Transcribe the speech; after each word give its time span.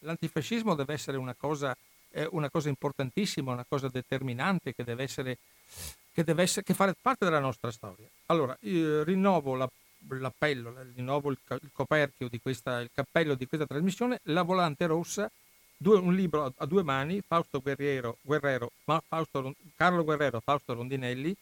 l'antifascismo 0.00 0.74
deve 0.74 0.94
essere 0.94 1.16
una 1.16 1.34
cosa, 1.34 1.76
eh, 2.10 2.28
una 2.32 2.50
cosa 2.50 2.68
importantissima, 2.68 3.52
una 3.52 3.66
cosa 3.68 3.88
determinante 3.88 4.74
che 4.74 4.84
deve 4.84 5.02
essere 5.02 5.38
che 6.12 6.24
deve 6.24 6.42
essere, 6.42 6.64
che 6.64 6.74
fare 6.74 6.94
parte 7.00 7.24
della 7.24 7.38
nostra 7.38 7.70
storia. 7.70 8.06
Allora, 8.26 8.56
rinnovo 8.60 9.54
la, 9.54 9.68
l'appello, 10.08 10.74
rinnovo 10.94 11.30
il, 11.30 11.38
il 11.62 11.70
coperchio 11.72 12.28
di 12.28 12.40
questa, 12.40 12.80
il 12.80 12.90
cappello 12.92 13.34
di 13.34 13.46
questa 13.46 13.66
trasmissione, 13.66 14.20
La 14.24 14.42
Volante 14.42 14.86
Rossa, 14.86 15.30
due, 15.76 15.98
un 15.98 16.14
libro 16.14 16.52
a 16.56 16.66
due 16.66 16.82
mani, 16.82 17.22
Fausto 17.26 17.60
Guerriero, 17.60 18.18
Guerrero, 18.22 18.70
Fausto, 18.84 19.54
Carlo 19.76 20.04
Guerrero, 20.04 20.40
Fausto 20.40 20.74
Rondinelli, 20.74 21.34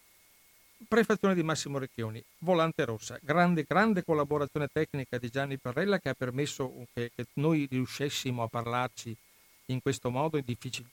prefazione 0.87 1.35
di 1.35 1.43
Massimo 1.43 1.79
Recchioni, 1.79 2.23
Volante 2.39 2.85
Rossa, 2.85 3.19
grande, 3.21 3.65
grande 3.67 4.05
collaborazione 4.05 4.69
tecnica 4.73 5.19
di 5.19 5.29
Gianni 5.29 5.59
Parrella 5.59 5.99
che 5.99 6.11
ha 6.11 6.15
permesso 6.15 6.87
che, 6.93 7.11
che 7.15 7.27
noi 7.35 7.67
riuscissimo 7.69 8.43
a 8.43 8.49
parlarci 8.49 9.17
in 9.66 9.83
questo 9.83 10.11
modo, 10.11 10.43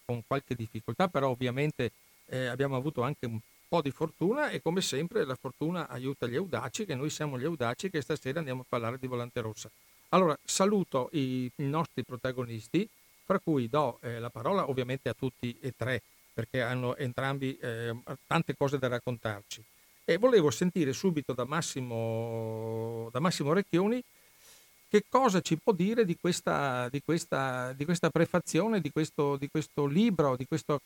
con 0.05 0.21
qualche 0.25 0.55
difficoltà, 0.55 1.07
però 1.07 1.29
ovviamente 1.29 1.91
eh, 2.27 2.47
abbiamo 2.47 2.75
avuto 2.75 3.03
anche 3.03 3.25
un 3.25 3.39
po' 3.67 3.81
di 3.81 3.91
fortuna 3.91 4.49
e 4.49 4.61
come 4.61 4.81
sempre 4.81 5.23
la 5.23 5.35
fortuna 5.35 5.87
aiuta 5.87 6.27
gli 6.27 6.35
audaci, 6.35 6.85
che 6.85 6.95
noi 6.95 7.09
siamo 7.09 7.39
gli 7.39 7.45
audaci 7.45 7.89
che 7.89 8.01
stasera 8.01 8.39
andiamo 8.39 8.61
a 8.61 8.65
parlare 8.67 8.97
di 8.99 9.07
Volante 9.07 9.39
Rossa. 9.39 9.69
Allora 10.09 10.37
saluto 10.43 11.09
i, 11.13 11.49
i 11.55 11.63
nostri 11.63 12.03
protagonisti, 12.03 12.87
fra 13.23 13.39
cui 13.39 13.69
do 13.69 13.99
eh, 14.01 14.19
la 14.19 14.29
parola 14.29 14.69
ovviamente 14.69 15.09
a 15.09 15.13
tutti 15.13 15.57
e 15.61 15.73
tre, 15.75 16.01
perché 16.33 16.61
hanno 16.61 16.95
entrambi 16.97 17.57
eh, 17.59 17.95
tante 18.27 18.55
cose 18.55 18.77
da 18.77 18.87
raccontarci. 18.87 19.63
E 20.07 20.17
volevo 20.19 20.51
sentire 20.51 20.93
subito 20.93 21.33
da 21.33 21.45
Massimo, 21.45 23.09
da 23.11 23.19
Massimo 23.19 23.53
Recchioni 23.53 24.03
che 24.87 25.03
cosa 25.09 25.41
ci 25.41 25.57
può 25.57 25.73
dire 25.73 26.05
di 26.05 26.15
questa, 26.15 26.87
di 26.89 27.01
questa, 27.03 27.73
di 27.73 27.85
questa 27.85 28.11
prefazione, 28.11 28.81
di 28.81 28.91
questo, 28.91 29.35
di 29.35 29.49
questo 29.49 29.87
libro, 29.87 30.37
questo, 30.47 30.79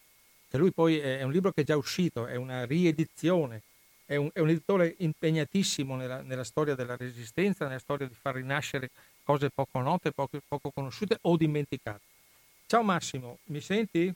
che 0.49 0.57
lui 0.57 0.71
poi 0.71 0.99
è 0.99 1.21
un 1.23 1.31
libro 1.31 1.51
che 1.51 1.61
è 1.61 1.63
già 1.65 1.75
uscito, 1.75 2.25
è 2.25 2.35
una 2.35 2.65
riedizione, 2.65 3.61
è 4.05 4.15
un, 4.15 4.29
è 4.33 4.39
un 4.39 4.49
editore 4.49 4.95
impegnatissimo 4.99 5.97
nella, 5.97 6.21
nella, 6.21 6.45
storia 6.45 6.73
della 6.73 6.95
resistenza, 6.95 7.67
nella 7.67 7.77
storia 7.77 8.07
di 8.07 8.15
far 8.19 8.35
rinascere 8.35 8.89
cose 9.23 9.49
poco 9.51 9.79
note, 9.81 10.11
poco, 10.11 10.39
poco 10.47 10.71
conosciute 10.71 11.17
o 11.21 11.35
dimenticate. 11.35 12.01
Ciao 12.65 12.83
Massimo, 12.83 13.39
mi 13.47 13.59
senti? 13.59 14.11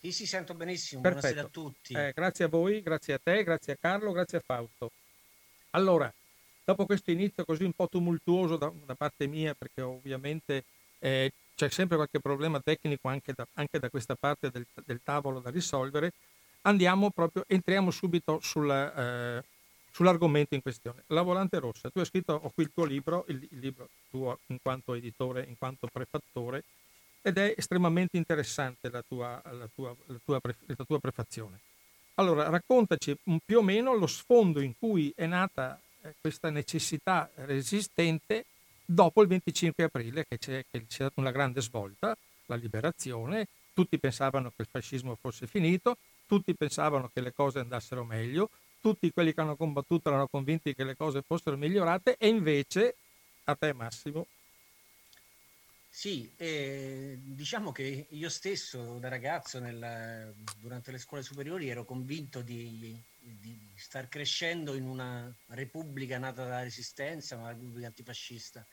Sì, 0.00 0.12
sì, 0.12 0.24
sento 0.24 0.54
benissimo. 0.54 1.02
Perfetto. 1.02 1.26
Buonasera 1.26 1.46
a 1.46 1.50
tutti. 1.50 1.92
Eh, 1.92 2.12
grazie 2.14 2.46
a 2.46 2.48
voi, 2.48 2.80
grazie 2.80 3.12
a 3.12 3.20
te, 3.22 3.44
grazie 3.44 3.74
a 3.74 3.76
Carlo, 3.78 4.12
grazie 4.12 4.38
a 4.38 4.40
Fausto. 4.42 4.92
Allora, 5.72 6.10
dopo 6.64 6.86
questo 6.86 7.10
inizio 7.10 7.44
così 7.44 7.64
un 7.64 7.74
po' 7.74 7.86
tumultuoso 7.86 8.56
da, 8.56 8.72
da 8.86 8.94
parte 8.94 9.26
mia, 9.26 9.52
perché 9.52 9.82
ovviamente 9.82 10.64
eh, 11.00 11.30
c'è 11.54 11.68
sempre 11.68 11.96
qualche 11.96 12.18
problema 12.18 12.60
tecnico 12.60 13.08
anche 13.08 13.34
da, 13.36 13.46
anche 13.54 13.78
da 13.78 13.90
questa 13.90 14.14
parte 14.14 14.48
del, 14.48 14.64
del, 14.86 15.02
tavolo 15.04 15.38
da 15.38 15.50
risolvere, 15.50 16.14
andiamo 16.62 17.10
proprio, 17.10 17.44
entriamo 17.46 17.90
subito 17.90 18.40
sulla, 18.40 19.36
eh, 19.36 19.44
sull'argomento 19.92 20.54
in 20.54 20.62
questione. 20.62 21.02
La 21.08 21.20
volante 21.20 21.58
rossa, 21.58 21.90
tu 21.90 21.98
hai 21.98 22.06
scritto, 22.06 22.32
ho 22.32 22.50
qui 22.54 22.64
il 22.64 22.70
tuo 22.72 22.86
libro, 22.86 23.26
il, 23.28 23.46
il 23.50 23.58
libro 23.58 23.90
tuo 24.08 24.38
in 24.46 24.62
quanto 24.62 24.94
editore, 24.94 25.44
in 25.46 25.58
quanto 25.58 25.88
prefattore, 25.92 26.64
ed 27.22 27.38
è 27.38 27.54
estremamente 27.56 28.16
interessante 28.16 28.90
la 28.90 29.02
tua, 29.06 29.40
la 29.44 29.68
tua, 29.74 29.94
la 30.06 30.18
tua, 30.24 30.40
la 30.42 30.84
tua 30.84 30.98
prefazione. 30.98 31.60
Allora, 32.14 32.48
raccontaci 32.48 33.16
più 33.44 33.58
o 33.58 33.62
meno 33.62 33.94
lo 33.94 34.06
sfondo 34.06 34.60
in 34.60 34.74
cui 34.78 35.12
è 35.14 35.26
nata 35.26 35.80
eh, 36.02 36.14
questa 36.20 36.50
necessità 36.50 37.30
resistente 37.34 38.46
dopo 38.84 39.22
il 39.22 39.28
25 39.28 39.84
aprile, 39.84 40.26
che 40.28 40.38
c'è, 40.38 40.64
che 40.70 40.86
c'è 40.86 40.94
stata 40.94 41.20
una 41.20 41.30
grande 41.30 41.60
svolta, 41.60 42.16
la 42.46 42.56
liberazione, 42.56 43.46
tutti 43.72 43.98
pensavano 43.98 44.50
che 44.50 44.62
il 44.62 44.68
fascismo 44.70 45.14
fosse 45.14 45.46
finito, 45.46 45.96
tutti 46.26 46.54
pensavano 46.54 47.10
che 47.12 47.20
le 47.20 47.32
cose 47.32 47.60
andassero 47.60 48.04
meglio, 48.04 48.50
tutti 48.80 49.10
quelli 49.12 49.32
che 49.32 49.40
hanno 49.40 49.56
combattuto 49.56 50.08
erano 50.08 50.26
convinti 50.26 50.74
che 50.74 50.84
le 50.84 50.96
cose 50.96 51.22
fossero 51.22 51.56
migliorate 51.56 52.16
e 52.18 52.28
invece, 52.28 52.96
a 53.44 53.54
te 53.54 53.72
Massimo, 53.72 54.26
sì, 55.92 56.32
eh, 56.36 57.18
diciamo 57.20 57.72
che 57.72 58.06
io 58.08 58.28
stesso 58.28 59.00
da 59.00 59.08
ragazzo 59.08 59.58
nel, 59.58 60.32
durante 60.60 60.92
le 60.92 60.98
scuole 60.98 61.24
superiori 61.24 61.68
ero 61.68 61.84
convinto 61.84 62.42
di, 62.42 62.96
di, 63.18 63.72
star 63.74 64.08
crescendo 64.08 64.74
in 64.74 64.86
una 64.86 65.34
repubblica 65.48 66.16
nata 66.16 66.44
dalla 66.44 66.62
resistenza, 66.62 67.36
una 67.36 67.48
repubblica 67.48 67.88
antifascista. 67.88 68.64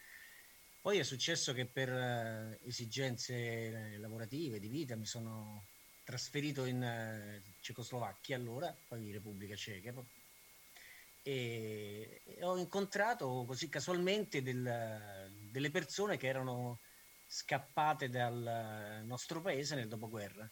Poi 0.80 1.00
è 1.00 1.04
successo 1.04 1.54
che 1.54 1.66
per 1.66 1.92
uh, 1.92 2.68
esigenze 2.68 3.98
lavorative, 3.98 4.60
di 4.60 4.70
vita, 4.70 4.96
mi 4.96 5.08
sono 5.08 5.66
trasferito 6.06 6.66
in 6.66 6.82
uh, 6.82 7.52
Cecoslovacchia 7.60 8.38
allora, 8.38 8.74
poi 8.88 9.12
Repubblica 9.12 9.56
Ceca, 9.56 9.92
e 11.24 12.22
ho 12.42 12.58
incontrato 12.58 13.44
così 13.46 13.68
casualmente 13.68 14.42
del, 14.42 15.50
delle 15.52 15.72
persone 15.72 16.16
che 16.16 16.28
erano 16.28 16.80
scappate 17.28 18.10
dal 18.10 19.04
nostro 19.06 19.42
paese 19.42 19.76
nel 19.76 19.88
dopoguerra. 19.88 20.50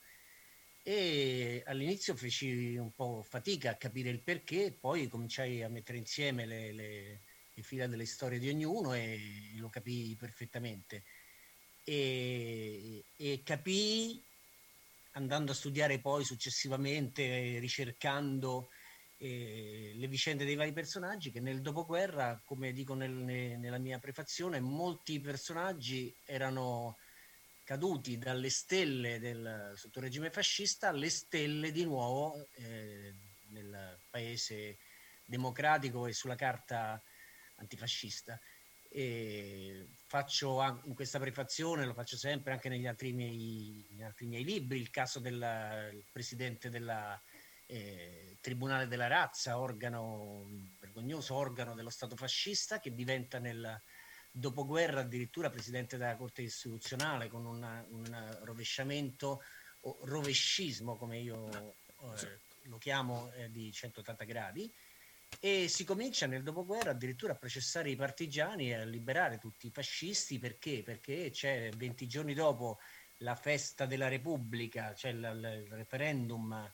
E 0.83 1.63
all'inizio 1.65 2.15
feci 2.15 2.75
un 2.75 2.93
po' 2.93 3.23
fatica 3.23 3.71
a 3.71 3.75
capire 3.75 4.09
il 4.09 4.21
perché, 4.21 4.71
poi 4.71 5.07
cominciai 5.07 5.63
a 5.63 5.69
mettere 5.69 5.97
insieme 5.97 6.45
le, 6.45 6.71
le, 6.73 7.21
le 7.53 7.63
fila 7.63 7.87
delle 7.87 8.05
storie 8.05 8.37
di 8.37 8.49
ognuno 8.49 8.93
e 8.93 9.19
lo 9.55 9.69
capii 9.69 10.15
perfettamente. 10.15 11.03
E, 11.83 13.03
e 13.17 13.41
capii, 13.43 14.23
andando 15.13 15.53
a 15.53 15.55
studiare 15.55 15.99
poi 15.99 16.23
successivamente, 16.23 17.57
ricercando 17.59 18.69
le 19.27 20.07
vicende 20.07 20.45
dei 20.45 20.55
vari 20.55 20.73
personaggi 20.73 21.31
che 21.31 21.39
nel 21.39 21.61
dopoguerra, 21.61 22.41
come 22.45 22.71
dico 22.71 22.93
nel, 22.93 23.11
ne, 23.11 23.57
nella 23.57 23.77
mia 23.77 23.99
prefazione, 23.99 24.59
molti 24.59 25.19
personaggi 25.19 26.13
erano 26.25 26.97
caduti 27.63 28.17
dalle 28.17 28.49
stelle 28.49 29.19
del, 29.19 29.73
sotto 29.75 29.99
regime 29.99 30.29
fascista 30.29 30.89
alle 30.89 31.09
stelle 31.09 31.71
di 31.71 31.83
nuovo 31.83 32.47
eh, 32.57 33.13
nel 33.49 33.97
paese 34.09 34.77
democratico 35.25 36.05
e 36.05 36.13
sulla 36.13 36.35
carta 36.35 37.01
antifascista. 37.55 38.39
E 38.87 39.87
faccio 40.07 40.61
in 40.85 40.93
questa 40.93 41.19
prefazione, 41.19 41.85
lo 41.85 41.93
faccio 41.93 42.15
sempre 42.15 42.53
anche 42.53 42.69
negli 42.69 42.87
altri 42.87 43.11
miei, 43.11 43.85
negli 43.89 44.03
altri 44.03 44.25
miei 44.25 44.43
libri, 44.43 44.79
il 44.79 44.89
caso 44.89 45.19
del 45.19 46.05
presidente 46.13 46.69
della 46.69 47.19
eh, 47.67 48.37
Tribunale 48.41 48.87
della 48.87 49.07
Razza, 49.07 49.59
organo 49.59 50.47
vergognoso 50.79 51.33
organo 51.33 51.73
dello 51.73 51.89
Stato 51.89 52.15
fascista 52.15 52.79
che 52.79 52.93
diventa 52.93 53.39
nel 53.39 53.81
dopoguerra 54.31 55.01
addirittura 55.01 55.49
presidente 55.49 55.97
della 55.97 56.15
Corte 56.15 56.41
Istituzionale 56.41 57.27
con 57.29 57.45
una, 57.45 57.85
un 57.89 58.37
rovesciamento 58.43 59.41
o 59.81 59.97
rovescismo 60.03 60.97
come 60.97 61.19
io 61.19 61.49
eh, 61.49 62.39
lo 62.63 62.77
chiamo 62.77 63.31
eh, 63.33 63.49
di 63.49 63.71
180 63.71 64.23
gradi. 64.25 64.71
E 65.39 65.67
si 65.67 65.83
comincia 65.83 66.27
nel 66.27 66.43
dopoguerra 66.43 66.91
addirittura 66.91 67.33
a 67.33 67.37
processare 67.37 67.89
i 67.89 67.95
partigiani 67.95 68.69
e 68.69 68.75
a 68.75 68.83
liberare 68.85 69.37
tutti 69.37 69.67
i 69.67 69.71
fascisti. 69.71 70.39
Perché? 70.39 70.81
Perché 70.83 71.29
c'è 71.31 71.69
20 71.71 72.07
giorni 72.07 72.33
dopo 72.33 72.79
la 73.19 73.35
festa 73.35 73.85
della 73.85 74.07
Repubblica, 74.07 74.93
cioè 74.93 75.11
il, 75.11 75.65
il 75.65 75.73
referendum 75.73 76.71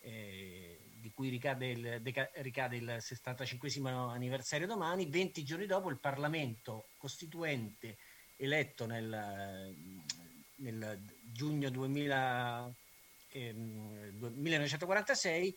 eh, 0.00 0.78
di 1.00 1.10
cui 1.10 1.28
ricade 1.28 1.68
il, 1.68 2.02
deca, 2.02 2.28
ricade 2.36 2.76
il 2.76 2.96
75 2.98 3.70
anniversario 3.84 4.66
domani, 4.66 5.08
20 5.08 5.44
giorni 5.44 5.66
dopo 5.66 5.90
il 5.90 5.98
Parlamento 5.98 6.88
Costituente 6.96 7.96
eletto 8.36 8.86
nel, 8.86 9.74
nel 10.56 11.02
giugno 11.32 11.70
2000, 11.70 12.72
eh, 13.30 13.52
1946 13.52 15.56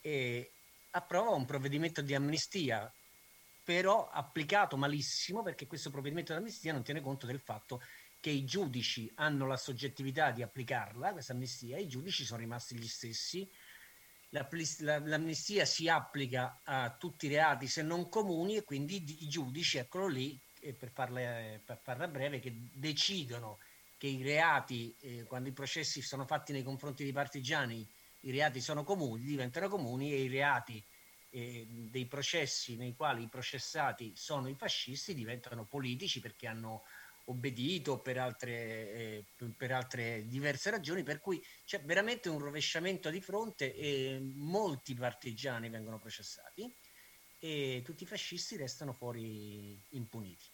eh, 0.00 0.50
approva 0.90 1.30
un 1.30 1.44
provvedimento 1.44 2.02
di 2.02 2.14
amnistia 2.14 2.92
però 3.68 4.08
applicato 4.08 4.78
malissimo 4.78 5.42
perché 5.42 5.66
questo 5.66 5.90
provvedimento 5.90 6.32
di 6.32 6.38
amnistia 6.38 6.72
non 6.72 6.82
tiene 6.82 7.02
conto 7.02 7.26
del 7.26 7.40
fatto 7.40 7.82
che 8.20 8.30
i 8.30 8.44
giudici 8.44 9.10
hanno 9.16 9.46
la 9.46 9.56
soggettività 9.56 10.30
di 10.30 10.42
applicarla, 10.42 11.12
questa 11.12 11.34
amnistia, 11.34 11.78
i 11.78 11.86
giudici 11.86 12.24
sono 12.24 12.40
rimasti 12.40 12.76
gli 12.76 12.86
stessi, 12.86 13.48
l'amnistia 14.30 15.64
si 15.64 15.88
applica 15.88 16.60
a 16.64 16.94
tutti 16.96 17.26
i 17.26 17.30
reati 17.30 17.66
se 17.66 17.82
non 17.82 18.08
comuni 18.08 18.56
e 18.56 18.64
quindi 18.64 19.24
i 19.24 19.28
giudici, 19.28 19.78
eccolo 19.78 20.06
lì, 20.06 20.38
per 20.78 20.90
farla, 20.90 21.20
per 21.64 21.78
farla 21.82 22.08
breve, 22.08 22.40
che 22.40 22.52
decidono 22.72 23.58
che 23.96 24.06
i 24.06 24.22
reati, 24.22 24.94
eh, 25.00 25.24
quando 25.24 25.48
i 25.48 25.52
processi 25.52 26.02
sono 26.02 26.24
fatti 26.24 26.52
nei 26.52 26.62
confronti 26.62 27.02
dei 27.02 27.12
partigiani, 27.12 27.86
i 28.22 28.30
reati 28.30 28.60
sono 28.60 28.84
comuni, 28.84 29.24
diventano 29.24 29.68
comuni 29.68 30.12
e 30.12 30.22
i 30.22 30.28
reati 30.28 30.84
eh, 31.30 31.66
dei 31.68 32.06
processi 32.06 32.76
nei 32.76 32.94
quali 32.94 33.24
i 33.24 33.28
processati 33.28 34.12
sono 34.16 34.48
i 34.48 34.54
fascisti 34.54 35.14
diventano 35.14 35.64
politici 35.64 36.20
perché 36.20 36.46
hanno 36.46 36.82
obbedito 37.28 38.00
per 38.00 38.18
altre, 38.18 38.92
eh, 38.92 39.24
per 39.56 39.72
altre 39.72 40.26
diverse 40.26 40.70
ragioni, 40.70 41.02
per 41.02 41.20
cui 41.20 41.42
c'è 41.64 41.80
veramente 41.82 42.28
un 42.28 42.38
rovesciamento 42.38 43.10
di 43.10 43.20
fronte 43.20 43.74
e 43.74 44.18
molti 44.20 44.94
partigiani 44.94 45.68
vengono 45.68 45.98
processati 45.98 46.70
e 47.40 47.82
tutti 47.84 48.02
i 48.02 48.06
fascisti 48.06 48.56
restano 48.56 48.92
fuori 48.92 49.78
impuniti. 49.90 50.46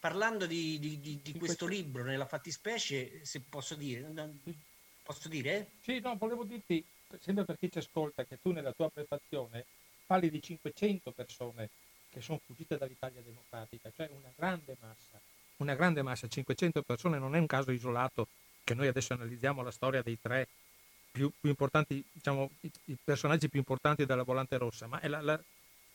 Parlando 0.00 0.46
di, 0.46 0.78
di, 0.78 1.00
di, 1.00 1.20
di 1.22 1.32
questo 1.38 1.66
libro, 1.66 2.04
nella 2.04 2.26
fattispecie, 2.26 3.24
se 3.24 3.40
posso 3.48 3.74
dire, 3.74 4.06
posso 5.02 5.28
dire? 5.28 5.70
Sì, 5.80 5.98
no, 6.00 6.16
volevo 6.16 6.44
dirti, 6.44 6.84
sempre 7.20 7.44
per 7.44 7.56
chi 7.56 7.70
ci 7.70 7.78
ascolta, 7.78 8.24
che 8.24 8.38
tu 8.42 8.50
nella 8.52 8.72
tua 8.72 8.90
prefazione 8.90 9.64
parli 10.06 10.28
di 10.28 10.42
500 10.42 11.10
persone 11.12 11.70
che 12.10 12.20
sono 12.20 12.38
fuggite 12.44 12.76
dall'Italia 12.76 13.22
democratica, 13.22 13.90
cioè 13.96 14.08
una 14.12 14.32
grande 14.36 14.76
massa, 14.78 15.20
una 15.58 15.74
grande 15.74 16.02
massa, 16.02 16.26
500 16.26 16.82
persone 16.82 17.18
non 17.18 17.34
è 17.34 17.38
un 17.38 17.46
caso 17.46 17.70
isolato 17.70 18.28
che 18.64 18.74
noi 18.74 18.88
adesso 18.88 19.12
analizziamo 19.12 19.62
la 19.62 19.70
storia 19.70 20.02
dei 20.02 20.18
tre 20.20 20.48
più, 21.10 21.30
più 21.38 21.50
importanti, 21.50 22.04
diciamo, 22.10 22.50
i, 22.60 22.70
i, 22.86 22.96
personaggi 23.02 23.48
più 23.48 23.58
importanti 23.58 24.04
della 24.04 24.22
volante 24.22 24.56
rossa, 24.56 24.86
ma 24.86 25.00
è 25.00 25.08
la, 25.08 25.20
la, 25.20 25.40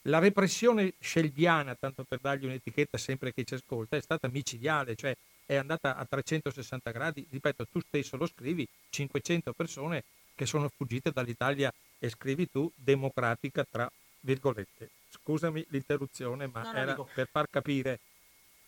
la 0.04 0.20
repressione 0.20 0.94
scelviana, 1.00 1.76
tanto 1.76 2.04
per 2.04 2.20
dargli 2.22 2.46
un'etichetta 2.46 2.98
sempre 2.98 3.34
che 3.34 3.44
ci 3.44 3.56
ascolta, 3.56 3.98
è 3.98 4.02
stata 4.02 4.30
micidiale, 4.30 4.96
cioè 4.96 5.16
è 5.46 5.56
andata 5.56 5.98
a 5.98 6.06
360 6.06 6.92
gradi, 6.92 7.28
ripeto, 7.30 7.66
tu 7.72 7.80
stesso 7.82 8.16
lo 8.16 8.28
scrivi, 8.28 8.68
500 8.92 9.52
persone 9.54 10.04
che 10.36 10.46
sono 10.46 10.70
fuggite 10.70 11.12
dall'Italia 11.12 11.74
e 11.98 12.10
scrivi 12.10 12.50
tu 12.50 12.72
democratica 12.76 13.66
tra 13.70 13.92
virgolette. 14.22 14.90
Scusami 15.10 15.66
l'interruzione, 15.70 16.48
ma 16.48 16.62
no, 16.62 16.74
era 16.74 16.92
dico... 16.92 17.10
per 17.14 17.28
far 17.30 17.50
capire. 17.50 18.00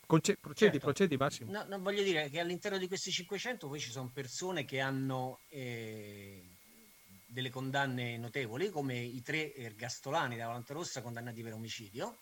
Conce- 0.06 0.36
procedi, 0.36 0.72
certo. 0.72 0.86
procedi 0.86 1.16
Massimo. 1.16 1.50
No, 1.50 1.64
no, 1.66 1.80
voglio 1.80 2.02
dire 2.02 2.28
che 2.28 2.40
all'interno 2.40 2.78
di 2.78 2.88
questi 2.88 3.10
500 3.10 3.68
poi 3.68 3.80
ci 3.80 3.90
sono 3.90 4.10
persone 4.12 4.64
che 4.64 4.80
hanno 4.80 5.40
eh, 5.48 6.42
delle 7.26 7.50
condanne 7.50 8.18
notevoli, 8.18 8.68
come 8.68 8.98
i 8.98 9.22
tre 9.22 9.54
ergastolani 9.54 10.36
da 10.36 10.46
Volante 10.46 10.72
Rossa 10.72 11.02
condannati 11.02 11.42
per 11.42 11.54
omicidio, 11.54 12.18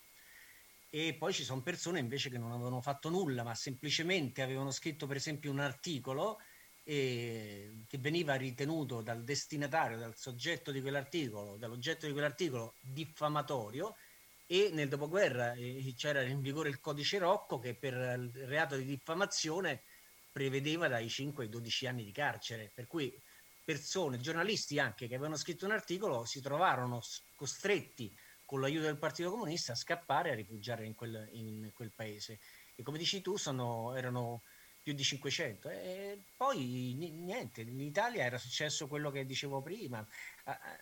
e 0.89 1.15
poi 1.17 1.33
ci 1.33 1.43
sono 1.43 1.61
persone 1.61 1.99
invece 1.99 2.29
che 2.29 2.37
non 2.37 2.51
avevano 2.51 2.81
fatto 2.81 3.09
nulla, 3.09 3.43
ma 3.43 3.55
semplicemente 3.55 4.41
avevano 4.41 4.71
scritto 4.71 5.07
per 5.07 5.17
esempio 5.17 5.51
un 5.51 5.59
articolo 5.59 6.39
eh, 6.83 7.85
che 7.87 7.97
veniva 7.97 8.35
ritenuto 8.35 9.01
dal 9.01 9.23
destinatario, 9.23 9.97
dal 9.97 10.15
soggetto 10.15 10.71
di 10.71 10.81
quell'articolo, 10.81 11.57
dall'oggetto 11.57 12.05
di 12.05 12.11
quell'articolo 12.11 12.73
diffamatorio 12.81 13.95
e 14.51 14.69
nel 14.73 14.89
dopoguerra 14.89 15.53
eh, 15.53 15.93
c'era 15.95 16.23
in 16.23 16.41
vigore 16.41 16.67
il 16.67 16.81
codice 16.81 17.17
Rocco 17.19 17.57
che 17.57 17.73
per 17.73 17.93
il 17.93 18.47
reato 18.47 18.75
di 18.75 18.83
diffamazione 18.83 19.83
prevedeva 20.29 20.89
dai 20.89 21.07
5 21.07 21.45
ai 21.45 21.49
12 21.49 21.87
anni 21.87 22.03
di 22.03 22.11
carcere, 22.11 22.69
per 22.75 22.85
cui 22.85 23.17
persone, 23.63 24.19
giornalisti 24.19 24.77
anche 24.77 25.07
che 25.07 25.15
avevano 25.15 25.37
scritto 25.37 25.63
un 25.63 25.71
articolo 25.71 26.25
si 26.25 26.41
trovarono 26.41 27.01
costretti 27.37 28.13
con 28.45 28.59
l'aiuto 28.59 28.87
del 28.87 28.97
Partito 28.97 29.29
Comunista 29.29 29.71
a 29.71 29.75
scappare 29.75 30.27
e 30.27 30.31
a 30.33 30.35
rifugiare 30.35 30.85
in 30.85 30.95
quel, 30.95 31.29
in 31.31 31.71
quel 31.73 31.93
paese. 31.95 32.39
E 32.75 32.83
come 32.83 32.97
dici 32.97 33.21
tu, 33.21 33.37
sono, 33.37 33.95
erano 33.95 34.41
più 34.83 34.93
di 34.93 35.03
500. 35.03 35.69
E 35.69 36.23
poi 36.35 36.93
niente, 36.97 37.61
in 37.61 37.79
Italia 37.79 38.25
era 38.25 38.37
successo 38.37 38.87
quello 38.87 39.11
che 39.11 39.25
dicevo 39.25 39.61
prima, 39.61 40.05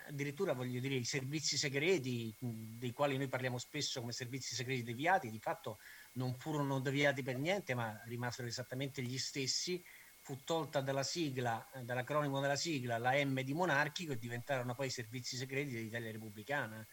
addirittura 0.08 0.54
voglio 0.54 0.80
dire 0.80 0.96
i 0.96 1.04
servizi 1.04 1.58
segreti, 1.58 2.36
dei 2.40 2.92
quali 2.92 3.18
noi 3.18 3.28
parliamo 3.28 3.58
spesso 3.58 4.00
come 4.00 4.12
servizi 4.12 4.56
segreti 4.56 4.84
deviati, 4.84 5.30
di 5.30 5.40
fatto 5.40 5.80
non 6.14 6.36
furono 6.38 6.80
deviati 6.80 7.24
per 7.24 7.38
niente, 7.38 7.74
ma 7.74 8.02
rimasero 8.06 8.48
esattamente 8.48 9.02
gli 9.02 9.18
stessi. 9.18 9.84
Fu 10.22 10.44
tolta 10.44 10.82
dalla 10.82 11.02
sigla, 11.02 11.68
dall'acronimo 11.84 12.40
della 12.40 12.56
sigla, 12.56 12.98
la 12.98 13.14
M 13.24 13.42
di 13.42 13.54
monarchico 13.54 14.12
e 14.12 14.18
diventarono 14.18 14.76
poi 14.76 14.88
i 14.88 14.92
servizi 14.92 15.36
segreti 15.36 15.74
dell'Italia 15.74 16.12
repubblicana. 16.12 16.86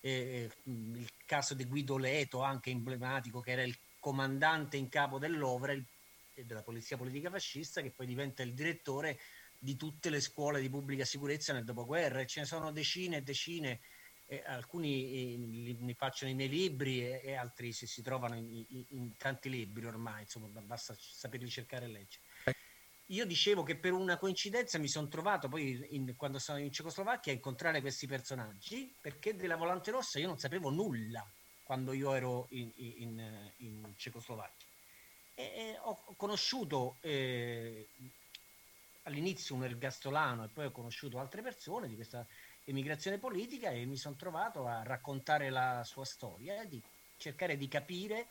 E, 0.00 0.50
il 0.64 1.10
caso 1.26 1.52
di 1.54 1.64
Guido 1.64 1.98
Leto, 1.98 2.40
anche 2.42 2.70
emblematico, 2.70 3.40
che 3.40 3.50
era 3.50 3.62
il 3.62 3.76
comandante 3.98 4.78
in 4.78 4.88
capo 4.88 5.18
dell'Ovra, 5.18 5.72
il 5.72 5.84
della 6.44 6.62
polizia 6.62 6.96
politica 6.96 7.30
fascista 7.30 7.80
che 7.80 7.90
poi 7.90 8.06
diventa 8.06 8.42
il 8.42 8.54
direttore 8.54 9.18
di 9.62 9.76
tutte 9.76 10.08
le 10.08 10.20
scuole 10.20 10.60
di 10.60 10.70
pubblica 10.70 11.04
sicurezza 11.04 11.52
nel 11.52 11.64
dopoguerra 11.64 12.20
e 12.20 12.26
ce 12.26 12.40
ne 12.40 12.46
sono 12.46 12.72
decine 12.72 13.18
e 13.18 13.22
decine 13.22 13.80
eh, 14.24 14.42
alcuni 14.46 15.34
eh, 15.34 15.76
li, 15.78 15.94
faccio 15.94 16.24
nei 16.24 16.34
miei 16.34 16.48
libri 16.48 17.04
e, 17.04 17.20
e 17.22 17.34
altri 17.34 17.70
si, 17.72 17.86
si 17.86 18.00
trovano 18.00 18.36
in, 18.36 18.64
in, 18.68 18.84
in, 18.88 19.16
tanti 19.18 19.50
libri 19.50 19.84
ormai 19.84 20.22
insomma 20.22 20.48
basta 20.62 20.96
saperli 20.98 21.50
cercare 21.50 21.84
e 21.84 21.88
leggere 21.88 22.22
eh. 22.44 22.56
io 23.08 23.26
dicevo 23.26 23.62
che 23.62 23.76
per 23.76 23.92
una 23.92 24.16
coincidenza 24.16 24.78
mi 24.78 24.88
sono 24.88 25.08
trovato 25.08 25.48
poi 25.48 25.86
in, 25.90 26.16
quando 26.16 26.38
sono 26.38 26.58
in 26.58 26.72
Cecoslovacchia 26.72 27.32
a 27.32 27.34
incontrare 27.34 27.82
questi 27.82 28.06
personaggi 28.06 28.94
perché 28.98 29.36
della 29.36 29.56
Volante 29.56 29.90
Rossa 29.90 30.18
io 30.18 30.28
non 30.28 30.38
sapevo 30.38 30.70
nulla 30.70 31.28
quando 31.64 31.92
io 31.92 32.14
ero 32.14 32.46
in, 32.50 32.72
in 33.58 33.92
Cecoslovacchia 33.94 34.68
e, 35.34 35.78
ho 35.82 36.14
conosciuto 36.16 36.96
eh, 37.00 37.88
all'inizio 39.04 39.54
un 39.54 39.64
ergastolano 39.64 40.44
e 40.44 40.48
poi 40.48 40.66
ho 40.66 40.72
conosciuto 40.72 41.18
altre 41.18 41.42
persone 41.42 41.88
di 41.88 41.94
questa 41.94 42.26
emigrazione 42.64 43.18
politica 43.18 43.70
e 43.70 43.84
mi 43.86 43.96
sono 43.96 44.16
trovato 44.16 44.66
a 44.66 44.82
raccontare 44.82 45.50
la 45.50 45.82
sua 45.84 46.04
storia 46.04 46.64
di 46.64 46.80
cercare 47.16 47.56
di 47.56 47.68
capire 47.68 48.26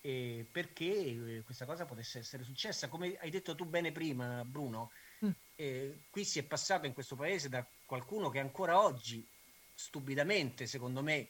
eh, 0.00 0.46
perché 0.50 0.84
eh, 0.84 1.42
questa 1.44 1.64
cosa 1.64 1.84
potesse 1.84 2.18
essere 2.18 2.44
successa. 2.44 2.88
Come 2.88 3.16
hai 3.18 3.30
detto 3.30 3.54
tu 3.54 3.64
bene 3.64 3.92
prima, 3.92 4.44
Bruno, 4.44 4.90
mm. 5.24 5.30
eh, 5.56 6.04
qui 6.10 6.24
si 6.24 6.38
è 6.38 6.42
passato 6.42 6.86
in 6.86 6.92
questo 6.92 7.16
paese 7.16 7.48
da 7.48 7.66
qualcuno 7.84 8.28
che 8.28 8.38
ancora 8.38 8.80
oggi, 8.80 9.26
stupidamente, 9.74 10.66
secondo 10.66 11.02
me, 11.02 11.28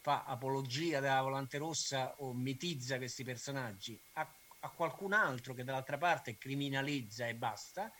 fa 0.00 0.24
apologia 0.24 1.00
della 1.00 1.22
volante 1.22 1.58
rossa 1.58 2.14
o 2.18 2.34
mitizza 2.34 2.98
questi 2.98 3.24
personaggi, 3.24 3.98
a 4.14 4.28
a 4.64 4.70
qualcun 4.70 5.12
altro 5.12 5.54
che 5.54 5.62
dall'altra 5.62 5.98
parte 5.98 6.38
criminalizza 6.38 7.26
e 7.26 7.34
basta. 7.34 7.92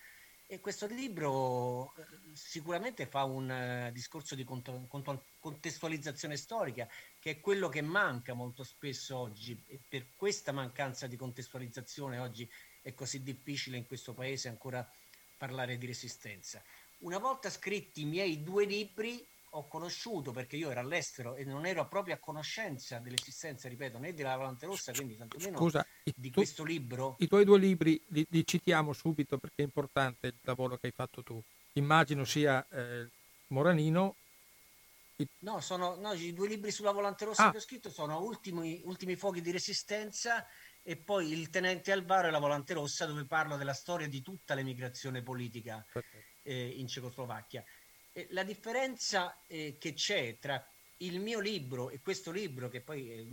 E 0.46 0.60
questo 0.60 0.86
libro 0.86 1.94
eh, 1.96 2.04
sicuramente 2.34 3.06
fa 3.06 3.24
un 3.24 3.88
uh, 3.88 3.92
discorso 3.92 4.34
di 4.34 4.44
cont- 4.44 4.86
cont- 4.88 5.24
contestualizzazione 5.38 6.36
storica, 6.36 6.86
che 7.18 7.30
è 7.30 7.40
quello 7.40 7.70
che 7.70 7.80
manca 7.80 8.34
molto 8.34 8.62
spesso 8.62 9.16
oggi 9.16 9.58
e 9.66 9.80
per 9.88 10.08
questa 10.14 10.52
mancanza 10.52 11.06
di 11.06 11.16
contestualizzazione 11.16 12.18
oggi 12.18 12.48
è 12.82 12.92
così 12.92 13.22
difficile 13.22 13.78
in 13.78 13.86
questo 13.86 14.12
paese 14.12 14.48
ancora 14.48 14.86
parlare 15.38 15.78
di 15.78 15.86
resistenza. 15.86 16.62
Una 16.98 17.18
volta 17.18 17.48
scritti 17.48 18.02
i 18.02 18.06
miei 18.06 18.42
due 18.42 18.66
libri, 18.66 19.26
ho 19.56 19.68
conosciuto 19.68 20.32
perché 20.32 20.56
io 20.56 20.70
ero 20.70 20.80
all'estero 20.80 21.36
e 21.36 21.44
non 21.44 21.64
ero 21.64 21.86
proprio 21.86 22.14
a 22.14 22.18
conoscenza 22.18 22.98
dell'esistenza, 22.98 23.68
ripeto, 23.68 23.98
né 23.98 24.12
della 24.12 24.36
Volante 24.36 24.66
Rossa, 24.66 24.92
quindi 24.92 25.16
tantomeno 25.16 25.56
Scusa, 25.56 25.86
di 26.02 26.30
tu, 26.30 26.36
questo 26.36 26.64
libro. 26.64 27.16
I 27.20 27.28
tuoi 27.28 27.44
due 27.44 27.58
libri 27.58 28.02
li, 28.08 28.26
li, 28.30 28.46
citiamo 28.46 28.92
subito 28.92 29.38
perché 29.38 29.62
è 29.62 29.64
importante 29.64 30.28
il 30.28 30.38
lavoro 30.42 30.76
che 30.76 30.86
hai 30.86 30.92
fatto 30.92 31.22
tu. 31.22 31.40
Immagino 31.74 32.24
sia 32.24 32.66
eh, 32.68 33.08
Moranino. 33.48 34.16
I... 35.16 35.28
No, 35.40 35.60
sono 35.60 35.94
no, 35.96 36.12
i 36.14 36.32
due 36.32 36.48
libri 36.48 36.72
sulla 36.72 36.90
Volante 36.90 37.24
Rossa 37.24 37.46
ah. 37.46 37.50
che 37.52 37.58
ho 37.58 37.60
scritto 37.60 37.90
sono 37.90 38.20
ultimi, 38.20 38.80
ultimi 38.84 39.14
fuochi 39.14 39.40
di 39.40 39.52
resistenza 39.52 40.44
e 40.82 40.96
poi 40.96 41.30
Il 41.30 41.48
Tenente 41.50 41.92
Alvaro 41.92 42.26
e 42.26 42.30
la 42.32 42.40
Volante 42.40 42.74
Rossa 42.74 43.06
dove 43.06 43.24
parlo 43.24 43.56
della 43.56 43.72
storia 43.72 44.08
di 44.08 44.20
tutta 44.20 44.54
l'emigrazione 44.54 45.22
politica 45.22 45.84
eh, 46.42 46.74
in 46.76 46.88
Cecoslovacchia 46.88 47.64
la 48.30 48.44
differenza 48.44 49.36
eh, 49.46 49.76
che 49.78 49.94
c'è 49.94 50.38
tra 50.38 50.64
il 50.98 51.20
mio 51.20 51.40
libro 51.40 51.90
e 51.90 52.00
questo 52.00 52.30
libro, 52.30 52.68
che 52.68 52.80
poi 52.80 53.10
eh, 53.10 53.26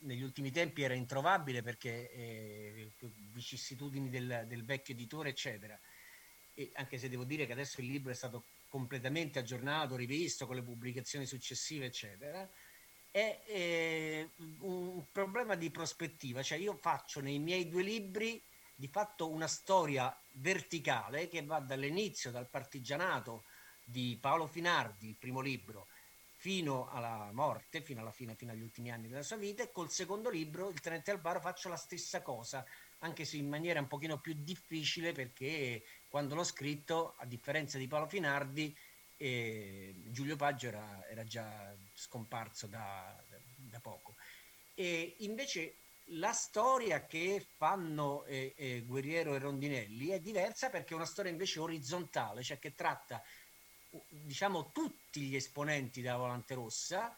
negli 0.00 0.22
ultimi 0.22 0.50
tempi 0.50 0.82
era 0.82 0.94
introvabile 0.94 1.62
perché 1.62 2.10
eh, 2.12 2.90
vicissitudini 3.32 4.10
del, 4.10 4.44
del, 4.46 4.64
vecchio 4.64 4.94
editore, 4.94 5.30
eccetera, 5.30 5.78
e 6.54 6.70
anche 6.74 6.98
se 6.98 7.08
devo 7.08 7.24
dire 7.24 7.46
che 7.46 7.52
adesso 7.52 7.80
il 7.80 7.86
libro 7.86 8.10
è 8.10 8.14
stato 8.14 8.44
completamente 8.68 9.38
aggiornato, 9.38 9.96
rivisto 9.96 10.46
con 10.46 10.56
le 10.56 10.62
pubblicazioni 10.62 11.24
successive, 11.24 11.86
eccetera, 11.86 12.48
è 13.10 13.40
eh, 13.46 14.30
un 14.60 15.02
problema 15.10 15.54
di 15.54 15.70
prospettiva, 15.70 16.42
cioè 16.42 16.58
io 16.58 16.74
faccio 16.74 17.20
nei 17.20 17.38
miei 17.38 17.68
due 17.68 17.82
libri 17.82 18.42
di 18.74 18.88
fatto 18.88 19.30
una 19.30 19.46
storia 19.46 20.14
verticale 20.32 21.28
che 21.28 21.42
va 21.42 21.58
dall'inizio, 21.60 22.30
dal 22.30 22.50
partigianato, 22.50 23.44
di 23.88 24.18
Paolo 24.20 24.48
Finardi, 24.48 25.14
primo 25.18 25.40
libro, 25.40 25.86
fino 26.34 26.88
alla 26.90 27.30
morte, 27.32 27.80
fino 27.80 28.00
alla 28.00 28.10
fine, 28.10 28.34
fino 28.34 28.50
agli 28.50 28.62
ultimi 28.62 28.90
anni 28.90 29.08
della 29.08 29.22
sua 29.22 29.36
vita, 29.36 29.62
e 29.62 29.70
col 29.70 29.90
secondo 29.90 30.28
libro, 30.28 30.68
Il 30.70 30.80
Tenente 30.80 31.12
Albaro, 31.12 31.40
faccio 31.40 31.68
la 31.68 31.76
stessa 31.76 32.20
cosa, 32.20 32.64
anche 32.98 33.24
se 33.24 33.36
in 33.36 33.48
maniera 33.48 33.80
un 33.80 33.86
pochino 33.86 34.18
più 34.18 34.34
difficile 34.36 35.12
perché 35.12 35.84
quando 36.08 36.34
l'ho 36.34 36.44
scritto, 36.44 37.14
a 37.18 37.26
differenza 37.26 37.78
di 37.78 37.86
Paolo 37.86 38.06
Finardi, 38.06 38.76
eh, 39.18 39.94
Giulio 40.08 40.36
Paggio 40.36 40.66
era, 40.66 41.06
era, 41.08 41.24
già 41.24 41.74
scomparso 41.94 42.66
da, 42.66 43.16
da 43.56 43.80
poco. 43.80 44.16
E 44.74 45.14
invece 45.20 45.76
la 46.10 46.32
storia 46.32 47.06
che 47.06 47.44
fanno 47.56 48.24
eh, 48.24 48.52
eh, 48.56 48.82
Guerriero 48.82 49.34
e 49.34 49.38
Rondinelli 49.38 50.08
è 50.08 50.20
diversa 50.20 50.70
perché 50.70 50.92
è 50.92 50.96
una 50.96 51.06
storia 51.06 51.30
invece 51.30 51.60
orizzontale, 51.60 52.42
cioè 52.42 52.58
che 52.58 52.74
tratta 52.74 53.22
diciamo 54.08 54.70
tutti 54.72 55.20
gli 55.20 55.36
esponenti 55.36 56.00
della 56.00 56.16
Volante 56.16 56.54
Rossa 56.54 57.16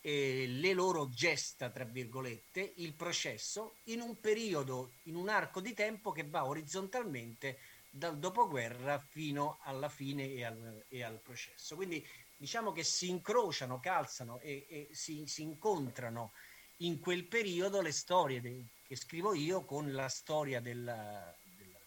e 0.00 0.46
le 0.46 0.72
loro 0.72 1.08
gesta, 1.10 1.70
tra 1.70 1.84
virgolette, 1.84 2.72
il 2.76 2.94
processo 2.94 3.76
in 3.84 4.00
un 4.00 4.20
periodo, 4.20 4.92
in 5.04 5.16
un 5.16 5.28
arco 5.28 5.60
di 5.60 5.74
tempo 5.74 6.12
che 6.12 6.24
va 6.24 6.46
orizzontalmente 6.46 7.58
dal 7.90 8.18
dopoguerra 8.18 8.98
fino 8.98 9.58
alla 9.62 9.88
fine 9.88 10.30
e 10.30 10.44
al, 10.44 10.84
e 10.88 11.02
al 11.02 11.18
processo. 11.20 11.74
Quindi 11.74 12.06
diciamo 12.36 12.72
che 12.72 12.84
si 12.84 13.08
incrociano, 13.08 13.80
calzano 13.80 14.38
e, 14.40 14.66
e 14.68 14.88
si, 14.92 15.26
si, 15.26 15.42
incontrano 15.42 16.32
in 16.78 17.00
quel 17.00 17.24
periodo 17.24 17.80
le 17.80 17.92
storie 17.92 18.40
de, 18.40 18.64
che 18.86 18.96
scrivo 18.96 19.34
io 19.34 19.64
con 19.64 19.92
la 19.92 20.08
storia 20.08 20.60
della, 20.60 21.34
della 21.56 21.78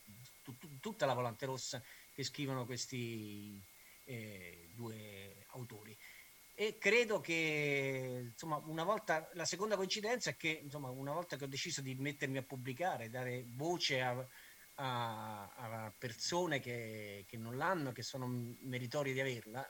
tut, 0.44 0.80
tutta 0.82 1.06
la 1.06 1.14
volante 1.14 1.46
rossa 1.46 1.82
che 2.14 2.24
scrivono 2.24 2.66
questi 2.66 3.60
eh, 4.06 4.70
due 4.74 5.46
autori. 5.50 5.98
E 6.54 6.78
credo 6.78 7.22
che 7.22 8.30
insomma, 8.32 8.62
una 8.66 8.84
volta 8.84 9.30
la 9.34 9.46
seconda 9.46 9.76
coincidenza 9.76 10.30
è 10.30 10.36
che 10.36 10.60
insomma, 10.64 10.90
una 10.90 11.14
volta 11.14 11.36
che 11.36 11.46
ho 11.46 11.48
deciso 11.48 11.82
di 11.82 11.96
mettermi 11.96 12.38
a 12.38 12.44
pubblicare, 12.44 13.10
dare 13.10 13.46
voce 13.56 14.02
a, 14.02 14.28
a, 14.76 15.50
a 15.56 15.94
persone 15.98 16.60
che, 16.60 17.26
che, 17.28 17.38
non 17.38 17.58
l'hanno, 17.58 17.92
che 17.92 18.04
sono 18.04 18.28
meritorie 18.28 19.14
di 19.14 19.22
averla, 19.22 19.68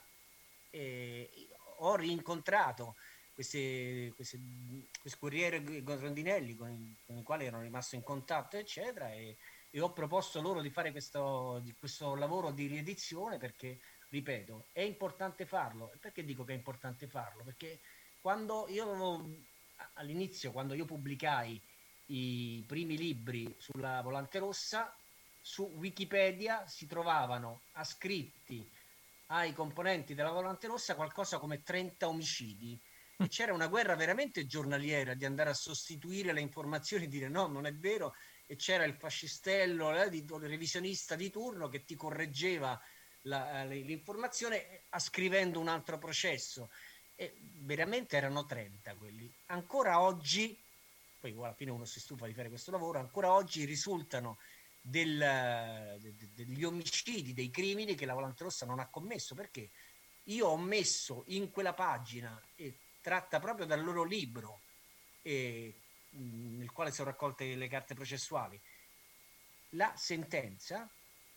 ho 1.78 1.96
rincontrato 1.96 2.96
questi, 3.34 4.12
questi, 4.14 4.88
questi 5.00 5.18
corrieri 5.18 5.82
Rondinelli 5.84 6.54
con, 6.54 6.70
i, 6.70 6.96
con 7.06 7.16
i 7.16 7.22
quali 7.22 7.46
ero 7.46 7.60
rimasto 7.60 7.96
in 7.96 8.02
contatto, 8.02 8.56
eccetera, 8.56 9.12
e, 9.12 9.36
e 9.70 9.80
ho 9.80 9.92
proposto 9.92 10.40
loro 10.40 10.60
di 10.60 10.70
fare 10.70 10.90
questo, 10.90 11.60
di 11.62 11.74
questo 11.74 12.14
lavoro 12.14 12.50
di 12.50 12.66
riedizione 12.66 13.38
perché, 13.38 13.80
ripeto, 14.12 14.66
è 14.72 14.82
importante 14.82 15.46
farlo. 15.46 15.90
Perché 15.98 16.22
dico 16.22 16.44
che 16.44 16.52
è 16.52 16.56
importante 16.56 17.08
farlo? 17.08 17.42
Perché 17.42 17.80
quando 18.20 18.66
io 18.68 19.26
all'inizio, 19.94 20.52
quando 20.52 20.74
io 20.74 20.84
pubblicai 20.84 21.60
i 22.06 22.62
primi 22.66 22.96
libri 22.98 23.54
sulla 23.58 24.02
volante 24.02 24.38
rossa, 24.38 24.94
su 25.40 25.64
Wikipedia 25.76 26.66
si 26.66 26.86
trovavano 26.86 27.62
ascritti 27.72 28.70
ai 29.28 29.54
componenti 29.54 30.14
della 30.14 30.30
volante 30.30 30.66
rossa 30.66 30.94
qualcosa 30.94 31.38
come 31.38 31.62
30 31.62 32.06
omicidi 32.06 32.78
e 33.16 33.28
c'era 33.28 33.54
una 33.54 33.68
guerra 33.68 33.94
veramente 33.96 34.46
giornaliera 34.46 35.14
di 35.14 35.24
andare 35.24 35.50
a 35.50 35.54
sostituire 35.54 36.32
le 36.32 36.40
informazioni 36.40 37.04
e 37.04 37.08
dire 37.08 37.28
no, 37.28 37.46
non 37.46 37.66
è 37.66 37.72
vero, 37.72 38.14
e 38.46 38.56
c'era 38.56 38.84
il 38.84 38.94
fascistello, 38.94 39.96
eh, 39.96 40.14
il 40.14 40.26
revisionista 40.40 41.14
di 41.14 41.30
turno 41.30 41.68
che 41.68 41.84
ti 41.84 41.94
correggeva 41.94 42.78
la, 43.22 43.62
eh, 43.62 43.80
l'informazione 43.80 44.84
ascrivendo 44.90 45.60
un 45.60 45.68
altro 45.68 45.98
processo. 45.98 46.70
E 47.14 47.36
veramente 47.40 48.16
erano 48.16 48.46
30 48.46 48.94
quelli. 48.96 49.32
Ancora 49.46 50.00
oggi, 50.00 50.58
poi 51.20 51.32
alla 51.32 51.54
fine 51.54 51.70
uno 51.70 51.84
si 51.84 52.00
stufa 52.00 52.26
di 52.26 52.34
fare 52.34 52.48
questo 52.48 52.70
lavoro, 52.70 52.98
ancora 52.98 53.32
oggi 53.32 53.64
risultano 53.64 54.38
del, 54.80 55.18
de, 56.00 56.16
de, 56.16 56.28
degli 56.34 56.64
omicidi, 56.64 57.32
dei 57.32 57.50
crimini 57.50 57.94
che 57.94 58.06
la 58.06 58.14
Volante 58.14 58.44
Rossa 58.44 58.66
non 58.66 58.80
ha 58.80 58.88
commesso. 58.88 59.34
Perché 59.34 59.70
io 60.24 60.46
ho 60.48 60.58
messo 60.58 61.24
in 61.28 61.50
quella 61.50 61.74
pagina 61.74 62.40
e 62.56 62.76
tratta 63.00 63.40
proprio 63.40 63.66
dal 63.66 63.82
loro 63.82 64.04
libro 64.04 64.60
eh, 65.22 65.74
nel 66.10 66.70
quale 66.70 66.90
sono 66.90 67.10
raccolte 67.10 67.54
le 67.54 67.68
carte 67.68 67.94
processuali, 67.94 68.60
la 69.70 69.92
sentenza 69.96 70.88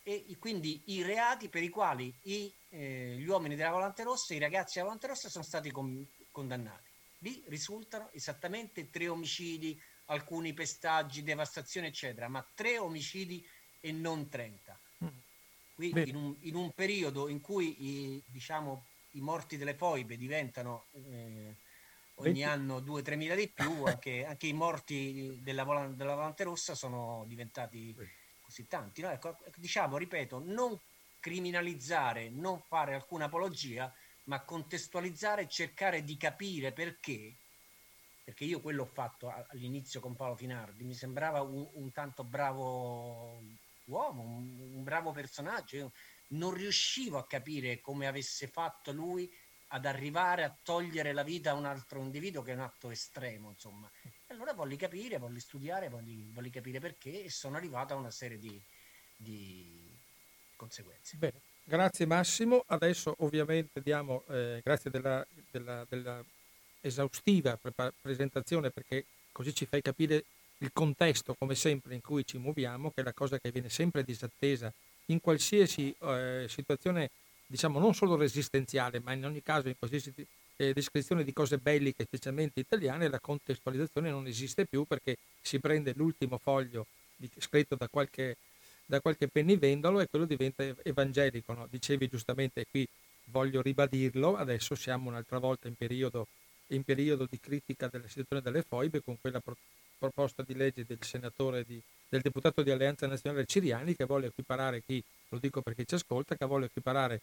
e 0.08 0.36
quindi 0.38 0.80
i 0.86 1.02
reati 1.02 1.48
per 1.48 1.64
i 1.64 1.68
quali 1.68 2.14
i, 2.22 2.54
eh, 2.68 3.16
gli 3.18 3.26
uomini 3.26 3.56
della 3.56 3.72
Volante 3.72 4.04
Rossa, 4.04 4.34
i 4.34 4.38
ragazzi 4.38 4.74
della 4.74 4.84
Volante 4.84 5.08
Rossa 5.08 5.28
sono 5.28 5.42
stati 5.42 5.72
con, 5.72 6.06
condannati. 6.30 6.88
Lì 7.18 7.42
risultano 7.48 8.08
esattamente 8.12 8.88
tre 8.88 9.08
omicidi, 9.08 9.76
alcuni 10.04 10.52
pestaggi, 10.52 11.24
devastazione, 11.24 11.88
eccetera, 11.88 12.28
ma 12.28 12.46
tre 12.54 12.78
omicidi 12.78 13.44
e 13.80 13.90
non 13.90 14.28
30. 14.28 14.78
Mm. 15.02 15.08
Qui 15.74 15.92
in 16.08 16.14
un, 16.14 16.36
in 16.42 16.54
un, 16.54 16.72
periodo 16.72 17.26
in 17.26 17.40
cui 17.40 18.14
i, 18.14 18.22
diciamo, 18.28 18.84
i 19.14 19.20
morti 19.20 19.56
delle 19.56 19.74
foibe 19.74 20.16
diventano 20.16 20.84
eh, 20.92 21.56
ogni 22.14 22.42
20... 22.42 22.44
anno 22.44 22.78
2-3 22.78 23.16
mila 23.16 23.34
di 23.34 23.48
più, 23.48 23.82
anche, 23.82 24.24
anche 24.24 24.46
i 24.46 24.52
morti 24.52 25.40
della, 25.42 25.64
della, 25.92 26.14
Volante 26.14 26.44
Rossa 26.44 26.76
sono 26.76 27.24
diventati 27.26 27.92
così 28.56 28.66
tanti. 28.66 29.02
No? 29.02 29.10
Ecco, 29.10 29.36
diciamo, 29.56 29.98
ripeto, 29.98 30.42
non 30.44 30.78
criminalizzare, 31.20 32.30
non 32.30 32.60
fare 32.60 32.94
alcuna 32.94 33.26
apologia, 33.26 33.92
ma 34.24 34.42
contestualizzare 34.44 35.42
e 35.42 35.48
cercare 35.48 36.02
di 36.02 36.16
capire 36.16 36.72
perché, 36.72 37.34
perché 38.24 38.44
io 38.44 38.60
quello 38.60 38.82
ho 38.82 38.86
fatto 38.86 39.32
all'inizio 39.50 40.00
con 40.00 40.16
Paolo 40.16 40.36
Finardi, 40.36 40.84
mi 40.84 40.94
sembrava 40.94 41.42
un, 41.42 41.68
un 41.74 41.92
tanto 41.92 42.24
bravo 42.24 43.40
uomo, 43.84 44.22
un, 44.22 44.74
un 44.76 44.82
bravo 44.82 45.12
personaggio, 45.12 45.76
io 45.76 45.92
non 46.28 46.54
riuscivo 46.54 47.18
a 47.18 47.26
capire 47.26 47.80
come 47.80 48.06
avesse 48.06 48.48
fatto 48.48 48.92
lui 48.92 49.30
ad 49.68 49.84
arrivare 49.84 50.44
a 50.44 50.56
togliere 50.62 51.12
la 51.12 51.22
vita 51.22 51.50
a 51.50 51.54
un 51.54 51.64
altro 51.64 52.00
individuo 52.00 52.42
che 52.42 52.52
è 52.52 52.54
un 52.54 52.60
atto 52.60 52.90
estremo, 52.90 53.50
insomma. 53.50 53.90
E 54.02 54.34
allora 54.34 54.52
voglio 54.52 54.76
capire, 54.76 55.18
voglio 55.18 55.40
studiare, 55.40 55.88
voglio, 55.88 56.32
voglio, 56.32 56.50
capire 56.50 56.78
perché 56.78 57.24
e 57.24 57.30
sono 57.30 57.56
arrivato 57.56 57.94
a 57.94 57.96
una 57.96 58.10
serie 58.10 58.38
di, 58.38 58.62
di 59.16 59.98
conseguenze. 60.56 61.16
Bene, 61.16 61.40
grazie 61.64 62.06
Massimo. 62.06 62.62
Adesso 62.66 63.14
ovviamente 63.18 63.80
diamo, 63.82 64.24
eh, 64.28 64.60
grazie 64.62 64.90
della, 64.90 65.26
della, 65.50 65.84
della 65.88 66.24
esaustiva 66.80 67.56
pre- 67.56 67.92
presentazione 68.00 68.70
perché 68.70 69.04
così 69.32 69.54
ci 69.54 69.66
fai 69.66 69.82
capire 69.82 70.24
il 70.58 70.70
contesto, 70.72 71.34
come 71.34 71.54
sempre, 71.54 71.94
in 71.94 72.00
cui 72.00 72.24
ci 72.24 72.38
muoviamo, 72.38 72.90
che 72.90 73.00
è 73.02 73.04
la 73.04 73.12
cosa 73.12 73.38
che 73.38 73.50
viene 73.50 73.68
sempre 73.68 74.02
disattesa 74.02 74.72
in 75.06 75.20
qualsiasi 75.20 75.94
eh, 76.00 76.46
situazione 76.48 77.10
diciamo 77.46 77.78
non 77.78 77.94
solo 77.94 78.16
resistenziale, 78.16 79.00
ma 79.00 79.12
in 79.12 79.24
ogni 79.24 79.42
caso 79.42 79.68
in 79.68 79.78
qualsiasi 79.78 80.12
eh, 80.56 80.72
descrizione 80.72 81.24
di 81.24 81.32
cose 81.32 81.58
belliche, 81.58 82.04
specialmente 82.04 82.60
italiane, 82.60 83.08
la 83.08 83.20
contestualizzazione 83.20 84.10
non 84.10 84.26
esiste 84.26 84.64
più 84.66 84.84
perché 84.84 85.16
si 85.40 85.58
prende 85.58 85.92
l'ultimo 85.94 86.38
foglio 86.38 86.86
di, 87.16 87.30
scritto 87.38 87.76
da 87.76 87.88
qualche, 87.88 88.36
da 88.84 89.00
qualche 89.00 89.28
pennivendolo 89.28 90.00
e 90.00 90.08
quello 90.08 90.24
diventa 90.24 90.64
evangelico. 90.82 91.52
No? 91.52 91.66
Dicevi 91.70 92.08
giustamente 92.08 92.66
qui, 92.70 92.86
voglio 93.26 93.62
ribadirlo, 93.62 94.36
adesso 94.36 94.74
siamo 94.74 95.10
un'altra 95.10 95.38
volta 95.38 95.68
in 95.68 95.74
periodo, 95.74 96.26
in 96.68 96.82
periodo 96.82 97.26
di 97.28 97.38
critica 97.38 97.88
della 97.88 98.08
situazione 98.08 98.42
delle 98.42 98.62
foibe 98.62 99.02
con 99.02 99.16
quella 99.20 99.40
pro- 99.40 99.56
proposta 99.98 100.42
di 100.42 100.54
legge 100.54 100.84
del 100.86 101.02
senatore 101.02 101.64
di, 101.64 101.80
del 102.08 102.20
deputato 102.20 102.62
di 102.62 102.70
Alleanza 102.70 103.06
Nazionale 103.06 103.46
Ciriani 103.46 103.96
che 103.96 104.04
vuole 104.04 104.26
equiparare 104.26 104.82
chi, 104.84 105.02
lo 105.28 105.38
dico 105.38 105.62
perché 105.62 105.84
ci 105.84 105.94
ascolta, 105.94 106.36
che 106.36 106.46
vuole 106.46 106.66
equiparare 106.66 107.20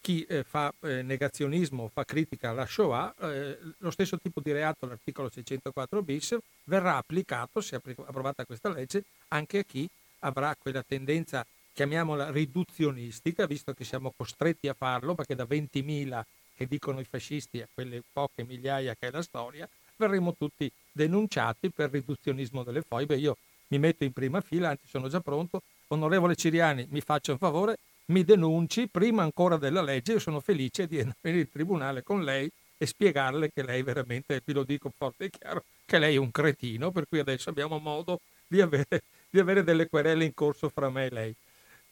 chi 0.00 0.24
eh, 0.24 0.44
fa 0.44 0.72
eh, 0.80 1.02
negazionismo, 1.02 1.88
fa 1.92 2.04
critica 2.04 2.50
alla 2.50 2.66
Shoah, 2.66 3.14
eh, 3.20 3.58
lo 3.78 3.90
stesso 3.90 4.18
tipo 4.18 4.40
di 4.40 4.52
reato, 4.52 4.86
l'articolo 4.86 5.28
604 5.30 6.02
bis, 6.02 6.36
verrà 6.64 6.96
applicato, 6.96 7.60
se 7.60 7.76
approvata 7.76 8.44
questa 8.44 8.70
legge, 8.70 9.04
anche 9.28 9.58
a 9.58 9.64
chi 9.64 9.88
avrà 10.20 10.54
quella 10.58 10.82
tendenza, 10.82 11.44
chiamiamola 11.72 12.30
riduzionistica, 12.30 13.46
visto 13.46 13.72
che 13.72 13.84
siamo 13.84 14.12
costretti 14.16 14.68
a 14.68 14.74
farlo, 14.74 15.14
perché 15.14 15.34
da 15.34 15.44
20.000 15.44 16.22
che 16.56 16.66
dicono 16.66 16.98
i 16.98 17.04
fascisti 17.04 17.60
a 17.60 17.68
quelle 17.72 18.02
poche 18.12 18.44
migliaia 18.44 18.96
che 18.98 19.08
è 19.08 19.10
la 19.12 19.22
storia, 19.22 19.68
verremo 19.96 20.34
tutti 20.34 20.70
denunciati 20.90 21.70
per 21.70 21.90
riduzionismo 21.90 22.64
delle 22.64 22.82
foibe. 22.82 23.16
Io 23.16 23.36
mi 23.68 23.78
metto 23.78 24.04
in 24.04 24.12
prima 24.12 24.40
fila, 24.40 24.70
anzi 24.70 24.86
sono 24.88 25.08
già 25.08 25.20
pronto. 25.20 25.62
Onorevole 25.88 26.36
Ciriani, 26.36 26.86
mi 26.90 27.00
faccia 27.00 27.32
un 27.32 27.38
favore, 27.38 27.78
mi 28.06 28.22
denunci 28.22 28.88
prima 28.88 29.22
ancora 29.22 29.56
della 29.56 29.80
legge. 29.80 30.12
Io 30.12 30.18
sono 30.18 30.40
felice 30.40 30.86
di 30.86 30.96
venire 31.20 31.42
in 31.42 31.50
tribunale 31.50 32.02
con 32.02 32.22
lei 32.22 32.50
e 32.76 32.86
spiegarle 32.86 33.50
che 33.52 33.62
lei 33.62 33.82
veramente, 33.82 34.40
vi 34.44 34.52
lo 34.52 34.64
dico 34.64 34.92
forte 34.94 35.24
e 35.24 35.30
chiaro, 35.30 35.64
che 35.86 35.98
lei 35.98 36.16
è 36.16 36.18
un 36.18 36.30
cretino, 36.30 36.90
per 36.90 37.06
cui 37.08 37.18
adesso 37.18 37.48
abbiamo 37.48 37.78
modo 37.78 38.20
di 38.46 38.60
avere, 38.60 39.02
di 39.30 39.38
avere 39.38 39.64
delle 39.64 39.88
querele 39.88 40.24
in 40.24 40.34
corso 40.34 40.68
fra 40.68 40.90
me 40.90 41.06
e 41.06 41.10
lei. 41.10 41.34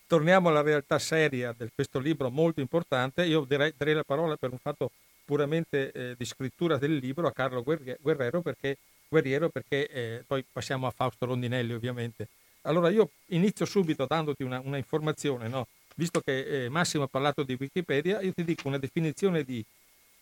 Torniamo 0.07 0.51
alla 0.51 0.63
realtà 0.63 0.99
seria 0.99 1.55
di 1.57 1.69
questo 1.75 1.99
libro 1.99 2.31
molto 2.31 2.61
importante. 2.61 3.25
Io 3.25 3.45
direi, 3.45 3.73
darei 3.77 3.95
la 3.95 4.05
parola 4.05 4.37
per 4.37 4.53
un 4.53 4.59
fatto 4.59 4.91
puramente 5.25 5.91
eh, 5.91 6.15
di 6.17 6.25
scrittura 6.25 6.77
del 6.77 6.97
libro 6.97 7.27
a 7.27 7.33
Carlo 7.33 7.63
Guerriero 7.63 8.41
perché, 8.43 8.77
Guerriero 9.09 9.49
perché 9.49 9.89
eh, 9.89 10.25
poi 10.25 10.45
passiamo 10.53 10.87
a 10.87 10.91
Fausto 10.91 11.25
Rondinelli 11.27 11.73
ovviamente. 11.73 12.29
Allora 12.67 12.91
io 12.91 13.11
inizio 13.27 13.65
subito 13.65 14.07
dandoti 14.07 14.43
una, 14.43 14.61
una 14.63 14.77
informazione, 14.77 15.49
no? 15.49 15.67
visto 15.97 16.21
che 16.21 16.65
eh, 16.65 16.69
Massimo 16.69 17.05
ha 17.05 17.09
parlato 17.09 17.43
di 17.43 17.57
Wikipedia, 17.59 18.21
io 18.21 18.33
ti 18.33 18.45
dico 18.45 18.69
una 18.69 18.79
definizione 18.79 19.43
di, 19.43 19.65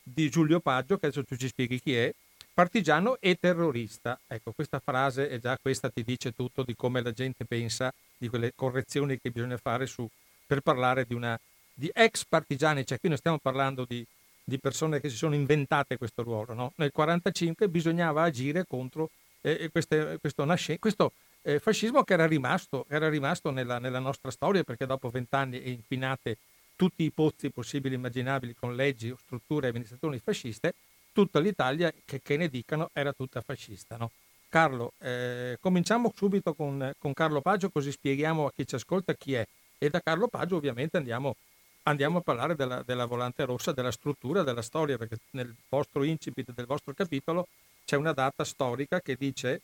di 0.02 0.30
Giulio 0.30 0.60
Paggio, 0.60 0.96
che 0.98 1.06
adesso 1.06 1.24
tu 1.24 1.36
ci 1.36 1.48
spieghi 1.48 1.80
chi 1.80 1.94
è, 1.94 2.14
partigiano 2.52 3.16
e 3.20 3.36
terrorista. 3.38 4.18
Ecco, 4.26 4.52
questa 4.52 4.78
frase 4.78 5.28
è 5.28 5.38
già 5.40 5.58
questa 5.60 5.90
ti 5.90 6.04
dice 6.04 6.32
tutto 6.32 6.62
di 6.62 6.74
come 6.76 7.02
la 7.02 7.12
gente 7.12 7.44
pensa, 7.44 7.92
di 8.16 8.28
quelle 8.28 8.52
correzioni 8.54 9.18
che 9.20 9.30
bisogna 9.30 9.56
fare 9.56 9.86
su, 9.86 10.08
per 10.46 10.60
parlare 10.60 11.04
di, 11.04 11.14
una, 11.14 11.38
di 11.72 11.90
ex 11.92 12.24
partigiani, 12.24 12.86
cioè 12.86 13.00
qui 13.00 13.08
non 13.08 13.18
stiamo 13.18 13.38
parlando 13.38 13.84
di, 13.84 14.06
di 14.44 14.58
persone 14.58 15.00
che 15.00 15.10
si 15.10 15.16
sono 15.16 15.34
inventate 15.34 15.98
questo 15.98 16.22
ruolo. 16.22 16.54
No? 16.54 16.72
Nel 16.76 16.92
1945 16.94 17.68
bisognava 17.68 18.22
agire 18.22 18.64
contro 18.66 19.10
eh, 19.40 19.68
queste, 19.72 20.18
questo, 20.20 20.44
nasce, 20.44 20.78
questo 20.78 21.12
eh, 21.44 21.58
fascismo 21.58 22.02
che 22.04 22.14
era 22.14 22.26
rimasto, 22.26 22.86
era 22.88 23.08
rimasto 23.08 23.50
nella, 23.50 23.78
nella, 23.78 23.98
nostra 23.98 24.30
storia 24.30 24.64
perché 24.64 24.86
dopo 24.86 25.10
vent'anni 25.10 25.60
è 25.60 25.68
inquinate 25.68 26.38
tutti 26.74 27.04
i 27.04 27.10
pozzi 27.10 27.50
possibili 27.50 27.94
e 27.94 27.98
immaginabili 27.98 28.54
con 28.54 28.74
leggi 28.74 29.10
o 29.10 29.18
strutture 29.22 29.66
e 29.66 29.70
amministrazioni 29.70 30.18
fasciste 30.18 30.74
tutta 31.12 31.38
l'Italia, 31.38 31.92
che, 32.04 32.20
che 32.22 32.36
ne 32.36 32.48
dicano, 32.48 32.90
era 32.92 33.12
tutta 33.12 33.40
fascista. 33.40 33.96
No? 33.96 34.10
Carlo, 34.48 34.92
eh, 34.98 35.58
cominciamo 35.60 36.12
subito 36.14 36.54
con, 36.54 36.92
con, 36.98 37.12
Carlo 37.12 37.40
Paggio 37.40 37.70
così 37.70 37.92
spieghiamo 37.92 38.46
a 38.46 38.52
chi 38.54 38.66
ci 38.66 38.74
ascolta 38.74 39.14
chi 39.14 39.34
è 39.34 39.46
e 39.78 39.90
da 39.90 40.00
Carlo 40.00 40.28
Paggio 40.28 40.56
ovviamente 40.56 40.96
andiamo, 40.96 41.36
andiamo 41.84 42.18
a 42.18 42.20
parlare 42.22 42.54
della, 42.54 42.82
della, 42.82 43.04
volante 43.04 43.44
rossa, 43.44 43.72
della 43.72 43.92
struttura, 43.92 44.42
della 44.42 44.62
storia, 44.62 44.96
perché 44.96 45.18
nel 45.32 45.54
vostro 45.68 46.04
incipit 46.04 46.52
del 46.52 46.66
vostro 46.66 46.94
capitolo 46.94 47.48
c'è 47.84 47.96
una 47.96 48.12
data 48.12 48.44
storica 48.44 49.00
che 49.00 49.16
dice, 49.16 49.60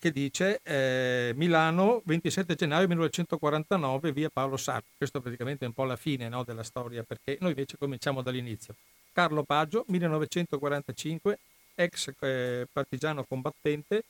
che 0.00 0.10
dice 0.10 0.60
eh, 0.62 1.32
Milano 1.36 2.00
27 2.06 2.54
gennaio 2.54 2.88
1949 2.88 4.12
via 4.12 4.30
Paolo 4.30 4.56
Sarto. 4.56 4.88
Questo 4.96 5.20
praticamente 5.20 5.64
è 5.64 5.68
un 5.68 5.74
po' 5.74 5.84
la 5.84 5.96
fine 5.96 6.28
no, 6.30 6.42
della 6.42 6.62
storia 6.62 7.02
perché 7.02 7.36
noi 7.40 7.50
invece 7.50 7.76
cominciamo 7.76 8.22
dall'inizio. 8.22 8.74
Carlo 9.12 9.42
Baggio, 9.42 9.84
1945, 9.88 11.38
ex 11.74 12.12
eh, 12.18 12.66
partigiano 12.72 13.24
combattente, 13.24 14.04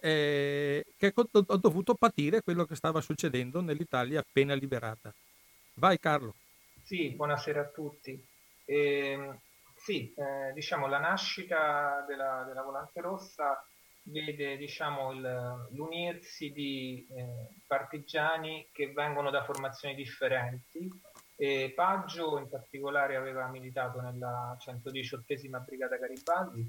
eh, 0.00 0.84
che 0.96 1.14
ha 1.14 1.56
dovuto 1.56 1.94
patire 1.94 2.42
quello 2.42 2.64
che 2.64 2.74
stava 2.74 3.00
succedendo 3.00 3.60
nell'Italia 3.60 4.18
appena 4.18 4.54
liberata. 4.54 5.14
Vai 5.74 6.00
Carlo. 6.00 6.34
Sì, 6.82 7.10
buonasera 7.10 7.60
a 7.60 7.66
tutti. 7.66 8.20
Eh, 8.64 9.38
sì, 9.76 10.12
eh, 10.16 10.52
diciamo 10.52 10.88
la 10.88 10.98
nascita 10.98 12.04
della, 12.08 12.42
della 12.44 12.62
Volante 12.62 13.00
Rossa 13.00 13.64
vede 14.10 14.56
diciamo, 14.56 15.12
il, 15.12 15.68
l'unirsi 15.70 16.50
di 16.52 17.06
eh, 17.10 17.60
partigiani 17.66 18.68
che 18.72 18.92
vengono 18.92 19.30
da 19.30 19.44
formazioni 19.44 19.94
differenti. 19.94 20.90
E 21.36 21.72
Paggio 21.74 22.36
in 22.38 22.48
particolare 22.48 23.14
aveva 23.14 23.46
militato 23.46 24.00
nella 24.00 24.56
118esima 24.60 25.64
Brigata 25.64 25.96
Garibaldi 25.96 26.68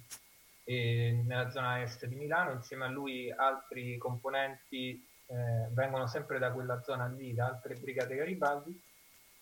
nella 0.70 1.50
zona 1.50 1.82
est 1.82 2.06
di 2.06 2.16
Milano, 2.16 2.52
insieme 2.52 2.86
a 2.86 2.90
lui 2.90 3.32
altri 3.32 3.98
componenti 3.98 5.04
eh, 5.26 5.68
vengono 5.72 6.08
sempre 6.08 6.38
da 6.38 6.52
quella 6.52 6.82
zona 6.82 7.08
lì, 7.08 7.34
da 7.34 7.48
altre 7.48 7.76
brigate 7.76 8.16
Garibaldi, 8.16 8.80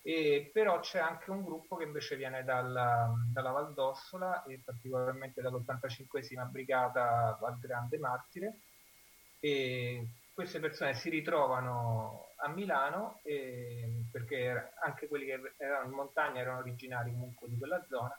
e 0.08 0.48
però 0.54 0.80
c'è 0.80 1.00
anche 1.00 1.30
un 1.30 1.44
gruppo 1.44 1.76
che 1.76 1.84
invece 1.84 2.16
viene 2.16 2.42
dalla, 2.42 3.12
dalla 3.30 3.50
Valdossola 3.50 4.42
e 4.44 4.58
particolarmente 4.64 5.42
dall'85esima 5.42 6.48
Brigata 6.48 7.38
al 7.38 7.58
Grande 7.58 7.98
Martire. 7.98 8.60
E 9.38 10.06
queste 10.32 10.60
persone 10.60 10.94
si 10.94 11.10
ritrovano 11.10 12.28
a 12.36 12.48
Milano 12.48 13.20
e, 13.22 14.04
perché 14.10 14.72
anche 14.82 15.08
quelli 15.08 15.26
che 15.26 15.52
erano 15.58 15.90
in 15.90 15.94
montagna 15.94 16.40
erano 16.40 16.60
originari 16.60 17.10
comunque 17.10 17.46
di 17.46 17.58
quella 17.58 17.84
zona. 17.86 18.18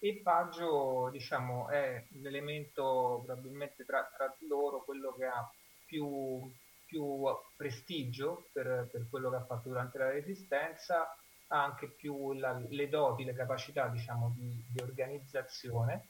E 0.00 0.20
Paggio 0.20 1.08
diciamo 1.12 1.68
è 1.68 2.04
l'elemento 2.20 3.22
probabilmente 3.24 3.84
tra, 3.84 4.10
tra 4.12 4.34
loro 4.48 4.82
quello 4.82 5.14
che 5.16 5.26
ha 5.26 5.48
più, 5.86 6.50
più 6.84 7.22
prestigio 7.54 8.48
per, 8.52 8.88
per, 8.90 9.06
quello 9.08 9.30
che 9.30 9.36
ha 9.36 9.44
fatto 9.44 9.68
durante 9.68 9.98
la 9.98 10.10
resistenza 10.10 11.08
ha 11.48 11.64
anche 11.64 11.88
più 11.88 12.32
la, 12.34 12.60
le 12.68 12.88
doti, 12.88 13.24
le 13.24 13.34
capacità 13.34 13.88
diciamo 13.88 14.34
di, 14.36 14.64
di 14.70 14.80
organizzazione 14.80 16.08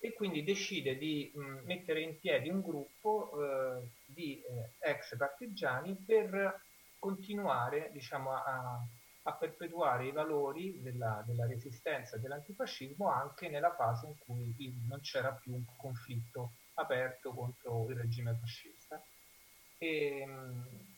e 0.00 0.14
quindi 0.14 0.42
decide 0.42 0.96
di 0.96 1.30
mh, 1.34 1.64
mettere 1.64 2.00
in 2.00 2.18
piedi 2.18 2.48
un 2.48 2.62
gruppo 2.62 3.30
eh, 3.38 3.88
di 4.06 4.42
eh, 4.42 4.90
ex 4.90 5.16
partigiani 5.16 5.94
per 5.94 6.62
continuare 6.98 7.90
diciamo, 7.92 8.32
a, 8.32 8.82
a, 9.22 9.32
perpetuare 9.32 10.06
i 10.06 10.12
valori 10.12 10.80
della, 10.80 11.22
della 11.26 11.46
resistenza 11.46 12.16
e 12.16 12.20
dell'antifascismo 12.20 13.10
anche 13.10 13.48
nella 13.48 13.74
fase 13.74 14.06
in 14.06 14.18
cui 14.18 14.54
non 14.88 15.00
c'era 15.00 15.32
più 15.32 15.52
un 15.52 15.64
conflitto 15.76 16.52
aperto 16.74 17.32
contro 17.32 17.86
il 17.90 17.96
regime 17.96 18.34
fascista. 18.40 19.02
E, 19.76 20.26
mh, 20.26 20.96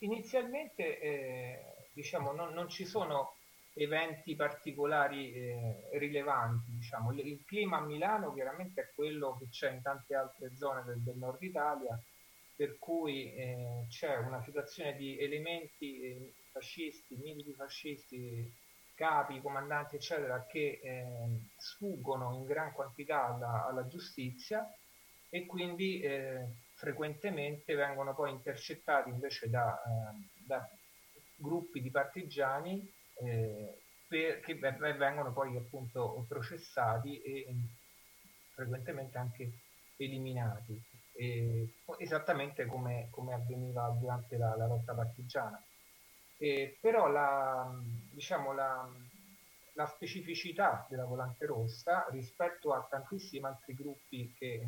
inizialmente 0.00 1.00
eh, 1.00 1.79
diciamo, 1.92 2.32
non, 2.32 2.52
non 2.52 2.68
ci 2.68 2.84
sono 2.84 3.34
eventi 3.74 4.34
particolari 4.34 5.32
eh, 5.32 5.88
rilevanti. 5.92 6.70
Diciamo. 6.72 7.12
Il, 7.12 7.26
il, 7.26 7.44
clima 7.44 7.78
a 7.78 7.84
Milano 7.84 8.32
chiaramente 8.32 8.82
è 8.82 8.90
quello 8.94 9.36
che 9.38 9.48
c'è 9.48 9.72
in 9.72 9.82
tante 9.82 10.14
altre 10.14 10.54
zone 10.56 10.82
del, 10.84 11.00
del 11.00 11.16
nord 11.16 11.42
Italia, 11.42 11.98
per 12.56 12.78
cui 12.78 13.34
eh, 13.34 13.86
c'è 13.88 14.16
una 14.16 14.42
situazione 14.42 14.94
di 14.96 15.18
elementi 15.18 16.00
eh, 16.00 16.34
fascisti, 16.52 17.16
militi 17.16 17.54
fascisti, 17.54 18.52
capi, 18.94 19.40
comandanti, 19.40 19.96
eccetera, 19.96 20.44
che 20.46 20.80
ehm, 20.82 21.48
sfuggono 21.56 22.34
in 22.34 22.44
gran 22.44 22.72
quantità 22.72 23.28
alla, 23.28 23.66
alla 23.66 23.86
giustizia 23.86 24.70
e 25.30 25.46
quindi 25.46 26.00
eh, 26.00 26.46
frequentemente 26.74 27.74
vengono 27.74 28.14
poi 28.14 28.30
intercettati 28.30 29.08
invece 29.08 29.48
da, 29.48 29.80
eh, 29.82 30.44
da 30.44 30.68
gruppi 31.40 31.80
di 31.80 31.90
partigiani 31.90 32.88
eh, 33.14 33.80
per, 34.06 34.40
che 34.40 34.54
vengono 34.54 35.32
poi 35.32 35.56
appunto 35.56 36.24
processati 36.28 37.20
e 37.22 37.54
frequentemente 38.54 39.18
anche 39.18 39.52
eliminati, 39.96 40.80
eh, 41.12 41.68
esattamente 41.98 42.66
come, 42.66 43.08
come, 43.10 43.34
avveniva 43.34 43.88
durante 43.98 44.36
la, 44.36 44.56
la 44.56 44.66
lotta 44.66 44.94
partigiana. 44.94 45.62
Eh, 46.38 46.78
però 46.80 47.08
la, 47.08 47.70
diciamo, 48.10 48.52
la, 48.52 48.88
la, 49.74 49.86
specificità 49.86 50.86
della 50.88 51.04
volante 51.04 51.44
rossa 51.44 52.06
rispetto 52.10 52.72
a 52.72 52.86
tantissimi 52.88 53.44
altri 53.44 53.74
gruppi 53.74 54.34
che 54.38 54.54
eh, 54.54 54.64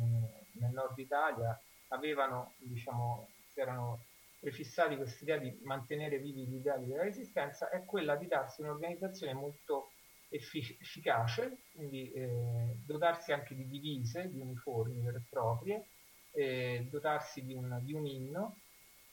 nel 0.59 0.71
nord 0.71 0.97
Italia 0.99 1.59
avevano, 1.89 2.53
diciamo, 2.57 3.29
si 3.51 3.59
erano 3.59 3.99
prefissati 4.43 4.97
questa 4.97 5.23
idea 5.23 5.37
di 5.37 5.57
mantenere 5.63 6.19
vivi 6.19 6.45
gli 6.45 6.55
ideali 6.55 6.85
della 6.85 7.03
resistenza 7.03 7.69
è 7.69 7.85
quella 7.85 8.17
di 8.17 8.27
darsi 8.27 8.59
un'organizzazione 8.59 9.33
molto 9.33 9.91
effic- 10.27 10.81
efficace, 10.81 11.59
quindi 11.73 12.11
eh, 12.11 12.75
dotarsi 12.85 13.31
anche 13.31 13.55
di 13.55 13.65
divise, 13.69 14.27
di 14.27 14.41
uniformi 14.41 14.99
vere 14.99 15.17
e 15.19 15.21
proprie, 15.29 15.85
eh, 16.31 16.85
dotarsi 16.89 17.45
di 17.45 17.53
un, 17.53 17.79
di 17.83 17.93
un, 17.93 18.05
inno 18.05 18.57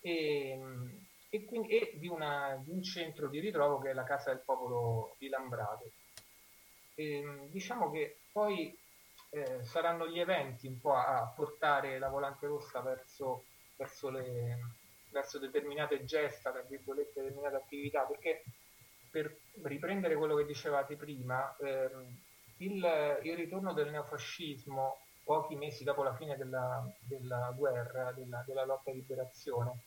e, 0.00 0.58
e, 1.28 1.44
quindi, 1.44 1.78
e 1.78 1.92
di, 1.94 2.08
una, 2.08 2.60
di, 2.64 2.72
un 2.72 2.82
centro 2.82 3.28
di 3.28 3.38
ritrovo 3.38 3.78
che 3.78 3.90
è 3.90 3.92
la 3.92 4.02
Casa 4.02 4.30
del 4.30 4.42
Popolo 4.44 5.14
di 5.18 5.28
Lambrate. 5.28 5.92
E, 6.96 7.46
diciamo 7.52 7.88
che 7.92 8.16
poi 8.32 8.76
eh, 9.30 9.62
saranno 9.62 10.08
gli 10.08 10.18
eventi 10.18 10.66
un 10.66 10.80
po' 10.80 10.94
a 10.94 11.32
portare 11.36 12.00
la 12.00 12.08
volante 12.08 12.48
rossa 12.48 12.80
verso, 12.80 13.44
verso 13.76 14.10
le, 14.10 14.58
verso 15.10 15.38
determinate 15.38 16.04
gesta, 16.04 16.50
tra 16.50 16.62
virgolette, 16.62 17.22
determinate 17.22 17.56
attività, 17.56 18.02
perché 18.02 18.44
per 19.10 19.34
riprendere 19.62 20.16
quello 20.16 20.36
che 20.36 20.44
dicevate 20.44 20.96
prima, 20.96 21.54
ehm, 21.58 22.16
il, 22.58 23.18
il, 23.22 23.36
ritorno 23.36 23.72
del 23.72 23.90
neofascismo 23.90 24.98
pochi 25.24 25.56
mesi 25.56 25.84
dopo 25.84 26.02
la 26.02 26.14
fine 26.14 26.36
della, 26.36 26.84
della 27.00 27.52
guerra, 27.56 28.12
della, 28.12 28.42
della, 28.46 28.64
lotta 28.64 28.90
di 28.90 28.98
liberazione, 28.98 29.82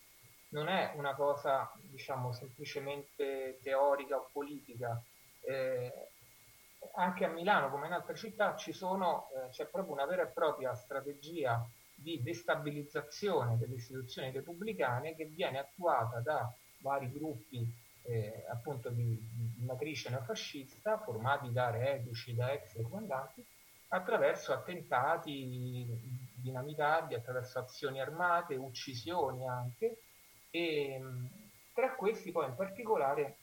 non 0.49 0.67
è 0.67 0.93
una 0.95 1.15
cosa, 1.15 1.71
diciamo, 1.81 2.31
semplicemente 2.31 3.59
teorica 3.61 4.17
o 4.17 4.29
politica. 4.31 5.01
Eh, 5.41 5.91
anche 6.95 7.25
a 7.25 7.29
Milano, 7.29 7.69
come 7.69 7.87
in 7.87 7.93
altre 7.93 8.15
città, 8.15 8.55
ci 8.55 8.73
sono, 8.73 9.29
eh, 9.35 9.49
c'è 9.49 9.65
proprio 9.65 9.93
una 9.93 10.05
vera 10.05 10.23
e 10.23 10.27
propria 10.27 10.75
strategia 10.75 11.65
di 12.03 12.21
destabilizzazione 12.21 13.57
delle 13.57 13.75
istituzioni 13.75 14.29
repubblicane 14.31 15.15
che 15.15 15.25
viene 15.25 15.57
attuata 15.57 16.19
da 16.19 16.53
vari 16.81 17.09
gruppi 17.11 17.65
eh, 18.03 18.45
appunto 18.49 18.89
di, 18.89 19.17
di, 19.31 19.63
matrice 19.63 20.09
neofascista 20.09 20.99
formati 20.99 21.51
da 21.51 21.69
reduci, 21.69 22.35
da 22.35 22.51
ex 22.51 22.81
comandanti 22.81 23.43
attraverso 23.87 24.51
attentati 24.51 25.87
dinamitati, 26.35 27.13
attraverso 27.13 27.59
azioni 27.59 28.01
armate, 28.01 28.55
uccisioni 28.55 29.47
anche. 29.47 29.99
E 30.49 31.01
tra 31.73 31.95
questi 31.95 32.31
poi 32.31 32.47
in 32.47 32.55
particolare 32.55 33.37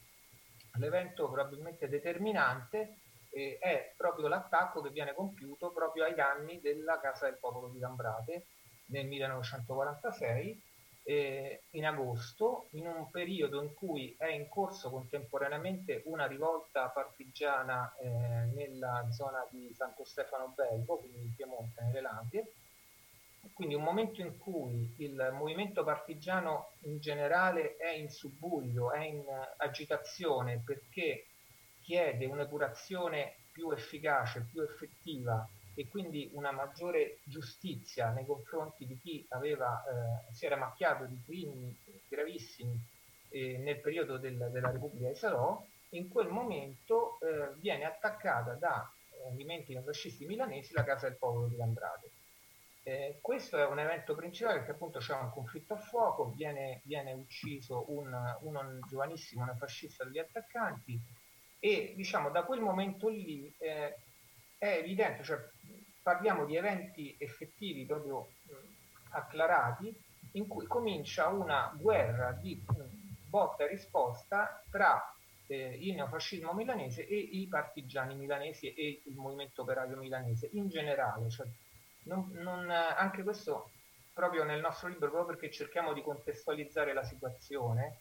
l'evento 0.73 1.29
probabilmente 1.29 1.89
determinante 1.89 3.00
eh, 3.31 3.57
è 3.59 3.93
proprio 3.97 4.27
l'attacco 4.27 4.81
che 4.81 4.89
viene 4.89 5.13
compiuto 5.13 5.71
proprio 5.71 6.03
ai 6.03 6.13
danni 6.13 6.59
della 6.59 6.99
Casa 6.99 7.25
del 7.25 7.37
Popolo 7.39 7.69
di 7.69 7.79
Lambrate 7.79 8.45
nel 8.87 9.07
1946 9.07 10.61
eh, 11.03 11.63
in 11.71 11.85
agosto, 11.85 12.67
in 12.71 12.85
un 12.85 13.09
periodo 13.09 13.61
in 13.63 13.73
cui 13.73 14.15
è 14.17 14.27
in 14.27 14.47
corso 14.49 14.89
contemporaneamente 14.89 16.03
una 16.05 16.27
rivolta 16.27 16.89
partigiana 16.89 17.93
eh, 17.99 18.07
nella 18.53 19.07
zona 19.11 19.45
di 19.49 19.73
Santo 19.73 20.05
Stefano 20.05 20.53
Belvo, 20.55 20.97
quindi 20.97 21.23
in 21.23 21.35
Piemonte, 21.35 21.81
nelle 21.83 22.01
Landie, 22.01 22.51
quindi 23.53 23.73
un 23.73 23.83
momento 23.83 24.21
in 24.21 24.37
cui 24.37 24.93
il 24.97 25.31
movimento 25.33 25.83
partigiano 25.83 26.73
in 26.81 26.99
generale 26.99 27.75
è 27.77 27.89
in 27.89 28.09
subbuglio, 28.09 28.91
è 28.91 29.03
in 29.03 29.23
agitazione 29.57 30.61
perché 30.63 31.25
chiede 31.81 32.25
un'epurazione 32.25 33.35
più 33.51 33.71
efficace, 33.71 34.47
più 34.49 34.61
effettiva 34.61 35.47
e 35.73 35.87
quindi 35.87 36.29
una 36.33 36.51
maggiore 36.51 37.19
giustizia 37.23 38.11
nei 38.11 38.25
confronti 38.25 38.85
di 38.85 38.97
chi 38.99 39.25
aveva, 39.29 39.83
eh, 39.83 40.33
si 40.33 40.45
era 40.45 40.57
macchiato 40.57 41.05
di 41.05 41.19
crimini 41.25 41.75
gravissimi 42.07 42.77
eh, 43.29 43.57
nel 43.57 43.79
periodo 43.79 44.17
del, 44.17 44.49
della 44.51 44.71
Repubblica 44.71 45.07
di 45.07 45.15
Salò, 45.15 45.63
in 45.89 46.09
quel 46.09 46.27
momento 46.27 47.17
eh, 47.21 47.53
viene 47.59 47.85
attaccata 47.85 48.53
da 48.53 48.89
movimenti 49.29 49.73
neofascisti 49.73 50.25
milanesi 50.25 50.73
la 50.73 50.83
Casa 50.83 51.07
del 51.07 51.17
Popolo 51.17 51.47
di 51.47 51.55
Lambrate. 51.55 52.09
Eh, 52.83 53.19
questo 53.21 53.57
è 53.57 53.65
un 53.65 53.79
evento 53.79 54.15
principale 54.15 54.57
perché 54.57 54.71
appunto 54.71 54.99
c'è 54.99 55.13
un 55.13 55.29
conflitto 55.29 55.75
a 55.75 55.77
fuoco, 55.77 56.31
viene, 56.35 56.81
viene 56.83 57.13
ucciso 57.13 57.85
un, 57.89 58.11
un 58.41 58.79
giovanissimo 58.89 59.45
neofascista 59.45 60.03
degli 60.03 60.17
attaccanti 60.17 60.99
e 61.63 61.93
diciamo 61.95 62.31
da 62.31 62.41
quel 62.41 62.59
momento 62.59 63.07
lì 63.07 63.53
eh, 63.59 63.95
è 64.57 64.77
evidente, 64.77 65.23
cioè 65.23 65.37
parliamo 66.01 66.45
di 66.45 66.55
eventi 66.55 67.15
effettivi 67.19 67.85
proprio 67.85 68.31
mh, 68.41 68.53
acclarati 69.11 69.95
in 70.31 70.47
cui 70.47 70.65
comincia 70.65 71.27
una 71.27 71.71
guerra 71.77 72.31
di 72.31 72.59
mh, 72.65 73.29
botta 73.29 73.63
e 73.63 73.67
risposta 73.67 74.63
tra 74.71 75.13
eh, 75.45 75.77
il 75.79 75.93
neofascismo 75.93 76.51
milanese 76.53 77.05
e 77.07 77.15
i 77.15 77.47
partigiani 77.47 78.15
milanesi 78.15 78.73
e 78.73 79.03
il 79.05 79.15
movimento 79.15 79.61
operaio 79.61 79.97
milanese 79.97 80.49
in 80.53 80.67
generale. 80.67 81.29
Cioè, 81.29 81.47
non, 82.05 82.27
non, 82.33 82.71
anche 82.71 83.21
questo 83.21 83.69
proprio 84.11 84.43
nel 84.43 84.61
nostro 84.61 84.87
libro, 84.87 85.11
proprio 85.11 85.35
perché 85.37 85.53
cerchiamo 85.53 85.93
di 85.93 86.01
contestualizzare 86.01 86.93
la 86.93 87.03
situazione, 87.03 87.99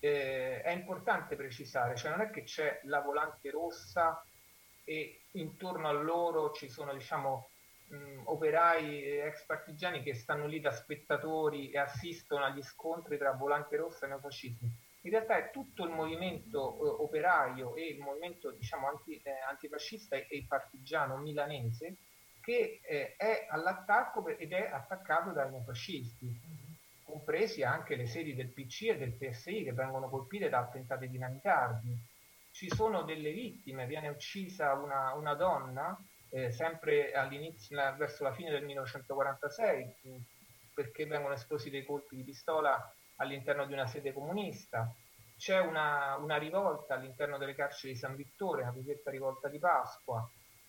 eh, 0.00 0.62
è 0.62 0.70
importante 0.70 1.36
precisare, 1.36 1.96
cioè 1.96 2.10
non 2.10 2.20
è 2.20 2.30
che 2.30 2.42
c'è 2.42 2.80
la 2.84 3.00
volante 3.00 3.50
rossa 3.50 4.22
e 4.84 5.22
intorno 5.32 5.88
a 5.88 5.92
loro 5.92 6.52
ci 6.52 6.68
sono 6.68 6.92
diciamo 6.92 7.48
mh, 7.88 8.22
operai 8.24 9.18
ex 9.20 9.44
partigiani 9.44 10.02
che 10.02 10.14
stanno 10.14 10.46
lì 10.46 10.60
da 10.60 10.70
spettatori 10.70 11.70
e 11.70 11.78
assistono 11.78 12.44
agli 12.44 12.62
scontri 12.62 13.18
tra 13.18 13.32
volante 13.32 13.76
rossa 13.76 14.06
e 14.06 14.08
neofascismo. 14.08 14.68
In 15.02 15.10
realtà 15.10 15.36
è 15.36 15.50
tutto 15.50 15.84
il 15.84 15.90
movimento 15.90 16.58
eh, 16.58 17.02
operaio 17.02 17.76
e 17.76 17.86
il 17.86 18.00
movimento 18.00 18.50
diciamo 18.50 18.88
anti, 18.88 19.20
eh, 19.22 19.30
antifascista 19.48 20.16
e, 20.16 20.26
e 20.28 20.44
partigiano 20.48 21.16
milanese 21.16 21.96
che 22.40 22.80
eh, 22.82 23.16
è 23.16 23.46
all'attacco 23.50 24.24
ed 24.26 24.52
è 24.52 24.70
attaccato 24.72 25.30
dai 25.30 25.50
neofascisti, 25.50 26.26
compresi 27.16 27.62
anche 27.62 27.96
le 27.96 28.06
sedi 28.06 28.34
del 28.34 28.52
PC 28.52 28.82
e 28.88 28.98
del 28.98 29.14
PSI 29.14 29.64
che 29.64 29.72
vengono 29.72 30.08
colpite 30.08 30.48
da 30.48 30.58
attentati 30.58 31.08
dinamitardi 31.08 32.14
ci 32.56 32.74
sono 32.74 33.02
delle 33.02 33.32
vittime, 33.32 33.84
viene 33.84 34.08
uccisa 34.08 34.72
una, 34.72 35.12
una 35.12 35.34
donna 35.34 35.94
eh, 36.30 36.50
sempre 36.50 37.12
verso 37.98 38.24
la 38.24 38.32
fine 38.32 38.50
del 38.50 38.64
1946, 38.64 40.22
perché 40.72 41.04
vengono 41.04 41.34
esplosi 41.34 41.68
dei 41.68 41.84
colpi 41.84 42.16
di 42.16 42.22
pistola 42.22 42.94
all'interno 43.16 43.66
di 43.66 43.74
una 43.74 43.86
sede 43.86 44.14
comunista. 44.14 44.90
C'è 45.36 45.58
una, 45.58 46.16
una 46.16 46.38
rivolta 46.38 46.94
all'interno 46.94 47.36
delle 47.36 47.54
carceri 47.54 47.92
di 47.92 47.98
San 47.98 48.16
Vittore, 48.16 48.62
la 48.62 48.70
cosiddetta 48.70 49.10
rivolta 49.10 49.48
di 49.48 49.58
Pasqua, 49.58 50.26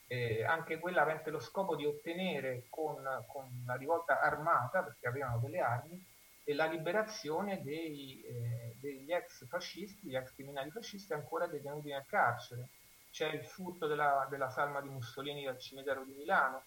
eh, 0.07 0.43
anche 0.43 0.79
quella 0.79 1.03
avente 1.03 1.29
lo 1.29 1.39
scopo 1.39 1.77
di 1.77 1.85
ottenere 1.85 2.65
con, 2.69 3.01
con 3.27 3.63
la 3.65 3.75
rivolta 3.75 4.19
armata, 4.19 4.83
perché 4.83 5.07
avevano 5.07 5.39
delle 5.39 5.61
armi, 5.61 6.05
e 6.49 6.53
la 6.53 6.65
liberazione 6.65 7.61
dei, 7.61 8.23
eh, 8.23 8.77
degli 8.79 9.11
ex 9.11 9.45
fascisti, 9.47 10.07
gli 10.07 10.15
ex 10.15 10.33
criminali 10.33 10.71
fascisti 10.71 11.11
ancora 11.11 11.45
detenuti 11.45 11.89
nel 11.89 12.05
carcere. 12.07 12.69
C'è 13.11 13.27
il 13.27 13.43
furto 13.43 13.85
della, 13.85 14.25
della 14.29 14.49
salma 14.49 14.79
di 14.79 14.87
Mussolini 14.87 15.43
dal 15.43 15.59
cimitero 15.59 16.05
di 16.05 16.13
Milano. 16.13 16.63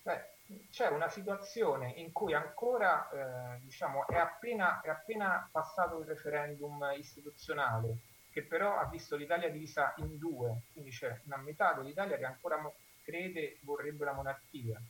Beh, 0.00 0.30
c'è 0.70 0.88
una 0.88 1.10
situazione 1.10 1.90
in 1.96 2.10
cui 2.10 2.32
ancora 2.32 3.06
eh, 3.10 3.60
diciamo, 3.60 4.06
è, 4.06 4.16
appena, 4.16 4.80
è 4.80 4.88
appena 4.88 5.46
passato 5.52 6.00
il 6.00 6.06
referendum 6.06 6.90
istituzionale, 6.96 7.98
che 8.30 8.44
però 8.44 8.78
ha 8.78 8.86
visto 8.86 9.14
l'Italia 9.14 9.50
divisa 9.50 9.92
in 9.98 10.16
due, 10.16 10.62
quindi 10.72 10.90
c'è 10.90 11.20
una 11.26 11.36
metà 11.36 11.74
dell'Italia 11.74 12.16
che 12.16 12.24
ancora 12.24 12.58
crede 13.02 13.58
vorrebbe 13.60 14.06
la 14.06 14.12
monarchia 14.14 14.80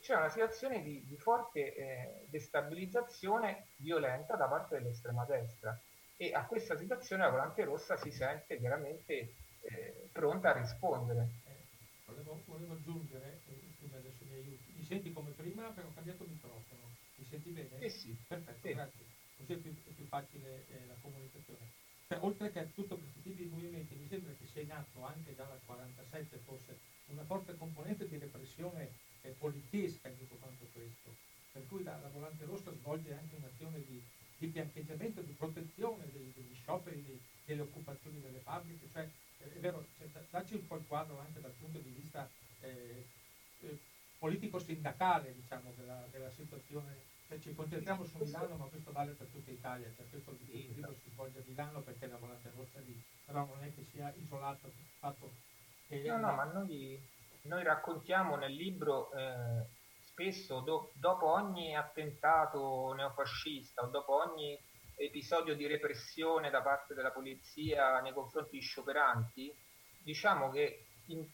c'è 0.00 0.14
una 0.14 0.28
situazione 0.28 0.82
di, 0.82 1.04
di 1.04 1.16
forte 1.16 1.74
eh, 1.74 2.26
destabilizzazione 2.28 3.68
violenta 3.76 4.36
da 4.36 4.46
parte 4.46 4.78
dell'estrema 4.78 5.24
destra 5.24 5.78
e 6.16 6.32
a 6.34 6.44
questa 6.44 6.76
situazione 6.76 7.22
la 7.22 7.30
volante 7.30 7.64
rossa 7.64 7.96
si 7.96 8.10
sente 8.10 8.58
chiaramente 8.58 9.34
eh, 9.62 10.08
pronta 10.12 10.50
a 10.50 10.58
rispondere. 10.58 11.28
Eh, 11.46 11.64
volevo, 12.04 12.42
volevo, 12.44 12.74
aggiungere, 12.74 13.40
scusa 13.78 13.96
adesso 13.96 14.24
mi 14.24 14.34
aiuti, 14.34 14.72
mi 14.76 14.84
senti 14.84 15.12
come 15.12 15.30
prima 15.30 15.68
perché 15.70 15.88
ho 15.88 15.94
cambiato 15.94 16.24
microfono, 16.24 16.82
mi 17.16 17.24
senti 17.24 17.50
bene? 17.50 17.78
Sì, 17.78 17.88
sì. 17.88 18.16
Perfetto, 18.26 18.66
sì. 18.66 18.74
grazie, 18.74 19.04
così 19.38 19.52
è 19.52 19.56
più, 19.56 19.74
è 19.74 19.90
più 19.92 20.04
facile 20.04 20.66
eh, 20.68 20.86
la 20.86 20.94
comunicazione. 21.00 21.70
Cioè, 22.08 22.18
oltre 22.20 22.50
che 22.50 22.58
a 22.58 22.66
tutto 22.74 22.98
questo 22.98 23.20
tipo 23.20 23.40
di 23.40 23.48
movimenti, 23.48 23.94
mi 23.94 24.06
sembra 24.08 24.32
che 24.34 24.46
sia 24.46 24.60
in 24.60 24.72
atto 24.72 25.04
anche 25.04 25.34
dalla 25.34 25.58
47 25.64 26.36
forse 26.38 26.78
una 27.06 27.24
forte 27.24 27.56
componente 27.56 28.06
di 28.06 28.18
repressione 28.18 29.08
eh, 29.22 29.30
poliziesca 29.30 30.08
in 30.08 30.18
tutto 30.18 30.36
quanto 30.36 30.66
questo. 30.72 31.14
Per 31.52 31.66
cui 31.66 31.82
la, 31.82 31.98
la 32.00 32.08
Volante 32.08 32.44
Rossa 32.44 32.72
svolge 32.72 33.12
anche 33.12 33.36
un'azione 33.36 33.84
di, 33.86 34.02
di 34.38 34.48
fiancheggiamento, 34.48 35.20
di 35.20 35.32
protezione 35.32 36.04
degli, 36.12 36.32
degli 36.34 36.54
scioperi, 36.54 37.02
di, 37.04 37.20
delle 37.44 37.62
occupazioni 37.62 38.20
delle 38.20 38.38
fabbriche. 38.38 38.88
Cioè, 38.92 39.08
è 39.38 39.58
vero, 39.58 39.84
cioè, 39.98 40.08
dacci 40.30 40.54
un 40.54 40.66
po' 40.66 40.76
il 40.76 40.86
quadro 40.86 41.18
anche 41.18 41.40
dal 41.40 41.54
punto 41.58 41.78
di 41.78 41.90
vista 41.90 42.28
eh, 42.60 43.06
eh, 43.60 43.78
politico-sindacale 44.18 45.34
diciamo, 45.34 45.72
della, 45.76 46.06
della 46.10 46.30
situazione 46.30 47.08
cioè, 47.30 47.38
ci 47.38 47.54
concentriamo 47.54 48.04
su 48.04 48.18
Milano, 48.18 48.56
ma 48.56 48.64
questo 48.64 48.90
vale 48.90 49.12
per 49.12 49.28
tutta 49.28 49.52
Italia, 49.52 49.88
cioè 49.94 50.04
questo 50.10 50.36
libro 50.46 50.96
si 51.00 51.10
svolge 51.10 51.38
a 51.38 51.42
Milano 51.46 51.80
perché 51.80 52.08
la 52.08 52.16
volante 52.16 52.50
rossa 52.56 52.80
lì, 52.80 53.00
però 53.24 53.46
non 53.46 53.62
è 53.62 53.72
che 53.72 53.84
sia 53.92 54.12
isolato 54.16 54.72
fatto 54.98 55.30
che... 55.86 56.02
No, 56.06 56.18
no, 56.18 56.34
ma 56.34 56.44
noi 56.52 57.00
noi 57.42 57.62
raccontiamo 57.62 58.36
nel 58.36 58.52
libro 58.52 59.12
eh, 59.12 59.66
spesso 60.02 60.60
do, 60.60 60.92
dopo 60.94 61.30
ogni 61.30 61.74
attentato 61.74 62.92
neofascista 62.92 63.82
o 63.82 63.86
dopo 63.86 64.22
ogni 64.22 64.58
episodio 64.96 65.56
di 65.56 65.66
repressione 65.66 66.50
da 66.50 66.60
parte 66.60 66.94
della 66.94 67.10
polizia 67.10 68.00
nei 68.00 68.12
confronti 68.12 68.58
di 68.58 68.62
scioperanti, 68.62 69.54
diciamo 70.02 70.50
che 70.50 70.84
in 71.06 71.26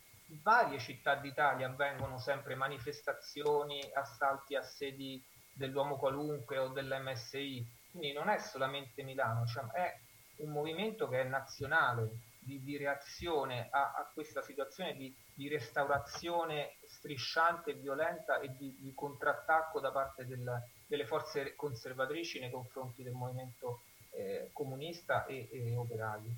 varie 0.43 0.79
città 0.79 1.17
d'Italia 1.17 1.69
avvengono 1.69 2.19
sempre 2.19 2.55
manifestazioni, 2.55 3.81
assalti 3.93 4.55
a 4.55 4.63
sedi 4.63 5.23
dell'uomo 5.53 5.97
qualunque 5.97 6.59
o 6.59 6.69
dell'MSI, 6.69 7.67
quindi 7.91 8.13
non 8.13 8.29
è 8.29 8.39
solamente 8.39 9.03
Milano, 9.03 9.47
cioè 9.47 9.65
è 9.73 10.01
un 10.39 10.51
movimento 10.51 11.09
che 11.09 11.23
è 11.23 11.25
nazionale 11.25 12.11
di, 12.47 12.63
di 12.63 12.77
reazione 12.77 13.69
a, 13.71 13.93
a, 13.97 14.11
questa 14.15 14.41
situazione 14.41 14.95
di 14.95 15.15
di 15.37 15.49
restaurazione 15.49 16.77
strisciante 16.87 17.75
violenta 17.75 18.41
e 18.41 18.57
di, 18.57 18.75
di 18.81 18.95
contrattacco 18.95 19.81
da 19.81 19.93
parte 19.93 20.25
del, 20.25 20.51
delle 20.87 21.05
forze 21.05 21.55
conservatrici 21.55 22.41
nei 22.41 22.51
confronti 22.51 23.03
del 23.03 23.13
movimento 23.13 23.83
eh, 24.13 24.49
comunista 24.55 25.27
e, 25.27 25.47
e 25.53 25.77
operaio. 25.77 26.31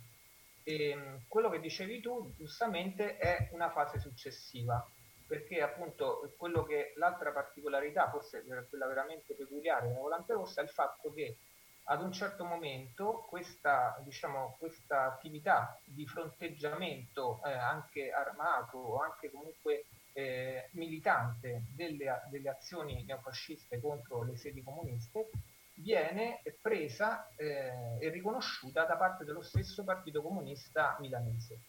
E, 0.64 0.88
ehm, 0.90 1.20
quello 1.28 1.48
che 1.48 1.60
dicevi 1.60 2.00
tu 2.00 2.34
giustamente 2.36 3.18
è 3.18 3.50
una 3.52 3.70
fase 3.70 4.00
successiva, 4.00 4.84
perché 5.28 5.62
appunto 5.62 6.34
quello 6.36 6.64
che 6.64 6.92
l'altra 6.96 7.30
particolarità, 7.30 8.10
forse 8.10 8.44
quella 8.68 8.88
veramente 8.88 9.34
peculiare 9.34 9.86
della 9.86 10.00
Volante 10.00 10.32
Rossa, 10.32 10.60
è 10.60 10.64
il 10.64 10.70
fatto 10.70 11.12
che 11.12 11.36
ad 11.90 12.02
un 12.02 12.12
certo 12.12 12.44
momento 12.44 13.24
questa, 13.28 13.98
diciamo, 14.04 14.56
questa 14.58 15.04
attività 15.04 15.78
di 15.84 16.06
fronteggiamento 16.06 17.40
eh, 17.44 17.52
anche 17.52 18.10
armato 18.10 18.76
o 18.76 19.00
anche 19.00 19.30
comunque 19.30 19.86
eh, 20.12 20.68
militante 20.72 21.62
delle, 21.74 22.22
delle, 22.30 22.48
azioni 22.50 23.04
neofasciste 23.04 23.80
contro 23.80 24.22
le 24.22 24.36
sedi 24.36 24.62
comuniste 24.62 25.30
viene 25.76 26.42
presa 26.60 27.28
eh, 27.36 27.96
e 28.00 28.08
riconosciuta 28.10 28.84
da 28.84 28.96
parte 28.96 29.24
dello 29.24 29.42
stesso 29.42 29.84
Partito 29.84 30.20
Comunista 30.20 30.96
milanese. 31.00 31.60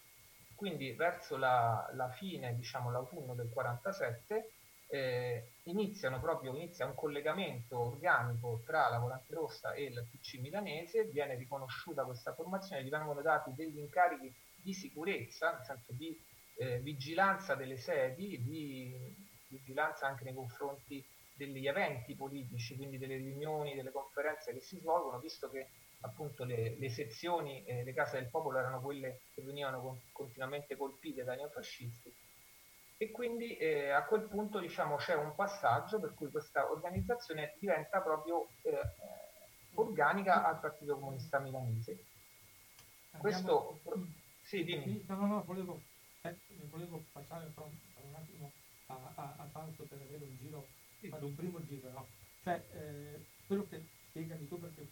quindi 0.55 0.91
verso 0.93 1.37
la, 1.37 1.89
la 1.93 2.09
fine, 2.09 2.55
diciamo 2.55 2.91
l'autunno 2.91 3.35
del 3.35 3.49
47, 3.49 4.51
eh, 4.91 5.51
iniziano 5.63 6.19
proprio, 6.19 6.55
inizia 6.55 6.85
un 6.85 6.95
collegamento 6.95 7.77
organico 7.77 8.61
tra 8.65 8.89
la 8.89 8.97
Volante 8.97 9.33
Rossa 9.33 9.73
e 9.73 9.83
il 9.83 10.07
PC 10.09 10.39
milanese, 10.39 11.05
viene 11.05 11.35
riconosciuta 11.35 12.03
questa 12.03 12.33
formazione, 12.33 12.83
gli 12.83 12.89
vengono 12.89 13.21
dati 13.21 13.53
degli 13.53 13.77
incarichi 13.77 14.33
di 14.55 14.73
sicurezza, 14.73 15.51
nel 15.51 15.65
senso 15.65 15.93
di 15.93 16.19
eh, 16.55 16.79
vigilanza 16.79 17.53
delle 17.55 17.77
sedi, 17.77 18.41
di 18.41 19.15
vigilanza 19.47 20.07
anche 20.07 20.23
nei 20.23 20.33
confronti 20.33 21.05
degli 21.33 21.67
eventi 21.67 22.15
politici, 22.15 22.75
quindi 22.75 22.97
delle 22.97 23.17
riunioni, 23.17 23.75
delle 23.75 23.91
conferenze 23.91 24.51
che 24.53 24.59
si 24.59 24.79
svolgono, 24.79 25.19
visto 25.19 25.49
che 25.49 25.67
appunto 26.01 26.43
le, 26.43 26.75
le 26.77 26.89
sezioni, 26.89 27.63
eh, 27.65 27.83
le 27.83 27.93
case 27.93 28.19
del 28.19 28.29
popolo 28.29 28.57
erano 28.57 28.81
quelle 28.81 29.21
che 29.33 29.41
venivano 29.43 29.81
con, 29.81 29.99
continuamente 30.11 30.75
colpite 30.75 31.23
dai 31.23 31.37
neofascisti 31.37 32.13
e 33.01 33.11
quindi 33.11 33.55
eh, 33.55 33.91
a 33.91 34.03
quel 34.03 34.23
punto 34.23 34.59
diciamo, 34.59 34.97
c'è 34.97 35.15
un 35.15 35.33
passaggio 35.33 36.01
per 36.01 36.13
cui 36.15 36.29
questa 36.29 36.69
organizzazione 36.69 37.55
diventa 37.57 38.01
proprio 38.01 38.49
eh, 38.63 38.77
organica 39.75 40.45
al 40.45 40.59
Partito 40.59 40.99
Comunista 40.99 41.39
Milanese. 41.39 42.03
Questo... 43.17 43.79
Sì, 44.43 44.65
dimmi. 44.65 45.01
No, 45.07 45.15
no, 45.15 45.25
no, 45.27 45.43
volevo, 45.45 45.81
eh, 46.23 46.35
volevo 46.69 47.01
passare 47.13 47.49
un, 47.55 47.71
un 48.03 48.15
attimo 48.15 48.51
a, 48.87 48.99
a, 49.15 49.33
a 49.37 49.45
Fausto 49.45 49.85
per 49.85 50.01
avere 50.01 50.25
un 50.25 50.37
giro, 50.41 50.67
sì. 50.99 51.07
un 51.07 51.35
primo 51.35 51.63
giro, 51.63 51.89
no? 51.91 52.05
Cioè, 52.43 52.61
eh, 52.73 53.25
quello 53.47 53.65
che 53.69 53.81
spiegami 54.09 54.45
tu 54.49 54.59
perché 54.59 54.85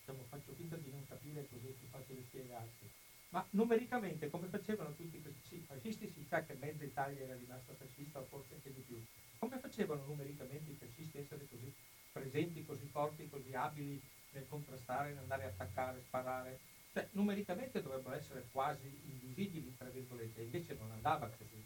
diciamo, 0.00 0.24
faccio 0.28 0.52
finta 0.54 0.74
di 0.74 0.90
non 0.90 1.06
capire 1.06 1.46
così 1.48 1.68
è 1.68 1.70
più 1.70 1.86
facile 1.86 2.22
spiegarsi 2.22 2.90
ma 3.30 3.46
numericamente 3.50 4.30
come 4.30 4.46
facevano 4.48 4.94
tutti 4.94 5.20
questi 5.20 5.58
fascisti? 5.66 6.08
Si 6.08 6.24
sa 6.24 6.44
che 6.44 6.54
mezza 6.54 6.84
Italia 6.84 7.24
era 7.24 7.34
rimasta 7.34 7.72
fascista 7.74 8.20
o 8.20 8.24
forse 8.24 8.54
anche 8.54 8.72
di 8.72 8.80
più. 8.80 9.02
Come 9.38 9.58
facevano 9.58 10.04
numericamente 10.06 10.70
i 10.70 10.74
fascisti 10.74 11.18
a 11.18 11.20
essere 11.20 11.46
così 11.48 11.72
presenti, 12.12 12.64
così 12.64 12.86
forti, 12.86 13.28
così 13.28 13.54
abili 13.54 14.00
nel 14.32 14.46
contrastare, 14.48 15.10
nell'andare 15.10 15.44
a 15.44 15.48
attaccare, 15.48 16.00
sparare? 16.06 16.58
Cioè, 16.92 17.08
numericamente 17.12 17.82
dovrebbero 17.82 18.14
essere 18.14 18.46
quasi 18.50 18.86
invisibili, 19.04 19.76
tra 19.76 19.88
virgolette, 19.88 20.42
invece 20.42 20.76
non 20.78 20.90
andava 20.92 21.28
così. 21.28 21.64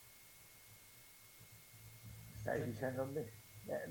Stai 2.34 2.64
dicendo 2.64 3.04
me? 3.04 3.30
Eh, 3.66 3.86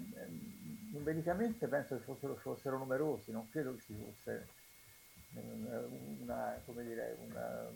numericamente 0.91 1.67
penso 1.67 1.95
che 1.97 2.03
fossero, 2.03 2.35
fossero 2.35 2.77
numerosi, 2.77 3.31
non 3.31 3.47
credo 3.49 3.75
che 3.75 3.81
ci 3.81 3.93
fosse 3.93 4.47
una, 5.33 6.61
come 6.65 6.83
dire, 6.83 7.17
una, 7.19 7.69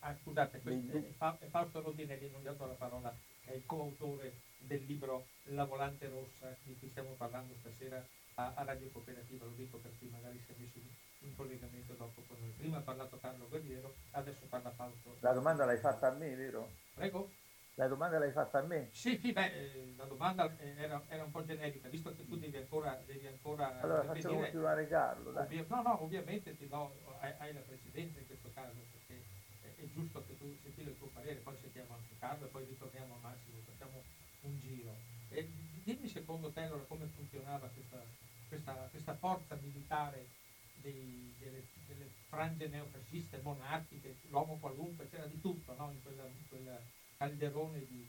ah, 0.00 0.16
scusate, 0.22 0.60
è, 0.62 1.38
è 1.38 1.46
Fausto 1.48 1.80
Rodinelli, 1.80 2.30
non 2.30 2.42
gli 2.42 2.46
ho 2.46 2.52
dato 2.52 2.66
la 2.66 2.74
parola, 2.74 3.16
è 3.44 3.52
il 3.52 3.66
coautore 3.66 4.40
del 4.58 4.84
libro 4.84 5.26
La 5.44 5.64
volante 5.64 6.08
rossa 6.08 6.56
di 6.62 6.76
cui 6.78 6.88
stiamo 6.90 7.14
parlando 7.16 7.54
stasera 7.60 8.04
a, 8.34 8.52
a 8.54 8.64
Radio 8.64 8.88
Cooperativa, 8.90 9.44
lo 9.44 9.52
dico 9.56 9.78
per 9.78 9.92
chi 9.98 10.08
magari 10.10 10.40
si 10.46 10.52
è 10.52 10.54
messo 10.58 10.78
in 11.20 11.36
collegamento 11.36 11.94
dopo 11.94 12.22
con 12.26 12.36
noi. 12.40 12.50
Prima 12.56 12.78
ha 12.78 12.82
parlato 12.82 13.18
Carlo 13.18 13.48
Guerriero, 13.48 13.94
adesso 14.12 14.46
parla 14.48 14.70
Fausto. 14.70 15.16
La 15.20 15.32
domanda 15.32 15.64
l'hai 15.64 15.78
fatta 15.78 16.08
a 16.08 16.14
me, 16.14 16.34
vero? 16.34 16.70
Prego? 16.94 17.30
La 17.76 17.88
domanda 17.88 18.18
l'hai 18.18 18.32
fatta 18.32 18.58
a 18.58 18.62
me? 18.62 18.90
Sì, 18.92 19.18
sì, 19.18 19.32
beh, 19.32 19.46
eh, 19.46 19.94
la 19.96 20.04
domanda 20.04 20.54
era, 20.58 21.02
era, 21.08 21.24
un 21.24 21.30
po' 21.30 21.42
generica, 21.42 21.88
visto 21.88 22.14
che 22.14 22.26
tu 22.26 22.38
devi 22.38 22.58
ancora... 22.58 23.00
Devi 23.06 23.26
ancora 23.26 23.80
allora 23.80 24.04
facciamo 24.04 24.40
continuare 24.40 24.86
Carlo. 24.88 25.30
Ovvia, 25.40 25.64
no, 25.68 25.80
no, 25.80 26.02
ovviamente 26.02 26.54
ti 26.58 26.68
do, 26.68 26.92
hai, 27.20 27.32
hai, 27.38 27.54
la 27.54 27.60
presidenza 27.60 28.18
in 28.18 28.26
questo 28.26 28.50
caso, 28.52 28.76
perché 28.92 29.24
è, 29.62 29.82
è, 29.82 29.88
giusto 29.90 30.22
che 30.26 30.36
tu 30.36 30.54
senti 30.62 30.82
il 30.82 30.98
tuo 30.98 31.08
parere, 31.14 31.40
poi 31.40 31.56
sentiamo 31.62 31.94
anche 31.94 32.14
Carlo 32.18 32.44
e 32.44 32.48
poi 32.50 32.64
ritorniamo 32.66 33.14
a 33.14 33.18
Massimo, 33.22 33.58
facciamo 33.64 34.02
un 34.42 34.58
giro. 34.60 34.94
E 35.30 35.50
dimmi 35.82 36.08
secondo 36.08 36.50
te 36.50 36.60
allora 36.60 36.82
come 36.82 37.06
funzionava 37.06 37.68
questa, 37.68 38.04
questa, 38.48 38.86
questa 38.90 39.14
forza 39.14 39.56
militare 39.62 40.26
dei, 40.74 41.34
delle, 41.38 41.64
delle, 41.86 42.10
frange 42.28 42.68
neofasciste, 42.68 43.40
monarchiche, 43.42 44.16
l'uomo 44.28 44.58
qualunque, 44.58 45.08
c'era 45.08 45.24
di 45.24 45.40
tutto 45.40 45.74
no? 45.74 45.90
in 45.90 46.02
quella, 46.02 46.24
in 46.24 46.48
quella 46.48 46.78
calderone 47.22 47.86
di, 47.86 48.04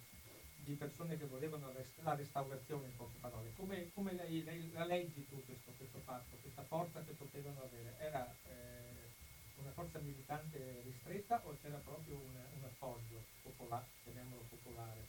di 0.66 0.74
persone 0.74 1.18
che 1.18 1.26
volevano 1.26 1.72
la 2.02 2.16
restaurazione, 2.16 2.88
in 2.88 2.96
poche 2.96 3.18
parole. 3.20 3.54
Come, 3.56 3.92
come 3.94 4.14
lei, 4.14 4.44
lei, 4.44 4.72
la 4.72 4.86
leggi 4.86 5.28
tu 5.30 5.40
questo, 5.46 5.72
questo, 5.78 6.00
fatto, 6.00 6.36
questa 6.42 6.64
forza 6.64 7.04
che 7.04 7.12
potevano 7.12 7.62
avere? 7.62 7.94
Era 8.00 8.26
eh, 8.48 9.62
una 9.62 9.70
forza 9.72 10.00
militante 10.00 10.82
ristretta 10.84 11.40
o 11.46 11.56
c'era 11.62 11.78
proprio 11.78 12.16
un, 12.16 12.36
un 12.58 12.64
appoggio 12.64 13.22
popolare, 13.44 13.86
chiamiamolo 14.04 14.42
popolare? 14.50 15.02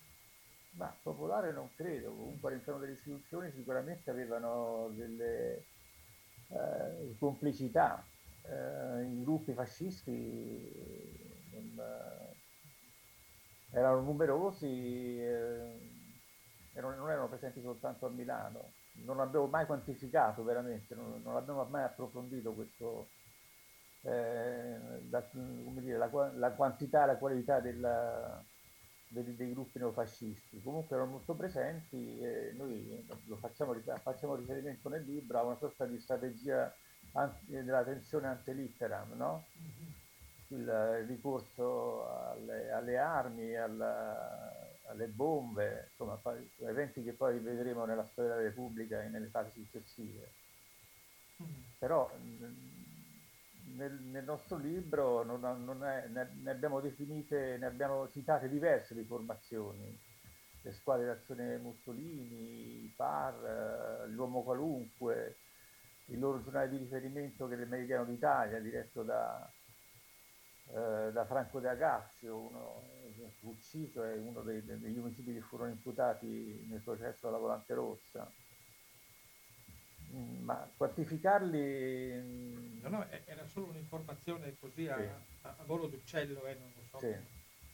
Ma 0.72 0.94
popolare 1.02 1.52
non 1.52 1.70
credo, 1.74 2.10
comunque 2.10 2.50
all'interno 2.50 2.80
delle 2.80 2.92
istituzioni 2.92 3.50
sicuramente 3.52 4.10
avevano 4.10 4.90
delle 4.94 5.64
eh, 6.48 7.14
complicità. 7.18 8.04
Eh, 8.42 9.04
I 9.04 9.22
gruppi 9.22 9.54
fascisti 9.54 11.22
non, 11.52 11.80
erano 13.74 14.00
numerosi, 14.00 15.20
eh, 15.20 15.80
non 16.74 17.10
erano 17.10 17.28
presenti 17.28 17.60
soltanto 17.60 18.06
a 18.06 18.10
Milano. 18.10 18.72
Non 19.04 19.18
abbiamo 19.18 19.46
mai 19.46 19.66
quantificato 19.66 20.44
veramente, 20.44 20.94
non, 20.94 21.20
non 21.22 21.36
abbiamo 21.36 21.64
mai 21.64 21.82
approfondito 21.82 22.52
questo, 22.52 23.08
eh, 24.02 25.08
la, 25.10 25.28
dire, 25.32 25.98
la, 25.98 26.32
la, 26.36 26.50
quantità 26.52 27.02
e 27.02 27.06
la 27.06 27.16
qualità 27.16 27.58
della, 27.58 28.42
dei, 29.08 29.34
dei, 29.34 29.52
gruppi 29.52 29.78
neofascisti. 29.78 30.62
Comunque 30.62 30.94
erano 30.94 31.10
molto 31.10 31.34
presenti 31.34 32.20
e 32.20 32.52
noi 32.56 33.04
lo 33.26 33.36
facciamo, 33.36 33.74
facciamo 34.00 34.36
riferimento 34.36 34.88
nel 34.88 35.04
libro 35.04 35.38
a 35.38 35.44
una 35.44 35.56
sorta 35.56 35.84
di 35.84 35.98
strategia 35.98 36.72
della 37.46 37.82
tensione 37.82 38.28
ante 38.28 38.52
litteram, 38.52 39.12
no? 39.14 39.44
Mm-hmm 39.60 39.93
il 40.54 41.04
ricorso 41.06 42.08
alle, 42.30 42.70
alle 42.70 42.96
armi, 42.96 43.54
alla, 43.56 44.52
alle 44.86 45.06
bombe, 45.06 45.88
insomma, 45.90 46.20
eventi 46.60 47.02
che 47.02 47.12
poi 47.12 47.38
vedremo 47.38 47.84
nella 47.84 48.06
storia 48.12 48.34
della 48.34 48.48
Repubblica 48.48 49.02
e 49.02 49.08
nelle 49.08 49.28
fasi 49.28 49.50
successive. 49.52 50.32
Mm. 51.42 51.46
Però 51.78 52.10
nel, 53.76 53.92
nel, 53.92 54.24
nostro 54.24 54.56
libro 54.56 55.24
non, 55.24 55.40
non 55.40 55.84
è, 55.84 56.06
ne, 56.08 56.30
ne, 56.42 56.50
abbiamo 56.50 56.80
definite, 56.80 57.56
ne 57.58 57.66
abbiamo 57.66 58.08
citate 58.10 58.48
diverse 58.48 58.94
di 58.94 59.04
formazioni, 59.04 59.98
le 60.62 60.72
squadre 60.72 61.06
d'azione 61.06 61.58
Mussolini, 61.58 62.84
i 62.84 62.92
PAR, 62.96 64.06
l'uomo 64.08 64.42
qualunque, 64.42 65.36
il 66.06 66.18
loro 66.18 66.42
giornale 66.42 66.68
di 66.68 66.76
riferimento 66.76 67.48
che 67.48 67.54
è 67.54 67.60
il 67.60 67.68
Meridiano 67.68 68.04
d'Italia, 68.04 68.60
diretto 68.60 69.02
da, 69.02 69.50
eh, 70.68 71.12
da 71.12 71.24
Franco 71.26 71.60
De 71.60 71.68
Agazio, 71.68 72.36
uno 72.36 72.82
ucciso 73.40 74.04
e 74.04 74.18
uno 74.18 74.42
dei, 74.42 74.64
degli 74.64 74.98
omicidi 74.98 75.34
che 75.34 75.40
furono 75.40 75.70
imputati 75.70 76.64
nel 76.68 76.80
processo 76.80 77.28
alla 77.28 77.38
Volante 77.38 77.74
Rossa. 77.74 78.30
Mm, 80.12 80.44
ma 80.44 80.70
quantificarli... 80.76 82.12
Mm, 82.12 82.80
no, 82.82 82.88
no, 82.88 83.06
era 83.24 83.46
solo 83.46 83.66
un'informazione 83.68 84.56
così 84.58 84.86
a, 84.88 84.96
sì. 84.96 85.02
a, 85.42 85.54
a 85.58 85.64
volo 85.64 85.86
d'uccello, 85.86 86.46
eh, 86.46 86.54
non 86.54 86.72
lo 86.74 86.82
so. 86.90 86.98
Sì. 86.98 87.14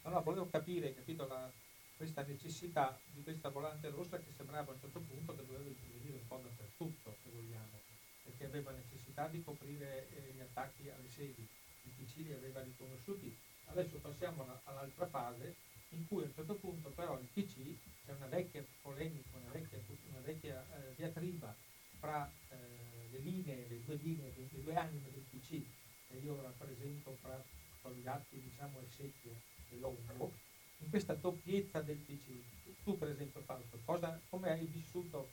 No, 0.03 0.11
no, 0.11 0.23
volevo 0.23 0.49
capire, 0.49 0.95
capito, 0.95 1.27
la, 1.27 1.51
questa 1.97 2.23
necessità 2.23 2.99
di 3.13 3.23
questa 3.23 3.51
volante 3.51 3.91
rossa 3.91 4.19
che 4.19 4.33
sembrava 4.33 4.71
a 4.71 4.75
un 4.75 4.81
certo 4.81 5.01
punto 5.01 5.35
che 5.37 5.45
doveva 5.45 5.69
intervenire 5.69 6.17
un 6.17 6.27
po' 6.27 6.41
dappertutto, 6.43 7.15
se 7.23 7.31
vogliamo, 7.31 7.79
perché 8.25 8.47
aveva 8.47 8.71
necessità 8.73 9.29
di 9.29 9.43
coprire 9.43 10.09
eh, 10.09 10.33
gli 10.33 10.41
attacchi 10.41 10.89
alle 10.89 11.09
sedi 11.09 11.47
PC 11.89 12.17
li 12.17 12.33
aveva 12.33 12.63
riconosciuti. 12.63 13.35
Adesso 13.67 13.99
passiamo 13.99 14.47
all'altra 14.65 15.07
fase 15.07 15.55
in 15.91 16.07
cui 16.07 16.23
a 16.23 16.27
un 16.27 16.35
certo 16.35 16.55
punto 16.55 16.91
però 16.91 17.19
il 17.19 17.27
PC 17.33 17.57
c'è 18.05 18.13
una 18.13 18.27
vecchia 18.27 18.65
polemica, 18.83 19.37
una 19.41 19.53
vecchia, 19.53 19.79
una 20.11 20.21
vecchia 20.21 20.65
eh, 20.77 20.95
diatriba 20.97 21.55
fra 21.99 22.31
eh, 22.51 23.09
le 23.11 23.19
linee, 23.19 23.67
le 23.69 23.85
due 23.85 23.97
linee, 23.97 24.33
le 24.37 24.63
due 24.63 24.75
anime 24.75 25.11
del 25.11 25.25
PC 25.31 25.63
che 26.09 26.17
io 26.17 26.41
rappresento 26.41 27.17
fra 27.21 27.43
Togliatti 27.83 28.41
diciamo 28.41 28.81
e 28.81 28.87
Secchio 28.97 29.33
e 29.71 29.79
Longo, 29.79 30.33
in 30.79 30.91
questa 30.91 31.15
doppiezza 31.15 31.81
del 31.81 31.97
PC. 31.97 32.83
Tu 32.83 32.97
per 32.97 33.09
esempio 33.09 33.41
Fausto, 33.43 33.79
cosa, 33.85 34.21
come 34.29 34.51
hai 34.51 34.65
vissuto 34.65 35.29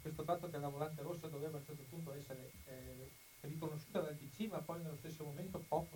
questo 0.00 0.22
fatto 0.22 0.48
che 0.48 0.58
la 0.58 0.68
volante 0.68 1.02
rossa 1.02 1.28
doveva 1.28 1.56
a 1.56 1.60
un 1.60 1.66
certo 1.66 1.82
punto 1.88 2.12
essere 2.12 2.50
eh, 2.66 3.10
riconosciuta 3.40 4.00
dal 4.00 4.14
PC, 4.14 4.48
ma 4.48 4.58
poi 4.58 4.82
nello 4.82 4.96
stesso 4.96 5.24
momento, 5.24 5.58
veniva 5.58 5.89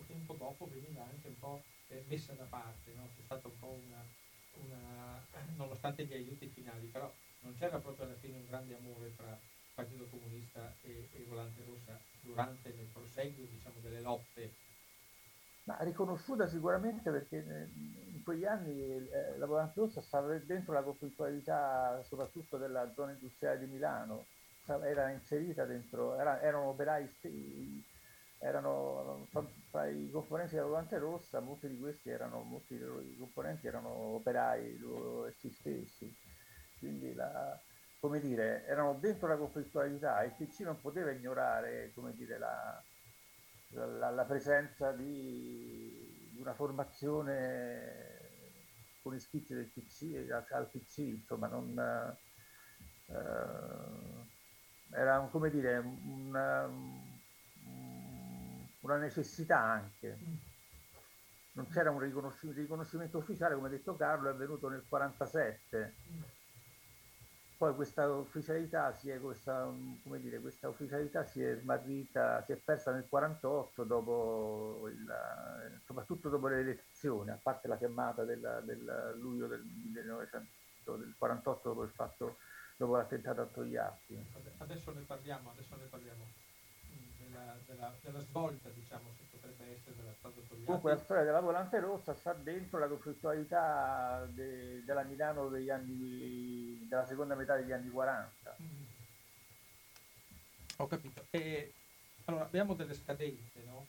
anche 1.11 1.29
un 1.29 1.39
po' 1.39 1.63
eh, 1.89 2.05
messa 2.09 2.33
da 2.35 2.45
parte. 2.45 2.93
No? 2.95 3.09
C'è 3.15 3.23
stata 3.23 3.49
un 3.49 3.59
po' 3.59 3.79
una, 3.87 4.05
una, 4.67 5.27
nonostante 5.57 6.05
gli 6.05 6.13
aiuti 6.15 6.49
finali, 6.49 6.87
però 6.87 7.13
non 7.41 7.55
c'era 7.57 7.79
proprio 7.79 8.07
alla 8.07 8.17
fine 8.17 8.39
un 8.39 8.47
grande 8.47 8.77
amore 8.77 9.15
tra 9.17 9.39
Partito 9.75 10.07
Comunista 10.09 10.73
e, 10.83 11.09
e 11.13 11.25
Volante 11.29 11.65
Rossa 11.65 11.99
durante 12.21 12.73
nel 12.73 12.87
proseguio 12.87 13.47
diciamo, 13.47 13.81
delle 13.81 14.01
lotte 14.01 14.55
Ma 15.65 15.77
riconosciuta 15.81 16.47
sicuramente 16.47 17.11
perché 17.11 17.69
in 17.75 18.23
quegli 18.23 18.45
anni 18.45 18.81
eh, 18.81 19.37
la 19.37 19.47
Volante 19.47 19.81
Rossa 19.81 20.01
stava 20.01 20.39
dentro 20.39 20.73
la 20.73 20.83
conflittualità 20.83 22.03
soprattutto 22.05 22.57
della 22.57 22.93
zona 22.95 23.13
industriale 23.13 23.59
di 23.59 23.67
Milano, 23.67 24.27
era 24.67 25.11
inserita 25.11 25.65
dentro, 25.65 26.19
era, 26.19 26.41
erano 26.41 26.69
operai, 26.69 27.07
erano 28.45 29.27
tra 29.71 29.87
i 29.87 30.11
componenti 30.11 30.55
della 30.55 30.67
Volante 30.67 30.99
Rossa, 30.99 31.41
molti 31.41 31.67
di 31.67 31.79
questi 31.79 32.11
erano, 32.11 32.43
molti 32.43 32.77
dei 32.77 33.17
componenti 33.17 33.67
erano 33.67 33.89
operai 33.89 34.77
loro 34.79 35.27
essi 35.27 35.51
stessi, 35.51 36.15
quindi 36.79 37.15
la, 37.15 37.59
come 37.99 38.21
dire, 38.21 38.67
erano 38.67 38.99
dentro 39.01 39.29
la 39.29 39.39
conflittualità 39.39 40.23
e 40.23 40.27
il 40.27 40.35
PC 40.37 40.61
non 40.61 40.79
poteva 40.79 41.11
ignorare 41.11 41.91
come 41.95 42.13
dire, 42.13 42.37
la, 42.37 42.83
la, 43.71 44.11
la 44.11 44.25
presenza 44.25 44.93
di, 44.93 46.29
di, 46.31 46.41
una 46.41 46.53
formazione 46.53 48.21
con 49.01 49.15
iscritti 49.15 49.55
del 49.55 49.71
PC, 49.73 50.31
al 50.31 50.69
PC, 50.71 50.99
insomma, 50.99 51.47
non, 51.47 52.15
eh, 53.07 53.23
era 54.91 55.19
come 55.31 55.49
dire, 55.49 55.79
una, 55.79 56.69
una 58.85 58.97
necessità 58.97 59.59
anche. 59.59 60.19
Non 61.53 61.69
c'era 61.69 61.91
un 61.91 62.01
riconoscimento, 62.01 62.61
riconoscimento 62.61 63.19
ufficiale, 63.19 63.55
come 63.55 63.69
ha 63.69 63.71
detto 63.71 63.97
Carlo, 63.97 64.29
è 64.29 64.33
avvenuto 64.33 64.69
nel 64.69 64.85
1947 64.89 65.95
poi 67.65 67.75
questa 67.75 68.11
ufficialità 68.11 68.93
si 68.93 69.09
è, 69.09 69.19
questa, 69.21 69.73
come 70.03 70.21
dire, 70.21 70.39
questa 70.41 70.69
ufficialità 70.69 71.25
si 71.25 71.43
è 71.43 71.57
smarrita, 71.57 72.43
si 72.43 72.53
è 72.53 72.57
persa 72.57 72.93
nel 72.93 73.07
48 73.09 73.85
dopo 73.85 74.89
il, 74.89 75.81
soprattutto 75.85 76.29
dopo 76.29 76.49
le 76.49 76.59
elezioni, 76.61 77.31
a 77.31 77.39
parte 77.41 77.69
la 77.69 77.79
chiamata 77.79 78.25
del, 78.25 78.63
del 78.65 79.15
luglio 79.19 79.47
del 79.47 79.63
1900, 79.63 80.97
del 80.97 81.15
48 81.17 81.69
dopo 81.69 81.83
il 81.85 81.91
fatto, 81.91 82.37
dopo 82.77 82.97
l'attentato 82.97 83.41
a 83.41 83.47
Togliatti. 83.47 84.27
Adesso 84.59 84.93
ne 84.93 85.01
parliamo, 85.01 85.51
adesso 85.53 85.77
ne 85.77 85.87
parliamo 85.87 86.25
mm, 86.25 86.44
della, 87.45 87.59
della, 87.67 87.95
della 88.01 88.21
svolta, 88.21 88.69
diciamo, 88.71 89.11
se 89.19 89.25
potrebbe 89.31 89.77
essere 89.77 89.97
della 89.97 90.13
storia 90.19 90.43
Togliatti. 90.49 90.65
Comunque 90.65 90.91
la 90.93 90.99
storia 90.99 91.25
della 91.25 91.41
volante 91.41 91.81
rossa 91.81 92.15
sta 92.15 92.33
dentro 92.33 92.79
la 92.79 92.89
conflittualità 92.89 94.27
de, 94.31 94.83
della 94.85 95.03
Milano 95.03 95.49
degli 95.49 95.71
anni, 95.71 96.87
della 96.89 97.07
seconda 97.07 97.35
metà 97.35 97.57
degli 97.57 97.73
anni 97.73 97.91
40. 97.91 98.57
Mm. 98.63 98.83
Ho 100.77 100.87
capito. 100.87 101.27
E, 101.31 101.73
allora, 102.25 102.45
abbiamo 102.45 102.75
delle 102.75 102.95
scadenze, 102.95 103.63
no? 103.67 103.87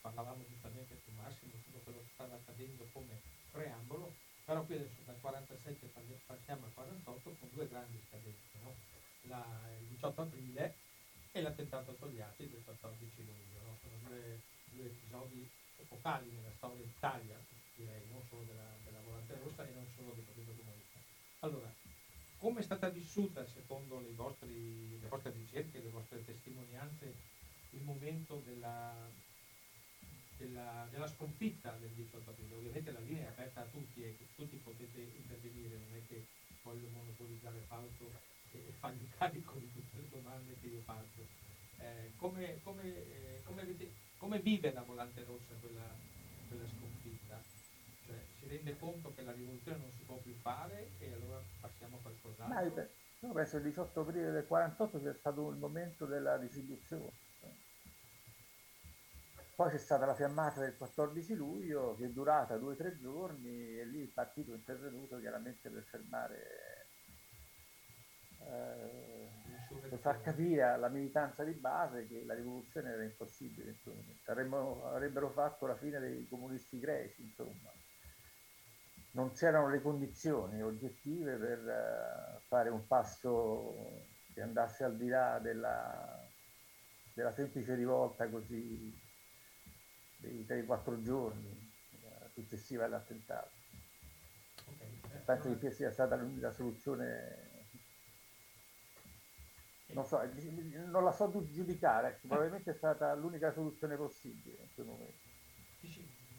Parlavamo 0.00 0.44
giustamente 0.48 0.98
su 1.04 1.12
Massimo, 1.14 1.52
tutto 1.64 1.78
quello 1.84 1.98
che 2.00 2.10
stava 2.12 2.34
accadendo 2.34 2.84
come 2.92 3.20
preambolo, 3.52 4.12
però 4.44 4.64
qui 4.64 4.74
adesso 4.74 5.00
dal 5.04 5.20
47 5.20 5.90
passiamo 6.26 6.64
al 6.64 6.72
48 6.74 7.36
con 7.38 7.48
due 7.52 7.68
grandi 7.68 8.02
scadenze, 8.08 8.58
no? 8.62 8.74
La, 9.28 9.46
il 9.78 9.86
18 9.86 10.20
aprile 10.20 10.74
e 11.32 11.40
l'attentato 11.40 11.90
a 11.90 11.94
Togliatti 11.94 12.48
del 12.48 12.62
14 12.62 13.24
luglio. 13.24 13.58
No? 13.64 13.76
Sono 13.80 13.96
due, 14.06 14.40
due, 14.70 14.84
episodi 14.84 15.48
epocali 15.76 16.28
nella 16.30 16.52
storia 16.56 16.84
d'Italia, 16.84 17.36
direi, 17.74 18.02
non 18.10 18.20
solo 18.28 18.42
della, 18.44 18.68
della 18.84 19.00
Volante 19.00 19.38
Rossa 19.42 19.66
e 19.66 19.72
non 19.72 19.86
solo 19.96 20.12
del 20.12 20.24
Partito 20.24 20.52
Comunista. 20.52 20.98
Allora, 21.40 21.72
come 22.36 22.60
è 22.60 22.62
stata 22.62 22.88
vissuta, 22.90 23.46
secondo 23.46 24.02
vostri, 24.14 25.00
le 25.00 25.08
vostre 25.08 25.32
ricerche, 25.32 25.80
le 25.80 25.88
vostre 25.88 26.24
testimonianze, 26.24 27.14
il 27.70 27.82
momento 27.82 28.42
della, 28.44 28.92
della, 30.36 30.86
della, 30.90 31.08
sconfitta 31.08 31.72
del 31.80 31.90
18 31.90 32.28
aprile? 32.28 32.56
Ovviamente 32.56 32.92
la 32.92 33.00
linea 33.00 33.24
è 33.24 33.28
aperta 33.28 33.62
a 33.62 33.70
tutti 33.70 34.02
e 34.02 34.16
tutti 34.34 34.56
potete 34.56 35.00
intervenire, 35.00 35.78
non 35.78 35.96
è 35.96 36.06
che 36.06 36.26
voglio 36.62 36.88
monopolizzare 36.88 37.56
il 37.56 37.64
palco 38.52 38.58
e 38.58 38.72
fargli 38.78 39.08
carico 39.16 39.54
di 39.58 39.72
tutte 39.72 39.96
le 39.96 40.08
domande 40.10 40.56
che 40.60 40.66
io 40.66 40.80
faccio. 40.80 41.20
Eh, 41.78 42.12
come, 42.16 42.60
come, 42.62 42.82
eh, 42.84 43.40
come, 43.44 43.62
avete, 43.62 43.90
come, 44.18 44.38
vive 44.40 44.72
la 44.72 44.82
volante 44.82 45.24
rossa 45.24 45.54
quella, 45.60 45.88
quella 46.48 46.66
sconfitta? 46.66 47.40
Cioè, 48.06 48.16
si 48.38 48.48
rende 48.48 48.78
conto 48.78 49.12
che 49.14 49.22
la 49.22 49.32
rivoluzione 49.32 49.78
non 49.78 49.90
si 49.96 50.04
può 50.04 50.16
più 50.16 50.34
fare 50.40 50.90
e 50.98 51.12
allora 51.12 51.40
passiamo 51.60 51.96
a 51.96 52.00
qualcos'altro? 52.00 53.00
io 53.22 53.32
penso 53.32 53.50
che 53.52 53.56
il 53.58 53.68
18 53.68 54.00
aprile 54.00 54.30
del 54.32 54.46
48 54.46 54.98
sia 54.98 55.14
stato 55.14 55.48
il 55.50 55.56
momento 55.56 56.06
della 56.06 56.36
disillusione. 56.38 57.20
Poi 59.54 59.70
c'è 59.70 59.78
stata 59.78 60.06
la 60.06 60.14
fiammata 60.14 60.60
del 60.60 60.76
14 60.76 61.34
luglio 61.34 61.94
che 61.94 62.06
è 62.06 62.08
durata 62.08 62.56
due 62.56 62.72
o 62.72 62.76
tre 62.76 62.98
giorni 62.98 63.78
e 63.78 63.84
lì 63.84 64.00
il 64.00 64.08
partito 64.08 64.52
è 64.52 64.56
intervenuto 64.56 65.20
chiaramente 65.20 65.68
per 65.68 65.84
fermare 65.84 66.81
per 69.92 69.98
far 69.98 70.22
capire 70.22 70.62
alla 70.62 70.88
militanza 70.88 71.44
di 71.44 71.52
base 71.52 72.06
che 72.06 72.24
la 72.24 72.32
rivoluzione 72.32 72.92
era 72.92 73.02
impossibile, 73.02 73.76
Saremmo, 74.22 74.86
avrebbero 74.86 75.28
fatto 75.30 75.66
la 75.66 75.76
fine 75.76 75.98
dei 75.98 76.26
comunisti 76.28 76.78
greci, 76.78 77.22
insomma. 77.22 77.70
Non 79.10 79.32
c'erano 79.32 79.68
le 79.68 79.82
condizioni 79.82 80.62
oggettive 80.62 81.36
per 81.36 81.58
uh, 81.58 82.40
fare 82.46 82.70
un 82.70 82.86
passo 82.86 83.74
che 84.32 84.40
andasse 84.40 84.84
al 84.84 84.96
di 84.96 85.08
là 85.08 85.38
della, 85.38 86.26
della 87.12 87.32
semplice 87.32 87.74
rivolta 87.74 88.26
così 88.30 88.98
dei 90.16 90.46
3-4 90.48 91.02
giorni 91.02 91.70
uh, 91.90 92.28
successiva 92.30 92.86
all'attentato. 92.86 93.50
Okay. 94.56 95.20
Penso 95.26 95.58
che 95.58 95.70
sia 95.70 95.90
stata 95.90 96.16
l'unica 96.16 96.50
soluzione 96.50 97.51
non 99.92 100.06
so, 100.06 100.20
non 100.86 101.04
la 101.04 101.12
so 101.12 101.30
giudicare, 101.50 102.18
probabilmente 102.20 102.70
è 102.72 102.74
stata 102.74 103.14
l'unica 103.14 103.52
soluzione 103.52 103.96
possibile 103.96 104.56
in 104.60 104.74
quel 104.74 104.86
momento. 104.86 105.30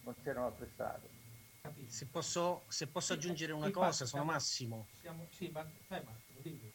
Non 0.04 0.16
c'erano 0.22 0.48
altre 0.48 0.70
strade. 0.74 1.22
Se 1.88 2.08
posso, 2.08 2.64
se 2.68 2.88
posso 2.88 3.14
aggiungere 3.14 3.54
una 3.54 3.72
cosa, 3.72 4.06
sono 4.06 4.24
Massimo. 4.24 4.88
Siamo, 5.00 5.28
sì, 5.32 5.50
ma, 5.50 5.66
sai 5.88 6.04
Massimo, 6.04 6.40
dimmi. 6.42 6.72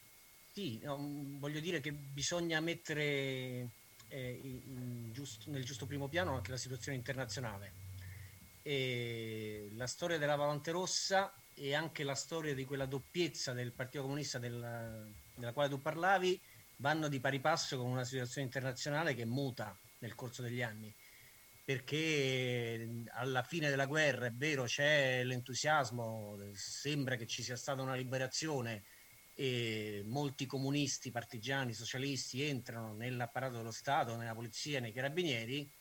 Sì, 0.51 0.79
no, 0.83 0.97
voglio 1.37 1.59
dire 1.59 1.79
che 1.79 1.91
bisogna 1.91 2.59
mettere 2.59 3.69
eh, 4.07 4.39
in 4.41 5.11
giusto, 5.13 5.49
nel 5.51 5.63
giusto 5.63 5.85
primo 5.85 6.07
piano 6.07 6.35
anche 6.35 6.51
la 6.51 6.57
situazione 6.57 6.97
internazionale. 6.97 7.87
E 8.63 9.69
la 9.75 9.87
storia 9.87 10.17
della 10.17 10.35
Volante 10.35 10.71
Rossa 10.71 11.31
e 11.53 11.75
anche 11.75 12.03
la 12.03 12.15
storia 12.15 12.53
di 12.53 12.65
quella 12.65 12.85
doppiezza 12.85 13.53
del 13.53 13.71
Partito 13.71 14.03
Comunista 14.03 14.39
del, 14.39 15.13
della 15.35 15.53
quale 15.53 15.69
tu 15.69 15.81
parlavi 15.81 16.39
vanno 16.79 17.07
di 17.07 17.19
pari 17.19 17.39
passo 17.39 17.77
con 17.77 17.89
una 17.89 18.03
situazione 18.03 18.47
internazionale 18.47 19.13
che 19.13 19.25
muta 19.25 19.77
nel 19.99 20.15
corso 20.15 20.41
degli 20.41 20.61
anni 20.61 20.93
perché 21.69 23.03
alla 23.11 23.43
fine 23.43 23.69
della 23.69 23.85
guerra 23.85 24.25
è 24.25 24.31
vero 24.31 24.63
c'è 24.63 25.23
l'entusiasmo, 25.23 26.35
sembra 26.55 27.15
che 27.15 27.27
ci 27.27 27.43
sia 27.43 27.55
stata 27.55 27.83
una 27.83 27.93
liberazione 27.93 28.85
e 29.35 30.01
molti 30.07 30.47
comunisti, 30.47 31.11
partigiani, 31.11 31.75
socialisti 31.75 32.41
entrano 32.41 32.95
nell'apparato 32.95 33.57
dello 33.57 33.69
Stato, 33.69 34.15
nella 34.15 34.33
polizia, 34.33 34.79
nei 34.79 34.91
carabinieri, 34.91 35.71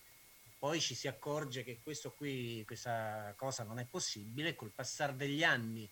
poi 0.58 0.78
ci 0.78 0.94
si 0.94 1.08
accorge 1.08 1.62
che 1.62 1.80
questo 1.82 2.12
qui, 2.12 2.62
questa 2.66 3.32
cosa 3.34 3.64
non 3.64 3.78
è 3.78 3.86
possibile, 3.86 4.54
col 4.54 4.72
passare 4.74 5.16
degli 5.16 5.42
anni. 5.42 5.90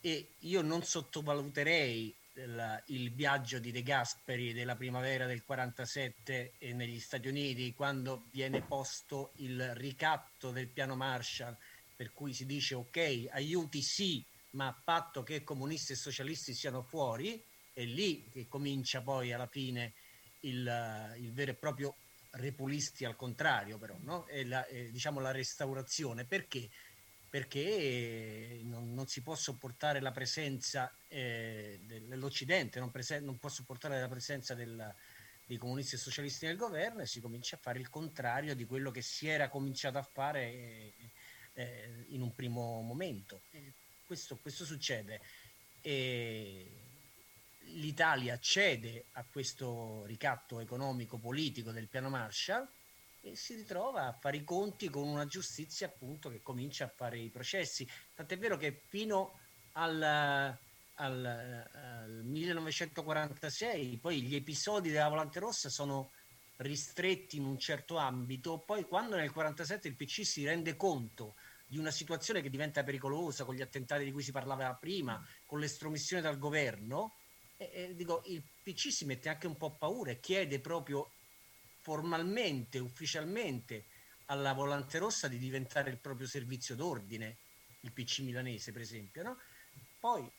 E 0.00 0.30
io 0.38 0.62
non 0.62 0.82
sottovaluterei 0.82 2.16
il, 2.42 2.82
il 2.86 3.12
viaggio 3.12 3.58
di 3.58 3.70
De 3.70 3.82
Gasperi 3.82 4.52
della 4.52 4.76
primavera 4.76 5.26
del 5.26 5.44
47 5.44 6.52
negli 6.72 7.00
Stati 7.00 7.28
Uniti, 7.28 7.74
quando 7.74 8.24
viene 8.30 8.62
posto 8.62 9.32
il 9.36 9.74
ricatto 9.74 10.50
del 10.50 10.68
piano 10.68 10.94
Marshall, 10.94 11.56
per 11.96 12.12
cui 12.12 12.32
si 12.32 12.46
dice 12.46 12.74
ok, 12.74 13.26
aiuti 13.30 13.82
sì, 13.82 14.24
ma 14.50 14.68
a 14.68 14.80
patto 14.84 15.22
che 15.22 15.42
comunisti 15.42 15.92
e 15.92 15.96
socialisti 15.96 16.54
siano 16.54 16.82
fuori, 16.82 17.42
è 17.72 17.82
lì 17.84 18.28
che 18.30 18.46
comincia 18.48 19.00
poi 19.02 19.32
alla 19.32 19.46
fine 19.46 19.92
il, 20.40 21.14
il 21.18 21.32
vero 21.32 21.50
e 21.50 21.54
proprio 21.54 21.94
repulisti 22.30 23.04
al 23.04 23.16
contrario, 23.16 23.78
però, 23.78 23.96
no? 24.00 24.24
è 24.26 24.44
la, 24.44 24.66
è, 24.66 24.88
diciamo 24.90 25.20
la 25.20 25.30
restaurazione. 25.30 26.24
Perché? 26.24 26.68
Perché 27.28 28.60
non, 28.62 28.94
non, 28.94 29.06
si 29.06 29.22
può 29.22 29.34
sopportare 29.34 30.00
la 30.00 30.12
presenza 30.12 30.92
eh, 31.08 31.78
dell'Occidente, 31.82 32.80
non, 32.80 32.90
prese- 32.90 33.20
non, 33.20 33.38
può 33.38 33.48
sopportare 33.50 34.00
la 34.00 34.08
presenza 34.08 34.54
del, 34.54 34.94
dei 35.44 35.58
comunisti 35.58 35.96
e 35.96 35.98
socialisti 35.98 36.46
nel 36.46 36.56
governo 36.56 37.02
e 37.02 37.06
si 37.06 37.20
comincia 37.20 37.56
a 37.56 37.60
fare 37.60 37.78
il 37.78 37.90
contrario 37.90 38.54
di 38.54 38.64
quello 38.64 38.90
che 38.90 39.02
si 39.02 39.28
era 39.28 39.48
cominciato 39.48 39.98
a 39.98 40.02
fare 40.02 40.42
eh, 40.42 40.94
eh, 41.54 42.04
in 42.08 42.22
un 42.22 42.34
primo 42.34 42.80
momento. 42.80 43.42
Questo, 44.06 44.38
questo, 44.40 44.64
succede. 44.64 45.20
E 45.82 46.66
l'Italia 47.72 48.38
cede 48.38 49.06
a 49.12 49.24
questo 49.30 50.04
ricatto 50.06 50.60
economico-politico 50.60 51.72
del 51.72 51.88
piano 51.88 52.08
Marshall 52.08 52.66
e 53.20 53.36
si 53.36 53.54
ritrova 53.54 54.06
a 54.06 54.12
fare 54.12 54.38
i 54.38 54.44
conti 54.44 54.88
con 54.88 55.06
una 55.06 55.26
giustizia 55.26 55.86
appunto 55.86 56.30
che 56.30 56.42
comincia 56.42 56.84
a 56.84 56.92
fare 56.94 57.18
i 57.18 57.30
processi. 57.30 57.88
Tant'è 58.14 58.38
vero 58.38 58.56
che 58.56 58.82
fino 58.86 59.38
al, 59.72 60.02
al, 60.02 61.24
al 61.24 62.20
1946 62.24 63.98
poi 63.98 64.22
gli 64.22 64.34
episodi 64.34 64.90
della 64.90 65.08
Volante 65.08 65.38
Rossa 65.40 65.68
sono 65.68 66.10
ristretti 66.58 67.36
in 67.36 67.44
un 67.44 67.58
certo 67.58 67.96
ambito, 67.96 68.58
poi 68.58 68.84
quando 68.84 69.14
nel 69.16 69.30
1947 69.30 69.88
il 69.88 69.94
PC 69.94 70.24
si 70.24 70.44
rende 70.44 70.76
conto 70.76 71.34
di 71.66 71.78
una 71.78 71.90
situazione 71.90 72.40
che 72.40 72.50
diventa 72.50 72.82
pericolosa 72.82 73.44
con 73.44 73.54
gli 73.54 73.60
attentati 73.60 74.04
di 74.04 74.10
cui 74.10 74.22
si 74.22 74.32
parlava 74.32 74.74
prima, 74.74 75.22
con 75.46 75.60
l'estromissione 75.60 76.22
dal 76.22 76.38
governo, 76.38 77.14
e, 77.56 77.70
e 77.72 77.94
dico, 77.94 78.22
il 78.26 78.42
PC 78.62 78.90
si 78.90 79.04
mette 79.04 79.28
anche 79.28 79.46
un 79.46 79.56
po' 79.56 79.76
paura 79.76 80.10
e 80.10 80.18
chiede 80.18 80.60
proprio 80.60 81.10
formalmente, 81.88 82.78
ufficialmente 82.78 83.86
alla 84.26 84.52
Volante 84.52 84.98
Rossa 84.98 85.26
di 85.26 85.38
diventare 85.38 85.88
il 85.88 85.96
proprio 85.96 86.26
servizio 86.26 86.76
d'ordine, 86.76 87.38
il 87.80 87.92
PC 87.92 88.18
milanese 88.18 88.72
per 88.72 88.82
esempio. 88.82 89.22
No? 89.22 89.38
Poi 89.98 90.30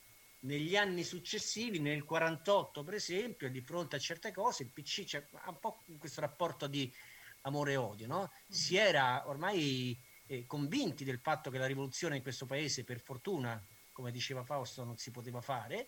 negli 0.41 0.75
anni 0.75 1.03
successivi, 1.03 1.79
nel 1.79 2.03
48 2.03 2.83
per 2.83 2.93
esempio, 2.93 3.49
di 3.49 3.61
fronte 3.61 3.95
a 3.95 3.99
certe 3.99 4.31
cose, 4.31 4.61
il 4.61 4.69
PC 4.69 5.05
c'è 5.05 5.25
un 5.47 5.59
po' 5.59 5.81
questo 5.97 6.21
rapporto 6.21 6.67
di 6.67 6.93
amore 7.41 7.71
e 7.71 7.77
odio, 7.77 8.05
no? 8.05 8.31
si 8.47 8.75
era 8.75 9.27
ormai 9.27 9.99
eh, 10.27 10.45
convinti 10.45 11.03
del 11.03 11.17
fatto 11.17 11.49
che 11.49 11.57
la 11.57 11.65
rivoluzione 11.65 12.17
in 12.17 12.21
questo 12.21 12.45
paese, 12.45 12.83
per 12.83 13.01
fortuna, 13.01 13.59
come 13.91 14.11
diceva 14.11 14.43
Fausto, 14.43 14.83
non 14.83 14.97
si 14.97 15.09
poteva 15.09 15.41
fare, 15.41 15.87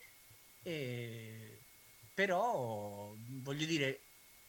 eh, 0.64 1.62
però 2.16 3.16
voglio 3.44 3.66
dire, 3.68 4.02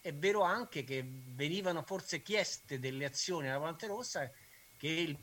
è 0.02 0.12
vero 0.12 0.42
anche 0.42 0.82
che 0.82 1.04
venivano 1.06 1.82
forse 1.82 2.22
chieste 2.22 2.80
delle 2.80 3.04
azioni 3.04 3.48
alla 3.48 3.58
Volante 3.58 3.86
Rossa 3.86 4.28
che 4.76 4.88
il 4.88 5.16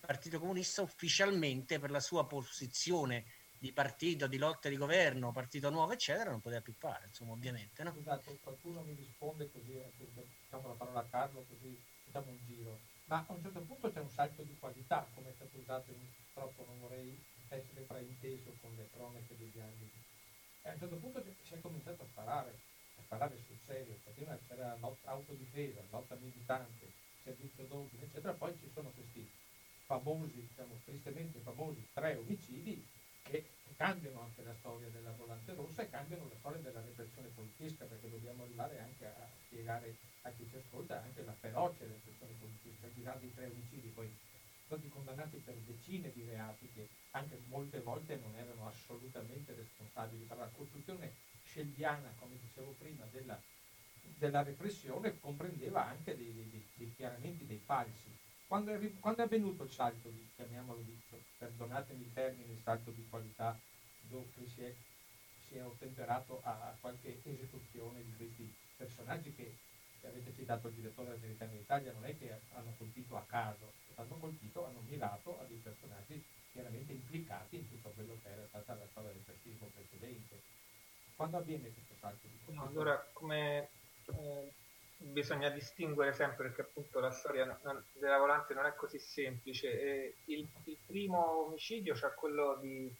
Partito 0.00 0.40
Comunista 0.40 0.82
ufficialmente 0.82 1.78
per 1.78 1.92
la 1.92 2.00
sua 2.00 2.26
posizione 2.26 3.24
di 3.58 3.72
partito, 3.72 4.26
di 4.26 4.36
lotta 4.36 4.68
di 4.68 4.76
governo, 4.76 5.32
partito 5.32 5.70
nuovo, 5.70 5.92
eccetera, 5.92 6.30
non 6.30 6.40
poteva 6.40 6.60
più 6.60 6.72
fare, 6.72 7.06
insomma, 7.06 7.32
ovviamente. 7.32 7.82
No? 7.84 7.92
Scusate, 7.92 8.38
qualcuno 8.42 8.82
mi 8.82 8.94
risponde 8.94 9.50
così, 9.50 9.80
diciamo 9.96 10.68
la 10.68 10.74
parola 10.74 11.00
a 11.00 11.06
Carlo, 11.08 11.44
così 11.48 11.80
facciamo 12.04 12.30
un 12.30 12.38
giro. 12.46 12.78
Ma 13.04 13.24
a 13.26 13.32
un 13.32 13.40
certo 13.40 13.60
punto 13.60 13.92
c'è 13.92 14.00
un 14.00 14.10
salto 14.10 14.42
di 14.42 14.56
qualità, 14.58 15.08
come 15.14 15.30
è 15.30 15.32
stato 15.34 15.56
usato, 15.56 15.92
purtroppo 16.32 16.64
non 16.66 16.80
vorrei 16.80 17.16
essere 17.48 17.84
frainteso 17.86 18.50
con 18.60 18.74
le 18.74 18.88
cronache 18.92 19.36
degli 19.36 19.60
anni. 19.60 19.90
E 20.62 20.68
a 20.68 20.72
un 20.72 20.78
certo 20.78 20.96
punto 20.96 21.22
si 21.44 21.54
è 21.54 21.60
cominciato 21.60 22.02
a 22.02 22.06
sparare, 22.06 22.58
a 22.96 23.02
sparare 23.02 23.38
sul 23.46 23.58
serio, 23.64 23.94
perché 24.04 24.22
prima 24.22 24.38
c'era 24.46 24.76
lotta, 24.76 25.10
autodifesa, 25.10 25.82
lotta 25.90 26.16
militante, 26.16 26.90
servizio 27.22 27.64
d'ordine, 27.64 28.04
eccetera, 28.04 28.32
poi 28.32 28.56
ci 28.58 28.70
sono 28.72 28.90
questi 28.90 29.28
famosi, 29.84 30.46
diciamo 30.48 30.78
tristemente 30.84 31.38
famosi 31.40 31.86
tre 31.92 32.16
omicidi 32.16 32.84
che 33.22 33.44
cambiano 33.76 34.22
anche 34.22 34.42
la 34.42 34.54
storia 34.54 34.88
della 34.88 35.12
volante 35.12 35.54
rossa 35.54 35.82
e 35.82 35.90
cambiano 35.90 36.28
la 36.28 36.38
storia 36.38 36.60
della 36.60 36.80
repressione 36.80 37.28
politisca, 37.28 37.84
perché 37.84 38.10
dobbiamo 38.10 38.44
arrivare 38.44 38.80
anche 38.80 39.06
a 39.06 39.28
spiegare 39.46 39.94
a 40.22 40.30
chi 40.30 40.48
ci 40.48 40.56
ascolta 40.56 41.02
anche 41.02 41.22
la 41.22 41.34
ferocia 41.34 41.84
repressione 41.84 42.32
politisca, 42.38 42.86
al 42.86 42.92
di 42.92 43.02
là 43.02 43.16
dei 43.20 43.34
tre 43.34 43.46
omicidi, 43.46 43.88
poi 43.88 44.10
stati 44.66 44.88
condannati 44.88 45.36
per 45.36 45.54
decine 45.58 46.10
di 46.12 46.24
reati 46.24 46.68
che 46.72 46.88
anche 47.12 47.40
molte 47.46 47.80
volte 47.80 48.16
non 48.16 48.34
erano 48.34 48.66
assolutamente 48.66 49.54
responsabili. 49.54 50.24
Per 50.24 50.36
la 50.36 50.50
costruzione 50.54 51.14
sceldiana, 51.46 52.12
come 52.18 52.36
dicevo 52.38 52.74
prima, 52.78 53.04
della, 53.10 53.40
della 54.18 54.42
repressione 54.42 55.18
comprendeva 55.20 55.86
anche 55.86 56.16
dei, 56.16 56.32
dei, 56.32 56.66
dei, 56.74 56.92
chiaramenti 56.94 57.46
dei 57.46 57.62
falsi 57.64 58.14
quando 58.46 58.72
è, 58.72 59.00
quando 59.00 59.22
è, 59.22 59.24
avvenuto 59.24 59.64
il 59.64 59.72
salto 59.72 60.08
di, 60.08 60.24
chiamiamolo 60.36 60.80
di, 60.82 60.96
perdonatemi 61.36 62.04
il 62.04 62.12
termine, 62.12 62.52
il 62.52 62.62
salto 62.62 62.90
di 62.92 63.04
qualità 63.08 63.58
dove 64.02 64.46
si 64.54 64.62
è, 64.62 64.72
si 65.48 65.56
è 65.56 65.64
ottemperato 65.64 66.40
a, 66.44 66.76
qualche 66.80 67.20
esecuzione 67.24 68.04
di 68.04 68.14
questi 68.16 68.54
personaggi 68.76 69.34
che, 69.34 69.56
avete 70.06 70.32
citato 70.36 70.68
il 70.68 70.74
direttore 70.74 71.14
americano 71.14 71.50
d'Italia, 71.50 71.92
non 71.92 72.04
è 72.04 72.16
che 72.16 72.38
hanno 72.52 72.72
colpito 72.78 73.16
a 73.16 73.24
caso, 73.26 73.72
hanno 73.96 74.14
colpito, 74.20 74.64
hanno 74.64 74.80
mirato 74.86 75.36
a 75.40 75.44
dei 75.46 75.56
personaggi 75.56 76.22
chiaramente 76.52 76.92
implicati 76.92 77.56
in 77.56 77.68
tutto 77.68 77.90
quello 77.90 78.16
che 78.22 78.28
era 78.28 78.46
stata 78.46 78.74
la 78.74 78.86
storia 78.86 79.10
del 79.10 79.22
fascismo 79.22 79.66
precedente. 79.74 80.40
Quando 81.16 81.38
avviene 81.38 81.72
questo 81.72 81.94
salto? 81.98 82.28
No, 82.46 82.66
allora, 82.66 83.04
come... 83.12 83.68
Eh 84.06 84.64
bisogna 84.98 85.50
distinguere 85.50 86.12
sempre 86.12 86.48
perché 86.48 86.62
appunto 86.62 87.00
la 87.00 87.10
storia 87.10 87.44
non, 87.62 87.84
della 87.92 88.18
volante 88.18 88.54
non 88.54 88.66
è 88.66 88.74
così 88.74 88.98
semplice. 88.98 90.14
Il, 90.24 90.48
il, 90.64 90.76
primo 90.86 91.46
omicidio, 91.46 91.94
cioè 91.94 92.14
quello 92.14 92.58
di, 92.60 92.92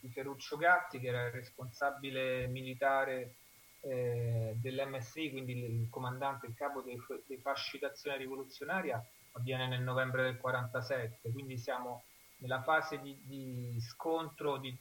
di, 0.00 0.08
Ferruccio 0.08 0.56
Gatti, 0.56 0.98
che 0.98 1.08
era 1.08 1.26
il 1.26 1.32
responsabile 1.32 2.46
militare 2.48 3.36
eh, 3.80 4.54
dell'MSI, 4.56 5.30
quindi 5.30 5.52
il, 5.52 5.82
il, 5.82 5.88
comandante, 5.88 6.46
il 6.46 6.54
capo 6.54 6.80
dei, 6.80 7.00
dei 7.26 7.38
fasci 7.38 7.78
d'azione 7.78 8.16
rivoluzionaria, 8.16 9.04
avviene 9.32 9.68
nel 9.68 9.82
novembre 9.82 10.22
del 10.24 10.38
47, 10.38 11.30
quindi 11.30 11.58
siamo 11.58 12.04
nella 12.38 12.62
fase 12.62 13.00
di, 13.00 13.16
di 13.22 13.80
scontro 13.80 14.58
di, 14.58 14.76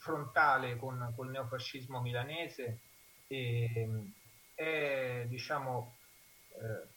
frontale 0.00 0.76
con, 0.76 1.14
il 1.16 1.28
neofascismo 1.28 2.00
milanese 2.00 2.80
e, 3.28 4.12
è, 4.54 5.24
diciamo, 5.28 5.96
eh, 6.54 6.88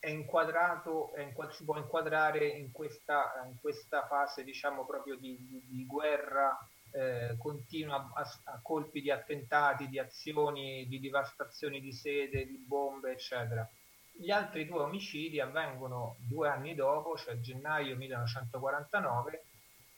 è 0.00 0.08
inquadrato, 0.08 1.12
è 1.12 1.20
inquad- 1.20 1.50
si 1.50 1.64
può 1.64 1.76
inquadrare 1.76 2.46
in 2.46 2.72
questa, 2.72 3.44
in 3.46 3.60
questa 3.60 4.06
fase 4.06 4.42
diciamo, 4.42 4.86
proprio 4.86 5.16
di, 5.16 5.36
di, 5.46 5.62
di 5.68 5.86
guerra 5.86 6.58
eh, 6.92 7.36
continua 7.38 8.10
a, 8.14 8.22
a, 8.44 8.60
colpi 8.62 9.02
di 9.02 9.10
attentati, 9.10 9.88
di 9.88 9.98
azioni, 9.98 10.86
di 10.88 10.98
devastazioni 10.98 11.80
di 11.80 11.92
sede, 11.92 12.46
di 12.46 12.56
bombe, 12.56 13.12
eccetera. 13.12 13.68
Gli 14.12 14.30
altri 14.30 14.66
due 14.66 14.80
omicidi 14.80 15.38
avvengono 15.38 16.16
due 16.18 16.48
anni 16.48 16.74
dopo, 16.74 17.16
cioè 17.16 17.38
gennaio 17.38 17.96
1949, 17.96 19.44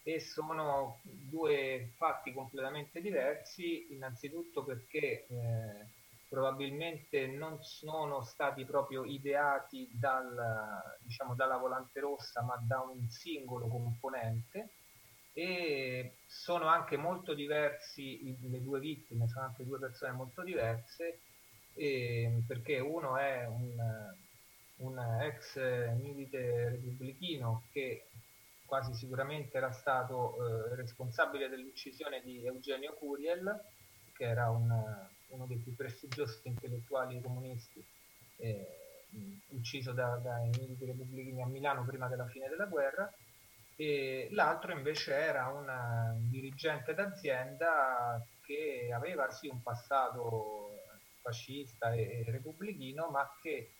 e 0.04 0.20
sono 0.20 0.98
due 1.02 1.92
fatti 1.96 2.32
completamente 2.32 3.00
diversi, 3.00 3.92
innanzitutto 3.92 4.64
perché 4.64 5.26
eh, 5.26 5.86
probabilmente 6.28 7.26
non 7.26 7.62
sono 7.62 8.22
stati 8.22 8.64
proprio 8.64 9.04
ideati 9.04 9.88
dal, 9.92 10.98
diciamo, 11.02 11.34
dalla 11.34 11.56
volante 11.56 12.00
rossa, 12.00 12.42
ma 12.42 12.56
da 12.66 12.80
un 12.80 13.08
singolo 13.08 13.68
componente. 13.68 14.70
E 15.34 16.16
sono 16.26 16.66
anche 16.66 16.96
molto 16.96 17.32
diversi 17.32 18.36
le 18.50 18.60
due 18.60 18.80
vittime, 18.80 19.28
sono 19.28 19.46
anche 19.46 19.64
due 19.64 19.78
persone 19.78 20.12
molto 20.12 20.42
diverse 20.42 21.20
e, 21.74 22.42
perché 22.46 22.80
uno 22.80 23.16
è 23.16 23.46
un, 23.46 23.78
un 24.76 24.98
ex 25.22 25.56
milite 25.94 26.70
repubblichino 26.70 27.62
che 27.72 28.08
quasi 28.72 28.94
sicuramente 28.94 29.58
era 29.58 29.70
stato 29.70 30.34
eh, 30.34 30.76
responsabile 30.76 31.50
dell'uccisione 31.50 32.22
di 32.22 32.42
Eugenio 32.46 32.94
Curiel, 32.94 33.54
che 34.14 34.24
era 34.24 34.48
un 34.48 34.70
uno 35.26 35.46
dei 35.46 35.58
più 35.58 35.76
prestigiosi 35.76 36.40
intellettuali 36.44 37.20
comunisti, 37.20 37.84
eh, 38.36 39.04
ucciso 39.48 39.92
da, 39.92 40.16
dai 40.22 40.48
militi 40.58 40.86
repubblichini 40.86 41.42
a 41.42 41.46
Milano 41.46 41.84
prima 41.84 42.08
della 42.08 42.26
fine 42.28 42.48
della 42.48 42.64
guerra, 42.64 43.12
e 43.76 44.28
l'altro 44.30 44.72
invece 44.72 45.16
era 45.16 45.48
un 45.48 46.28
dirigente 46.30 46.94
d'azienda 46.94 48.24
che 48.40 48.90
aveva 48.90 49.30
sì 49.30 49.48
un 49.48 49.62
passato 49.62 50.78
fascista 51.20 51.92
e, 51.92 52.24
e 52.26 52.30
repubblichino, 52.30 53.10
ma 53.10 53.30
che 53.42 53.72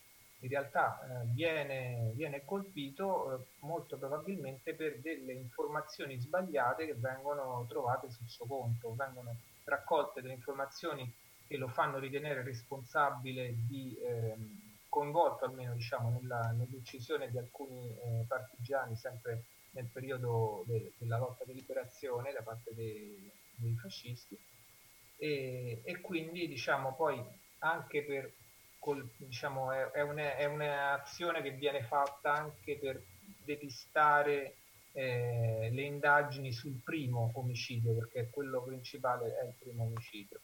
in 0.42 0.48
realtà 0.48 1.00
eh, 1.00 1.26
viene, 1.26 2.12
viene, 2.14 2.44
colpito 2.44 3.34
eh, 3.34 3.44
molto 3.60 3.96
probabilmente 3.96 4.74
per 4.74 4.98
delle 5.00 5.32
informazioni 5.32 6.18
sbagliate 6.18 6.86
che 6.86 6.94
vengono 6.94 7.64
trovate 7.68 8.10
sul 8.10 8.28
suo 8.28 8.46
conto, 8.46 8.94
vengono 8.94 9.36
raccolte 9.64 10.20
delle 10.20 10.34
informazioni 10.34 11.10
che 11.46 11.56
lo 11.56 11.68
fanno 11.68 11.98
ritenere 11.98 12.42
responsabile 12.42 13.54
di 13.68 13.96
ehm, 14.02 14.70
coinvolto 14.88 15.44
almeno 15.44 15.74
diciamo, 15.74 16.10
nella, 16.10 16.50
nell'uccisione 16.50 17.30
di 17.30 17.38
alcuni 17.38 17.96
eh, 17.96 18.24
partigiani 18.26 18.96
sempre 18.96 19.44
nel 19.70 19.86
periodo 19.86 20.64
de, 20.66 20.92
della 20.98 21.18
lotta 21.18 21.44
di 21.44 21.54
liberazione 21.54 22.32
da 22.32 22.42
parte 22.42 22.74
dei, 22.74 23.30
dei 23.54 23.76
fascisti. 23.76 24.36
E, 25.16 25.82
e, 25.84 26.00
quindi 26.00 26.48
diciamo 26.48 26.94
poi 26.94 27.22
anche 27.58 28.02
per 28.02 28.32
col, 28.82 29.08
diciamo, 29.16 29.70
è, 29.70 29.90
è, 29.92 30.00
una, 30.00 30.34
è, 30.34 30.44
un'azione 30.46 31.40
che 31.40 31.52
viene 31.52 31.84
fatta 31.84 32.32
anche 32.32 32.76
per 32.78 33.00
depistare 33.44 34.56
eh, 34.90 35.68
le 35.70 35.82
indagini 35.82 36.50
sul 36.52 36.80
primo 36.82 37.30
omicidio 37.34 37.94
perché 37.94 38.28
quello 38.30 38.60
principale 38.60 39.38
è 39.38 39.44
il 39.44 39.54
primo 39.56 39.84
omicidio. 39.84 40.40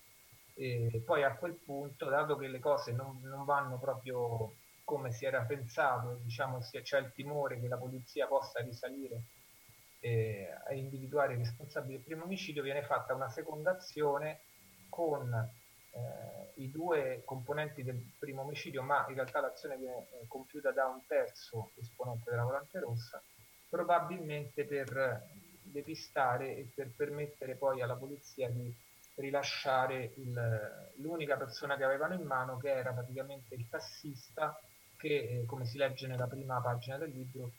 E 0.54 1.02
poi 1.04 1.24
a 1.24 1.34
quel 1.34 1.54
punto, 1.54 2.08
dato 2.08 2.36
che 2.36 2.46
le 2.46 2.60
cose 2.60 2.92
non, 2.92 3.20
non 3.22 3.44
vanno 3.44 3.76
proprio 3.76 4.52
siccome 4.78 5.10
si 5.10 5.26
era 5.26 5.42
pensato, 5.42 6.18
diciamo, 6.22 6.60
c'è 6.60 6.98
il 6.98 7.12
timore 7.12 7.60
che 7.60 7.66
la 7.66 7.76
polizia 7.76 8.26
possa 8.26 8.60
risalire 8.60 9.24
eh, 10.00 10.48
a 10.66 10.72
individuare 10.72 11.34
i 11.34 11.38
responsabili 11.38 11.94
del 11.94 12.04
primo 12.04 12.24
omicidio, 12.24 12.62
viene 12.62 12.82
fatta 12.82 13.14
una 13.14 13.28
seconda 13.28 13.72
azione 13.72 14.40
con 14.88 15.28
eh, 15.92 16.62
i 16.62 16.70
due 16.70 17.22
componenti 17.24 17.82
del 17.82 18.00
primo 18.18 18.42
omicidio, 18.42 18.82
ma 18.82 19.06
in 19.08 19.14
realtà 19.14 19.40
l'azione 19.40 19.76
viene 19.76 20.06
eh, 20.10 20.26
compiuta 20.26 20.70
da 20.72 20.86
un 20.86 21.04
terzo 21.06 21.70
esponente 21.76 22.30
della 22.30 22.44
Volante 22.44 22.80
Rossa, 22.80 23.22
probabilmente 23.68 24.64
per 24.64 25.26
depistare 25.62 26.56
e 26.56 26.68
per 26.74 26.90
permettere 26.94 27.56
poi 27.56 27.82
alla 27.82 27.96
polizia 27.96 28.48
di 28.48 28.72
rilasciare 29.16 30.12
il, 30.16 30.92
l'unica 30.96 31.36
persona 31.36 31.76
che 31.76 31.84
avevano 31.84 32.14
in 32.14 32.22
mano, 32.22 32.56
che 32.56 32.70
era 32.70 32.92
praticamente 32.92 33.54
il 33.54 33.68
tassista 33.68 34.58
che, 34.96 35.08
eh, 35.08 35.44
come 35.46 35.64
si 35.64 35.76
legge 35.76 36.06
nella 36.06 36.26
prima 36.26 36.60
pagina 36.60 36.96
del 36.98 37.10
libro, 37.10 37.52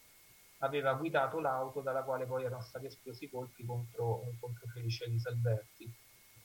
aveva 0.60 0.94
guidato 0.94 1.40
l'auto 1.40 1.82
dalla 1.82 2.04
quale 2.04 2.26
poi 2.26 2.44
erano 2.44 2.62
stati 2.62 2.86
esplosi 2.86 3.26
i 3.26 3.30
colpi 3.30 3.66
contro, 3.66 4.24
contro 4.40 4.68
Felice 4.74 5.06
Elisalberti. 5.06 5.92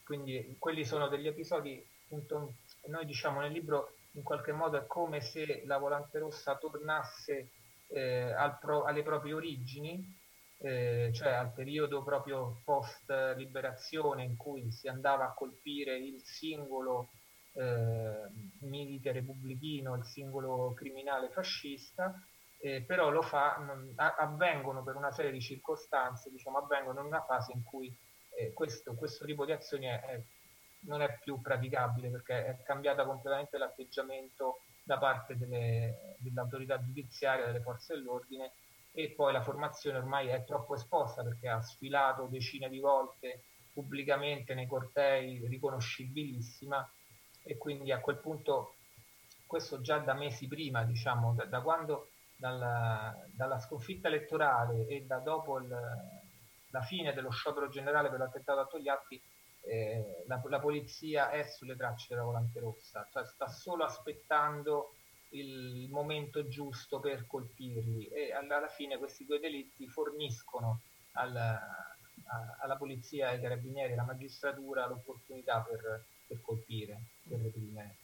Quindi 0.05 0.57
quelli 0.59 0.85
sono 0.85 1.09
degli 1.09 1.27
episodi, 1.27 1.83
appunto, 2.05 2.55
noi 2.87 3.07
diciamo 3.07 3.41
nel 3.41 3.53
libro 3.53 3.95
in 4.13 4.23
qualche 4.23 4.53
modo 4.53 4.77
è 4.77 4.87
come 4.87 5.21
se 5.21 5.63
la 5.67 5.79
Volante 5.79 6.19
Rossa 6.19 6.57
tornasse 6.57 7.51
eh, 7.89 8.33
al 8.33 8.59
pro, 8.59 8.85
alle 8.85 9.03
proprie 9.03 9.33
origini, 9.33 10.23
eh, 10.59 11.11
cioè 11.13 11.33
al 11.33 11.53
periodo 11.53 12.03
proprio 12.03 12.61
post 12.65 13.11
liberazione 13.37 14.25
in 14.25 14.37
cui 14.37 14.71
si 14.71 14.89
andava 14.89 15.25
a 15.25 15.35
colpire 15.35 15.97
il 15.97 16.21
singolo 16.23 17.09
eh, 17.55 18.29
milite 18.61 19.13
repubblichino, 19.13 19.95
il 19.97 20.05
singolo 20.05 20.73
criminale 20.75 21.31
fascista, 21.31 22.15
eh, 22.61 22.83
però 22.83 23.11
lo 23.11 23.23
fa, 23.23 23.59
mh, 23.59 23.95
avvengono 23.97 24.83
per 24.83 24.97
una 24.97 25.11
serie 25.11 25.33
di 25.33 25.41
circostanze, 25.41 26.31
diciamo, 26.31 26.59
avvengono 26.59 27.01
in 27.01 27.07
una 27.07 27.23
fase 27.23 27.53
in 27.53 27.63
cui 27.63 27.95
eh, 28.37 28.53
questo, 28.53 28.95
questo, 28.95 29.25
tipo 29.25 29.45
di 29.45 29.53
azioni 29.53 29.87
è, 29.87 30.01
è, 30.01 30.23
non 30.81 31.03
è 31.03 31.19
più 31.23 31.41
praticabile 31.41 32.11
perché 32.11 32.47
è 32.47 32.63
cambiata 32.63 33.05
completamente 33.05 33.59
l'atteggiamento 33.59 34.61
da 34.83 34.99
parte 34.99 35.37
delle, 35.37 36.17
dell'autorità 36.19 36.81
giudiziaria, 36.83 37.47
delle 37.47 37.61
forze 37.61 37.95
dell'ordine 37.95 38.53
e 38.93 39.11
poi 39.11 39.33
la 39.33 39.43
formazione 39.43 39.99
ormai 39.99 40.29
è 40.29 40.45
troppo 40.45 40.75
esposta 40.75 41.23
perché 41.23 41.49
ha 41.49 41.61
sfilato 41.61 42.27
decine 42.27 42.69
di 42.69 42.79
volte 42.79 43.43
pubblicamente 43.73 44.55
nei 44.55 44.67
cortei 44.67 45.45
riconoscibilissima 45.49 46.89
e 47.43 47.59
quindi 47.59 47.91
a 47.91 48.01
quel 48.01 48.19
punto 48.19 48.77
questo 49.47 49.81
già 49.81 49.99
da 49.99 50.15
mesi 50.15 50.47
prima, 50.47 50.85
diciamo, 50.85 51.35
da, 51.35 51.45
da 51.45 51.61
quando 51.61 52.11
dalla, 52.37 53.15
dalla, 53.33 53.59
sconfitta 53.59 54.09
elettorale 54.09 54.87
e 54.87 55.03
da 55.03 55.19
dopo 55.19 55.59
il, 55.59 55.77
la 56.75 56.83
fine 56.83 57.15
dello 57.15 57.31
sciopero 57.31 57.69
generale 57.69 58.11
per 58.11 58.19
l'attentato 58.19 58.59
a 58.59 58.67
Togliatti, 58.67 59.23
eh, 59.63 60.25
la, 60.27 60.43
la, 60.49 60.59
polizia 60.59 61.31
è 61.31 61.45
sulle 61.45 61.77
tracce 61.77 62.09
della 62.11 62.25
volante 62.25 62.59
rossa, 62.59 63.09
cioè 63.13 63.25
sta 63.25 63.47
solo 63.47 63.85
aspettando 63.85 64.97
il 65.31 65.89
momento 65.91 66.49
giusto 66.49 66.99
per 66.99 67.27
colpirli 67.27 68.09
e 68.09 68.33
alla, 68.33 68.69
fine 68.69 68.99
questi 68.99 69.25
due 69.25 69.39
delitti 69.39 69.89
forniscono 69.89 70.81
al, 71.13 71.35
a, 71.37 71.97
alla 72.61 72.77
polizia, 72.77 73.29
ai 73.29 73.41
carabinieri 73.41 73.93
alla 73.93 74.05
magistratura 74.05 74.87
l'opportunità 74.87 75.61
per, 75.61 76.05
per 76.27 76.41
colpire, 76.43 77.01
per 77.29 77.41
reprimere. 77.41 77.97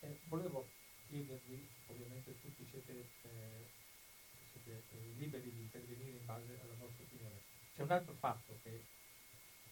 Eh, 0.00 0.20
volevo 0.28 0.66
chiedervi, 1.08 1.68
ovviamente 1.88 2.40
tutti 2.40 2.66
siete, 2.70 3.08
eh, 3.22 3.70
siete 4.52 4.82
eh, 4.90 5.14
liberi 5.18 5.52
di 5.52 5.60
intervenire 5.60 6.18
in 6.18 6.24
base 6.24 6.42
opinione. 6.42 6.63
C'è 7.74 7.82
un 7.82 7.90
altro 7.90 8.14
fatto 8.14 8.54
che 8.62 8.70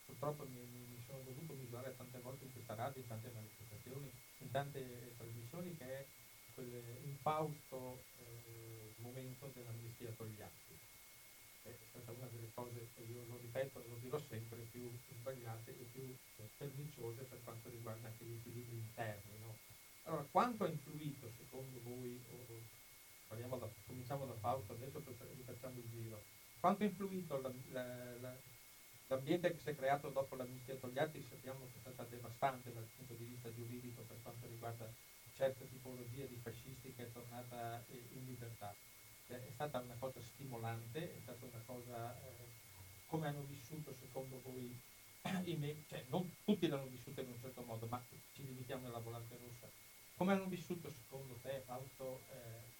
purtroppo 0.04 0.44
mi, 0.48 0.58
mi 0.58 1.02
sono 1.06 1.22
dovuto 1.22 1.54
misurare 1.54 1.94
tante 1.96 2.18
volte 2.18 2.44
in 2.44 2.52
questa 2.52 2.74
radio, 2.74 3.00
in 3.00 3.06
tante 3.06 3.30
manifestazioni, 3.32 4.10
in 4.38 4.50
tante 4.50 5.14
trasmissioni, 5.16 5.76
che 5.76 5.86
è 5.86 6.06
quell'infausto 6.54 8.02
eh, 8.18 8.94
momento 8.98 9.50
dell'amnistia 9.54 10.10
Togliatti. 10.16 10.74
È 11.62 11.70
stata 11.90 12.10
una 12.10 12.26
delle 12.26 12.50
cose, 12.52 12.88
che 12.92 13.02
io 13.02 13.22
lo 13.28 13.38
ripeto 13.38 13.84
e 13.84 13.88
lo 13.88 13.96
dirò 14.02 14.18
sempre, 14.18 14.58
più 14.72 14.90
sbagliate 15.20 15.70
e 15.70 15.84
più 15.92 16.02
eh, 16.02 16.50
perniciose 16.56 17.22
per 17.22 17.40
quanto 17.44 17.68
riguarda 17.68 18.08
anche 18.08 18.24
gli 18.24 18.34
equilibri 18.34 18.78
interni. 18.78 19.38
No? 19.38 19.54
Allora, 20.02 20.26
quanto 20.28 20.64
ha 20.64 20.68
influito 20.68 21.30
secondo 21.38 21.80
voi, 21.82 22.20
o, 22.30 23.38
da, 23.58 23.70
cominciamo 23.86 24.26
da 24.26 24.34
Fausto, 24.34 24.72
adesso 24.72 25.00
rifacciamo 25.36 25.78
il 25.78 25.88
giro, 25.88 26.20
quanto 26.62 26.84
ha 26.84 26.86
influito 26.86 27.40
la, 27.40 27.50
la, 27.72 28.16
la, 28.20 28.32
l'ambiente 29.08 29.50
che 29.50 29.58
si 29.58 29.70
è 29.70 29.74
creato 29.74 30.10
dopo 30.10 30.36
l'amnistia 30.36 30.76
Togliatti? 30.76 31.20
Sappiamo 31.20 31.66
che 31.66 31.78
è 31.78 31.80
stata 31.80 32.04
devastante 32.04 32.72
dal 32.72 32.86
punto 32.94 33.14
di 33.14 33.24
vista 33.24 33.52
giuridico 33.52 34.02
per 34.02 34.22
quanto 34.22 34.46
riguarda 34.46 34.88
certa 35.34 35.64
tipologia 35.64 36.24
di 36.24 36.36
fascisti 36.36 36.94
che 36.94 37.02
è 37.02 37.12
tornata 37.12 37.82
eh, 37.88 38.06
in 38.12 38.26
libertà. 38.26 38.72
Cioè, 39.26 39.44
è 39.44 39.50
stata 39.50 39.80
una 39.80 39.96
cosa 39.98 40.20
stimolante, 40.20 41.16
è 41.16 41.20
stata 41.22 41.44
una 41.46 41.62
cosa 41.66 42.14
eh, 42.22 42.46
come 43.06 43.26
hanno 43.26 43.42
vissuto 43.42 43.92
secondo 43.98 44.40
voi 44.44 44.70
i 45.50 45.56
me- 45.56 45.82
cioè 45.88 46.04
non 46.10 46.30
tutti 46.44 46.68
l'hanno 46.68 46.86
vissuta 46.86 47.22
in 47.22 47.28
un 47.28 47.40
certo 47.40 47.62
modo, 47.62 47.86
ma 47.86 48.00
ci 48.30 48.44
limitiamo 48.44 48.86
alla 48.86 49.00
volante 49.00 49.36
rossa. 49.36 49.66
Come 50.14 50.34
hanno 50.34 50.46
vissuto 50.46 50.88
secondo 50.90 51.34
te, 51.42 51.60
Fausto, 51.66 52.20
eh, 52.30 52.71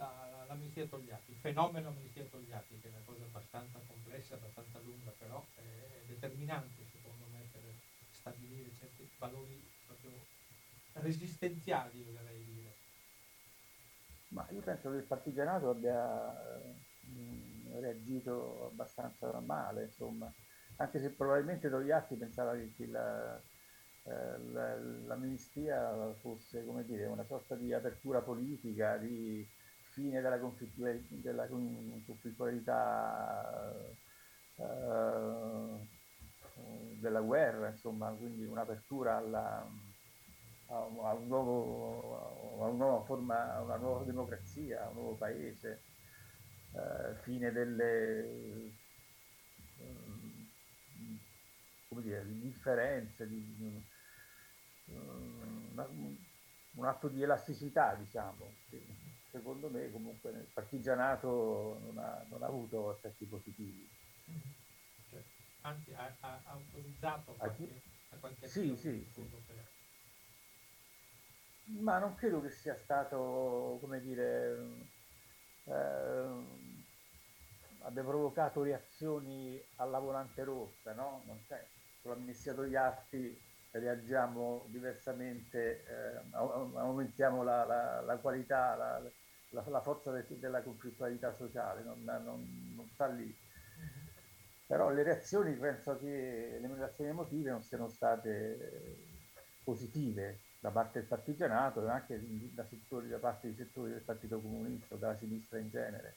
la, 0.00 0.28
la, 0.30 0.44
l'amnistia 0.46 0.86
Togliatti, 0.86 1.32
il 1.32 1.36
fenomeno 1.36 1.88
amnistia 1.88 2.24
Togliatti, 2.24 2.80
che 2.80 2.88
è 2.88 2.90
una 2.90 3.04
cosa 3.04 3.24
abbastanza 3.24 3.78
complessa, 3.86 4.34
abbastanza 4.34 4.78
lunga, 4.80 5.12
però 5.18 5.44
è 5.54 6.00
determinante 6.06 6.86
secondo 6.90 7.26
me 7.30 7.46
per 7.52 7.62
stabilire 8.10 8.70
certi 8.78 9.08
valori 9.18 9.62
proprio 9.86 10.12
resistenziali, 10.94 12.02
oserei 12.08 12.44
dire. 12.44 12.74
Ma 14.28 14.46
io 14.50 14.60
penso 14.60 14.90
che 14.90 14.96
il 14.96 15.02
partigianato 15.02 15.70
abbia 15.70 16.32
mh, 17.00 17.10
mm, 17.10 17.80
reagito 17.80 18.68
abbastanza 18.72 19.38
male, 19.40 19.84
insomma, 19.84 20.32
anche 20.76 20.98
se 20.98 21.10
probabilmente 21.10 21.68
Togliatti 21.68 22.14
pensava 22.16 22.54
che 22.54 22.86
la, 22.86 23.36
eh, 23.36 24.38
la, 24.52 24.76
l'amnistia 24.76 26.14
fosse 26.20 26.64
come 26.64 26.84
dire, 26.84 27.04
una 27.04 27.24
sorta 27.24 27.54
di 27.54 27.72
apertura 27.74 28.22
politica, 28.22 28.96
di 28.96 29.46
fine 30.00 30.22
della 30.22 30.38
della 30.38 31.46
conflittualità 32.06 33.74
eh, 34.56 35.88
della 37.00 37.20
guerra, 37.20 37.68
insomma, 37.68 38.10
quindi 38.12 38.44
un'apertura 38.46 39.16
alla, 39.18 39.66
a, 40.68 40.84
un 41.14 41.26
nuovo, 41.26 42.62
a 42.62 42.66
una 42.66 42.76
nuova 42.76 43.04
forma, 43.04 43.54
a 43.54 43.60
una 43.62 43.76
nuova 43.76 44.04
democrazia, 44.04 44.84
a 44.84 44.88
un 44.88 44.94
nuovo 44.94 45.14
paese, 45.16 45.82
eh, 46.72 47.14
fine 47.22 47.52
delle 47.52 48.72
come 51.88 52.02
dire, 52.02 52.24
differenze, 52.26 53.26
di, 53.28 53.82
una, 55.72 55.86
un 55.86 56.84
atto 56.84 57.08
di 57.08 57.22
elasticità, 57.22 57.94
diciamo, 57.94 58.54
che 58.68 59.09
secondo 59.30 59.68
me 59.68 59.90
comunque 59.90 60.30
nel 60.32 60.48
partigianato 60.52 61.78
non 61.84 61.98
ha, 61.98 62.24
non 62.28 62.42
ha 62.42 62.46
avuto 62.46 62.92
effetti 62.94 63.24
positivi. 63.26 63.88
Cioè, 65.10 65.22
anzi, 65.62 65.92
ha, 65.94 66.14
ha 66.20 66.40
autorizzato 66.44 67.32
qualche, 67.32 67.82
a 68.10 68.16
qualche 68.16 68.46
sì, 68.48 68.76
sì, 68.76 69.06
sì. 69.12 69.28
Ma 71.78 71.98
non 71.98 72.14
credo 72.16 72.40
che 72.40 72.50
sia 72.50 72.74
stato, 72.74 73.78
come 73.80 74.00
dire, 74.00 74.88
eh, 75.64 76.44
abbia 77.82 78.02
provocato 78.02 78.62
reazioni 78.62 79.60
alla 79.76 79.98
volante 80.00 80.42
rossa, 80.42 80.92
no? 80.94 81.22
Non 81.26 81.40
c'è. 81.46 81.64
Sull'amnistia 82.00 82.54
degli 82.54 82.74
atti 82.74 83.40
reagiamo 83.70 84.64
diversamente, 84.68 85.84
eh, 85.84 86.20
aumentiamo 86.32 87.44
la, 87.44 87.64
la, 87.64 88.00
la 88.00 88.16
qualità, 88.16 88.74
la, 88.74 89.00
la 89.50 89.80
forza 89.80 90.10
de, 90.12 90.24
della 90.38 90.62
conflittualità 90.62 91.34
sociale, 91.34 91.82
non, 91.82 92.02
non, 92.04 92.74
non 92.74 92.88
sta 92.92 93.06
lì. 93.06 93.34
Però 94.66 94.90
le 94.90 95.02
reazioni, 95.02 95.54
penso 95.56 95.98
che 95.98 96.58
le 96.60 96.74
reazioni 96.74 97.10
emotive 97.10 97.50
non 97.50 97.62
siano 97.62 97.88
state 97.88 99.08
positive 99.64 100.40
da 100.60 100.70
parte 100.70 101.00
del 101.00 101.08
partigianato 101.08 101.84
e 101.84 101.90
anche 101.90 102.20
da, 102.54 102.64
settori, 102.64 103.08
da 103.08 103.18
parte 103.18 103.48
di 103.48 103.56
settori 103.56 103.90
del 103.90 104.02
Partito 104.02 104.40
Comunista, 104.40 104.94
della 104.94 105.16
sinistra 105.16 105.58
in 105.58 105.70
genere. 105.70 106.14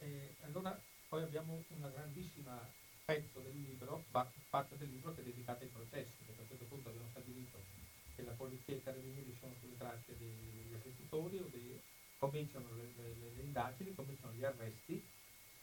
E 0.00 0.34
allora 0.42 0.76
poi 1.08 1.22
abbiamo 1.22 1.62
una 1.68 1.88
grandissima 1.88 2.58
pezzo 3.04 3.40
del 3.40 3.60
libro, 3.60 4.04
parte 4.10 4.76
del 4.76 4.88
libro 4.88 5.14
che 5.14 5.20
è 5.20 5.24
dedicata 5.24 5.62
ai 5.62 5.70
processi, 5.70 6.24
perché 6.24 6.42
a 6.42 6.46
questo 6.46 6.64
punto 6.66 6.88
abbiamo 6.88 7.08
stabilito 7.10 7.58
che 8.20 8.26
la 8.26 8.32
polizia 8.32 8.74
e 8.74 8.76
i 8.76 8.82
carabinieri 8.82 9.36
sono 9.40 9.54
sulle 9.60 9.76
tracce 9.78 10.14
collaboratori, 11.10 11.50
dei, 11.50 11.80
cominciano 12.18 12.68
le, 12.74 12.92
le, 12.96 13.14
le, 13.36 13.42
indagini, 13.42 13.94
cominciano 13.94 14.32
gli 14.34 14.44
arresti 14.44 15.02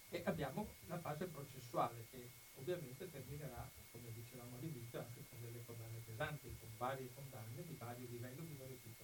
e 0.09 0.21
abbiamo 0.25 0.67
la 0.87 0.99
fase 0.99 1.25
processuale 1.25 2.05
che 2.09 2.29
ovviamente 2.55 3.09
terminerà, 3.11 3.69
come 3.91 4.11
dicevamo 4.13 4.57
all'inizio, 4.57 4.99
anche 4.99 5.23
con 5.29 5.41
delle 5.41 5.63
condanne 5.65 6.01
pesanti, 6.05 6.55
con 6.59 6.69
varie 6.77 7.09
condanne 7.13 7.63
di 7.65 7.75
vario 7.77 8.07
livello, 8.09 8.41
di 8.41 8.55
vario 8.57 8.77
tipo. 8.83 9.03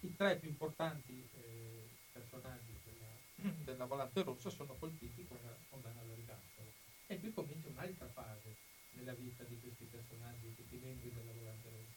I 0.00 0.16
tre 0.16 0.36
più 0.36 0.48
importanti 0.48 1.28
eh, 1.32 1.88
personaggi 2.12 2.72
della, 2.84 3.54
della 3.64 3.84
Volante 3.86 4.22
Rossa 4.22 4.50
sono 4.50 4.74
colpiti 4.78 5.26
con 5.26 5.38
la 5.42 5.54
condanna 5.68 6.00
all'ergastolo. 6.00 6.72
E 7.06 7.20
qui 7.20 7.32
comincia 7.32 7.68
un'altra 7.68 8.08
fase 8.08 8.56
nella 8.92 9.14
vita 9.14 9.44
di 9.44 9.58
questi 9.60 9.84
personaggi, 9.84 10.54
tutti 10.54 10.76
i 10.76 10.80
membri 10.82 11.12
della 11.12 11.32
Volante 11.32 11.68
Rossa. 11.70 11.95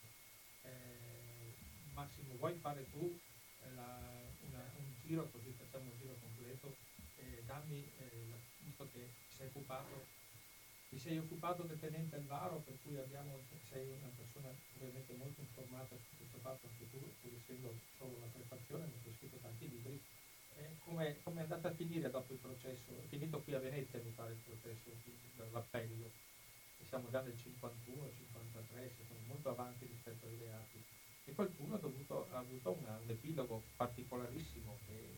Eh, 0.64 1.54
Massimo, 1.94 2.36
vuoi 2.36 2.56
fare 2.56 2.90
tu 2.92 3.20
eh, 3.62 3.74
la, 3.74 4.00
una, 4.48 4.64
un 4.78 4.94
giro, 5.06 5.30
così 5.32 5.52
facciamo 5.52 5.90
un 5.90 5.98
giro 5.98 6.16
completo? 6.20 6.76
Eh, 7.18 7.44
dammi, 7.46 7.84
eh, 8.00 8.34
visto 8.64 8.88
che 8.94 9.10
sei 9.36 9.48
occupato 9.48 10.18
ti 10.90 10.98
sei 10.98 11.20
occupato 11.20 11.64
del 11.64 11.80
tenente 11.80 12.16
Alvaro, 12.16 12.58
per 12.66 12.74
cui 12.82 12.98
abbiamo, 12.98 13.38
sei 13.70 13.86
una 13.86 14.10
persona 14.18 14.50
ovviamente 14.74 15.14
molto 15.14 15.40
informata 15.40 15.96
su 15.96 16.18
questo 16.18 16.38
fatto 16.42 16.66
anche 16.66 16.90
tu, 16.90 16.98
pur 17.22 17.32
essendo 17.32 17.70
solo 17.96 18.18
la 18.18 18.26
prefazione, 18.34 18.86
ma 18.86 18.98
hai 19.06 19.14
scritto 19.14 19.38
tanti 19.38 19.70
libri. 19.70 20.02
Eh, 20.58 20.80
come 20.82 21.14
è 21.22 21.40
andata 21.42 21.68
a 21.68 21.74
finire 21.74 22.10
dopo 22.10 22.34
il 22.34 22.40
processo? 22.40 22.90
È 22.90 23.08
finito 23.08 23.40
qui 23.42 23.54
a 23.54 23.60
Venezia, 23.60 24.02
mi 24.02 24.10
pare, 24.16 24.34
il 24.34 24.40
processo, 24.40 24.90
l'appello. 25.54 26.29
Siamo 26.90 27.08
già 27.12 27.22
nel 27.22 27.38
51, 27.38 28.10
53, 28.18 28.92
siamo 28.96 29.22
molto 29.28 29.52
avanti 29.52 29.86
rispetto 29.86 30.26
ai 30.26 30.38
reati. 30.38 30.84
E 31.26 31.34
qualcuno 31.34 31.76
ha, 31.76 31.78
dovuto, 31.78 32.28
ha 32.32 32.40
avuto 32.40 32.76
una, 32.82 32.98
un 32.98 33.10
epilogo 33.12 33.62
particolarissimo 33.76 34.80
che, 34.88 35.18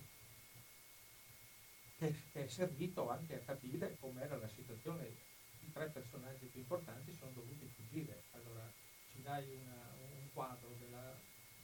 che, 1.98 2.44
è 2.44 2.48
servito 2.50 3.10
anche 3.10 3.36
a 3.36 3.40
capire 3.40 3.96
com'era 4.02 4.36
la 4.36 4.50
situazione 4.50 5.16
i 5.62 5.72
tre 5.72 5.88
personaggi 5.88 6.48
più 6.48 6.60
importanti 6.60 7.14
sono 7.14 7.32
dovuti 7.32 7.66
fuggire. 7.74 8.24
Allora 8.32 8.70
ci 9.14 9.22
dai 9.22 9.56
una, 9.56 9.96
un 10.12 10.30
quadro 10.34 10.76
della, 10.78 11.18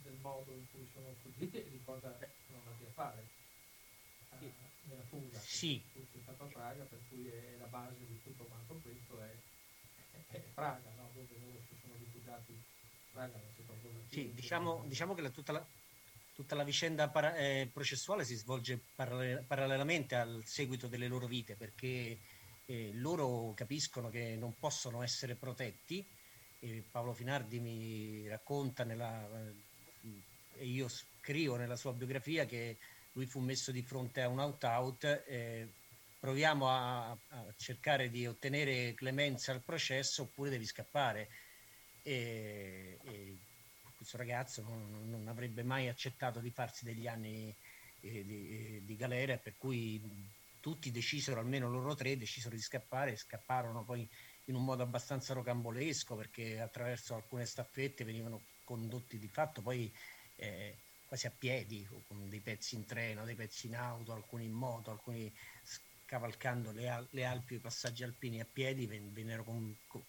del 0.04 0.18
modo 0.22 0.54
in 0.54 0.66
cui 0.72 0.88
sono 0.94 1.14
fuggiti 1.22 1.58
e 1.58 1.70
di 1.70 1.84
cosa 1.84 2.18
sono 2.46 2.60
andati 2.60 2.86
a 2.86 2.92
fare 2.94 3.28
uh, 4.30 4.52
nella 4.84 5.04
fuga. 5.04 5.38
Sì. 5.38 5.84
È 5.92 6.20
stato 6.22 6.44
a 6.44 6.48
Praga, 6.48 6.86
per 6.86 7.02
cui 7.10 7.28
è 7.28 7.58
la 7.58 7.68
base 7.68 8.06
di 8.06 8.22
tutto 8.24 8.46
quanto 8.46 8.76
questo 8.76 9.20
è, 9.20 9.36
è, 10.28 10.38
Praga, 10.54 10.90
no? 10.96 11.10
dove 11.14 11.28
loro 11.40 11.60
si 11.68 11.76
sono 11.82 11.94
rifugiati. 11.98 12.62
Praga 13.12 13.34
non 13.34 13.50
si 13.56 14.14
Sì, 14.14 14.32
diciamo, 14.34 14.84
diciamo 14.88 15.14
che 15.14 15.22
la, 15.22 15.30
tutta, 15.30 15.52
la, 15.52 15.66
tutta 16.34 16.56
la 16.56 16.64
vicenda 16.64 17.10
para, 17.10 17.36
eh, 17.36 17.70
processuale 17.72 18.26
si 18.26 18.36
svolge 18.36 18.80
parallel, 18.96 19.44
parallelamente 19.46 20.16
al 20.16 20.44
seguito 20.46 20.88
delle 20.88 21.08
loro 21.08 21.28
vite, 21.28 21.56
perché 21.56 22.18
eh, 22.66 22.92
loro 22.94 23.54
capiscono 23.56 24.10
che 24.10 24.36
non 24.36 24.54
possono 24.60 25.02
essere 25.02 25.36
protetti. 25.36 26.06
E 26.60 26.84
Paolo 26.90 27.14
Finardi 27.14 27.60
mi 27.60 28.28
racconta 28.28 28.84
nella, 28.84 29.28
e 30.58 30.66
io 30.66 30.88
scrivo 30.88 31.56
nella 31.56 31.76
sua 31.76 31.94
biografia 31.94 32.46
che 32.46 32.78
lui 33.14 33.26
fu 33.26 33.40
messo 33.40 33.72
di 33.72 33.82
fronte 33.82 34.22
a 34.22 34.28
un 34.28 34.40
out-out. 34.40 35.24
Eh, 35.28 35.68
proviamo 36.28 36.68
a, 36.68 37.10
a, 37.12 37.18
cercare 37.56 38.10
di 38.10 38.28
ottenere 38.28 38.94
clemenza 38.96 39.54
al 39.54 39.64
processo 39.64 40.24
oppure 40.24 40.50
devi 40.50 40.66
scappare. 40.66 41.30
E, 42.04 43.00
e 43.02 43.38
questo 43.96 44.18
ragazzo 44.18 44.62
non, 44.62 45.10
non, 45.10 45.30
avrebbe 45.30 45.64
mai 45.64 45.88
accettato 45.88 46.42
di 46.42 46.52
farsi 46.52 46.84
degli 46.84 47.08
anni 47.08 47.56
eh, 48.02 48.26
di, 48.26 48.82
di 48.84 48.96
galera, 48.98 49.38
per 49.38 49.56
cui 49.58 50.02
tutti 50.60 50.92
decisero, 50.92 51.40
almeno 51.40 51.70
loro 51.70 51.96
tre, 51.96 52.18
decisero 52.18 52.54
di 52.54 52.62
scappare, 52.62 53.16
scapparono 53.16 53.86
poi 53.86 54.06
in 54.46 54.56
un 54.56 54.66
modo 54.66 54.84
abbastanza 54.84 55.34
rocambolesco 55.34 56.14
perché 56.18 56.60
attraverso 56.60 57.16
alcune 57.16 57.46
staffette 57.46 58.04
venivano 58.04 58.42
condotti 58.66 59.18
di 59.18 59.30
fatto 59.30 59.62
poi 59.62 59.90
eh, 60.36 60.76
quasi 61.08 61.26
a 61.26 61.32
piedi, 61.32 61.88
con 62.06 62.28
dei 62.28 62.42
pezzi 62.42 62.76
in 62.76 62.86
treno, 62.86 63.24
dei 63.24 63.36
pezzi 63.36 63.68
in 63.68 63.78
auto, 63.78 64.12
alcuni 64.12 64.44
in 64.44 64.52
moto, 64.52 64.92
alcuni 64.92 65.34
cavalcando 66.08 66.72
le, 66.72 67.08
le 67.12 67.26
Alpi, 67.26 67.56
i 67.56 67.60
passaggi 67.60 68.04
alpini 68.04 68.40
a 68.40 68.48
piedi, 68.52 68.88
ven- 68.88 69.14
vennero 69.14 69.44
con- 69.44 69.76
con- 69.88 70.04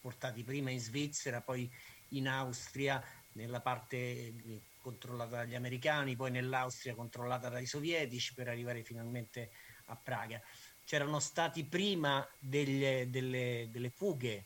portati 0.00 0.42
prima 0.42 0.70
in 0.70 0.80
Svizzera, 0.80 1.40
poi 1.40 1.70
in 2.10 2.28
Austria, 2.28 3.02
nella 3.32 3.60
parte 3.60 3.96
eh, 3.96 4.34
controllata 4.82 5.36
dagli 5.36 5.54
americani, 5.54 6.16
poi 6.16 6.30
nell'Austria 6.30 6.94
controllata 6.94 7.48
dai 7.48 7.66
sovietici 7.66 8.34
per 8.34 8.48
arrivare 8.48 8.82
finalmente 8.82 9.50
a 9.86 9.96
Praga. 9.96 10.40
C'erano 10.84 11.20
stati 11.20 11.64
prima 11.66 12.26
delle, 12.38 13.06
delle, 13.08 13.68
delle 13.70 13.90
fughe 13.90 14.44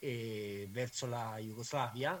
eh, 0.00 0.66
verso 0.70 1.06
la 1.06 1.36
Jugoslavia, 1.38 2.20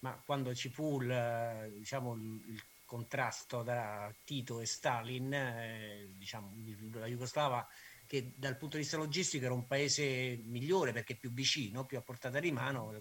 ma 0.00 0.18
quando 0.24 0.54
ci 0.54 0.70
fu 0.70 1.00
il, 1.02 1.72
diciamo, 1.76 2.14
il, 2.14 2.22
il 2.48 2.62
contrasto 2.86 3.62
tra 3.62 4.10
Tito 4.24 4.60
e 4.60 4.66
Stalin, 4.66 5.32
eh, 5.34 6.08
diciamo, 6.16 6.54
la 6.94 7.06
Jugoslava 7.06 7.68
che 8.06 8.32
dal 8.36 8.56
punto 8.56 8.76
di 8.76 8.82
vista 8.82 8.96
logistico 8.96 9.44
era 9.44 9.54
un 9.54 9.66
paese 9.66 10.40
migliore 10.44 10.92
perché 10.92 11.16
più 11.16 11.32
vicino, 11.32 11.84
più 11.84 11.98
a 11.98 12.02
portata 12.02 12.38
di 12.38 12.52
mano, 12.52 12.94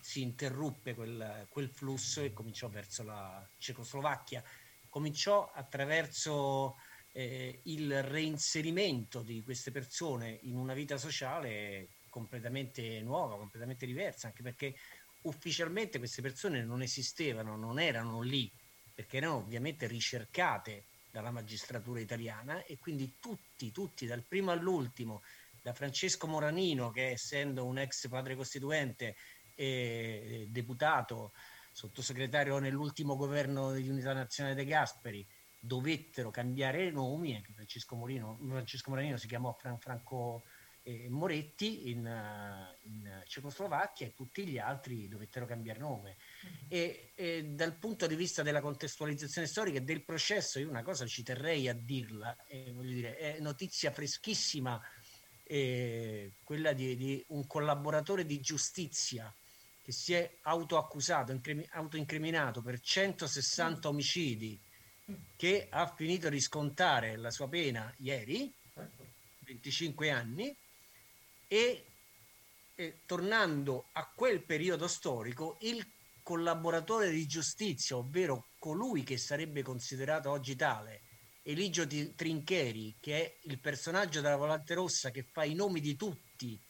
si 0.00 0.20
interruppe 0.20 0.94
quel, 0.94 1.46
quel 1.48 1.68
flusso 1.68 2.20
e 2.22 2.32
cominciò 2.32 2.68
verso 2.68 3.02
la 3.04 3.46
Cecoslovacchia. 3.56 4.42
Cominciò 4.88 5.50
attraverso 5.54 6.76
eh, 7.12 7.60
il 7.64 8.02
reinserimento 8.02 9.22
di 9.22 9.42
queste 9.42 9.70
persone 9.70 10.38
in 10.42 10.56
una 10.56 10.74
vita 10.74 10.96
sociale 10.98 11.88
completamente 12.08 13.00
nuova, 13.00 13.36
completamente 13.36 13.86
diversa, 13.86 14.26
anche 14.28 14.42
perché 14.42 14.74
ufficialmente 15.22 15.98
queste 15.98 16.22
persone 16.22 16.64
non 16.64 16.82
esistevano, 16.82 17.56
non 17.56 17.78
erano 17.78 18.22
lì, 18.22 18.50
perché 18.96 19.18
erano 19.18 19.36
ovviamente 19.36 19.86
ricercate 19.86 20.86
dalla 21.10 21.30
magistratura 21.30 22.00
italiana 22.00 22.64
e 22.64 22.78
quindi 22.78 23.18
tutti, 23.20 23.70
tutti, 23.70 24.06
dal 24.06 24.24
primo 24.24 24.52
all'ultimo, 24.52 25.22
da 25.60 25.74
Francesco 25.74 26.26
Moranino, 26.26 26.90
che 26.90 27.10
essendo 27.10 27.66
un 27.66 27.76
ex 27.76 28.08
padre 28.08 28.34
costituente 28.34 29.14
e 29.54 30.46
deputato, 30.48 31.32
sottosegretario 31.72 32.58
nell'ultimo 32.58 33.16
governo 33.16 33.72
di 33.72 33.86
unità 33.86 34.14
nazionale 34.14 34.54
De 34.54 34.64
Gasperi, 34.64 35.26
dovettero 35.60 36.30
cambiare 36.30 36.90
nomi, 36.90 37.34
anche 37.34 37.52
Francesco, 37.52 37.96
Morino, 37.96 38.38
Francesco 38.48 38.88
Moranino 38.88 39.18
si 39.18 39.26
chiamò 39.26 39.52
Fran, 39.52 39.78
Franco 39.78 40.44
eh, 40.86 41.08
Moretti 41.08 41.90
in, 41.90 42.06
uh, 42.06 42.86
in, 42.86 43.22
Cecoslovacchia 43.26 44.06
e 44.06 44.14
tutti 44.14 44.46
gli 44.46 44.56
altri 44.56 45.08
dovettero 45.08 45.44
cambiare 45.44 45.80
nome. 45.80 46.16
Mm-hmm. 46.44 46.54
E, 46.68 47.10
e, 47.16 47.44
dal 47.44 47.74
punto 47.74 48.06
di 48.06 48.14
vista 48.14 48.44
della 48.44 48.60
contestualizzazione 48.60 49.48
storica 49.48 49.78
e 49.78 49.82
del 49.82 50.04
processo, 50.04 50.60
io 50.60 50.68
una 50.68 50.84
cosa 50.84 51.04
ci 51.06 51.24
terrei 51.24 51.68
a 51.68 51.74
dirla, 51.74 52.36
eh, 52.46 52.70
voglio 52.72 52.94
dire, 52.94 53.16
è 53.16 53.40
notizia 53.40 53.90
freschissima 53.90 54.80
eh, 55.42 56.30
quella 56.44 56.72
di, 56.72 56.94
di, 56.94 57.24
un 57.28 57.48
collaboratore 57.48 58.24
di 58.24 58.40
giustizia 58.40 59.34
che 59.82 59.90
si 59.90 60.14
è 60.14 60.38
autoaccusato, 60.42 61.40
autoincriminato 61.70 62.62
per 62.62 62.78
160 62.78 63.88
omicidi 63.88 64.60
che 65.36 65.66
ha 65.68 65.92
finito 65.94 66.28
di 66.28 66.40
scontare 66.40 67.16
la 67.16 67.30
sua 67.30 67.48
pena 67.48 67.92
ieri, 67.98 68.52
25 69.40 70.10
anni, 70.10 70.56
e 71.48 71.84
eh, 72.74 73.00
tornando 73.06 73.88
a 73.92 74.10
quel 74.14 74.42
periodo 74.44 74.86
storico, 74.88 75.56
il 75.60 75.84
collaboratore 76.22 77.10
di 77.10 77.26
giustizia, 77.26 77.96
ovvero 77.96 78.48
colui 78.58 79.02
che 79.04 79.16
sarebbe 79.16 79.62
considerato 79.62 80.30
oggi 80.30 80.56
tale, 80.56 81.02
Eligio 81.42 81.86
Trincheri, 81.86 82.96
che 83.00 83.24
è 83.24 83.36
il 83.44 83.60
personaggio 83.60 84.20
della 84.20 84.36
Volante 84.36 84.74
Rossa 84.74 85.10
che 85.10 85.22
fa 85.22 85.44
i 85.44 85.54
nomi 85.54 85.80
di 85.80 85.94
tutti 85.94 86.60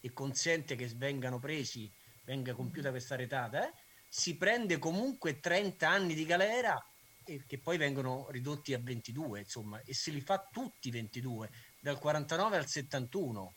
e 0.00 0.12
consente 0.14 0.74
che 0.74 0.86
vengano 0.96 1.38
presi, 1.38 1.90
venga 2.24 2.54
compiuta 2.54 2.88
questa 2.88 3.14
retata, 3.14 3.68
eh, 3.68 3.72
si 4.08 4.36
prende 4.36 4.78
comunque 4.78 5.38
30 5.38 5.88
anni 5.88 6.14
di 6.14 6.24
galera 6.24 6.82
e 7.24 7.44
che 7.46 7.58
poi 7.58 7.76
vengono 7.76 8.26
ridotti 8.30 8.72
a 8.72 8.78
22, 8.78 9.40
insomma, 9.40 9.80
e 9.82 9.94
se 9.94 10.10
li 10.10 10.20
fa 10.20 10.48
tutti 10.50 10.90
22, 10.90 11.50
dal 11.80 11.98
49 11.98 12.56
al 12.56 12.66
71. 12.66 13.54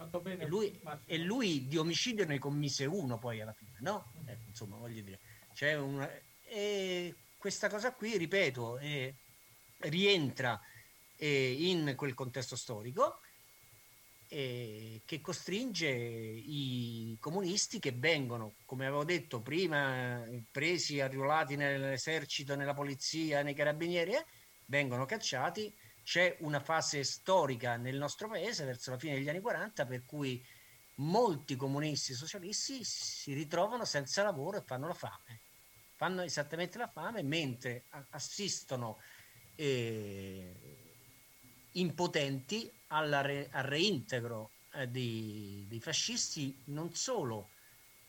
Mm-hmm. 0.00 0.22
Bene, 0.22 0.44
e, 0.44 0.46
lui, 0.46 0.80
e, 1.06 1.18
lui, 1.18 1.66
di 1.66 1.76
omicidio 1.76 2.24
ne 2.24 2.38
commise 2.38 2.84
uno 2.84 3.18
poi 3.18 3.40
alla 3.40 3.52
fine, 3.52 3.76
no? 3.80 4.12
Mm-hmm. 4.16 4.28
Ecco, 4.28 4.48
insomma, 4.48 4.76
voglio 4.76 5.02
dire, 5.02 5.18
c'è 5.54 5.74
una... 5.76 6.08
E 6.50 7.14
questa 7.36 7.68
cosa 7.68 7.92
qui, 7.92 8.16
ripeto, 8.16 8.78
eh, 8.78 9.14
rientra 9.80 10.60
eh, 11.16 11.52
in 11.58 11.94
quel 11.96 12.14
contesto 12.14 12.56
storico 12.56 13.20
eh, 14.28 15.02
che 15.04 15.20
costringe 15.20 15.88
i 15.88 17.16
comunisti 17.18 17.78
che 17.78 17.92
vengono, 17.92 18.56
come 18.66 18.86
avevo 18.86 19.04
detto 19.04 19.40
prima, 19.40 20.22
presi, 20.50 21.00
arruolati 21.00 21.56
nell'esercito, 21.56 22.54
nella 22.54 22.74
polizia, 22.74 23.42
nei 23.42 23.54
carabinieri, 23.54 24.12
eh, 24.12 24.24
vengono 24.66 25.06
cacciati. 25.06 25.74
C'è 26.08 26.38
una 26.40 26.58
fase 26.58 27.04
storica 27.04 27.76
nel 27.76 27.98
nostro 27.98 28.28
paese 28.28 28.64
verso 28.64 28.90
la 28.90 28.98
fine 28.98 29.12
degli 29.12 29.28
anni 29.28 29.40
40 29.40 29.84
per 29.84 30.06
cui 30.06 30.42
molti 31.00 31.54
comunisti 31.54 32.14
socialisti 32.14 32.82
si 32.82 33.34
ritrovano 33.34 33.84
senza 33.84 34.22
lavoro 34.22 34.56
e 34.56 34.62
fanno 34.64 34.86
la 34.86 34.94
fame. 34.94 35.42
Fanno 35.96 36.22
esattamente 36.22 36.78
la 36.78 36.86
fame 36.86 37.22
mentre 37.22 37.84
assistono 38.08 38.96
eh, 39.54 40.50
impotenti 41.72 42.72
re, 42.86 43.50
al 43.52 43.64
reintegro 43.64 44.52
eh, 44.76 44.86
dei, 44.86 45.66
dei, 45.68 45.80
fascisti 45.80 46.62
non 46.68 46.90
solo 46.94 47.50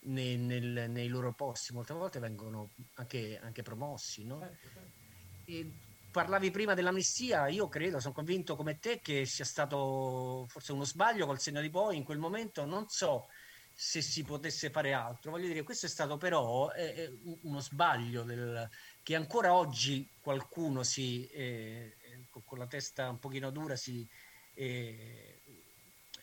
nei, 0.04 0.38
nel, 0.38 0.88
nei, 0.88 1.08
loro 1.08 1.34
posti, 1.34 1.74
molte 1.74 1.92
volte 1.92 2.18
vengono 2.18 2.70
anche, 2.94 3.38
anche 3.42 3.60
promossi. 3.60 4.24
No? 4.24 4.38
Certo, 4.38 4.70
certo. 4.72 5.89
Parlavi 6.10 6.50
prima 6.50 6.74
dell'amnistia, 6.74 7.48
io 7.48 7.68
credo, 7.68 8.00
sono 8.00 8.14
convinto 8.14 8.56
come 8.56 8.78
te 8.78 9.00
che 9.00 9.24
sia 9.24 9.44
stato 9.44 10.44
forse 10.48 10.72
uno 10.72 10.84
sbaglio 10.84 11.26
col 11.26 11.40
segno 11.40 11.60
di 11.60 11.70
poi 11.70 11.96
in 11.96 12.04
quel 12.04 12.18
momento, 12.18 12.64
non 12.64 12.88
so 12.88 13.26
se 13.72 14.02
si 14.02 14.24
potesse 14.24 14.70
fare 14.70 14.92
altro. 14.92 15.30
Voglio 15.30 15.46
dire, 15.46 15.62
questo 15.62 15.86
è 15.86 15.88
stato 15.88 16.18
però 16.18 16.70
eh, 16.72 17.18
uno 17.42 17.60
sbaglio 17.60 18.24
del, 18.24 18.68
che 19.02 19.14
ancora 19.14 19.54
oggi 19.54 20.06
qualcuno 20.20 20.82
si, 20.82 21.26
eh, 21.28 21.96
con 22.44 22.58
la 22.58 22.66
testa 22.66 23.08
un 23.08 23.18
pochino 23.18 23.50
dura 23.50 23.76
si, 23.76 24.06
eh, 24.54 25.40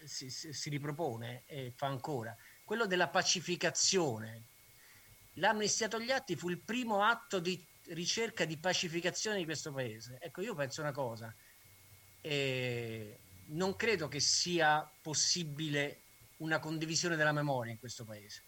si, 0.04 0.30
si, 0.30 0.70
ripropone 0.70 1.44
e 1.48 1.74
fa 1.76 1.88
ancora. 1.88 2.36
Quello 2.64 2.86
della 2.86 3.08
pacificazione. 3.08 4.44
L'amnistia 5.34 5.88
Togliatti 5.88 6.36
fu 6.36 6.50
il 6.50 6.60
primo 6.60 7.04
atto 7.04 7.40
di 7.40 7.64
ricerca 7.90 8.46
di 8.46 8.58
pacificazione 8.58 9.38
di 9.38 9.46
questo 9.46 9.72
paese. 9.72 10.18
Ecco, 10.20 10.42
io 10.42 10.56
penso 10.56 10.82
una 10.82 10.92
cosa. 10.92 11.34
Eh, 12.22 13.20
non 13.48 13.76
credo 13.76 14.08
che 14.08 14.20
sia 14.20 14.90
possibile 15.02 16.02
una 16.38 16.60
condivisione 16.60 17.16
della 17.16 17.32
memoria 17.32 17.72
in 17.72 17.80
questo 17.80 18.04
paese. 18.04 18.44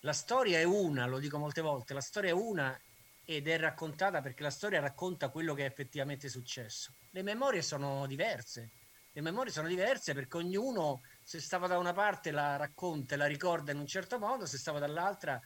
La 0.00 0.12
storia 0.12 0.58
è 0.58 0.64
una, 0.64 1.06
lo 1.06 1.18
dico 1.18 1.38
molte 1.38 1.62
volte, 1.62 1.94
la 1.94 2.00
storia 2.00 2.30
è 2.30 2.34
una 2.34 2.78
ed 3.24 3.48
è 3.48 3.58
raccontata 3.58 4.20
perché 4.20 4.42
la 4.42 4.50
storia 4.50 4.80
racconta 4.80 5.30
quello 5.30 5.54
che 5.54 5.64
è 5.64 5.66
effettivamente 5.66 6.28
successo. 6.28 6.92
Le 7.10 7.22
memorie 7.22 7.62
sono 7.62 8.06
diverse, 8.06 8.70
le 9.12 9.20
memorie 9.22 9.52
sono 9.52 9.68
diverse 9.68 10.12
perché 10.12 10.36
ognuno 10.36 11.00
se 11.22 11.40
stava 11.40 11.66
da 11.66 11.78
una 11.78 11.94
parte 11.94 12.30
la 12.30 12.56
racconta 12.56 13.14
e 13.14 13.16
la 13.16 13.26
ricorda 13.26 13.72
in 13.72 13.78
un 13.78 13.86
certo 13.86 14.18
modo, 14.18 14.44
se 14.44 14.58
stava 14.58 14.78
dall'altra 14.78 15.40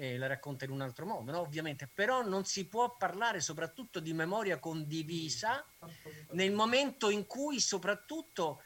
eh, 0.00 0.16
la 0.16 0.26
racconta 0.26 0.64
in 0.64 0.70
un 0.70 0.80
altro 0.80 1.04
modo, 1.04 1.30
no? 1.30 1.40
ovviamente, 1.40 1.86
però 1.86 2.22
non 2.22 2.46
si 2.46 2.66
può 2.66 2.96
parlare 2.96 3.40
soprattutto 3.40 4.00
di 4.00 4.14
memoria 4.14 4.58
condivisa 4.58 5.62
nel 6.30 6.52
momento 6.52 7.10
in 7.10 7.26
cui 7.26 7.60
soprattutto 7.60 8.62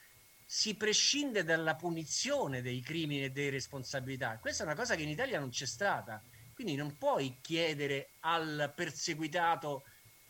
si 0.46 0.76
prescinde 0.76 1.42
dalla 1.42 1.74
punizione 1.74 2.62
dei 2.62 2.80
crimini 2.80 3.24
e 3.24 3.30
delle 3.30 3.50
responsabilità. 3.50 4.38
Questa 4.38 4.62
è 4.62 4.66
una 4.66 4.76
cosa 4.76 4.94
che 4.94 5.02
in 5.02 5.08
Italia 5.08 5.40
non 5.40 5.50
c'è 5.50 5.66
stata. 5.66 6.22
Quindi 6.54 6.76
non 6.76 6.96
puoi 6.96 7.38
chiedere 7.40 8.10
al 8.20 8.72
perseguitato 8.72 9.82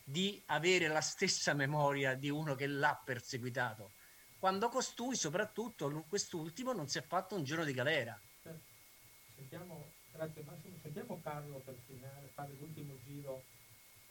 di 0.02 0.42
avere 0.46 0.88
la 0.88 1.02
stessa 1.02 1.52
memoria 1.52 2.14
di 2.14 2.30
uno 2.30 2.55
che 2.55 2.66
l'ha 2.66 2.98
perseguitato, 3.05 3.92
quando 4.38 4.70
costui, 4.70 5.16
soprattutto 5.16 6.05
quest'ultimo, 6.09 6.72
non 6.72 6.88
si 6.88 6.96
è 6.96 7.02
fatto 7.02 7.34
un 7.34 7.44
giorno 7.44 7.64
di 7.64 7.72
galera. 7.72 8.18
Sentiamo, 9.34 9.93
grazie 10.15 10.45
Massimo, 10.45 10.77
sentiamo 10.81 11.21
Carlo 11.23 11.59
per 11.65 11.75
finire, 11.87 12.31
fare 12.35 12.53
l'ultimo 12.59 12.95
giro 13.05 13.43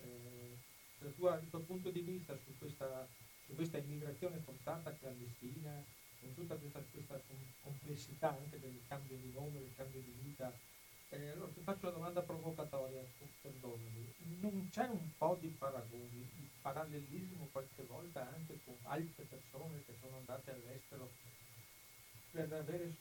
eh, 0.01 0.57
dal 0.99 1.13
tuo, 1.15 1.41
tuo, 1.49 1.59
punto 1.61 1.89
di 1.91 2.01
vista 2.01 2.35
su 2.35 2.57
questa, 2.59 3.07
su 3.45 3.55
questa 3.55 3.77
immigrazione 3.77 4.37
forzata 4.39 4.93
clandestina 4.97 5.71
con 6.19 6.33
tutta 6.35 6.55
questa, 6.55 6.81
questa 6.91 7.19
complessità 7.61 8.35
anche 8.35 8.59
del 8.59 8.81
cambio 8.87 9.15
di 9.15 9.31
nome, 9.33 9.59
del 9.59 9.75
cambio 9.75 10.01
di 10.01 10.13
vita. 10.23 10.51
Eh, 11.09 11.29
allora 11.29 11.51
ti 11.53 11.61
faccio 11.61 11.87
una 11.87 11.95
domanda 11.95 12.21
provocatoria, 12.21 13.01
perdonami. 13.41 14.13
Non 14.41 14.67
c'è 14.71 14.87
un 14.87 15.09
po' 15.17 15.37
di 15.39 15.47
paragoni, 15.47 16.29
di 16.33 16.49
parallelismo 16.61 17.47
qualche 17.51 17.83
volta 17.83 18.27
anche 18.33 18.59
con 18.65 18.75
altre 18.83 19.23
persone 19.23 19.83
che 19.85 19.95
sono 20.01 20.17
andate 20.17 20.51
all'estero 20.51 21.11
per 22.31 22.51
avere 22.51 22.93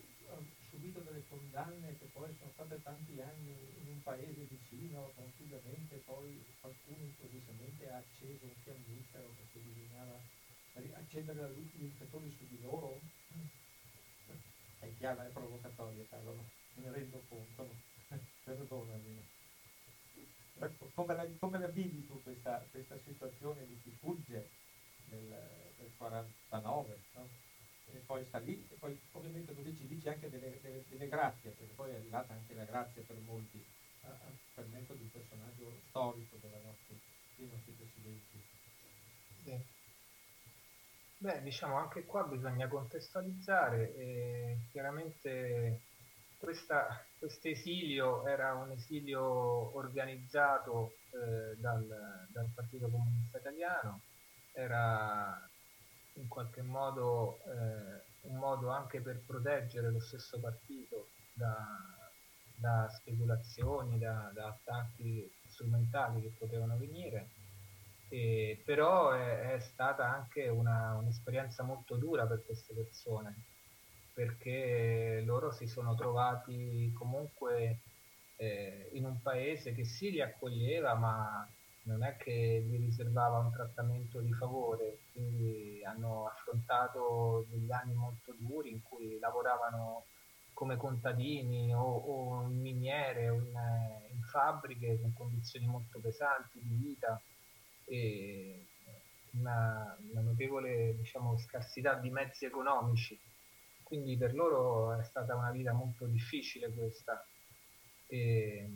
subito 0.71 1.01
delle 1.01 1.25
condanne 1.29 1.97
che 1.99 2.07
poi 2.13 2.35
sono 2.39 2.51
state 2.53 2.83
tanti 2.83 3.21
anni 3.21 3.55
in 3.81 3.89
un 3.89 4.03
paese 4.03 4.47
vicino, 4.49 5.11
tranquillamente, 5.15 6.03
poi 6.05 6.45
qualcuno 6.61 7.05
improvvisamente 7.05 7.91
ha 7.91 7.99
acceso 7.99 8.45
un 8.45 8.55
fiammifero 8.63 9.29
perché 9.37 9.59
bisognava 9.59 10.21
accendere 10.95 11.41
la 11.41 11.49
luce 11.49 11.77
di 11.77 11.85
indicatori 11.85 12.35
su 12.37 12.47
di 12.49 12.61
loro 12.63 12.99
è 14.83 14.93
chiara, 14.97 15.27
è 15.27 15.31
provocatoria, 15.31 16.05
Carlo, 16.09 16.35
me 16.75 16.83
ne 16.83 16.91
rendo 16.91 17.23
conto, 17.29 17.69
perdonami. 18.45 19.29
Ecco, 20.59 20.91
come 20.95 21.15
la, 21.15 21.27
come 21.39 21.59
la 21.59 21.69
vivi 21.69 22.07
tu 22.07 22.21
questa, 22.23 22.67
questa, 22.71 22.99
situazione 23.05 23.67
di 23.67 23.81
chi 23.83 23.91
fugge 24.01 24.51
del, 25.07 25.29
del 25.77 25.93
49, 25.97 27.03
no? 27.15 27.29
E 27.93 27.99
poi 28.07 28.25
sta 28.27 28.39
lì, 28.39 28.67
e 28.71 28.75
poi 28.79 28.99
ovviamente 29.13 29.55
tu 29.55 29.63
dici, 29.63 29.87
dici 29.87 30.09
anche 30.09 30.29
delle, 30.31 30.59
delle, 30.61 30.85
delle, 30.89 31.09
grazie, 31.09 31.51
perché 31.51 31.73
poi 31.75 31.91
è 31.91 31.97
arrivata 31.97 32.33
anche 32.33 32.55
la 32.55 32.65
grazia 32.65 33.03
per 33.07 33.17
molti, 33.25 33.65
a, 34.03 34.17
per 34.55 34.67
mezzo 34.67 34.95
di 34.95 35.03
un 35.03 35.11
personaggio 35.11 35.73
storico 35.89 36.37
nostri, 36.65 37.01
dei 37.37 37.49
nostri 37.49 37.73
presidenti. 37.73 38.43
Sì. 39.45 39.81
Beh, 41.19 41.41
diciamo 41.43 41.77
anche 41.77 42.05
qua 42.05 42.25
bisogna 42.25 42.67
contestualizzare. 42.67 43.95
E 43.95 44.59
chiaramente 44.73 45.81
questo 46.37 47.49
esilio 47.49 48.27
era 48.27 48.55
un 48.55 48.73
esilio 48.73 49.77
organizzato 49.77 50.97
eh, 51.13 51.57
dal, 51.61 51.87
dal, 52.29 52.51
Partito 52.53 52.89
Comunista 52.89 53.39
Italiano, 53.39 54.01
era 54.53 55.49
in 56.15 56.29
qualche 56.29 56.63
modo 56.63 57.39
eh, 57.45 58.29
un 58.29 58.37
modo 58.37 58.69
anche 58.69 59.01
per 59.01 59.23
proteggere 59.27 59.91
lo 59.91 60.01
stesso 60.01 60.39
partito 60.39 61.09
da, 61.33 61.67
da 62.57 62.89
speculazioni, 62.91 63.99
da, 63.99 64.31
da 64.33 64.49
attacchi 64.49 65.31
strumentali 65.47 66.23
che 66.23 66.33
potevano 66.39 66.77
venire. 66.77 67.31
E, 68.09 68.63
però 68.65 69.13
è, 69.13 69.55
è, 69.55 69.61
stata 69.61 70.07
anche 70.07 70.49
una, 70.49 70.95
un'esperienza 70.97 71.63
molto 71.63 71.97
dura 71.97 72.27
per 72.27 72.45
queste 72.45 72.75
persone, 72.75 73.35
perché 74.13 75.23
loro 75.25 75.51
si 75.51 75.67
sono 75.67 75.95
trovati 75.95 76.93
comunque 76.93 77.81
eh, 78.37 78.91
in 78.93 79.07
un 79.07 79.21
paese 79.23 79.73
che 79.73 79.85
sì 79.85 80.11
li 80.11 80.21
accoglieva, 80.21 80.95
ma 80.95 81.49
non 81.85 82.05
è 82.05 82.17
che 82.17 82.63
gli 82.67 82.77
riservava 82.77 83.39
un 83.39 83.51
trattamento 83.51 84.21
di 84.21 84.33
favore, 84.35 84.99
quindi 85.13 85.83
hanno 85.85 86.27
affrontato 86.27 87.47
degli 87.49 87.71
anni 87.71 87.95
molto 87.95 88.35
duri 88.39 88.71
in 88.71 88.83
cui 88.83 89.19
lavoravano 89.19 90.05
come 90.53 90.77
contadini 90.77 91.75
o, 91.75 91.81
o 91.81 92.43
in 92.49 92.61
miniere 92.61 93.29
o 93.29 93.37
in, 93.37 93.55
in 94.13 94.23
fabbriche 94.23 95.01
con 95.01 95.13
condizioni 95.15 95.67
molto 95.67 95.99
pesanti 96.01 96.61
di 96.63 96.75
vita 96.75 97.21
e 97.85 98.67
una, 99.33 99.97
una 100.11 100.21
notevole 100.21 100.97
diciamo, 100.97 101.39
scarsità 101.39 101.95
di 101.95 102.11
mezzi 102.11 102.45
economici. 102.45 103.19
Quindi 103.83 104.17
per 104.17 104.35
loro 104.35 104.99
è 104.99 105.05
stata 105.05 105.35
una 105.35 105.51
vita 105.51 105.73
molto 105.73 106.07
difficile 106.07 106.73
questa. 106.73 107.25
E, 108.07 108.69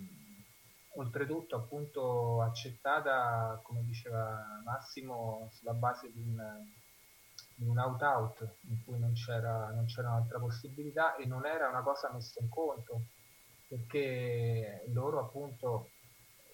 oltretutto 0.96 1.56
appunto 1.56 2.42
accettata, 2.42 3.60
come 3.62 3.82
diceva 3.84 4.60
Massimo, 4.64 5.48
sulla 5.52 5.74
base 5.74 6.10
di 6.12 6.20
un, 6.20 6.66
di 7.54 7.66
un 7.66 7.78
out-out 7.78 8.56
in 8.68 8.82
cui 8.84 8.98
non 8.98 9.12
c'era, 9.12 9.70
non 9.70 9.86
c'era 9.86 10.08
un'altra 10.08 10.38
possibilità 10.38 11.16
e 11.16 11.26
non 11.26 11.46
era 11.46 11.68
una 11.68 11.82
cosa 11.82 12.10
messa 12.12 12.40
in 12.40 12.48
conto 12.48 13.06
perché 13.68 14.84
loro 14.92 15.20
appunto 15.20 15.90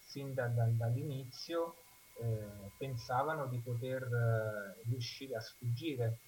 sin 0.01 0.35
da, 0.35 0.47
da, 0.49 0.65
dall'inizio 0.67 1.77
eh, 2.21 2.71
pensavano 2.79 3.47
di 3.47 3.59
poter 3.59 4.03
eh, 4.03 4.89
riuscire 4.89 5.37
a 5.37 5.41
sfuggire 5.41 6.19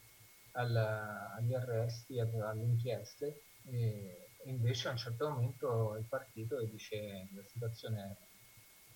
al, 0.52 0.74
agli 0.76 1.54
arresti, 1.54 2.18
alle 2.20 2.62
inchieste 2.62 3.42
e 3.66 4.23
invece 4.44 4.88
a 4.88 4.92
un 4.92 4.96
certo 4.96 5.28
momento 5.28 5.96
il 5.96 6.04
partito 6.08 6.60
dice 6.64 7.28
la 7.34 7.42
situazione 7.46 8.16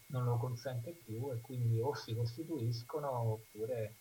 non 0.07 0.25
lo 0.25 0.37
consente 0.37 0.93
più 1.05 1.31
e 1.33 1.41
quindi 1.41 1.79
o 1.81 1.95
si 1.95 2.15
costituiscono 2.15 3.11
oppure 3.11 3.95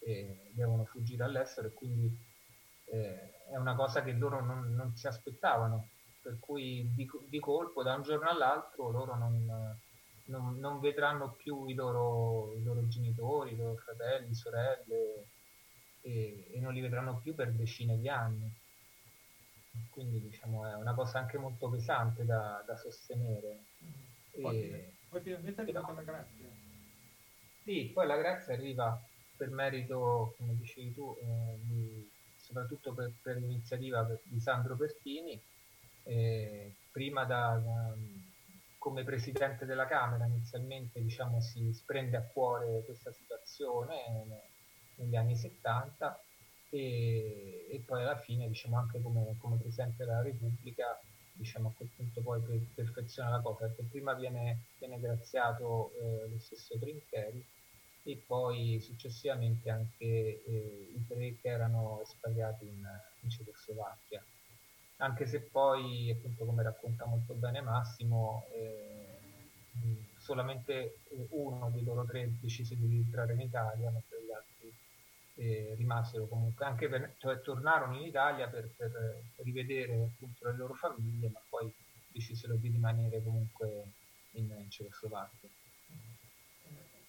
eh, 0.00 0.50
devono 0.52 0.84
fuggire 0.84 1.24
all'estero 1.24 1.68
e 1.68 1.72
quindi 1.72 2.16
eh, 2.86 3.44
è 3.46 3.56
una 3.56 3.74
cosa 3.74 4.02
che 4.02 4.12
loro 4.12 4.44
non, 4.44 4.74
non 4.74 4.94
si 4.96 5.06
aspettavano, 5.06 5.88
per 6.20 6.38
cui 6.38 6.90
di, 6.94 7.08
di, 7.28 7.38
colpo 7.38 7.82
da 7.82 7.94
un 7.94 8.02
giorno 8.02 8.28
all'altro 8.28 8.90
loro 8.90 9.16
non, 9.16 9.78
non, 10.24 10.58
non 10.58 10.80
vedranno 10.80 11.32
più 11.32 11.66
i 11.66 11.74
loro, 11.74 12.52
i 12.54 12.62
loro, 12.62 12.86
genitori, 12.88 13.52
i 13.52 13.56
loro 13.56 13.76
fratelli, 13.76 14.34
sorelle 14.34 15.26
e, 16.00 16.46
e 16.52 16.60
non 16.60 16.72
li 16.72 16.80
vedranno 16.80 17.20
più 17.22 17.34
per 17.34 17.52
decine 17.52 17.98
di 17.98 18.08
anni 18.08 18.52
quindi 19.90 20.20
diciamo 20.20 20.66
è 20.66 20.74
una 20.74 20.94
cosa 20.94 21.18
anche 21.18 21.38
molto 21.38 21.68
pesante 21.68 22.24
da, 22.24 22.62
da 22.66 22.76
sostenere. 22.76 23.64
Poi, 24.40 24.70
e, 24.70 24.92
poi 25.08 25.20
finalmente 25.20 25.60
è 25.60 25.64
arrivata 25.64 25.92
la 25.92 26.02
grazia. 26.02 26.48
Sì, 27.62 27.90
poi 27.92 28.06
la 28.06 28.16
grazia 28.16 28.54
arriva 28.54 29.00
per 29.36 29.50
merito, 29.50 30.34
come 30.36 30.56
dicevi 30.56 30.94
tu, 30.94 31.16
eh, 31.20 31.58
di, 31.60 32.10
soprattutto 32.36 32.92
per, 32.92 33.12
per 33.22 33.36
l'iniziativa 33.36 34.06
di 34.22 34.40
Sandro 34.40 34.76
Pertini, 34.76 35.40
eh, 36.04 36.74
prima 36.90 37.24
da, 37.24 37.60
da, 37.62 37.94
come 38.78 39.04
presidente 39.04 39.64
della 39.64 39.86
Camera 39.86 40.26
inizialmente 40.26 41.00
diciamo, 41.00 41.40
si 41.40 41.80
prende 41.86 42.16
a 42.16 42.22
cuore 42.22 42.82
questa 42.84 43.12
situazione 43.12 43.94
negli 44.96 45.14
anni 45.14 45.36
70 45.36 46.20
e, 46.72 47.66
e 47.68 47.82
poi 47.84 48.02
alla 48.02 48.16
fine 48.16 48.48
diciamo 48.48 48.78
anche 48.78 49.00
come, 49.02 49.36
come 49.38 49.56
Presidente 49.56 50.04
della 50.04 50.22
Repubblica 50.22 50.98
diciamo 51.34 51.68
a 51.68 51.72
quel 51.76 51.90
punto 51.94 52.20
poi 52.22 52.40
per, 52.40 52.60
perfeziona 52.74 53.30
la 53.30 53.40
cosa 53.40 53.66
perché 53.66 53.82
prima 53.90 54.14
viene, 54.14 54.64
viene 54.78 54.98
graziato 54.98 55.92
eh, 56.00 56.28
lo 56.30 56.38
stesso 56.38 56.78
Trincheri 56.78 57.44
e 58.04 58.22
poi 58.26 58.80
successivamente 58.80 59.68
anche 59.70 60.04
eh, 60.04 60.92
i 60.94 61.04
tre 61.06 61.36
che 61.40 61.48
erano 61.48 62.00
espatriati 62.02 62.64
in, 62.64 62.84
in 63.20 63.30
Cecoslovacchia. 63.30 64.24
Anche 64.96 65.26
se 65.26 65.40
poi 65.40 66.10
appunto 66.10 66.44
come 66.44 66.62
racconta 66.62 67.04
molto 67.04 67.34
bene 67.34 67.60
Massimo 67.60 68.46
eh, 68.54 69.02
solamente 70.18 70.98
uno 71.30 71.70
dei 71.70 71.84
loro 71.84 72.04
tre 72.04 72.30
decise 72.40 72.76
di 72.76 72.86
rientrare 72.86 73.34
in 73.34 73.40
Italia 73.40 73.90
mentre 73.90 74.21
eh, 75.34 75.74
rimasero 75.76 76.26
comunque 76.26 76.64
anche 76.64 76.88
per, 76.88 77.14
cioè 77.18 77.40
tornarono 77.40 77.96
in 77.96 78.06
Italia 78.06 78.48
per, 78.48 78.68
per, 78.76 79.22
rivedere 79.36 80.02
appunto 80.02 80.48
le 80.48 80.56
loro 80.56 80.74
famiglie, 80.74 81.30
ma 81.30 81.40
poi 81.48 81.72
decisero 82.08 82.54
di 82.54 82.68
rimanere 82.68 83.22
comunque 83.22 83.92
in, 84.32 84.50
in 84.50 84.70
Cecoslovacchia. 84.70 85.48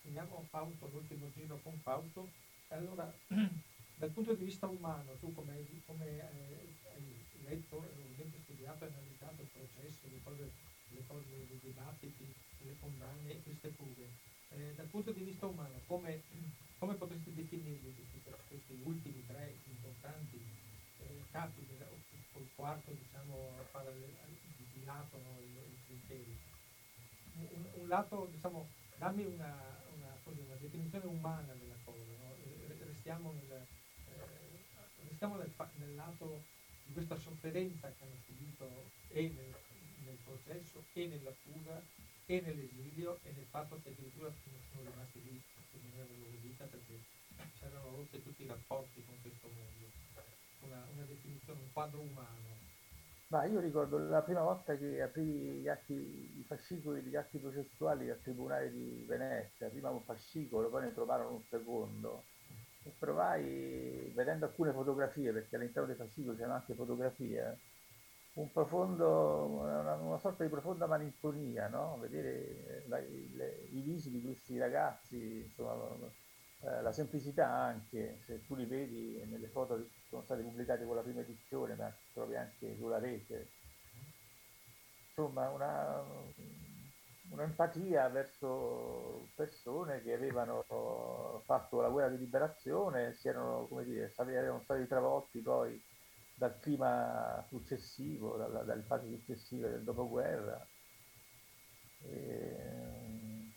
Finiamo 0.02 0.46
Fausto, 0.50 0.90
l'ultimo 0.92 1.32
giro 1.32 1.60
con 1.64 1.78
Fausto. 1.80 2.30
Allora, 2.70 3.12
dal 3.96 4.10
punto 4.12 4.34
di 4.34 4.44
vista 4.44 4.68
umano, 4.68 5.14
tu 5.20 5.34
come, 5.34 5.66
come 5.86 6.06
eh, 6.06 6.74
hai 6.94 7.26
letto, 7.46 7.78
ovviamente 7.78 8.40
studiato 8.44 8.84
e 8.84 8.88
analizzato 8.88 9.42
il 9.42 9.48
processo, 9.48 10.08
le 10.12 10.20
cose, 10.24 10.52
le 10.90 11.04
cose, 11.08 11.36
i 11.36 11.60
dibattiti, 11.62 12.34
le 12.60 12.76
condanne 12.80 13.32
e 13.32 13.42
queste 13.44 13.70
fughe, 13.70 14.10
eh, 14.56 14.74
dal 14.76 14.88
punto 14.88 15.12
di 15.12 15.24
vista 15.24 15.46
umano, 15.46 15.82
come 15.88 16.22
come 16.84 16.96
potresti 16.96 17.34
definirli 17.34 17.96
questi, 18.50 18.82
ultimi 18.84 19.26
tre 19.26 19.56
importanti 19.64 20.36
eh, 21.00 21.24
capi, 21.32 21.66
o 22.34 22.40
il 22.40 22.50
quarto 22.56 22.92
diciamo 22.92 23.38
di, 24.74 24.84
lato, 24.84 25.18
no, 25.18 25.40
il, 25.40 25.96
il? 26.10 26.38
Un, 27.36 27.66
un, 27.76 27.88
lato, 27.88 28.28
diciamo, 28.30 28.68
dammi 28.98 29.24
una, 29.24 29.56
una, 29.96 30.18
così, 30.26 30.42
una, 30.42 30.56
definizione 30.56 31.06
umana 31.06 31.54
della 31.54 31.78
cosa, 31.86 32.12
no? 32.20 32.36
restiamo, 32.86 33.32
nel, 33.32 33.66
eh, 34.10 35.08
restiamo 35.08 35.38
nel, 35.38 35.52
nel, 35.76 35.96
lato 35.96 36.44
di 36.86 36.92
questa 36.92 37.16
sofferenza 37.16 37.88
che 37.88 38.04
hanno 38.04 38.20
subito 38.26 38.92
e 39.08 39.22
nel, 39.22 39.56
nel 40.04 40.18
processo 40.26 40.84
e 40.92 41.08
nella 41.08 41.32
fuga 41.32 41.82
e 42.38 42.42
nell'esilio 42.42 43.20
e 43.24 43.34
nel 43.36 43.46
fatto 43.46 43.80
che 43.84 43.90
addirittura 43.90 44.32
sono 44.42 44.90
rimasti 44.90 45.22
lì 45.22 45.42
sostenere 45.54 46.10
la 46.10 46.18
loro 46.18 46.38
vita 46.42 46.66
perché 46.66 47.00
c'erano 47.60 47.96
rotti 47.96 48.24
tutti 48.24 48.44
i 48.44 48.48
rapporti 48.48 49.06
con 49.06 49.16
questo 49.22 49.48
mondo. 49.54 49.92
Una, 50.62 50.84
una 50.94 51.04
definizione, 51.04 51.60
un 51.62 51.72
quadro 51.72 52.00
umano. 52.00 52.62
Ma 53.28 53.46
io 53.46 53.60
ricordo 53.60 53.98
la 53.98 54.22
prima 54.22 54.42
volta 54.42 54.76
che 54.76 55.02
aprì 55.02 55.62
gli 55.62 55.68
atti, 55.68 55.94
i 55.94 56.44
fascicoli 56.48 57.04
degli 57.04 57.16
atti 57.16 57.38
processuali 57.38 58.10
al 58.10 58.22
Tribunale 58.22 58.72
di 58.72 59.06
Venezia, 59.08 59.70
prima 59.70 59.90
un 59.90 60.04
fascicolo, 60.04 60.70
poi 60.70 60.84
ne 60.84 60.94
trovarono 60.94 61.36
un 61.36 61.44
secondo. 61.50 62.24
E 62.84 62.94
provai, 62.98 64.12
vedendo 64.14 64.46
alcune 64.46 64.72
fotografie, 64.72 65.32
perché 65.32 65.56
all'interno 65.56 65.88
dei 65.88 65.96
fascicoli 65.96 66.38
c'erano 66.38 66.56
anche 66.56 66.74
fotografie, 66.76 67.60
un 68.34 68.52
profondo, 68.52 69.46
una, 69.46 69.94
una, 69.96 70.18
sorta 70.18 70.44
di 70.44 70.50
profonda 70.50 70.88
malinconia, 70.88 71.68
no? 71.68 71.98
vedere 72.00 72.84
la, 72.88 72.98
le, 72.98 73.68
i 73.70 73.82
visi 73.82 74.10
di 74.10 74.24
questi 74.24 74.58
ragazzi, 74.58 75.44
insomma, 75.44 75.96
eh, 76.62 76.82
la 76.82 76.92
semplicità 76.92 77.48
anche, 77.48 78.22
se 78.26 78.44
tu 78.46 78.56
li 78.56 78.66
vedi 78.66 79.24
nelle 79.26 79.48
foto 79.50 79.76
che 79.76 79.88
sono 80.08 80.24
state 80.24 80.42
pubblicate 80.42 80.86
con 80.86 80.96
la 80.96 81.02
prima 81.04 81.22
edizione, 81.22 81.76
ma 81.76 81.94
trovi 82.12 82.36
anche 82.36 82.76
sulla 82.76 82.98
rete, 82.98 83.50
insomma 85.10 85.50
una, 85.50 86.04
un'empatia 87.30 88.10
verso 88.10 89.28
persone 89.36 90.02
che 90.02 90.14
avevano 90.14 90.64
fatto 91.46 91.82
la 91.82 91.90
guerra 91.90 92.10
di 92.10 92.18
liberazione, 92.18 93.14
si 93.14 93.28
erano, 93.28 93.68
come 93.68 93.84
dire, 93.84 94.12
erano 94.16 94.62
stati 94.64 94.88
travolti 94.88 95.40
poi 95.40 95.80
dal 96.44 96.60
clima 96.60 97.42
successivo, 97.48 98.36
dalla, 98.36 98.64
dalle 98.64 98.84
fasi 98.84 99.08
successive 99.10 99.70
del 99.70 99.84
dopoguerra. 99.84 100.68
E, 102.02 103.54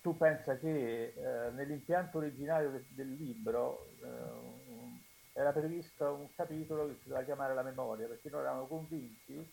tu 0.00 0.16
pensa 0.16 0.56
che 0.56 1.12
eh, 1.14 1.50
nell'impianto 1.50 2.16
originario 2.18 2.70
de, 2.70 2.86
del 2.88 3.12
libro 3.12 3.90
eh, 4.02 5.38
era 5.38 5.52
previsto 5.52 6.14
un 6.14 6.28
capitolo 6.34 6.88
che 6.88 6.94
si 6.94 7.08
doveva 7.08 7.26
chiamare 7.26 7.52
la 7.52 7.62
memoria, 7.62 8.06
perché 8.06 8.30
noi 8.30 8.40
eravamo 8.40 8.66
convinti 8.66 9.46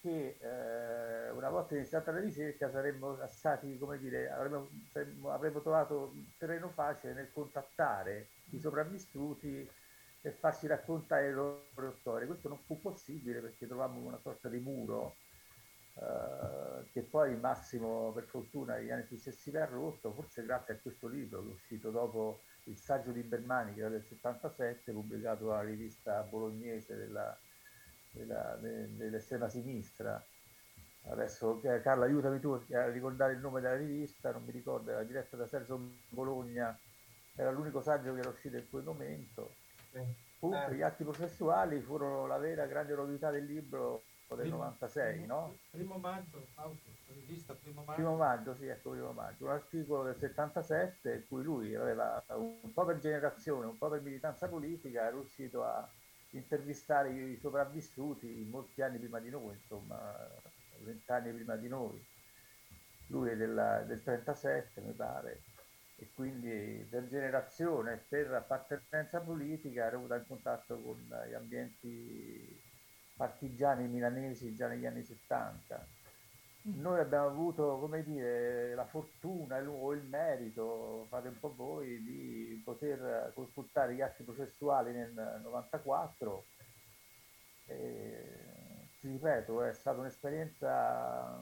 che 0.00 0.38
eh, 0.40 1.30
una 1.30 1.50
volta 1.50 1.74
iniziata 1.74 2.10
la 2.10 2.20
ricerca 2.20 2.70
saremmo 2.70 3.18
stati, 3.26 3.76
come 3.76 3.98
dire, 3.98 4.30
avremmo, 4.30 4.68
avremmo 5.30 5.60
trovato 5.60 6.12
terreno 6.38 6.70
facile 6.70 7.12
nel 7.12 7.30
contattare 7.32 8.28
i 8.52 8.58
sopravvissuti 8.58 9.68
e 10.26 10.32
farsi 10.32 10.66
raccontare 10.66 11.28
le 11.28 11.32
loro 11.32 11.92
storie. 12.00 12.26
Questo 12.26 12.48
non 12.48 12.58
fu 12.58 12.80
possibile 12.80 13.38
perché 13.38 13.68
trovammo 13.68 14.00
una 14.00 14.18
sorta 14.18 14.48
di 14.48 14.58
muro 14.58 15.14
eh, 15.94 16.90
che 16.90 17.02
poi 17.02 17.36
Massimo, 17.36 18.10
per 18.12 18.24
fortuna, 18.24 18.74
negli 18.74 18.90
anni 18.90 19.04
successivi 19.04 19.56
ha 19.56 19.66
rotto, 19.66 20.12
forse 20.12 20.44
grazie 20.44 20.74
a 20.74 20.78
questo 20.78 21.06
libro 21.06 21.42
che 21.42 21.50
è 21.50 21.52
uscito 21.52 21.90
dopo 21.92 22.40
il 22.64 22.76
saggio 22.76 23.12
di 23.12 23.22
Bermani, 23.22 23.74
che 23.74 23.80
era 23.80 23.88
del 23.88 24.04
77, 24.04 24.90
pubblicato 24.90 25.46
dalla 25.46 25.62
rivista 25.62 26.22
bolognese 26.22 26.96
della, 26.96 27.38
della, 28.10 28.58
de, 28.60 28.96
dell'estrema 28.96 29.48
sinistra. 29.48 30.20
Adesso 31.08 31.60
Carla 31.60 32.04
aiutami 32.04 32.40
tu 32.40 32.50
a 32.50 32.88
ricordare 32.88 33.34
il 33.34 33.38
nome 33.38 33.60
della 33.60 33.76
rivista, 33.76 34.32
non 34.32 34.42
mi 34.42 34.50
ricordo, 34.50 34.90
era 34.90 35.04
diretta 35.04 35.36
da 35.36 35.46
Sergio 35.46 35.78
Bologna, 36.08 36.76
era 37.36 37.52
l'unico 37.52 37.80
saggio 37.80 38.12
che 38.12 38.18
era 38.18 38.30
uscito 38.30 38.56
in 38.56 38.68
quel 38.68 38.82
momento 38.82 39.64
Comunque 40.38 40.72
eh. 40.72 40.76
gli 40.76 40.82
atti 40.82 41.04
processuali 41.04 41.80
furono 41.80 42.26
la 42.26 42.38
vera 42.38 42.66
grande 42.66 42.94
novità 42.94 43.30
del 43.30 43.44
libro 43.44 44.04
del 44.34 44.40
primo, 44.40 44.56
96, 44.56 45.18
primo, 45.18 45.26
no? 45.26 45.56
Primo 45.70 45.98
maggio, 45.98 46.46
auto, 46.54 46.78
rivista 47.06 47.54
primo 47.54 47.82
maggio. 47.82 47.92
Primo 47.92 48.16
maggio, 48.16 48.54
sì, 48.54 48.66
ecco, 48.66 48.90
primo 48.90 49.12
maggio. 49.12 49.44
Un 49.44 49.50
articolo 49.50 50.02
del 50.04 50.16
77 50.16 51.14
in 51.14 51.22
cui 51.28 51.42
lui 51.42 51.74
aveva 51.74 52.22
un 52.30 52.72
po' 52.72 52.84
per 52.84 52.98
generazione, 52.98 53.66
un 53.66 53.78
po' 53.78 53.88
per 53.88 54.00
militanza 54.00 54.48
politica, 54.48 55.06
è 55.06 55.10
riuscito 55.10 55.62
a 55.62 55.88
intervistare 56.30 57.10
i 57.10 57.36
sopravvissuti 57.36 58.46
molti 58.50 58.82
anni 58.82 58.98
prima 58.98 59.20
di 59.20 59.30
noi, 59.30 59.54
insomma, 59.54 59.96
vent'anni 60.82 61.32
prima 61.32 61.54
di 61.56 61.68
noi. 61.68 62.04
Lui 63.08 63.30
è 63.30 63.36
della, 63.36 63.82
del 63.82 64.02
37, 64.02 64.80
mi 64.80 64.92
pare 64.92 65.42
e 65.98 66.10
quindi 66.14 66.86
per 66.90 67.08
generazione, 67.08 68.04
per 68.08 68.32
appartenenza 68.32 69.20
politica, 69.20 69.86
ero 69.86 69.98
in 69.98 70.24
contatto 70.26 70.78
con 70.80 70.98
gli 71.28 71.34
ambienti 71.34 72.62
partigiani 73.16 73.88
milanesi 73.88 74.54
già 74.54 74.68
negli 74.68 74.84
anni 74.84 75.02
70. 75.02 75.88
Mm. 76.68 76.80
Noi 76.80 77.00
abbiamo 77.00 77.28
avuto, 77.28 77.78
come 77.78 78.02
dire, 78.02 78.74
la 78.74 78.84
fortuna 78.84 79.58
o 79.62 79.92
il 79.94 80.02
merito, 80.02 81.06
fate 81.08 81.28
un 81.28 81.38
po' 81.38 81.54
voi, 81.54 82.02
di 82.02 82.60
poter 82.62 83.32
consultare 83.34 83.94
gli 83.94 84.02
atti 84.02 84.22
processuali 84.22 84.92
nel 84.92 85.40
94. 85.42 86.44
E, 87.68 88.46
ti 89.00 89.08
ripeto, 89.08 89.62
è 89.62 89.72
stata 89.72 89.98
un'esperienza 89.98 91.40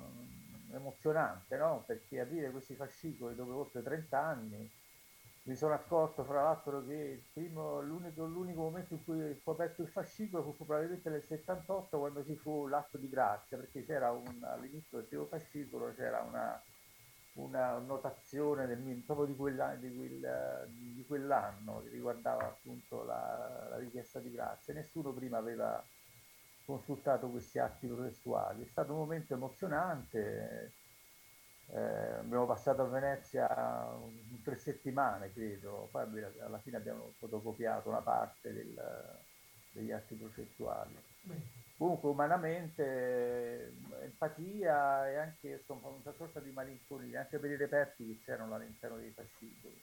emozionante, 0.77 1.57
no? 1.57 1.85
Perché 1.87 2.21
aprire 2.21 2.51
questi 2.51 2.75
fascicoli 2.75 3.35
dopo 3.35 3.57
oltre 3.57 3.83
30 3.83 4.19
anni 4.19 4.71
mi 5.47 5.57
sono 5.57 5.75
accorto 5.75 6.25
fra 6.25 6.43
l'altro 6.43 6.83
che 6.87 7.25
primo, 7.33 7.81
l'unico, 7.83 8.25
l'unico, 8.25 8.63
momento 8.63 8.95
in 8.95 9.05
cui 9.05 9.23
ho 9.23 9.37
scoperto 9.43 9.83
il 9.83 9.89
fascicolo 9.89 10.43
fu 10.43 10.57
probabilmente 10.57 11.11
nel 11.11 11.23
78 11.23 11.99
quando 11.99 12.25
ci 12.25 12.35
fu 12.37 12.67
l'atto 12.67 12.97
di 12.97 13.11
grazia, 13.11 13.59
perché 13.59 13.85
c'era 13.85 14.11
un, 14.11 14.43
all'inizio 14.43 14.99
del 14.99 15.07
primo 15.07 15.27
fascicolo 15.27 15.93
c'era 15.95 16.23
una, 16.23 16.59
una 17.35 17.77
notazione 17.79 18.67
del, 18.67 18.79
proprio 19.05 19.27
di, 19.27 19.37
quella, 19.37 19.75
di, 19.75 19.95
quel, 19.95 20.67
di, 20.69 21.05
quell'anno 21.07 21.83
che 21.83 21.91
riguardava 21.91 22.45
appunto 22.45 23.05
la, 23.05 23.67
la, 23.69 23.77
richiesta 23.77 24.21
di 24.21 24.31
grazia. 24.31 24.73
Nessuno 24.73 25.13
prima 25.13 25.37
aveva 25.37 25.83
consultato 26.65 27.29
questi 27.29 27.59
atti 27.59 27.87
processuali. 27.87 28.65
È 28.65 28.69
stato 28.69 28.93
un 28.93 28.99
momento 28.99 29.35
emozionante 29.35 30.73
eh, 31.69 31.81
abbiamo 32.19 32.47
passato 32.47 32.83
a 32.83 32.87
Venezia 32.87 33.49
un, 33.99 34.43
tre 34.43 34.57
settimane, 34.57 35.33
credo, 35.33 35.89
poi 35.91 36.03
alla 36.41 36.59
fine 36.59 36.77
abbiamo 36.77 37.13
fotocopiato 37.19 37.89
una 37.89 38.03
parte 38.03 38.53
del, 38.53 38.81
degli 39.73 39.91
atti 39.91 40.15
processuali. 40.15 40.97
Comunque 41.77 42.11
umanamente 42.11 43.73
empatia 44.03 45.11
e 45.11 45.17
anche 45.17 45.49
insomma, 45.49 45.89
una 45.89 46.13
sorta 46.13 46.39
di 46.41 46.51
malinconia, 46.51 47.21
anche 47.21 47.39
per 47.39 47.51
i 47.51 47.57
reperti 47.57 48.07
che 48.07 48.21
c'erano 48.25 48.55
all'interno 48.55 48.97
dei 48.97 49.11
fascicoli. 49.11 49.83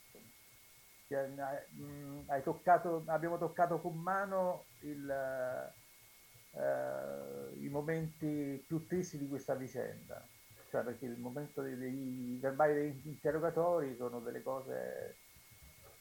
Hai 2.26 2.42
toccato, 2.42 3.02
abbiamo 3.06 3.36
toccato 3.36 3.80
con 3.80 3.98
mano 3.98 4.64
il, 4.80 5.04
eh, 6.54 7.64
i 7.64 7.68
momenti 7.68 8.62
più 8.66 8.86
tristi 8.86 9.18
di 9.18 9.28
questa 9.28 9.54
vicenda 9.54 10.26
cioè 10.72 10.82
perché 10.84 11.04
il 11.04 11.18
momento 11.18 11.60
dei, 11.60 11.76
dei 11.76 12.38
verbali 12.40 12.72
degli 12.72 13.08
interrogatori 13.08 13.94
sono 13.94 14.20
delle 14.20 14.42
cose 14.42 15.16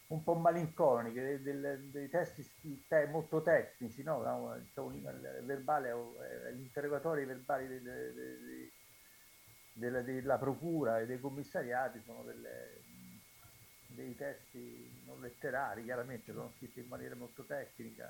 un 0.08 0.24
po' 0.24 0.36
malinconiche, 0.36 1.41
dei, 1.41 1.60
dei, 1.60 1.91
dei 1.91 2.10
testi 2.10 2.86
te, 2.88 3.06
molto 3.08 3.41
tecnici, 3.41 4.02
no? 4.02 4.20
Diciamo, 4.20 4.56
il 4.93 5.41
verbale, 5.43 5.93
gli 6.54 6.62
interrogatori 6.62 7.26
verbali 7.26 7.68
della, 9.74 10.02
della 10.02 10.38
procura 10.38 11.02
e 11.02 11.06
dei 11.06 11.20
commissariati 11.20 12.02
sono 12.06 12.24
delle, 12.24 12.82
dei 13.88 14.16
testi 14.16 15.04
non 15.06 15.20
letterari, 15.20 15.84
chiaramente 15.84 16.32
sono 16.32 16.49
scritti 16.56 16.80
in 16.80 16.88
maniera 16.88 17.16
molto 17.16 17.43
tecnica. 17.43 18.10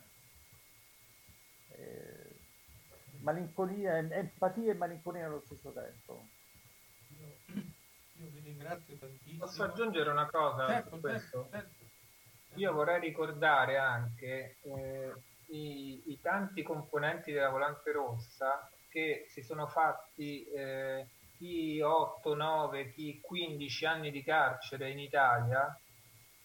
Eh, 1.70 2.31
malinconia, 3.22 3.98
empatia 3.98 4.72
e 4.72 4.76
malinconia 4.76 5.26
allo 5.26 5.42
stesso 5.42 5.72
tempo 5.72 6.26
io 8.22 8.30
vi 8.30 8.40
ringrazio 8.40 8.98
tantissimo. 8.98 9.46
Posso 9.46 9.64
aggiungere 9.64 10.10
una 10.10 10.30
cosa 10.30 10.68
certo, 10.68 10.96
su 10.96 11.02
questo? 11.02 11.48
Certo, 11.50 11.58
certo. 11.58 12.60
Io 12.60 12.74
vorrei 12.74 13.00
ricordare 13.00 13.78
anche 13.78 14.58
eh, 14.62 15.14
i, 15.48 16.04
i, 16.12 16.20
tanti 16.22 16.64
componenti 16.64 17.32
della 17.32 17.50
Volante 17.50 17.92
Rossa 17.92 18.70
che 18.90 19.26
si 19.30 19.42
sono 19.42 19.68
fatti 19.68 20.44
eh, 20.50 21.08
chi 21.38 21.80
8, 21.82 22.36
9, 22.36 22.92
chi 22.92 23.20
15 23.22 23.86
anni 23.86 24.12
di 24.12 24.22
carcere 24.22 24.92
in 24.92 25.00
Italia 25.00 25.76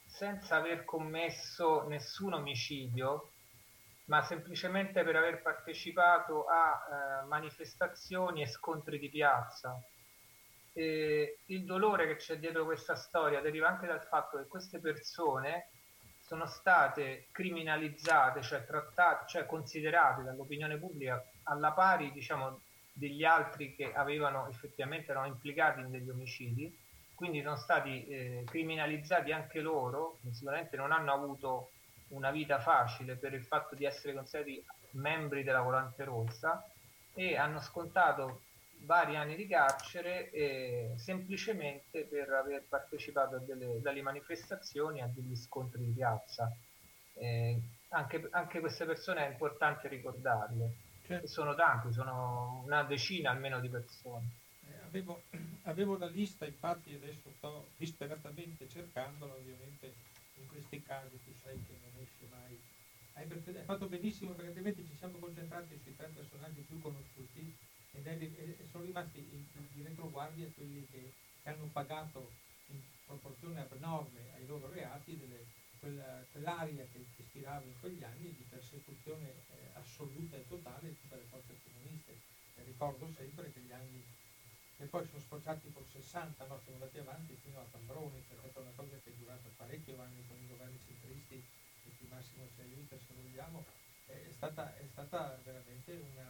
senza 0.07 0.57
aver 0.57 0.85
commesso 0.85 1.87
nessun 1.89 2.35
omicidio, 2.35 3.33
ma 4.07 4.23
semplicemente 4.23 5.03
per 5.05 5.17
aver 5.17 5.43
partecipato 5.43 6.47
a 6.47 7.23
eh, 7.23 7.27
manifestazioni 7.27 8.43
e 8.43 8.47
scontri 8.47 8.99
di 8.99 9.09
piazza. 9.09 9.81
Eh, 10.73 11.39
il 11.47 11.65
dolore 11.65 12.07
che 12.07 12.17
c'è 12.17 12.39
dietro 12.39 12.65
questa 12.65 12.97
storia 12.97 13.41
deriva 13.41 13.69
anche 13.69 13.87
dal 13.87 14.03
fatto 14.03 14.37
che 14.37 14.47
queste 14.47 14.79
persone 14.79 15.69
sono 16.21 16.47
state 16.47 17.27
criminalizzate, 17.31 18.43
cioè 18.43 18.65
trattate, 18.65 19.27
cioè 19.29 19.47
considerate 19.47 20.23
dall'opinione 20.23 20.77
pubblica 20.77 21.25
alla 21.45 21.71
pari, 21.73 22.11
diciamo, 22.13 22.61
degli 22.93 23.25
altri 23.25 23.75
che 23.75 23.93
avevano 23.93 24.49
effettivamente 24.49 25.11
erano 25.11 25.27
implicati 25.27 25.81
in 25.81 25.91
degli 25.91 26.09
omicidi, 26.09 26.77
quindi 27.15 27.43
sono 27.43 27.57
stati 27.57 28.07
eh, 28.07 28.43
criminalizzati 28.45 29.33
anche 29.33 29.61
loro, 29.61 30.19
sicuramente 30.33 30.77
non 30.77 30.93
hanno 30.93 31.13
avuto 31.13 31.71
una 32.09 32.31
vita 32.31 32.59
facile 32.59 33.17
per 33.17 33.33
il 33.33 33.45
fatto 33.45 33.75
di 33.75 33.85
essere 33.85 34.15
considerati 34.15 34.65
membri 34.93 35.43
della 35.43 35.61
Volante 35.61 36.05
Rossa 36.05 36.65
e 37.15 37.37
hanno 37.37 37.61
scontato 37.61 38.43
vari 38.81 39.17
anni 39.17 39.37
di 39.37 39.47
carcere 39.47 40.31
eh, 40.31 40.95
semplicemente 40.97 42.05
per 42.05 42.31
aver 42.31 42.65
partecipato 42.69 43.37
a 43.37 43.39
delle, 43.39 43.81
dalle 43.81 44.03
manifestazioni 44.03 45.01
a 45.01 45.11
degli 45.13 45.35
scontri 45.35 45.85
di 45.85 45.93
piazza. 45.93 46.55
Eh, 47.15 47.59
anche, 47.89 48.29
anche, 48.31 48.61
queste 48.61 48.85
persone 48.85 49.27
è 49.27 49.31
importante 49.31 49.89
ricordarle. 49.89 50.75
Certo. 51.07 51.27
Sono 51.27 51.55
tanti, 51.55 51.93
sono 51.93 52.63
una 52.65 52.83
decina 52.83 53.31
almeno 53.31 53.61
di 53.61 53.69
persone. 53.69 54.27
Eh, 54.69 54.85
avevo, 54.85 55.23
avevo, 55.65 55.97
la 55.97 56.07
lista, 56.07 56.45
infatti 56.45 56.95
adesso 56.95 57.31
sto 57.37 57.69
disperatamente 57.77 58.69
cercandola, 58.69 59.33
ovviamente 59.33 59.95
in 60.41 60.47
questi 60.49 60.82
casi 60.82 61.18
tu 61.24 61.32
sai 61.43 61.57
che 61.66 61.78
non 61.82 61.93
esce 62.01 62.26
mai. 62.30 62.59
Hai, 63.12 63.26
fatto 63.64 63.87
benissimo 63.89 64.32
perché 64.32 64.49
altrimenti 64.49 64.87
ci 64.87 64.97
siamo 64.97 65.18
concentrati 65.18 65.78
sui 65.82 65.97
tre 65.97 66.09
personaggi 66.09 66.61
più 66.61 66.78
conosciuti 66.80 67.57
ed 67.93 68.07
è, 68.07 68.12
e 68.20 68.66
sono 68.70 68.84
rimasti 68.84 69.20
di 69.72 69.82
retroguardia 69.82 70.51
quelli 70.55 70.87
che, 70.91 71.12
che, 71.43 71.49
hanno 71.49 71.68
pagato 71.72 72.30
in 72.68 72.80
proporzione 73.07 73.61
abnorme 73.61 74.20
ai 74.34 74.47
loro 74.47 74.68
reati 74.70 75.16
delle, 75.16 75.47
quella, 75.78 76.24
quell'aria 76.30 76.84
che 76.93 77.07
ispirava 77.16 77.64
in 77.64 77.78
quegli 77.80 78.03
anni 78.03 78.34
di 78.37 78.45
persecuzione 78.49 79.28
eh, 79.28 79.70
assoluta 79.74 80.37
e 80.37 80.47
totale 80.47 80.89
di 80.89 81.01
tutte 81.01 81.16
le 81.16 81.26
forze 81.30 81.57
comuniste. 81.62 82.20
E 82.57 82.62
ricordo 82.64 83.11
sempre 83.16 83.51
che 83.53 83.61
gli 83.61 83.72
anni 83.72 84.05
che 84.77 84.85
poi 84.85 85.07
sono 85.07 85.20
sfociati 85.20 85.72
col 85.72 85.87
60, 85.89 86.45
no? 86.47 86.61
siamo 86.61 86.77
andati 86.77 86.99
avanti 86.99 87.35
fino 87.43 87.61
a 87.61 87.66
Tambroni, 87.70 88.22
che 88.29 88.35
è 88.35 88.37
stata 88.37 88.61
una 88.61 88.72
cosa 88.77 88.97
che 89.03 89.11
è 89.11 89.14
durata 89.16 89.49
parecchio 89.57 89.99
anni 90.01 90.22
con 90.29 90.37
i 90.37 90.47
governi 90.47 90.79
centristi, 90.85 91.37
e 91.37 91.89
chi 91.97 92.07
massimo 92.11 92.47
ci 92.55 92.61
aiuta 92.61 92.97
se 92.99 93.14
vogliamo, 93.16 93.64
è 94.05 94.31
stata, 94.31 94.77
è 94.77 94.87
stata 94.93 95.41
veramente 95.45 95.93
una, 96.12 96.29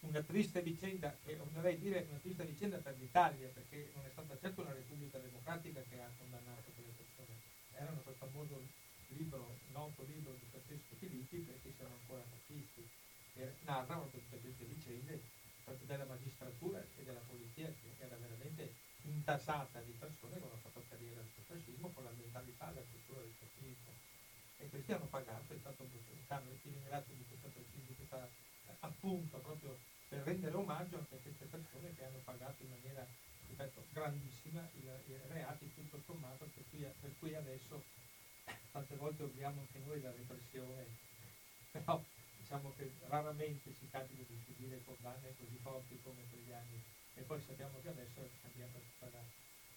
una 0.00 0.22
triste 0.22 0.62
vicenda, 0.62 1.16
e 1.24 1.36
oserei 1.40 1.78
dire 1.80 2.06
una 2.08 2.18
triste 2.18 2.44
vicenda 2.44 2.78
per 2.78 2.96
l'Italia, 2.96 3.48
perché 3.48 3.90
non 3.94 4.06
è 4.06 4.10
stata 4.10 4.38
certo 4.38 4.60
una 4.62 4.72
Repubblica 4.72 5.18
Democratica 5.18 5.82
che 5.82 6.00
ha 6.00 6.10
condannato 6.16 6.70
quelle 6.76 6.94
persone. 6.94 7.34
Erano 7.74 8.00
quel 8.02 8.14
famoso 8.14 8.62
libro, 9.08 9.58
noto 9.72 10.04
libro 10.04 10.32
di 10.38 10.46
Francesco 10.48 10.94
Filippi, 10.94 11.38
perché 11.38 11.72
siano 11.74 11.94
ancora 11.94 12.22
fascisti, 12.22 12.88
che 13.34 13.54
narrano 13.64 14.08
tutte 14.10 14.38
queste 14.38 14.64
vicende 14.64 15.39
della 15.84 16.04
magistratura 16.04 16.80
e 16.80 17.02
della 17.04 17.20
polizia 17.26 17.66
che 17.66 17.94
era 17.98 18.16
veramente 18.16 18.74
intasata 19.02 19.80
di 19.80 19.92
persone 19.92 20.38
che 20.38 20.44
hanno 20.44 20.60
fatto 20.62 20.82
carriera 20.88 21.22
sul 21.22 21.44
fascismo 21.44 21.90
con 21.90 22.04
la 22.04 22.12
mentalità 22.16 22.70
e 22.70 22.74
la 22.74 22.86
cultura 22.90 23.20
del 23.20 23.34
fascismo. 23.38 23.90
E 24.58 24.68
questi 24.68 24.92
hanno 24.92 25.06
pagato, 25.06 25.52
è 25.52 25.58
stato 25.58 25.84
brutale. 25.84 26.60
Ti 26.62 26.68
ringrazio 26.68 27.14
di 27.14 27.24
questa, 27.26 27.48
di 27.48 27.94
questa 27.96 28.28
appunto 28.80 29.38
proprio 29.38 29.78
per 30.08 30.22
rendere 30.22 30.56
omaggio 30.56 30.98
anche 30.98 31.14
a 31.14 31.18
queste 31.18 31.44
persone 31.46 31.94
che 31.94 32.04
hanno 32.04 32.20
pagato 32.24 32.62
in 32.62 32.70
maniera, 32.70 33.06
ripeto, 33.48 33.84
grandissima 33.92 34.66
i, 34.74 34.88
reati 35.28 35.72
tutto 35.74 36.00
sommato 36.04 36.48
per 36.52 36.64
cui, 36.70 36.86
per 37.00 37.14
cui, 37.18 37.34
adesso 37.34 37.82
tante 38.72 38.96
volte 38.96 39.22
obliamo 39.24 39.60
anche 39.60 39.78
noi 39.86 40.00
la 40.00 40.10
repressione, 40.10 40.86
però 41.70 42.02
diciamo 42.50 42.74
che 42.74 42.90
raramente 43.06 43.72
ci 43.78 43.86
capita 43.88 44.24
di 44.26 44.42
subire 44.44 44.82
condanne 44.82 45.36
così 45.38 45.56
forti 45.62 46.00
come 46.02 46.26
quegli 46.28 46.50
anni. 46.50 46.82
E 47.14 47.22
poi 47.22 47.40
sappiamo 47.40 47.78
che 47.80 47.90
adesso 47.90 48.26
tutta 48.42 49.08
la, 49.12 49.22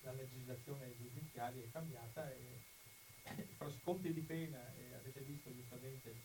la 0.01 0.13
legislazione 0.13 0.89
giudiziaria 0.97 1.63
è 1.63 1.69
cambiata 1.69 2.34
e 2.34 2.65
fra 3.57 3.69
sconti 3.69 4.11
di 4.11 4.21
pena, 4.21 4.57
e 4.74 4.91
avete 4.95 5.21
visto 5.21 5.53
giustamente 5.53 6.15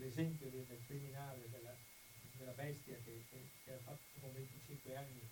l'esempio 0.00 0.48
del, 0.48 0.64
del 0.64 0.80
criminale, 0.86 1.46
della, 1.50 1.76
della 2.38 2.52
bestia 2.52 2.96
che, 3.04 3.24
che, 3.28 3.50
che, 3.64 3.72
ha 3.74 3.78
fatto 3.84 4.00
con 4.18 4.32
25 4.32 4.96
anni, 4.96 5.28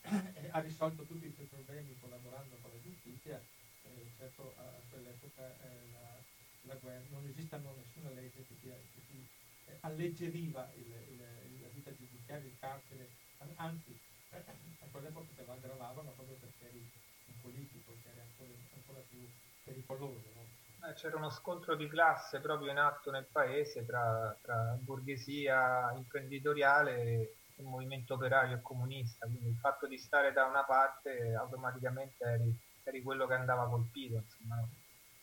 eh, 0.00 0.48
ha 0.50 0.60
risolto 0.60 1.04
tutti 1.04 1.26
i 1.26 1.32
suoi 1.32 1.46
problemi 1.46 1.94
collaborando 2.00 2.56
con 2.62 2.70
la 2.70 2.80
giustizia, 2.80 3.38
eh, 3.82 4.10
certo 4.16 4.54
a, 4.56 4.80
quell'epoca 4.88 5.44
eh, 5.60 5.90
la, 5.92 6.16
la, 6.62 6.74
guerra, 6.76 7.04
non 7.10 7.26
esiste 7.28 7.58
nessuna 7.58 8.10
legge 8.10 8.46
che 8.46 8.58
ti, 8.60 8.66
che 8.66 9.06
ti 9.08 9.16
eh, 9.18 9.45
alleggeriva 9.80 10.70
il, 10.74 10.86
il, 10.86 11.60
la 11.60 11.68
vita 11.72 11.94
giudiziaria, 11.94 12.46
il 12.46 12.58
carcere, 12.58 13.08
anzi 13.56 13.98
a 14.30 14.86
quell'epoca 14.90 15.26
te 15.34 15.44
lo 15.44 15.52
aggravavano 15.52 16.10
proprio 16.10 16.36
perché 16.36 16.68
eri 16.68 16.90
un 17.26 17.40
politico, 17.40 17.92
che 18.02 18.10
era 18.10 18.22
ancora, 18.22 18.58
ancora 18.74 19.00
più 19.08 19.28
pericoloso. 19.64 20.22
No? 20.34 20.88
Eh, 20.88 20.94
c'era 20.94 21.16
uno 21.16 21.30
scontro 21.30 21.74
di 21.74 21.88
classe 21.88 22.40
proprio 22.40 22.70
in 22.70 22.78
atto 22.78 23.10
nel 23.10 23.26
paese 23.30 23.84
tra, 23.84 24.36
tra 24.42 24.76
borghesia 24.80 25.92
imprenditoriale 25.96 27.34
e 27.56 27.62
movimento 27.62 28.14
operaio 28.14 28.56
e 28.56 28.62
comunista, 28.62 29.26
quindi 29.26 29.48
il 29.48 29.56
fatto 29.56 29.86
di 29.86 29.98
stare 29.98 30.32
da 30.32 30.44
una 30.44 30.62
parte 30.64 31.34
automaticamente 31.34 32.24
eri, 32.24 32.54
eri 32.84 33.02
quello 33.02 33.26
che 33.26 33.34
andava 33.34 33.68
colpito. 33.68 34.16
Insomma. 34.16 34.56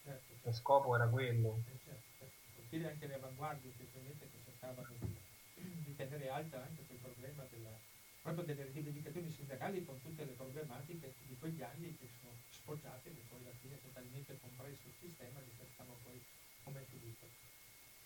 certo, 0.03 0.27
certo. 0.27 0.47
lo 0.47 0.53
scopo 0.53 0.95
era 0.95 1.07
quello. 1.07 1.59
Eh, 1.67 1.79
certo, 1.85 2.02
Colpire 2.73 2.89
anche 2.89 3.05
le 3.05 3.21
avanguardie 3.21 3.69
effettivamente 3.69 4.25
che 4.33 4.41
cercavano 4.49 4.89
di, 4.97 5.13
di 5.85 5.95
tenere 5.95 6.27
alta 6.29 6.57
anche 6.57 6.81
quel 6.89 6.97
problema 6.97 7.45
della, 7.51 7.69
proprio 8.23 8.45
delle 8.45 8.65
rivendicazioni 8.73 9.29
sindacali 9.29 9.85
con 9.85 10.01
tutte 10.01 10.25
le 10.25 10.33
problematiche 10.33 11.13
di 11.27 11.37
quegli 11.37 11.61
anni 11.61 11.95
che 11.95 12.09
sono 12.17 12.33
sfoggiate 12.49 13.09
e 13.09 13.21
poi 13.29 13.45
alla 13.45 13.53
fine 13.61 13.77
totalmente 13.79 14.39
compresso 14.41 14.87
il 14.89 14.93
sistema 14.99 15.37
che 15.45 15.53
sappiamo 15.53 15.93
poi 16.01 16.19
come 16.63 16.81
finito. 16.89 17.29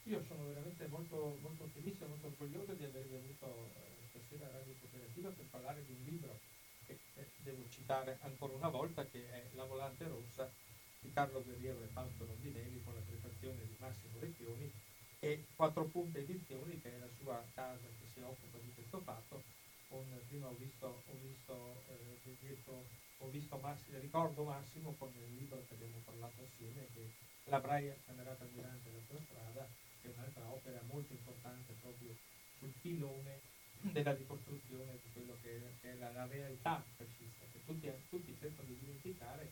Io 0.04 0.22
sono 0.28 0.44
veramente 0.48 0.86
molto, 0.88 1.40
molto 1.40 1.64
felice 1.72 2.04
e 2.04 2.08
molto 2.08 2.28
orgoglioso 2.28 2.74
di 2.74 2.84
avervi 2.84 3.16
avuto 3.16 3.72
eh, 3.72 4.04
stasera 4.12 4.48
a 4.48 4.52
Radio 4.52 4.76
Cooperativa 4.82 5.30
per 5.30 5.46
parlare 5.46 5.86
di 5.86 5.94
un 5.94 6.04
libro 6.04 6.40
che 6.84 7.00
eh, 7.16 7.30
devo 7.38 7.64
citare 7.70 8.18
ancora 8.20 8.52
una 8.52 8.68
volta 8.68 9.06
che 9.06 9.32
è 9.32 9.48
La 9.54 9.64
Volante 9.64 10.04
Rossa 10.04 10.52
di 11.00 11.12
Carlo 11.14 11.44
Guerriero 11.44 11.84
e 11.84 11.88
Fausto 11.88 12.26
Rondinelli 12.26 12.82
con 12.84 12.94
la 12.94 13.02
prefazione 13.02 13.60
di 13.66 13.76
Massimo 13.80 14.20
Recchioni 14.20 14.72
e 15.20 15.46
Quattro 15.56 15.86
Punte 15.86 16.20
Edizioni 16.20 16.80
che 16.82 16.96
è 16.96 16.98
la 17.00 17.10
sua 17.20 17.44
casa 17.54 17.88
che 18.00 18.08
si 18.14 18.22
occupa 18.22 18.58
di 18.60 18.72
questo 18.74 19.00
fatto. 19.02 19.44
Con, 19.88 20.04
prima 20.28 20.48
ho 20.48 20.56
visto, 20.60 20.86
ho 20.86 21.16
visto, 21.22 21.84
eh, 21.88 22.36
dietro, 22.42 22.84
ho 23.20 23.30
visto 23.30 23.58
Massimo, 23.58 24.00
ricordo 24.00 24.44
Massimo 24.44 24.94
con 24.98 25.12
il 25.16 25.36
libro 25.36 25.64
che 25.68 25.76
abbiamo 25.76 26.02
parlato 26.04 26.44
assieme 26.44 26.88
che 26.94 27.10
La 27.46 27.60
Braia 27.60 27.96
camerata 28.06 28.46
mirante 28.52 28.92
della 28.92 29.22
strada 29.24 29.68
che 30.02 30.10
è 30.10 30.14
un'altra 30.14 30.46
opera 30.52 30.82
molto 30.92 31.14
importante 31.14 31.74
proprio 31.80 32.14
sul 32.60 32.74
filone 32.82 33.40
della 33.80 34.14
ricostruzione 34.14 35.00
di 35.02 35.10
quello 35.14 35.38
che, 35.42 35.62
che 35.80 35.92
è 35.92 35.96
la, 35.96 36.12
la, 36.12 36.26
realtà 36.26 36.84
fascista 36.96 37.46
che 37.52 37.64
tutti, 37.64 37.90
tutti 38.10 38.36
cercano 38.40 38.68
di 38.68 38.78
dimenticare 38.80 39.52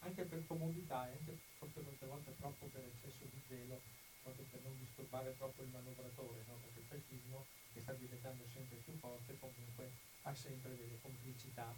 anche 0.00 0.24
per 0.24 0.46
comodità 0.46 1.08
e 1.08 1.16
anche 1.18 1.38
forse 1.58 1.80
molte 1.80 2.06
volte 2.06 2.34
troppo 2.36 2.66
per 2.66 2.84
eccesso 2.84 3.24
di 3.24 3.40
zelo 3.48 3.80
proprio 4.22 4.44
per 4.50 4.60
non 4.62 4.76
disturbare 4.78 5.36
troppo 5.36 5.62
il 5.62 5.68
manovratore 5.68 6.42
no? 6.46 6.58
perché 6.60 6.80
il 6.80 6.86
fascismo 6.86 7.44
che 7.72 7.80
sta 7.80 7.92
diventando 7.92 8.44
sempre 8.52 8.76
più 8.78 8.92
forte 8.98 9.38
comunque 9.38 9.90
ha 10.22 10.34
sempre 10.34 10.76
delle 10.76 10.98
complicità 11.00 11.74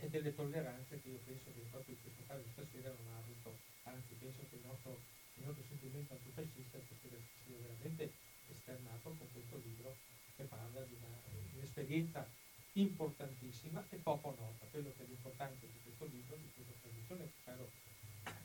e 0.00 0.08
delle 0.08 0.34
tolleranze 0.34 1.00
che 1.00 1.08
io 1.08 1.20
penso 1.24 1.52
che 1.52 1.60
proprio 1.70 1.94
in 1.94 2.00
questo 2.02 2.22
caso 2.26 2.42
stasera 2.50 2.88
non 2.98 3.14
ha 3.14 3.18
avuto, 3.18 3.58
anzi 3.84 4.14
penso 4.14 4.42
che 4.48 4.56
il 4.56 4.66
nostro, 4.66 4.98
il 5.34 5.44
nostro 5.44 5.64
sentimento 5.68 6.12
antifascista 6.14 6.78
sia 6.80 7.58
veramente 7.58 8.10
esternato 8.48 9.14
con 9.16 9.28
questo 9.32 9.56
libro 9.58 9.94
che 10.34 10.44
parla 10.44 10.80
di, 10.82 10.96
di 10.96 11.56
un'esperienza 11.58 12.26
importantissima 12.72 13.84
e 13.90 13.96
poco 13.96 14.34
nota. 14.38 14.66
Quello 14.70 14.92
che 14.96 15.04
è 15.04 15.06
l'importante 15.06 15.66
di 15.66 15.78
questo 15.82 16.04
libro, 16.06 16.36
di 16.36 16.50
questa 16.54 16.74
trasmissione, 16.80 17.24
che 17.24 17.34
spero 17.40 17.70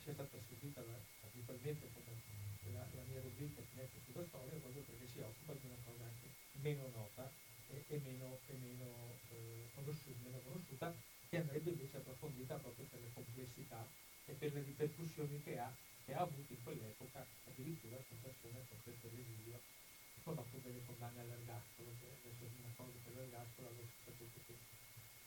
sia 0.02 0.12
stata 0.12 0.38
seguita 0.48 0.82
abitualmente 1.24 1.88
come 1.92 2.12
la, 2.72 2.86
la, 2.92 3.02
mia 3.08 3.20
rubrica 3.20 3.62
Finestre 3.62 4.00
sulla 4.04 4.24
storia, 4.26 4.58
proprio 4.60 4.82
perché 4.82 5.08
si 5.08 5.20
occupa 5.20 5.52
di 5.54 5.66
una 5.66 5.80
cosa 5.84 6.04
anche 6.04 6.28
meno 6.60 6.88
nota 6.94 7.30
e, 7.68 7.84
e 7.88 8.00
meno, 8.04 8.38
e 8.46 8.52
meno, 8.54 8.88
eh, 9.30 9.68
conosciuta, 9.74 10.18
meno 10.24 10.38
conosciuta, 10.40 10.94
che 11.28 11.36
andrebbe 11.38 11.70
invece 11.70 11.96
approfondita 11.96 12.56
proprio 12.56 12.84
per 12.86 13.00
le 13.00 13.12
complessità 13.12 13.86
e 14.26 14.32
per 14.32 14.52
le 14.52 14.62
ripercussioni 14.62 15.42
che 15.42 15.58
ha, 15.58 15.72
che 16.04 16.14
ha 16.14 16.20
avuto 16.20 16.52
in 16.52 16.62
quell'epoca 16.62 17.26
addirittura 17.44 17.96
con 18.08 18.20
persone 18.20 18.64
costrette 18.68 19.08
all'esilio 19.08 19.60
con 20.24 20.34
dopo 20.34 20.56
delle 20.64 20.80
condanne 20.86 21.20
all'ergastolo, 21.20 21.92
che 22.00 22.08
adesso 22.08 22.48
una 22.56 22.72
cosa 22.76 22.96
per 23.04 23.12
l'ergastolo 23.12 23.68
adesso 23.68 23.92
sapete 24.04 24.40
che 24.46 24.56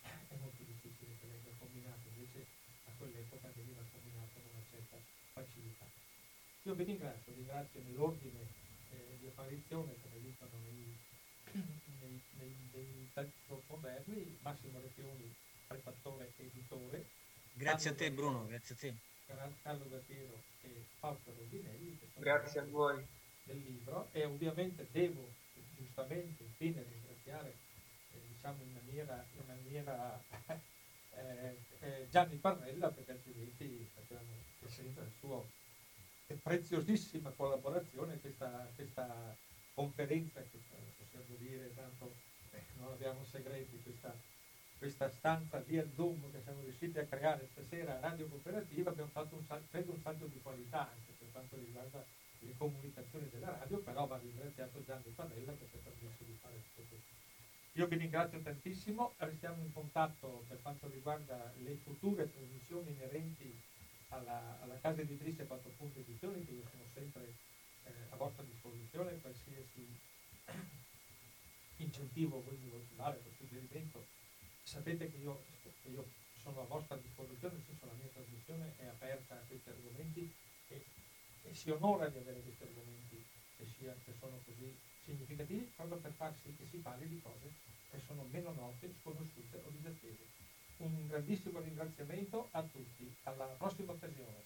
è 0.01 0.35
molto 0.41 0.63
difficile 0.65 1.13
che 1.21 1.27
venga 1.29 1.51
combinato, 1.59 2.01
invece 2.09 2.45
a 2.85 2.91
quell'epoca 2.97 3.47
veniva 3.53 3.81
combinato 3.93 4.33
con 4.41 4.49
una 4.49 4.65
certa 4.73 4.97
facilità. 5.33 5.85
Io 6.63 6.73
vi 6.73 6.83
ringrazio, 6.83 7.31
ringrazio 7.31 7.79
nell'ordine 7.85 8.41
eh, 8.89 9.17
di 9.19 9.27
apparizione, 9.27 9.93
come 10.01 10.19
dicono 10.19 10.57
nei, 10.65 10.97
nei, 12.01 12.21
nei, 12.41 12.55
nei 12.73 13.09
talk 13.13 13.29
moderni, 13.69 14.37
Massimo 14.41 14.79
Recchioni, 14.79 15.33
prefattore 15.67 16.33
e 16.37 16.43
editore. 16.43 17.05
Grazie 17.53 17.91
Carlo 17.91 18.05
a 18.05 18.09
te 18.09 18.11
Bruno, 18.11 18.45
grazie 18.47 18.73
a 18.73 18.77
te. 18.77 18.95
Carlo 19.61 19.89
Gattiero 19.89 20.41
e 20.61 20.85
Fausto 20.97 21.33
Rondinelli. 21.35 21.99
Grazie 22.15 22.61
a 22.61 22.65
voi. 22.65 23.05
Del 23.47 23.63
libro 23.63 24.09
e 24.11 24.25
ovviamente 24.25 24.85
devo 24.91 25.25
giustamente 25.77 26.43
infine 26.43 26.83
ringraziare 26.83 27.55
eh, 28.11 28.19
diciamo 28.27 28.61
in 28.61 28.73
maniera, 28.73 29.25
in 29.31 29.43
maniera 29.47 30.21
eh, 31.15 31.57
eh, 31.79 32.07
Gianni 32.09 32.35
Parrella 32.35 32.89
perché 32.89 33.11
altrimenti 33.13 33.89
che 34.59 34.67
senza 34.67 34.99
il 34.99 35.11
suo 35.17 35.47
preziosissima 36.43 37.29
collaborazione 37.29 38.19
questa, 38.19 38.69
questa 38.75 39.33
conferenza 39.73 40.41
che 40.41 40.59
possiamo 40.97 41.37
dire 41.37 41.73
tanto 41.73 42.11
eh, 42.51 42.63
non 42.79 42.91
abbiamo 42.91 43.23
segreti 43.31 43.81
questa, 43.81 44.13
questa 44.77 45.09
stanza 45.09 45.59
via 45.59 45.87
Zoom 45.95 46.31
che 46.33 46.41
siamo 46.43 46.63
riusciti 46.63 46.99
a 46.99 47.05
creare 47.05 47.47
stasera 47.53 47.95
a 47.95 47.99
Radio 48.01 48.27
Cooperativa 48.27 48.89
abbiamo 48.89 49.11
fatto 49.11 49.35
un, 49.35 49.45
credo 49.69 49.93
un 49.93 50.01
salto 50.01 50.25
di 50.25 50.41
qualità 50.41 50.89
anche 50.89 51.13
per 51.17 51.31
quanto 51.31 51.55
riguarda 51.55 52.03
le 52.39 52.55
comunicazioni 52.57 53.29
della 53.29 53.57
radio 53.57 53.79
però 53.79 54.05
va 54.05 54.17
ringraziato 54.17 54.83
Gianni 54.83 55.11
Parrella 55.15 55.53
che 55.53 55.67
ci 55.69 55.75
ha 55.77 55.79
permesso 55.79 56.23
di 56.23 56.37
fare 56.39 56.55
tutto 56.55 56.87
questo. 56.89 57.15
Io 57.73 57.87
vi 57.87 57.97
ringrazio 57.97 58.41
tantissimo 58.41 59.13
restiamo 59.17 59.61
in 59.61 59.71
contatto 59.71 60.45
per 60.47 60.61
quanto 60.61 60.87
riguarda 60.89 61.53
le 61.57 61.75
future 61.83 62.31
trasmissioni 62.31 62.91
inerenti 62.91 63.61
alla, 64.09 64.59
alla 64.61 64.79
casa 64.79 65.01
editrice 65.01 65.45
4 65.45 65.71
punti 65.77 65.99
edizioni 65.99 66.43
che 66.45 66.51
io 66.51 66.63
sono 66.71 66.83
sempre 66.93 67.35
eh, 67.83 67.91
a 68.09 68.15
vostra 68.15 68.43
disposizione. 68.43 69.19
Qualsiasi 69.21 69.85
incentivo 71.77 72.41
voi 72.41 72.57
mi 72.57 72.69
volete 72.69 72.95
dare 72.95 73.17
per 73.17 73.31
suggerimento 73.37 74.15
sapete 74.67 75.09
che 75.09 75.17
io, 75.17 75.43
che 75.61 75.89
io, 75.89 76.05
sono 76.41 76.61
a 76.61 76.65
vostra 76.65 76.95
disposizione 76.97 77.55
nel 77.55 77.63
senso 77.65 77.85
la 77.85 77.93
mia 77.93 78.07
trasmissione 78.13 78.73
è 78.77 78.85
aperta 78.85 79.35
a 79.35 79.43
questi 79.47 79.69
argomenti 79.69 80.33
e, 80.69 80.85
e 81.49 81.53
si 81.53 81.71
onora 81.71 82.07
di 82.09 82.17
avere 82.17 82.41
questi 82.41 82.63
argomenti 82.63 83.25
che, 83.57 83.65
sia, 83.77 83.95
che 84.03 84.13
sono 84.19 84.39
così 84.45 84.77
significativi 85.05 85.71
proprio 85.75 85.97
per 85.97 86.11
far 86.11 86.33
sì 86.43 86.55
che 86.55 86.65
si 86.69 86.77
parli 86.77 87.07
di 87.07 87.21
cose 87.21 87.51
che 87.89 87.99
sono 88.05 88.23
meno 88.31 88.51
note, 88.51 88.93
sconosciute 89.01 89.63
o 89.65 89.69
disattese 89.69 90.27
un 90.77 91.07
grandissimo 91.07 91.59
ringraziamento 91.59 92.49
a 92.51 92.61
tutti. 92.61 93.15
Alla 93.23 93.45
prossima 93.57 93.93
occasione. 93.93 94.45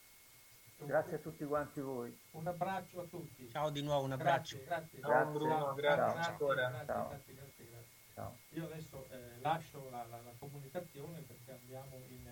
Grazie 0.77 1.17
a 1.17 1.19
tutti 1.19 1.45
quanti 1.45 1.79
voi. 1.79 2.17
Un 2.31 2.47
abbraccio 2.47 3.01
a 3.01 3.05
tutti. 3.05 3.49
Ciao 3.51 3.69
di 3.69 3.81
nuovo, 3.81 4.05
un 4.05 4.13
abbraccio. 4.13 4.57
Grazie, 4.63 4.99
grazie. 4.99 5.01
Ciao 5.01 5.31
Bruno, 5.31 5.73
grazie, 5.75 6.31
ancora. 6.31 6.69
Grazie, 6.69 6.85
grazie, 6.85 7.33
grazie, 7.35 7.65
grazie. 8.13 8.39
Io 8.49 8.65
adesso 8.65 9.07
eh, 9.09 9.39
lascio 9.41 9.89
la, 9.89 10.05
la, 10.09 10.19
la, 10.21 10.33
comunicazione 10.39 11.19
perché 11.21 11.51
andiamo, 11.51 11.95
in, 12.07 12.29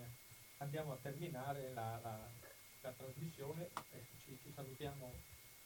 andiamo 0.58 0.94
a 0.94 0.98
terminare 1.02 1.74
la, 1.74 2.00
la 2.02 2.30
trasmissione 2.82 3.70
e 3.92 4.06
ci, 4.24 4.38
ci 4.42 4.52
salutiamo 4.52 5.12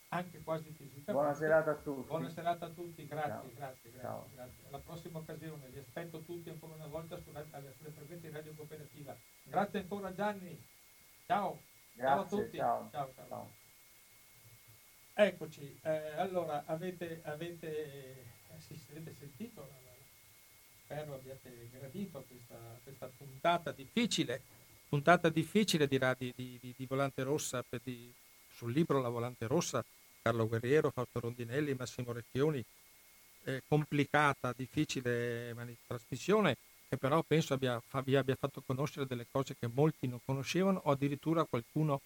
anche 0.10 0.42
quasi 0.44 0.70
fisicamente. 0.72 1.12
Buona 1.12 1.34
serata 1.34 1.72
a 1.72 1.76
tutti. 1.76 2.08
Buona 2.08 2.30
serata 2.30 2.66
a 2.66 2.70
tutti, 2.70 3.06
grazie, 3.06 3.30
Ciao. 3.30 3.52
grazie, 3.56 3.92
grazie, 3.92 4.36
grazie. 4.36 4.68
Alla 4.68 4.80
prossima 4.80 5.20
occasione, 5.20 5.68
vi 5.70 5.80
aspetto 5.80 6.20
tutti 6.22 6.50
ancora 6.50 6.76
una 6.76 6.88
volta 6.88 7.18
sulle, 7.18 7.44
frequenze 7.44 8.28
di 8.28 8.30
Radio 8.30 8.54
Cooperativa. 8.54 9.16
Grazie 9.44 9.80
ancora 9.80 10.14
Gianni. 10.14 10.64
Ciao. 11.26 11.60
Grazie, 11.94 12.04
ciao 12.04 12.22
a 12.22 12.26
tutti. 12.26 12.58
Ciao. 12.58 12.90
ciao, 12.92 13.14
ciao. 13.28 13.52
Eccoci, 15.16 15.80
eh, 15.84 16.18
allora 16.18 16.64
avete, 16.66 17.22
avete, 17.24 18.16
eh, 18.16 18.26
avete 18.90 19.14
sentito, 19.14 19.70
spero 20.84 21.16
abbiate 21.16 21.70
gradito 21.72 22.24
questa, 22.28 22.80
questa 22.84 23.08
puntata 23.16 23.72
difficile, 23.72 24.42
puntata 24.94 25.30
difficile 25.30 25.88
di, 25.88 25.98
di, 26.20 26.32
di, 26.36 26.74
di 26.78 26.86
Volante 26.86 27.24
Rossa 27.24 27.66
sul 28.52 28.72
libro 28.72 29.02
La 29.02 29.10
Volante 29.10 29.48
Rossa 29.48 29.84
Carlo 30.22 30.48
Guerriero, 30.48 30.92
Fausto 30.92 31.20
Rondinelli, 31.20 31.74
Massimo 31.74 32.12
Recchioni, 32.12 32.64
eh, 33.46 33.64
complicata, 33.68 34.54
difficile 34.56 35.52
trasmissione 35.88 36.58
che 36.88 36.98
però 36.98 37.24
penso 37.24 37.56
abbia, 37.56 37.82
vi 38.04 38.16
abbia 38.16 38.36
fatto 38.36 38.62
conoscere 38.64 39.08
delle 39.08 39.26
cose 39.32 39.56
che 39.60 39.68
molti 39.68 40.06
non 40.06 40.20
conoscevano 40.24 40.80
o 40.84 40.92
addirittura 40.92 41.44
qualcuno 41.44 42.02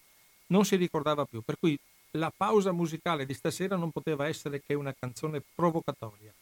non 0.46 0.64
si 0.64 0.76
ricordava 0.76 1.26
più. 1.26 1.42
Per 1.42 1.58
cui 1.58 1.78
la 2.12 2.32
pausa 2.34 2.72
musicale 2.72 3.26
di 3.26 3.34
stasera 3.34 3.76
non 3.76 3.90
poteva 3.90 4.26
essere 4.28 4.62
che 4.62 4.72
una 4.72 4.94
canzone 4.98 5.42
provocatoria. 5.54 6.32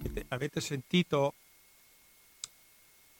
Avete, 0.00 0.24
avete 0.30 0.60
sentito 0.60 1.34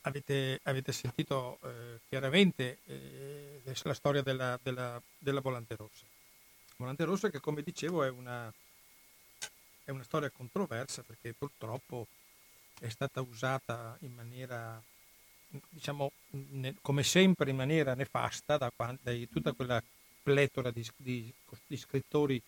avete, 0.04 0.60
avete 0.64 0.92
sentito 0.92 1.58
eh, 1.62 2.00
chiaramente 2.08 2.78
eh, 2.86 3.60
la 3.82 3.94
storia 3.94 4.22
della, 4.22 4.58
della, 4.62 5.00
della, 5.18 5.40
Volante 5.40 5.76
Rossa. 5.76 6.04
Volante 6.76 7.04
Rossa 7.04 7.30
che 7.30 7.40
come 7.40 7.62
dicevo 7.62 8.02
è 8.04 8.10
una, 8.10 8.52
è 9.84 9.90
una 9.90 10.02
storia 10.02 10.30
controversa 10.30 11.02
perché 11.02 11.32
purtroppo 11.32 12.06
è 12.80 12.88
stata 12.88 13.20
usata 13.20 13.96
in 14.00 14.12
maniera, 14.12 14.82
diciamo, 15.68 16.12
come 16.80 17.02
sempre 17.02 17.50
in 17.50 17.56
maniera 17.56 17.94
nefasta 17.94 18.56
da, 18.56 18.72
da 18.76 19.12
tutta 19.30 19.52
quella 19.52 19.82
pletora 20.22 20.70
di, 20.70 20.86
di, 20.96 21.32
di 21.66 21.76
scrittori 21.76 22.42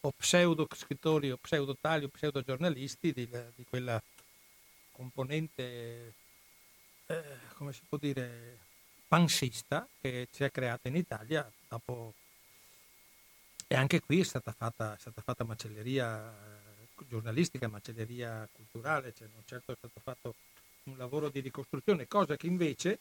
o 0.00 0.12
pseudo 0.12 0.68
scrittori 0.72 1.30
o 1.30 1.36
pseudo 1.36 1.76
tali 1.80 2.04
o 2.04 2.08
pseudo 2.08 2.42
giornalisti 2.42 3.12
di, 3.12 3.28
di 3.54 3.64
quella 3.68 4.00
componente, 4.92 6.14
eh, 7.06 7.22
come 7.54 7.72
si 7.72 7.82
può 7.88 7.98
dire, 7.98 8.58
pansista 9.08 9.86
che 10.00 10.28
si 10.30 10.44
è 10.44 10.50
creata 10.50 10.88
in 10.88 10.96
Italia 10.96 11.50
dopo 11.68 12.14
e 13.68 13.74
anche 13.74 14.00
qui 14.00 14.20
è 14.20 14.24
stata 14.24 14.52
fatta, 14.52 14.94
è 14.94 14.98
stata 14.98 15.20
fatta 15.22 15.42
macelleria 15.42 16.30
eh, 16.30 17.04
giornalistica, 17.08 17.66
macelleria 17.66 18.48
culturale, 18.52 19.12
cioè 19.12 19.28
non 19.32 19.42
certo 19.44 19.72
è 19.72 19.76
stato 19.76 20.00
fatto 20.00 20.34
un 20.84 20.96
lavoro 20.96 21.28
di 21.30 21.40
ricostruzione, 21.40 22.06
cosa 22.06 22.36
che 22.36 22.46
invece 22.46 22.98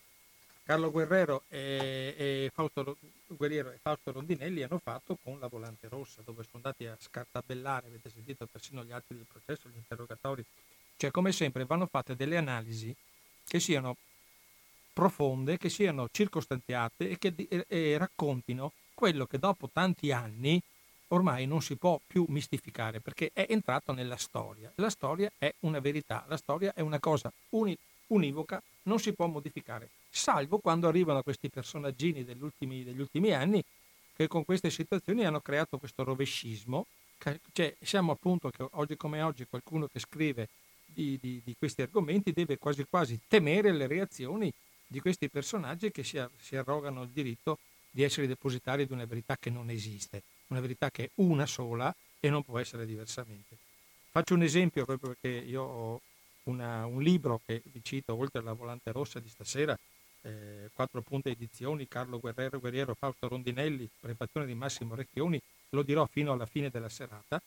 Carlo 0.64 0.90
Guerrero 0.90 1.44
e, 1.50 2.16
e 2.18 2.52
Fausto, 2.52 2.98
Guerriero 3.28 3.70
e 3.70 3.78
Fausto 3.80 4.12
Rondinelli 4.12 4.64
hanno 4.64 4.80
fatto 4.80 5.16
con 5.22 5.40
la 5.40 5.46
Volante 5.46 5.88
Rossa, 5.88 6.24
dove 6.26 6.42
sono 6.42 6.64
andati 6.64 6.88
a 6.88 6.98
scartabellare, 7.00 7.86
avete 7.86 8.10
sentito 8.10 8.48
persino 8.48 8.84
gli 8.84 8.92
atti 8.92 9.14
del 9.14 9.28
processo, 9.32 9.70
gli 9.70 9.76
interrogatori. 9.76 10.44
Cioè, 10.98 11.12
come 11.12 11.32
sempre, 11.32 11.66
vanno 11.66 11.86
fatte 11.86 12.16
delle 12.16 12.38
analisi 12.38 12.96
che 13.48 13.60
siano 13.60 13.98
profonde, 14.94 15.58
che 15.58 15.70
siano 15.70 16.08
circostanziate 16.12 17.10
e 17.10 17.18
che 17.18 17.34
e, 17.50 17.66
e 17.68 17.98
raccontino 17.98 18.72
quello 18.94 19.26
che 19.26 19.38
dopo 19.38 19.70
tanti 19.72 20.12
anni 20.12 20.62
ormai 21.10 21.46
non 21.46 21.62
si 21.62 21.76
può 21.76 22.00
più 22.06 22.26
mistificare 22.30 23.00
perché 23.00 23.32
è 23.34 23.46
entrato 23.50 23.92
nella 23.92 24.18
storia. 24.18 24.72
La 24.76 24.90
storia 24.90 25.32
è 25.38 25.54
una 25.62 25.80
verità, 25.80 26.26
la 26.28 26.38
storia 26.38 26.74
è 26.74 26.82
una 26.82 27.00
cosa 27.00 27.32
uni, 27.50 27.78
univoca, 28.08 28.62
non 28.84 29.00
si 29.00 29.14
può 29.14 29.28
modificare, 29.28 29.90
salvo 30.10 30.60
quando 30.60 30.88
arrivano 30.88 31.22
questi 31.24 31.50
personaggini 31.50 32.24
degli 32.24 32.42
ultimi, 32.42 32.84
degli 32.84 33.00
ultimi 33.00 33.32
anni 33.32 33.64
che 34.16 34.28
con 34.28 34.46
queste 34.46 34.70
situazioni 34.70 35.26
hanno 35.26 35.42
creato 35.42 35.78
questo 35.78 36.04
rovescismo. 36.04 36.86
Cioè, 37.52 37.76
siamo 37.82 38.12
appunto 38.12 38.50
che 38.50 38.66
oggi 38.72 38.96
come 38.96 39.22
oggi 39.22 39.46
qualcuno 39.46 39.88
che 39.88 40.00
scrive 40.00 40.48
di, 40.96 41.20
di, 41.22 41.42
di, 41.44 41.56
questi 41.58 41.82
argomenti 41.82 42.32
deve 42.32 42.58
quasi 42.58 42.86
quasi 42.90 43.20
temere 43.28 43.72
le 43.74 43.86
reazioni 43.86 44.52
di 44.88 45.00
questi 45.00 45.30
personaggi 45.30 45.92
che 45.92 46.04
si, 46.04 46.24
si 46.40 46.56
arrogano 46.56 47.04
il 47.04 47.10
diritto 47.10 47.60
di 47.92 48.04
essere 48.04 48.28
depositari 48.28 48.86
di 48.86 48.94
una 48.94 49.06
verità 49.06 49.38
che 49.38 49.50
non 49.50 49.70
esiste, 49.70 50.24
una 50.48 50.60
verità 50.60 50.90
che 50.90 51.04
è 51.04 51.10
una 51.16 51.46
sola 51.46 51.94
e 52.20 52.30
non 52.30 52.44
può 52.44 52.58
essere 52.58 52.86
diversamente. 52.86 53.58
Faccio 54.12 54.34
un 54.34 54.44
esempio 54.44 54.86
proprio 54.86 55.10
perché 55.10 55.38
io 55.46 55.62
ho 55.62 56.02
una, 56.44 56.86
un 56.86 57.02
libro 57.02 57.42
che 57.46 57.62
vi 57.66 57.82
cito 57.84 58.16
oltre 58.16 58.40
alla 58.40 58.54
volante 58.54 58.92
rossa 58.92 59.20
di 59.20 59.30
stasera, 59.30 59.78
eh, 60.22 60.70
quattro 60.74 61.02
punte 61.02 61.30
edizioni, 61.30 61.88
Carlo 61.88 62.20
Guerrero, 62.20 62.60
Guerriero, 62.60 62.96
Fausto 62.96 63.28
Rondinelli, 63.28 63.90
prefazione 64.00 64.46
di 64.46 64.56
Massimo 64.56 64.96
Recchioni, 64.96 65.40
lo 65.70 65.84
dirò 65.84 66.06
fino 66.06 66.32
alla 66.32 66.46
fine 66.46 66.70
della 66.70 66.90
serata. 66.90 67.42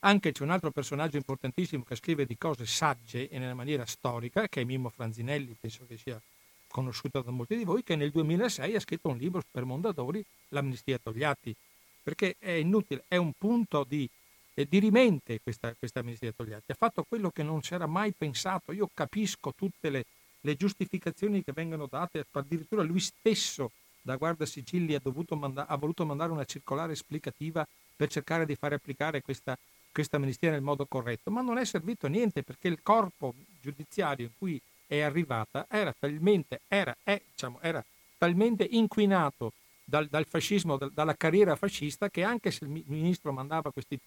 Anche 0.00 0.30
c'è 0.30 0.44
un 0.44 0.50
altro 0.50 0.70
personaggio 0.70 1.16
importantissimo 1.16 1.82
che 1.82 1.96
scrive 1.96 2.24
di 2.24 2.38
cose 2.38 2.66
sagge 2.66 3.28
e 3.28 3.38
nella 3.38 3.54
maniera 3.54 3.84
storica, 3.84 4.46
che 4.46 4.60
è 4.60 4.64
Mimmo 4.64 4.90
Franzinelli, 4.90 5.56
penso 5.58 5.86
che 5.88 5.96
sia 5.96 6.20
conosciuto 6.68 7.20
da 7.20 7.32
molti 7.32 7.56
di 7.56 7.64
voi, 7.64 7.82
che 7.82 7.96
nel 7.96 8.10
2006 8.10 8.76
ha 8.76 8.80
scritto 8.80 9.08
un 9.08 9.16
libro 9.16 9.42
per 9.50 9.64
Mondadori, 9.64 10.24
L'amnistia 10.50 10.98
Togliatti, 10.98 11.54
perché 12.02 12.36
è 12.38 12.52
inutile, 12.52 13.04
è 13.08 13.16
un 13.16 13.32
punto 13.36 13.84
di, 13.88 14.08
eh, 14.54 14.66
di 14.68 14.78
rimente 14.78 15.40
questa, 15.42 15.74
questa 15.76 16.00
amnistia 16.00 16.32
Togliatti, 16.32 16.70
ha 16.70 16.76
fatto 16.76 17.04
quello 17.08 17.30
che 17.30 17.42
non 17.42 17.62
si 17.62 17.74
era 17.74 17.86
mai 17.86 18.12
pensato, 18.16 18.70
io 18.70 18.88
capisco 18.94 19.52
tutte 19.56 19.90
le, 19.90 20.04
le 20.42 20.54
giustificazioni 20.54 21.42
che 21.42 21.52
vengono 21.52 21.86
date, 21.90 22.24
addirittura 22.30 22.82
lui 22.82 23.00
stesso 23.00 23.72
da 24.00 24.16
Guarda 24.16 24.46
Sicili 24.46 24.94
ha, 24.94 25.02
manda- 25.30 25.66
ha, 25.66 25.76
voluto 25.76 26.06
mandare 26.06 26.30
una 26.30 26.44
circolare 26.44 26.92
esplicativa 26.92 27.66
per 27.96 28.08
cercare 28.08 28.46
di 28.46 28.54
fare 28.54 28.76
applicare 28.76 29.22
questa, 29.22 29.58
questa 29.92 30.16
amnistia 30.16 30.50
nel 30.50 30.62
modo 30.62 30.86
corretto, 30.86 31.30
ma 31.30 31.40
non 31.40 31.58
è 31.58 31.64
servito 31.64 32.06
a 32.06 32.08
niente 32.08 32.42
perché 32.42 32.68
il 32.68 32.82
corpo 32.82 33.34
giudiziario 33.60 34.26
in 34.26 34.32
cui 34.36 34.60
è 34.86 35.00
arrivata 35.00 35.66
era 35.68 35.94
talmente, 35.98 36.60
era, 36.68 36.96
è, 37.02 37.20
diciamo, 37.30 37.58
era 37.60 37.84
talmente 38.16 38.66
inquinato 38.68 39.52
dal, 39.84 40.06
dal 40.06 40.26
fascismo, 40.26 40.76
dal, 40.76 40.92
dalla 40.92 41.16
carriera 41.16 41.56
fascista, 41.56 42.10
che 42.10 42.22
anche 42.22 42.50
se 42.50 42.64
il 42.64 42.84
ministro 42.86 43.32
mandava 43.32 43.70
questi... 43.70 43.98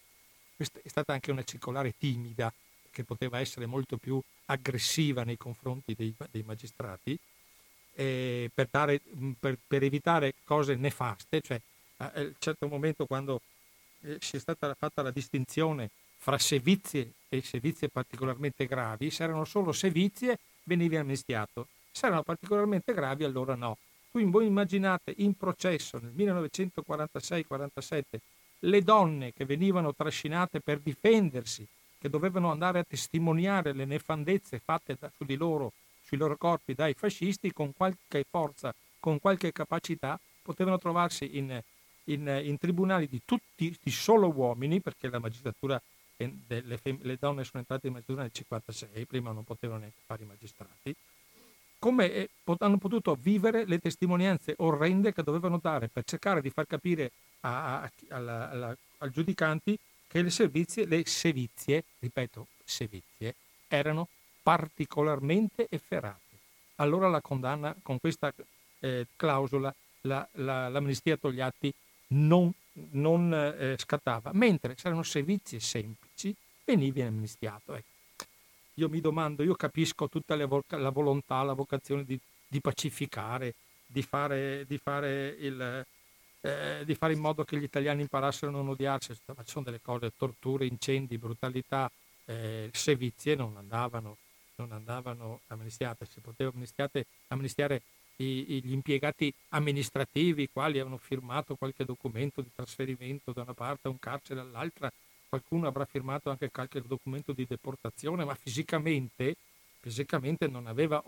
Questa 0.55 0.79
è 0.83 0.89
stata 0.89 1.13
anche 1.13 1.31
una 1.31 1.43
circolare 1.43 1.95
timida, 1.97 2.53
che 2.91 3.03
poteva 3.03 3.39
essere 3.39 3.65
molto 3.65 3.97
più 3.97 4.21
aggressiva 4.45 5.23
nei 5.23 5.37
confronti 5.37 5.95
dei, 5.95 6.13
dei 6.29 6.43
magistrati, 6.43 7.17
eh, 7.95 8.51
per, 8.53 8.67
dare, 8.69 9.01
per, 9.39 9.57
per, 9.65 9.83
evitare 9.83 10.35
cose 10.43 10.75
nefaste, 10.75 11.41
cioè 11.41 11.59
a 11.97 12.11
un 12.15 12.33
certo 12.37 12.67
momento 12.67 13.05
quando 13.05 13.41
eh, 14.02 14.18
si 14.19 14.36
è 14.36 14.40
stata 14.40 14.73
fatta 14.73 15.02
la 15.02 15.11
distinzione 15.11 15.90
fra 16.18 16.38
sevizie 16.38 17.14
e 17.30 17.41
sevizie 17.41 17.90
particolarmente 17.90 18.68
gravi, 18.68 19.10
se 19.10 19.23
erano 19.23 19.45
solo 19.45 19.72
sevizie 19.72 20.38
venivi 20.64 20.98
amnistiato. 20.98 21.68
Se 21.91 22.06
erano 22.06 22.23
particolarmente 22.23 22.94
gravi, 22.94 23.23
allora 23.23 23.56
no. 23.56 23.78
Quindi 24.11 24.32
voi 24.32 24.45
immaginate 24.45 25.14
in 25.18 25.36
processo 25.36 25.99
nel 25.99 26.14
1946-47 26.15 28.02
le 28.60 28.82
donne 28.82 29.34
che 29.34 29.45
venivano 29.45 29.95
trascinate 29.95 30.60
per 30.60 30.80
difendersi, 30.80 31.68
che 31.98 32.10
dovevano 32.10 32.52
andare 32.52 32.80
a 32.80 32.84
testimoniare 32.84 33.73
le 33.73 33.86
nefandezze 33.86 34.60
fatte 34.60 34.95
da, 34.99 35.11
su 35.15 35.23
di 35.23 35.36
loro, 35.36 35.73
sui 36.03 36.18
loro 36.18 36.38
corpi 36.38 36.73
dai 36.73 36.94
fascisti, 36.94 37.52
con 37.53 37.73
qualche 37.73 38.26
forza, 38.30 38.73
con 38.99 39.19
qualche 39.19 39.52
capacità, 39.52 40.19
potevano 40.41 40.78
trovarsi 40.78 41.38
in, 41.38 41.61
in, 42.06 42.41
in 42.44 42.57
tribunali 42.57 43.07
di 43.07 43.22
tutti, 43.26 43.76
di 43.82 43.91
solo 43.91 44.32
uomini, 44.32 44.82
perché 44.82 45.10
la 45.10 45.19
magistratura 45.19 45.82
le, 46.18 46.78
fem- 46.78 47.02
le 47.02 47.18
donne 47.19 47.44
sono 47.44 47.60
entrate 47.60 47.88
in 47.88 47.94
magistratura 47.94 48.23
nel 48.23 48.32
1956, 48.36 49.06
prima 49.06 49.32
non 49.32 49.44
potevano 49.44 49.80
neanche 49.80 50.02
fare 50.06 50.23
i 50.23 50.28
magistrati, 50.28 50.95
come 51.80 52.14
eh, 52.14 52.30
hanno 52.60 52.78
potuto 52.78 53.18
vivere 53.19 53.65
le 53.65 53.80
testimonianze 53.80 54.53
orrende 54.57 55.14
che 55.14 55.23
dovevano 55.23 55.57
dare 55.60 55.88
per 55.88 56.03
cercare 56.03 56.41
di 56.41 56.52
far 56.52 56.68
capire 56.68 57.11
a, 57.41 57.82
a, 57.82 57.91
alla, 58.10 58.49
alla, 58.52 58.78
al 58.99 59.10
giudicanti 59.10 59.78
che 60.07 60.22
le 60.22 60.30
servizie, 60.30 60.86
le 60.86 61.03
sevizie, 61.06 61.86
ripeto, 61.99 62.48
sevizie, 62.64 63.36
erano 63.68 64.10
particolarmente 64.44 65.68
efferate. 65.69 66.19
Allora 66.76 67.07
la 67.10 67.22
condanna 67.22 67.76
con 67.82 67.99
questa 67.99 68.32
eh, 68.80 69.07
clausola, 69.15 69.73
la, 70.02 70.28
la, 70.34 70.68
l'amnistia 70.69 71.18
Togliatti 71.18 71.73
non 72.11 72.53
non 72.91 73.33
eh, 73.33 73.75
scattava, 73.77 74.31
mentre 74.33 74.75
se 74.77 74.88
erano 74.88 75.03
servizi 75.03 75.59
semplici 75.59 76.35
venivi 76.63 77.01
amnistiato. 77.01 77.75
Ecco. 77.75 77.89
Io 78.75 78.89
mi 78.89 79.01
domando, 79.01 79.43
io 79.43 79.55
capisco 79.55 80.07
tutta 80.07 80.35
vo- 80.45 80.63
la 80.69 80.89
volontà, 80.89 81.43
la 81.43 81.53
vocazione 81.53 82.05
di, 82.05 82.17
di 82.47 82.61
pacificare, 82.61 83.53
di 83.85 84.01
fare, 84.01 84.65
di, 84.65 84.77
fare 84.77 85.35
il, 85.39 85.85
eh, 86.41 86.83
di 86.85 86.95
fare, 86.95 87.13
in 87.13 87.19
modo 87.19 87.43
che 87.43 87.57
gli 87.57 87.63
italiani 87.63 88.01
imparassero 88.01 88.51
a 88.51 88.55
non 88.55 88.69
odiarsi, 88.69 89.13
ma 89.25 89.43
ci 89.43 89.51
sono 89.51 89.65
delle 89.65 89.81
cose, 89.81 90.13
torture, 90.17 90.65
incendi, 90.65 91.17
brutalità, 91.17 91.91
eh, 92.25 92.69
sevizie 92.71 93.35
non 93.35 93.57
andavano, 93.57 94.17
non 94.55 94.71
andavano 94.71 95.41
amnistiate, 95.47 96.05
si 96.05 96.21
poteva 96.21 96.51
amnistiare 97.27 97.81
gli 98.22 98.72
impiegati 98.72 99.34
amministrativi, 99.49 100.43
i 100.43 100.49
quali 100.52 100.80
avevano 100.80 100.98
firmato 100.98 101.56
qualche 101.56 101.85
documento 101.85 102.41
di 102.41 102.49
trasferimento 102.53 103.31
da 103.31 103.41
una 103.41 103.53
parte 103.53 103.88
a 103.88 103.91
un 103.91 103.99
carcere 103.99 104.39
all'altra, 104.39 104.91
qualcuno 105.30 105.68
avrà 105.68 105.85
firmato 105.85 106.30
anche 106.30 106.52
qualche 106.52 106.81
documento 106.81 107.31
di 107.31 107.45
deportazione, 107.48 108.26
ma 108.26 108.35
fisicamente, 108.35 109.35
fisicamente 109.80 110.48
non 110.48 110.68
aveva 110.68 111.02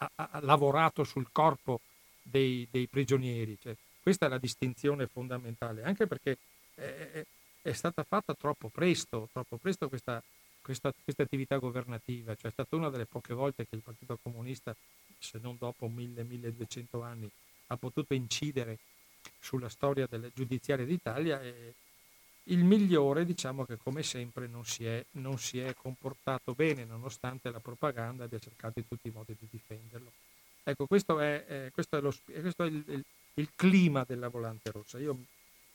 ha, 0.00 0.10
ha 0.14 0.40
lavorato 0.42 1.04
sul 1.04 1.28
corpo 1.32 1.80
dei, 2.22 2.66
dei 2.70 2.86
prigionieri. 2.86 3.56
Cioè, 3.60 3.74
questa 4.02 4.26
è 4.26 4.28
la 4.28 4.38
distinzione 4.38 5.06
fondamentale, 5.06 5.82
anche 5.82 6.06
perché 6.06 6.38
è, 6.74 7.24
è 7.62 7.72
stata 7.72 8.02
fatta 8.02 8.34
troppo 8.34 8.68
presto, 8.68 9.28
troppo 9.32 9.56
presto 9.56 9.88
questa, 9.88 10.22
questa, 10.62 10.92
questa 11.04 11.22
attività 11.22 11.58
governativa, 11.58 12.34
cioè 12.34 12.50
è 12.50 12.52
stata 12.52 12.76
una 12.76 12.90
delle 12.90 13.06
poche 13.06 13.34
volte 13.34 13.66
che 13.68 13.76
il 13.76 13.82
Partito 13.82 14.18
Comunista 14.22 14.74
se 15.20 15.38
non 15.40 15.56
dopo 15.58 15.86
1000-1200 15.88 17.02
anni, 17.02 17.30
ha 17.68 17.76
potuto 17.76 18.14
incidere 18.14 18.78
sulla 19.38 19.68
storia 19.68 20.06
del 20.06 20.30
giudiziario 20.34 20.86
d'Italia 20.86 21.40
e 21.40 21.74
il 22.44 22.64
migliore 22.64 23.24
diciamo 23.24 23.64
che 23.64 23.76
come 23.76 24.02
sempre 24.02 24.46
non 24.46 24.64
si, 24.64 24.84
è, 24.84 25.04
non 25.12 25.38
si 25.38 25.60
è 25.60 25.74
comportato 25.74 26.54
bene 26.54 26.84
nonostante 26.84 27.50
la 27.50 27.60
propaganda 27.60 28.24
abbia 28.24 28.38
cercato 28.38 28.78
in 28.78 28.88
tutti 28.88 29.08
i 29.08 29.12
modi 29.14 29.36
di 29.38 29.46
difenderlo. 29.50 30.10
Ecco, 30.62 30.86
questo 30.86 31.20
è, 31.20 31.44
eh, 31.46 31.70
questo 31.72 31.96
è, 31.96 32.00
lo, 32.00 32.14
questo 32.24 32.64
è 32.64 32.66
il, 32.66 32.84
il, 32.86 33.04
il, 33.34 33.50
clima 33.54 34.04
della 34.06 34.28
volante 34.28 34.70
rossa. 34.70 34.98
Io 34.98 35.16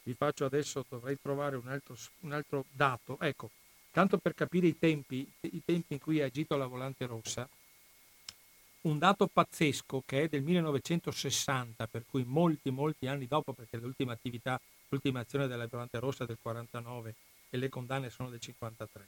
vi 0.04 0.14
faccio 0.14 0.46
adesso, 0.46 0.86
dovrei 0.88 1.18
trovare 1.22 1.56
un 1.56 1.68
altro, 1.68 1.96
un 2.22 2.34
altro 2.34 2.66
dato. 2.72 3.18
Ecco, 3.20 3.50
tanto 3.92 4.18
per 4.18 4.36
capire 4.36 4.68
i 4.68 4.78
tempi, 4.78 5.28
i 5.42 5.62
tempi 5.64 5.94
in 5.94 6.00
cui 6.00 6.22
ha 6.22 6.26
agito 6.26 6.56
la 6.56 6.68
volante 6.68 7.06
rossa, 7.06 7.48
un 8.86 9.00
dato 9.00 9.28
pazzesco 9.28 10.04
che 10.06 10.24
è 10.24 10.28
del 10.28 10.44
1960, 10.44 11.88
per 11.88 12.06
cui 12.08 12.24
molti, 12.24 12.70
molti 12.70 13.08
anni 13.08 13.26
dopo, 13.28 13.54
perché 13.54 13.78
l'ultima 13.78 14.14
attività, 14.14 14.60
l'ultima 14.90 15.22
azione 15.22 15.48
della 15.48 15.68
Volante 15.68 16.00
Rossa 16.00 16.24
è 16.24 16.28
del 16.28 16.38
49 16.42 17.16
e 17.50 17.58
le 17.58 17.70
condanne 17.70 18.10
sono 18.10 18.30
del 18.30 18.40
53. 18.40 19.08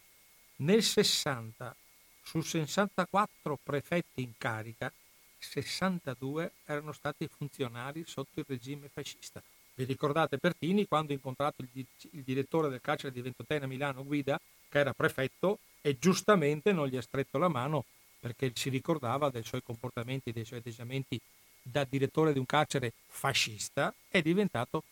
Nel 0.58 0.82
60, 0.82 1.76
su 2.24 2.42
64 2.42 3.60
prefetti 3.64 4.22
in 4.24 4.32
carica, 4.38 4.92
62 5.38 6.54
erano 6.66 6.92
stati 6.92 7.28
funzionari 7.28 8.04
sotto 8.08 8.40
il 8.40 8.46
regime 8.48 8.90
fascista. 8.90 9.42
Vi 9.76 9.84
ricordate 9.84 10.40
Pertini 10.40 10.88
quando 10.88 11.12
ha 11.12 11.16
incontrato 11.16 11.62
il, 11.62 11.86
il 12.12 12.24
direttore 12.24 12.70
del 12.70 12.82
carcere 12.82 13.14
di 13.14 13.22
Ventotene 13.22 13.66
a 13.66 13.68
Milano, 13.68 14.04
Guida, 14.04 14.42
che 14.70 14.80
era 14.80 14.94
prefetto, 14.94 15.60
e 15.82 16.00
giustamente 16.00 16.74
non 16.74 16.88
gli 16.88 16.98
ha 16.98 17.02
stretto 17.02 17.38
la 17.38 17.48
mano 17.48 17.86
perché 18.20 18.52
si 18.56 18.70
ricordava 18.70 19.30
dei 19.30 19.44
suoi 19.44 19.64
comportamenti, 19.64 20.32
dei 20.32 20.46
suoi 20.46 20.60
atteggiamenti 20.60 21.20
da 21.62 21.84
direttore 21.84 22.34
di 22.34 22.40
un 22.40 22.46
carcere 22.46 22.94
fascista, 23.08 23.94
è 24.08 24.22
diventato 24.22 24.84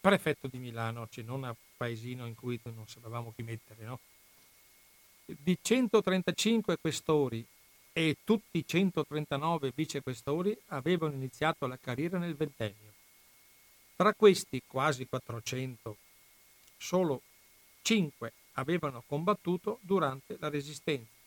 prefetto 0.00 0.48
di 0.48 0.58
Milano, 0.58 1.08
cioè 1.10 1.24
non 1.24 1.44
a 1.44 1.54
paesino 1.76 2.26
in 2.26 2.34
cui 2.34 2.58
non 2.62 2.86
sapevamo 2.86 3.32
chi 3.34 3.42
mettere, 3.42 3.84
no? 3.84 3.98
Di 5.24 5.56
135 5.60 6.78
questori 6.80 7.44
e 7.92 8.16
tutti 8.24 8.58
i 8.58 8.66
139 8.66 9.72
vicequestori 9.74 10.56
avevano 10.68 11.14
iniziato 11.14 11.66
la 11.66 11.78
carriera 11.78 12.18
nel 12.18 12.34
ventennio. 12.34 12.92
Tra 13.96 14.14
questi 14.14 14.62
quasi 14.66 15.06
400, 15.06 15.96
solo 16.76 17.22
5 17.82 18.32
avevano 18.54 19.02
combattuto 19.06 19.78
durante 19.82 20.36
la 20.40 20.48
resistenza, 20.48 21.19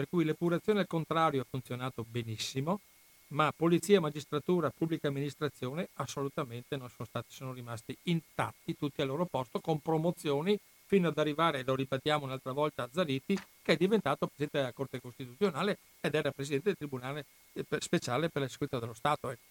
per 0.00 0.08
cui 0.08 0.24
l'epurazione 0.24 0.80
al 0.80 0.86
contrario 0.86 1.42
ha 1.42 1.46
funzionato 1.46 2.06
benissimo, 2.08 2.80
ma 3.28 3.52
polizia, 3.54 4.00
magistratura, 4.00 4.70
pubblica 4.70 5.08
amministrazione 5.08 5.90
assolutamente 5.96 6.78
non 6.78 6.88
sono 6.88 7.06
stati, 7.06 7.26
sono 7.34 7.52
rimasti 7.52 7.94
intatti 8.04 8.78
tutti 8.78 9.02
al 9.02 9.08
loro 9.08 9.26
posto 9.26 9.60
con 9.60 9.78
promozioni 9.80 10.58
fino 10.86 11.08
ad 11.08 11.18
arrivare, 11.18 11.64
lo 11.64 11.74
ripetiamo 11.74 12.24
un'altra 12.24 12.52
volta, 12.52 12.84
a 12.84 12.88
Zariti, 12.90 13.38
che 13.60 13.74
è 13.74 13.76
diventato 13.76 14.26
Presidente 14.26 14.58
della 14.58 14.72
Corte 14.72 15.02
Costituzionale 15.02 15.76
ed 16.00 16.14
era 16.14 16.30
Presidente 16.30 16.68
del 16.68 16.78
Tribunale 16.78 17.26
eh, 17.52 17.66
Speciale 17.78 18.30
per 18.30 18.40
la 18.40 18.48
sicurezza 18.48 18.78
dello 18.78 18.94
Stato. 18.94 19.28
Ecco. 19.28 19.42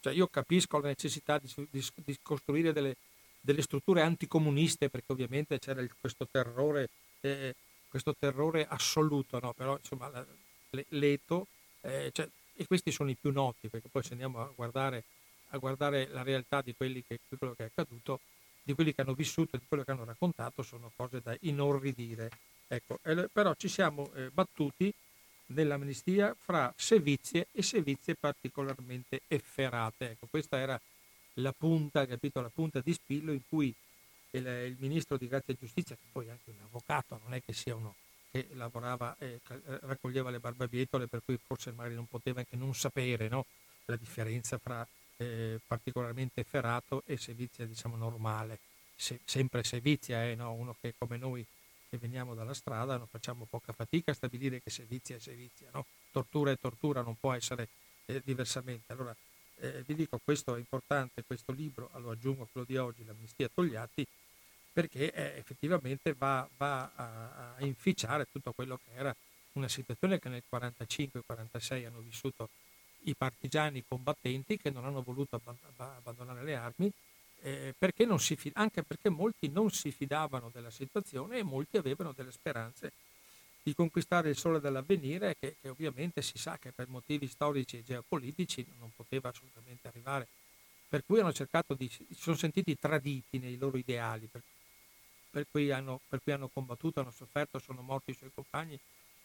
Cioè 0.00 0.14
io 0.14 0.26
capisco 0.28 0.78
la 0.78 0.88
necessità 0.88 1.38
di, 1.38 1.52
di, 1.70 1.84
di 1.96 2.18
costruire 2.22 2.72
delle, 2.72 2.96
delle, 3.42 3.60
strutture 3.60 4.00
anticomuniste, 4.00 4.88
perché 4.88 5.12
ovviamente 5.12 5.58
c'era 5.58 5.82
il, 5.82 5.90
questo, 6.00 6.26
terrore, 6.30 6.88
eh, 7.20 7.54
questo 7.88 8.14
terrore 8.18 8.66
assoluto, 8.66 9.38
no? 9.40 9.52
però 9.52 9.76
insomma 9.76 10.10
l'eto, 10.88 11.46
eh, 11.80 12.10
cioè, 12.12 12.28
e 12.54 12.66
questi 12.66 12.90
sono 12.90 13.10
i 13.10 13.16
più 13.16 13.32
noti, 13.32 13.68
perché 13.68 13.88
poi 13.88 14.02
se 14.02 14.12
andiamo 14.12 14.40
a 14.40 14.52
guardare, 14.54 15.04
a 15.50 15.58
guardare 15.58 16.08
la 16.08 16.22
realtà 16.22 16.60
di, 16.60 16.74
che, 16.76 17.20
di 17.28 17.36
quello 17.36 17.54
che 17.54 17.64
è 17.64 17.66
accaduto, 17.66 18.20
di 18.62 18.74
quelli 18.74 18.92
che 18.92 19.00
hanno 19.00 19.14
vissuto 19.14 19.56
di 19.56 19.64
quello 19.66 19.82
che 19.82 19.92
hanno 19.92 20.04
raccontato 20.04 20.62
sono 20.62 20.92
cose 20.94 21.20
da 21.22 21.34
inorridire. 21.40 22.30
Ecco, 22.66 22.98
però 23.32 23.54
ci 23.54 23.68
siamo 23.68 24.12
eh, 24.12 24.28
battuti 24.30 24.92
nell'amnistia 25.46 26.36
fra 26.38 26.72
sevizie 26.76 27.46
e 27.52 27.62
sevizie 27.62 28.14
particolarmente 28.14 29.22
efferate. 29.26 30.10
Ecco, 30.10 30.26
questa 30.28 30.58
era 30.58 30.78
la 31.34 31.52
punta, 31.52 32.06
capito, 32.06 32.40
la 32.40 32.50
punta 32.50 32.80
di 32.80 32.92
spillo 32.92 33.32
in 33.32 33.40
cui 33.48 33.74
il, 34.30 34.46
il, 34.46 34.76
ministro 34.78 35.16
di 35.16 35.28
Grazia 35.28 35.54
e 35.54 35.56
Giustizia, 35.58 35.96
che 35.96 36.06
poi 36.10 36.26
è 36.26 36.30
anche 36.30 36.50
un 36.50 36.60
avvocato, 36.64 37.20
non 37.24 37.34
è 37.34 37.42
che 37.42 37.52
sia 37.52 37.74
uno 37.74 37.94
che 38.30 38.48
lavorava 38.52 39.16
e 39.18 39.40
raccoglieva 39.80 40.30
le 40.30 40.38
barbabietole, 40.38 41.06
per 41.06 41.22
cui 41.24 41.38
forse 41.44 41.72
magari 41.72 41.94
non 41.94 42.06
poteva 42.06 42.40
anche 42.40 42.56
non 42.56 42.74
sapere 42.74 43.28
no? 43.28 43.46
la 43.86 43.96
differenza 43.96 44.58
fra 44.58 44.86
eh, 45.16 45.58
particolarmente 45.66 46.44
ferrato 46.44 47.02
e 47.06 47.16
sevizia 47.16 47.66
diciamo 47.66 47.96
normale. 47.96 48.58
Se, 48.94 49.20
sempre 49.24 49.62
sevizia 49.64 50.22
è 50.22 50.30
eh, 50.30 50.34
no? 50.34 50.52
uno 50.52 50.74
che 50.80 50.94
come 50.98 51.16
noi 51.16 51.44
che 51.88 51.96
veniamo 51.96 52.34
dalla 52.34 52.52
strada 52.52 52.98
non 52.98 53.06
facciamo 53.06 53.46
poca 53.48 53.72
fatica 53.72 54.10
a 54.10 54.14
stabilire 54.14 54.60
che 54.60 54.70
sevizia 54.70 55.16
è 55.16 55.20
sevizia, 55.20 55.68
no? 55.72 55.86
tortura 56.12 56.50
è 56.50 56.58
tortura, 56.58 57.00
non 57.00 57.16
può 57.18 57.32
essere 57.32 57.68
eh, 58.06 58.20
diversamente. 58.24 58.92
Allora 58.92 59.16
eh, 59.60 59.82
vi 59.86 59.94
dico 59.94 60.20
questo 60.22 60.54
è 60.54 60.58
importante, 60.58 61.24
questo 61.26 61.52
libro, 61.52 61.90
lo 61.94 62.10
aggiungo 62.10 62.44
a 62.44 62.48
quello 62.50 62.66
di 62.66 62.76
oggi, 62.76 63.04
l'amnistia 63.04 63.48
Togliatti, 63.52 64.06
perché 64.78 65.12
eh, 65.12 65.38
effettivamente 65.38 66.14
va, 66.16 66.48
va 66.56 66.92
a, 66.94 67.54
a, 67.56 67.64
inficiare 67.64 68.28
tutto 68.30 68.52
quello 68.52 68.76
che 68.76 68.92
era 68.94 69.12
una 69.54 69.66
situazione 69.66 70.20
che 70.20 70.28
nel 70.28 70.44
45-46 70.48 71.84
hanno 71.84 71.98
vissuto 71.98 72.48
i 73.02 73.14
partigiani 73.16 73.82
combattenti 73.88 74.56
che 74.56 74.70
non 74.70 74.84
hanno 74.84 75.02
voluto 75.02 75.40
abbandonare 75.78 76.44
le 76.44 76.54
armi, 76.54 76.92
eh, 77.40 77.74
perché 77.76 78.06
fid- 78.18 78.52
anche 78.54 78.84
perché 78.84 79.08
molti 79.08 79.48
non 79.48 79.68
si 79.72 79.90
fidavano 79.90 80.48
della 80.54 80.70
situazione 80.70 81.38
e 81.38 81.42
molti 81.42 81.76
avevano 81.76 82.12
delle 82.12 82.30
speranze 82.30 82.92
di 83.60 83.74
conquistare 83.74 84.28
il 84.28 84.36
sole 84.36 84.60
dell'avvenire 84.60 85.34
che, 85.40 85.56
che, 85.60 85.68
ovviamente 85.70 86.22
si 86.22 86.38
sa 86.38 86.56
che 86.56 86.70
per 86.70 86.86
motivi 86.86 87.26
storici 87.26 87.78
e 87.78 87.82
geopolitici 87.82 88.64
non 88.78 88.92
poteva 88.94 89.30
assolutamente 89.30 89.88
arrivare. 89.88 90.28
Per 90.88 91.02
cui 91.04 91.18
hanno 91.18 91.32
cercato 91.32 91.74
di, 91.74 91.88
si 91.88 92.06
sono 92.14 92.36
sentiti 92.36 92.78
traditi 92.78 93.40
nei 93.40 93.58
loro 93.58 93.76
ideali, 93.76 94.26
per, 94.30 94.40
per, 95.38 95.46
cui, 95.50 95.70
hanno, 95.70 96.00
per 96.08 96.20
cui 96.22 96.32
hanno 96.32 96.48
combattuto, 96.48 97.00
hanno 97.00 97.12
sofferto, 97.12 97.58
sono 97.60 97.80
morti 97.82 98.10
i 98.10 98.14
suoi 98.14 98.30
compagni 98.34 98.78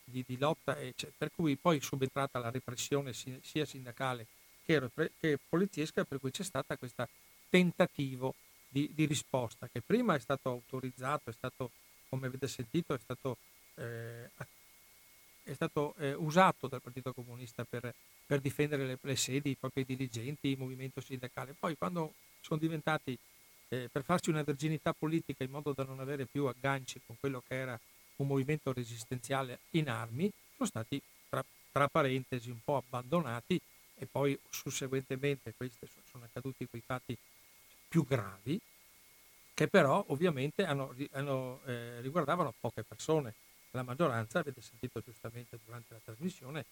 di, 0.03 0.23
di 0.27 0.37
lotta, 0.37 0.77
per 1.17 1.31
cui 1.33 1.55
poi 1.55 1.77
è 1.77 1.81
subentrata 1.81 2.37
la 2.37 2.51
repressione 2.51 3.13
sia 3.13 3.65
sindacale 3.65 4.27
che, 4.65 4.89
che 5.19 5.39
poliziesca, 5.49 6.03
per 6.03 6.19
cui 6.19 6.29
c'è 6.31 6.43
stato 6.43 6.75
questo 6.77 7.07
tentativo 7.49 8.35
di, 8.67 8.91
di, 8.93 9.05
risposta 9.05 9.67
che 9.71 9.81
prima 9.81 10.15
è 10.15 10.19
stato 10.19 10.49
autorizzato, 10.49 11.29
è 11.29 11.33
stato, 11.33 11.71
come 12.09 12.27
avete 12.27 12.47
sentito, 12.47 12.93
è 12.93 12.99
stato, 12.99 13.37
eh, 13.75 14.29
è 15.43 15.53
stato 15.53 15.95
eh, 15.97 16.13
usato 16.13 16.67
dal 16.67 16.81
Partito 16.81 17.13
Comunista 17.13 17.63
per, 17.63 17.93
per 18.25 18.39
difendere 18.39 18.85
le, 18.85 18.97
le, 19.01 19.15
sedi, 19.15 19.51
i 19.51 19.55
propri 19.55 19.83
dirigenti, 19.83 20.49
il 20.49 20.57
movimento 20.57 21.01
sindacale. 21.01 21.55
Poi 21.57 21.75
quando 21.75 22.13
sono 22.41 22.59
diventati 22.59 23.17
eh, 23.73 23.89
per 23.91 24.03
farsi 24.03 24.29
una 24.29 24.43
virginità 24.43 24.93
politica 24.93 25.43
in 25.43 25.49
modo 25.49 25.73
da 25.73 25.83
non 25.83 25.99
avere 25.99 26.25
più 26.25 26.45
agganci 26.45 27.01
con 27.05 27.15
quello 27.19 27.41
che 27.47 27.55
era 27.55 27.79
un 28.17 28.27
movimento 28.27 28.71
resistenziale 28.71 29.59
in 29.71 29.89
armi, 29.89 30.31
sono 30.55 30.69
stati 30.69 31.01
tra, 31.27 31.43
tra 31.71 31.87
parentesi 31.87 32.51
un 32.51 32.59
po' 32.63 32.77
abbandonati 32.77 33.59
e 33.95 34.05
poi 34.05 34.37
susseguentemente 34.49 35.53
questi 35.57 35.87
sono 36.09 36.25
accaduti 36.25 36.67
quei 36.67 36.83
fatti 36.85 37.17
più 37.87 38.05
gravi 38.05 38.59
che 39.55 39.67
però 39.67 40.03
ovviamente 40.07 40.65
hanno, 40.65 40.95
hanno, 41.11 41.59
eh, 41.65 42.01
riguardavano 42.01 42.53
poche 42.59 42.83
persone. 42.83 43.33
La 43.71 43.83
maggioranza, 43.83 44.39
avete 44.39 44.61
sentito 44.61 44.99
giustamente 45.03 45.59
durante 45.63 45.93
la 45.93 45.99
trasmissione, 46.03 46.65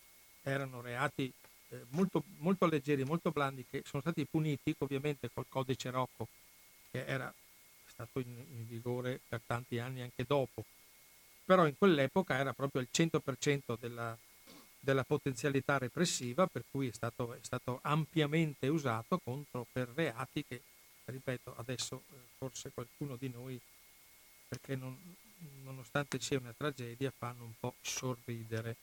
erano 0.43 0.81
reati 0.81 1.31
eh, 1.69 1.85
molto, 1.89 2.23
molto 2.39 2.67
leggeri, 2.67 3.03
molto 3.03 3.31
blandi, 3.31 3.65
che 3.69 3.81
sono 3.85 4.01
stati 4.01 4.25
puniti 4.25 4.73
ovviamente 4.79 5.29
col 5.33 5.45
codice 5.47 5.89
Rocco, 5.89 6.27
che 6.91 7.05
era 7.05 7.33
stato 7.87 8.19
in, 8.19 8.37
in 8.37 8.67
vigore 8.67 9.19
per 9.27 9.41
tanti 9.45 9.79
anni 9.79 10.01
anche 10.01 10.25
dopo, 10.27 10.63
però 11.45 11.65
in 11.67 11.77
quell'epoca 11.77 12.37
era 12.37 12.53
proprio 12.53 12.81
il 12.81 12.89
100% 12.91 13.77
della, 13.79 14.17
della 14.79 15.03
potenzialità 15.03 15.77
repressiva, 15.77 16.47
per 16.47 16.63
cui 16.69 16.87
è 16.87 16.91
stato, 16.91 17.33
è 17.33 17.39
stato, 17.41 17.79
ampiamente 17.83 18.67
usato 18.67 19.19
contro 19.19 19.65
per 19.71 19.89
reati 19.93 20.43
che, 20.45 20.61
ripeto, 21.05 21.55
adesso 21.57 22.03
eh, 22.11 22.15
forse 22.37 22.71
qualcuno 22.73 23.15
di 23.15 23.29
noi, 23.29 23.59
perché 24.47 24.75
non, 24.75 24.97
nonostante 25.63 26.19
sia 26.19 26.39
una 26.39 26.53
tragedia, 26.55 27.11
fanno 27.15 27.43
un 27.43 27.53
po' 27.59 27.75
sorridere. 27.81 28.75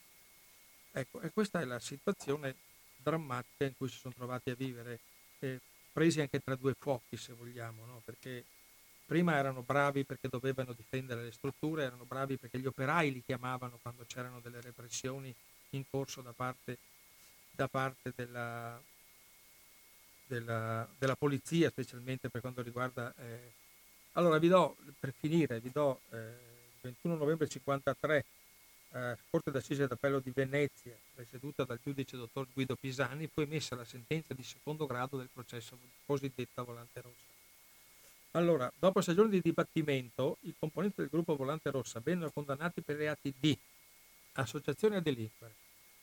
Ecco, 0.92 1.20
e 1.20 1.30
questa 1.30 1.60
è 1.60 1.64
la 1.64 1.80
situazione 1.80 2.54
drammatica 2.96 3.64
in 3.64 3.76
cui 3.76 3.88
si 3.88 3.98
sono 3.98 4.14
trovati 4.14 4.50
a 4.50 4.54
vivere, 4.54 5.00
eh, 5.40 5.60
presi 5.98 6.20
anche 6.20 6.38
tra 6.38 6.54
due 6.54 6.76
fuochi, 6.78 7.16
se 7.16 7.32
vogliamo, 7.32 7.84
no? 7.84 8.00
perché 8.04 8.44
prima 9.04 9.34
erano 9.34 9.62
bravi 9.62 10.04
perché 10.04 10.28
dovevano 10.28 10.72
difendere 10.72 11.24
le 11.24 11.32
strutture, 11.32 11.82
erano 11.82 12.04
bravi 12.04 12.36
perché 12.36 12.60
gli 12.60 12.66
operai 12.66 13.12
li 13.12 13.20
chiamavano 13.20 13.80
quando 13.82 14.04
c'erano 14.06 14.38
delle 14.38 14.60
repressioni 14.60 15.34
in 15.70 15.82
corso 15.90 16.20
da 16.20 16.32
parte, 16.32 16.78
da 17.50 17.66
parte 17.66 18.12
della, 18.14 18.80
della, 20.28 20.88
della, 20.96 21.16
polizia, 21.16 21.68
specialmente 21.68 22.28
per 22.28 22.42
quanto 22.42 22.62
riguarda... 22.62 23.12
Eh. 23.16 23.52
Allora 24.12 24.38
vi 24.38 24.48
do, 24.48 24.76
per 25.00 25.12
finire, 25.18 25.58
vi 25.58 25.72
do 25.72 26.00
eh, 26.10 26.32
21 26.82 27.16
novembre 27.16 27.48
53, 27.48 28.24
eh, 28.92 29.16
Corte 29.30 29.50
d'Assise 29.50 29.86
d'Appello 29.86 30.20
di 30.20 30.30
Venezia, 30.34 30.96
presieduta 31.14 31.64
dal 31.64 31.78
giudice 31.82 32.16
dottor 32.16 32.46
Guido 32.52 32.76
Pisani, 32.76 33.26
fu 33.26 33.40
emessa 33.40 33.76
la 33.76 33.84
sentenza 33.84 34.34
di 34.34 34.42
secondo 34.42 34.86
grado 34.86 35.16
del 35.16 35.28
processo 35.32 35.78
cosiddetta 36.06 36.62
Volante 36.62 37.00
Rossa. 37.00 37.26
Allora, 38.32 38.70
dopo 38.78 39.00
sei 39.00 39.14
giorni 39.14 39.32
di 39.32 39.40
dibattimento, 39.40 40.38
i 40.42 40.54
componenti 40.58 41.00
del 41.00 41.08
gruppo 41.10 41.36
Volante 41.36 41.70
Rossa 41.70 42.00
vennero 42.00 42.30
condannati 42.30 42.82
per 42.82 42.96
reati 42.96 43.32
di 43.38 43.56
associazione 44.34 44.96
a 44.96 45.00
delinquere, 45.00 45.54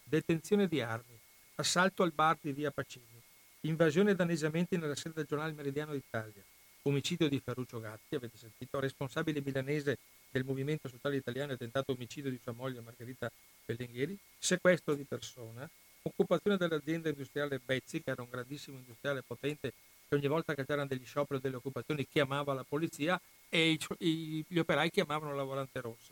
detenzione 0.04 0.68
di 0.68 0.82
armi, 0.82 1.18
assalto 1.56 2.04
al 2.04 2.12
bar 2.12 2.38
di 2.42 2.52
via 2.52 2.72
Pacini, 2.72 3.22
invasione 3.62 4.12
e 4.12 4.16
danneggiamenti 4.16 4.78
nella 4.78 4.96
sede 4.96 5.16
del 5.16 5.26
giornale 5.26 5.54
Meridiano 5.54 5.94
d'Italia, 5.94 6.44
omicidio 6.84 7.30
di 7.30 7.40
Ferruccio 7.40 7.80
Gatti, 7.80 8.16
avete 8.16 8.38
sentito, 8.38 8.80
responsabile 8.80 9.42
milanese 9.42 9.98
del 10.36 10.44
Movimento 10.44 10.90
Sociale 10.90 11.16
Italiano 11.16 11.54
e 11.54 11.58
tentato 11.58 11.94
omicidio 11.94 12.30
di 12.30 12.38
sua 12.44 12.52
moglie 12.52 12.82
Margherita 12.82 13.32
Bellinghieri, 13.66 14.18
sequestro 14.38 14.94
di 14.94 15.04
persona, 15.04 15.68
occupazione 16.02 16.58
dell'azienda 16.58 17.08
industriale 17.08 17.62
Bezzi, 17.64 18.04
che 18.04 18.10
era 18.10 18.22
un 18.22 18.28
grandissimo 18.30 18.76
industriale 18.78 19.24
potente 19.26 19.72
che 20.06 20.14
ogni 20.14 20.28
volta 20.28 20.54
che 20.54 20.66
c'erano 20.66 20.88
degli 20.88 21.06
scioperi 21.06 21.40
o 21.40 21.42
delle 21.42 21.56
occupazioni 21.56 22.06
chiamava 22.06 22.54
la 22.54 22.66
polizia 22.68 23.20
e 23.48 23.80
gli 23.98 24.60
operai 24.60 24.92
chiamavano 24.92 25.34
la 25.34 25.44
volante 25.44 25.80
rossa. 25.80 26.12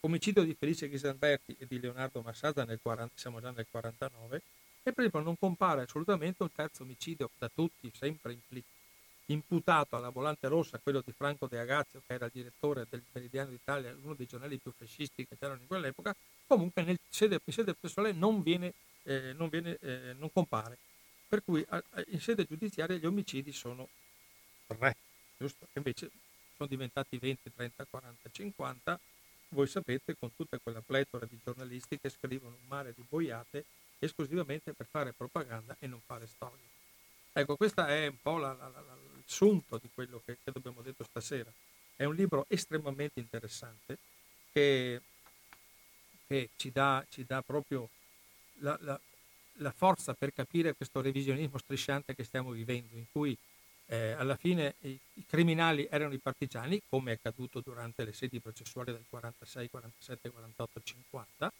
Omicidio 0.00 0.42
di 0.42 0.54
Felice 0.54 0.88
Ghisalberti 0.88 1.54
e 1.56 1.66
di 1.68 1.78
Leonardo 1.78 2.22
Massada 2.22 2.64
nel 2.64 2.80
40, 2.82 3.12
siamo 3.14 3.40
già 3.40 3.52
nel 3.52 3.66
49, 3.70 4.36
e 4.82 4.92
per 4.92 5.04
esempio 5.04 5.20
non 5.20 5.38
compare 5.38 5.82
assolutamente 5.82 6.42
un 6.42 6.52
terzo 6.52 6.82
omicidio 6.82 7.30
da 7.38 7.48
tutti 7.54 7.88
sempre 7.94 8.32
imputato 9.26 9.96
alla 9.96 10.10
volante 10.10 10.48
rossa, 10.48 10.78
quello 10.78 11.02
di 11.04 11.12
Franco 11.12 11.46
De 11.46 11.58
Agazio, 11.58 12.02
che 12.06 12.14
era 12.14 12.26
il 12.26 12.32
direttore 12.34 12.86
del 12.90 13.02
Meridiano 13.12 13.50
d'Italia, 13.50 13.94
uno 14.02 14.14
dei 14.14 14.26
giornali 14.26 14.58
più 14.58 14.72
fascisti 14.76 15.26
che 15.26 15.36
c'erano 15.38 15.60
in 15.60 15.66
quell'epoca, 15.66 16.14
comunque 16.46 16.82
nel 16.82 16.98
sede, 17.08 17.40
in 17.42 17.52
sede 17.52 17.74
processuale 17.74 18.12
non, 18.12 18.42
viene, 18.42 18.74
eh, 19.04 19.32
non, 19.32 19.48
viene, 19.48 19.78
eh, 19.80 20.14
non 20.18 20.30
compare. 20.32 20.76
Per 21.28 21.42
cui 21.42 21.64
a, 21.68 21.82
a, 21.90 22.04
in 22.08 22.20
sede 22.20 22.44
giudiziaria 22.44 22.96
gli 22.96 23.06
omicidi 23.06 23.52
sono 23.52 23.88
tre, 24.66 24.96
giusto? 25.38 25.66
Invece 25.74 26.10
sono 26.56 26.68
diventati 26.68 27.16
20, 27.16 27.52
30, 27.54 27.86
40, 27.88 28.30
50. 28.30 29.00
Voi 29.48 29.66
sapete, 29.66 30.16
con 30.18 30.34
tutta 30.34 30.58
quella 30.58 30.82
pletora 30.82 31.26
di 31.26 31.38
giornalisti 31.42 31.98
che 31.98 32.10
scrivono 32.10 32.56
un 32.60 32.66
mare 32.68 32.92
di 32.94 33.04
boiate 33.08 33.64
esclusivamente 33.98 34.72
per 34.72 34.86
fare 34.86 35.12
propaganda 35.12 35.76
e 35.78 35.86
non 35.86 36.00
fare 36.04 36.26
storia. 36.26 36.72
Ecco, 37.32 37.56
questo 37.56 37.84
è 37.84 38.06
un 38.06 38.20
po' 38.20 38.38
la, 38.38 38.52
la, 38.52 38.68
la, 38.68 38.96
il 39.24 39.32
sunto 39.32 39.78
di 39.78 39.88
quello 39.92 40.20
che, 40.24 40.38
che 40.42 40.52
abbiamo 40.54 40.82
detto 40.82 41.04
stasera. 41.04 41.50
È 41.96 42.04
un 42.04 42.14
libro 42.14 42.46
estremamente 42.48 43.20
interessante 43.20 43.98
che, 44.52 45.00
che 46.26 46.50
ci, 46.56 46.70
dà, 46.70 47.04
ci, 47.08 47.24
dà, 47.24 47.42
proprio 47.42 47.88
la, 48.58 48.78
la, 48.80 49.70
forza 49.72 50.14
per 50.14 50.32
capire 50.32 50.74
questo 50.74 51.00
revisionismo 51.00 51.58
strisciante 51.58 52.14
che 52.14 52.24
stiamo 52.24 52.50
vivendo, 52.50 52.96
in 52.96 53.04
cui 53.10 53.36
eh, 53.86 54.12
alla 54.12 54.36
fine 54.36 54.74
i, 54.80 54.98
i, 55.14 55.24
criminali 55.26 55.86
erano 55.90 56.14
i 56.14 56.18
partigiani, 56.18 56.82
come 56.88 57.12
è 57.12 57.14
accaduto 57.14 57.60
durante 57.60 58.04
le 58.04 58.12
sedi 58.12 58.40
processuali 58.40 58.92
del 58.92 59.04
46, 59.08 59.70
47, 59.70 60.30
48, 60.30 60.80
50, 60.82 61.52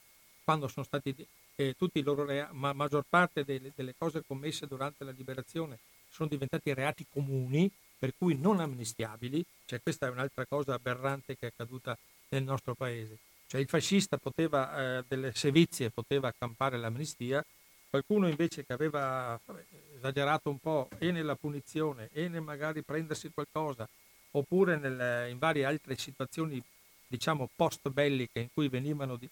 quando 0.42 0.68
sono 0.68 0.84
stati 0.84 1.14
eh, 1.56 1.74
tutti 1.76 2.00
i 2.00 2.02
loro 2.02 2.24
rea- 2.24 2.50
ma 2.52 2.72
maggior 2.72 3.04
parte 3.08 3.44
delle, 3.44 3.72
delle, 3.74 3.94
cose 3.96 4.24
commesse 4.26 4.66
durante 4.66 5.04
la 5.04 5.12
liberazione 5.12 5.78
sono 6.14 6.28
diventati 6.28 6.72
reati 6.72 7.04
comuni, 7.10 7.68
per 7.98 8.14
cui 8.16 8.38
non 8.38 8.60
amnistiabili, 8.60 9.44
cioè 9.66 9.82
questa 9.82 10.06
è 10.06 10.10
un'altra 10.10 10.46
cosa 10.46 10.74
aberrante 10.74 11.36
che 11.36 11.46
è 11.46 11.50
accaduta 11.52 11.98
nel 12.28 12.44
nostro 12.44 12.74
paese. 12.74 13.18
Cioè 13.48 13.60
il 13.60 13.68
fascista 13.68 14.16
poteva, 14.16 14.98
eh, 14.98 15.04
delle 15.08 15.34
sevizie 15.34 15.90
poteva 15.90 16.28
accampare 16.28 16.78
l'amnistia, 16.78 17.44
qualcuno 17.90 18.28
invece 18.28 18.64
che 18.64 18.72
aveva 18.72 19.38
vabbè, 19.44 19.64
esagerato 19.96 20.50
un 20.50 20.58
po' 20.58 20.88
e 20.98 21.10
nella 21.10 21.34
punizione 21.34 22.08
e 22.12 22.28
nel 22.28 22.42
magari 22.42 22.82
prendersi 22.82 23.30
qualcosa, 23.32 23.88
oppure 24.32 24.76
nel, 24.76 25.30
in 25.30 25.38
varie 25.38 25.64
altre 25.64 25.96
situazioni 25.96 26.62
diciamo 27.06 27.48
post 27.54 27.88
belliche 27.90 28.40
in 28.40 28.48
cui 28.52 28.68
venivano 28.68 29.16
di, 29.16 29.28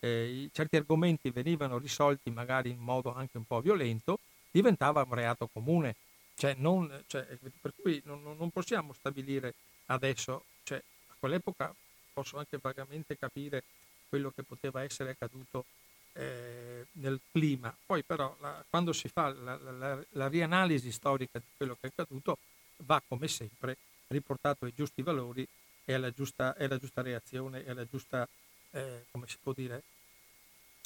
eh, 0.00 0.48
certi 0.52 0.76
argomenti 0.76 1.30
venivano 1.30 1.78
risolti 1.78 2.30
magari 2.30 2.70
in 2.70 2.78
modo 2.78 3.14
anche 3.14 3.36
un 3.36 3.44
po' 3.44 3.60
violento, 3.60 4.18
diventava 4.50 5.02
un 5.02 5.14
reato 5.14 5.48
comune. 5.52 5.96
Cioè 6.36 6.54
non, 6.58 7.04
cioè, 7.06 7.26
per 7.60 7.72
cui 7.80 8.00
non, 8.04 8.22
non, 8.22 8.50
possiamo 8.50 8.92
stabilire 8.92 9.54
adesso, 9.86 10.44
cioè, 10.64 10.76
a 11.08 11.14
quell'epoca 11.18 11.74
posso 12.12 12.36
anche 12.36 12.58
vagamente 12.60 13.16
capire 13.16 13.64
quello 14.08 14.30
che 14.30 14.42
poteva 14.42 14.82
essere 14.82 15.10
accaduto 15.10 15.64
eh, 16.12 16.86
nel 16.92 17.20
clima. 17.32 17.74
Poi 17.84 18.02
però 18.02 18.36
la, 18.40 18.62
quando 18.68 18.92
si 18.92 19.08
fa 19.08 19.32
la, 19.32 19.56
la, 19.56 20.04
la, 20.10 20.28
rianalisi 20.28 20.92
storica 20.92 21.38
di 21.38 21.44
quello 21.56 21.74
che 21.80 21.86
è 21.88 21.90
accaduto 21.94 22.38
va 22.78 23.02
come 23.06 23.28
sempre 23.28 23.78
riportato 24.08 24.66
ai 24.66 24.74
giusti 24.74 25.02
valori 25.02 25.46
e 25.84 25.94
alla 25.94 26.10
giusta, 26.10 26.54
e 26.56 26.64
alla 26.64 26.78
giusta 26.78 27.00
reazione 27.00 27.64
e 27.64 27.70
alla 27.70 27.86
giusta 27.86 28.28
eh, 28.72 29.06
come 29.10 29.26
si 29.26 29.36
può 29.42 29.52
dire, 29.52 29.82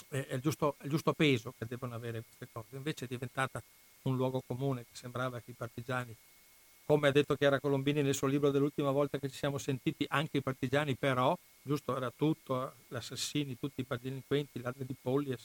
è 0.08 0.34
il, 0.34 0.40
giusto, 0.40 0.76
il 0.82 0.90
giusto 0.90 1.12
peso 1.12 1.54
che 1.58 1.66
devono 1.66 1.94
avere 1.94 2.22
queste 2.22 2.48
cose. 2.52 2.76
Invece 2.76 3.04
è 3.04 3.08
diventata 3.08 3.62
un 4.02 4.16
luogo 4.16 4.42
comune 4.46 4.82
che 4.82 4.94
sembrava 4.94 5.40
che 5.40 5.50
i 5.50 5.54
partigiani, 5.54 6.14
come 6.84 7.08
ha 7.08 7.12
detto 7.12 7.36
Chiara 7.36 7.60
Colombini 7.60 8.02
nel 8.02 8.14
suo 8.14 8.26
libro 8.26 8.50
dell'ultima 8.50 8.90
volta 8.90 9.18
che 9.18 9.28
ci 9.28 9.36
siamo 9.36 9.58
sentiti, 9.58 10.04
anche 10.08 10.38
i 10.38 10.42
partigiani 10.42 10.96
però, 10.96 11.38
giusto, 11.62 11.96
era 11.96 12.10
tutto, 12.14 12.74
gli 12.88 12.96
assassini, 12.96 13.56
tutti 13.58 13.80
i 13.80 13.86
delinquenti, 14.00 14.60
ladri 14.60 14.84
di 14.84 14.96
polli, 15.00 15.36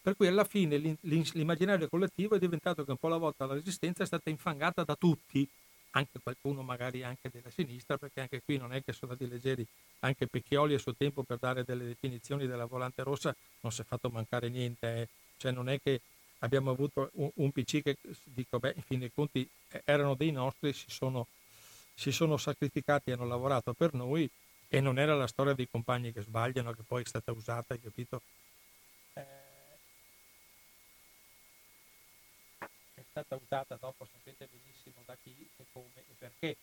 per 0.00 0.16
cui 0.16 0.26
alla 0.26 0.44
fine 0.44 0.98
l'immaginario 1.00 1.88
collettivo 1.88 2.34
è 2.34 2.38
diventato 2.38 2.84
che 2.84 2.90
un 2.90 2.96
po' 2.96 3.06
alla 3.06 3.16
volta 3.16 3.46
la 3.46 3.54
resistenza 3.54 4.02
è 4.02 4.06
stata 4.06 4.28
infangata 4.30 4.82
da 4.82 4.96
tutti, 4.96 5.48
anche 5.90 6.18
qualcuno 6.22 6.62
magari 6.62 7.02
anche 7.02 7.30
della 7.30 7.50
sinistra, 7.50 7.96
perché 7.96 8.20
anche 8.20 8.42
qui 8.44 8.56
non 8.56 8.72
è 8.72 8.82
che 8.84 8.92
sono 8.92 9.14
stati 9.14 9.30
leggeri, 9.30 9.66
anche 10.00 10.26
Pecchioli 10.26 10.74
a 10.74 10.78
suo 10.78 10.94
tempo 10.94 11.22
per 11.22 11.38
dare 11.38 11.64
delle 11.64 11.86
definizioni 11.86 12.46
della 12.46 12.66
volante 12.66 13.02
rossa 13.02 13.34
non 13.60 13.72
si 13.72 13.82
è 13.82 13.84
fatto 13.84 14.10
mancare 14.10 14.48
niente, 14.48 14.86
eh. 14.86 15.08
cioè 15.38 15.52
non 15.52 15.68
è 15.68 15.80
che 15.80 16.00
abbiamo 16.46 16.70
avuto 16.70 17.10
un, 17.14 17.30
un, 17.34 17.52
PC 17.52 17.82
che 17.82 17.96
dico, 18.24 18.58
beh, 18.58 18.72
in 18.76 18.82
fin 18.82 18.98
dei 19.00 19.12
conti 19.12 19.48
eh, 19.70 19.82
erano 19.84 20.14
dei 20.14 20.30
nostri, 20.30 20.72
si 20.72 20.86
sono, 20.88 21.26
si 21.94 22.10
sono 22.10 22.36
sacrificati, 22.36 23.10
hanno 23.10 23.26
lavorato 23.26 23.74
per 23.74 23.92
noi 23.92 24.28
e 24.68 24.80
non 24.80 24.98
era 24.98 25.14
la 25.14 25.26
storia 25.26 25.52
dei 25.52 25.68
compagni 25.68 26.12
che 26.12 26.22
sbagliano, 26.22 26.72
che 26.72 26.82
poi 26.82 27.02
è 27.02 27.06
stata 27.06 27.32
usata, 27.32 27.74
hai 27.74 27.80
capito? 27.80 28.22
stata 33.16 33.36
usata 33.42 33.76
dopo 33.76 34.06
sapete 34.12 34.46
benissimo 34.50 35.02
da 35.06 35.16
chi 35.22 35.34
e 35.56 35.64
come 35.72 35.88
e 35.96 36.14
perché. 36.18 36.56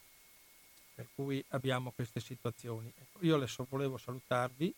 Per 0.93 1.07
cui 1.15 1.43
abbiamo 1.49 1.89
queste 1.89 2.19
situazioni. 2.19 2.93
Ecco, 2.95 3.26
io 3.26 3.35
adesso 3.35 3.65
volevo 3.68 3.97
salutarvi, 3.97 4.72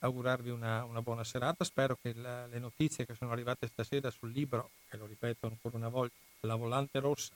augurarvi 0.00 0.50
una, 0.50 0.84
una 0.84 1.02
buona 1.02 1.24
serata. 1.24 1.64
Spero 1.64 1.98
che 2.00 2.14
la, 2.14 2.46
le 2.46 2.58
notizie 2.58 3.06
che 3.06 3.14
sono 3.14 3.32
arrivate 3.32 3.66
stasera 3.66 4.10
sul 4.10 4.32
libro, 4.32 4.70
e 4.90 4.96
lo 4.96 5.06
ripeto 5.06 5.46
ancora 5.46 5.76
una 5.76 5.88
volta, 5.88 6.16
La 6.40 6.54
volante 6.54 6.98
rossa, 7.00 7.32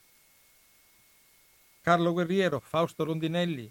Carlo 1.82 2.12
Guerriero, 2.12 2.60
Fausto 2.60 3.02
Rondinelli, 3.02 3.70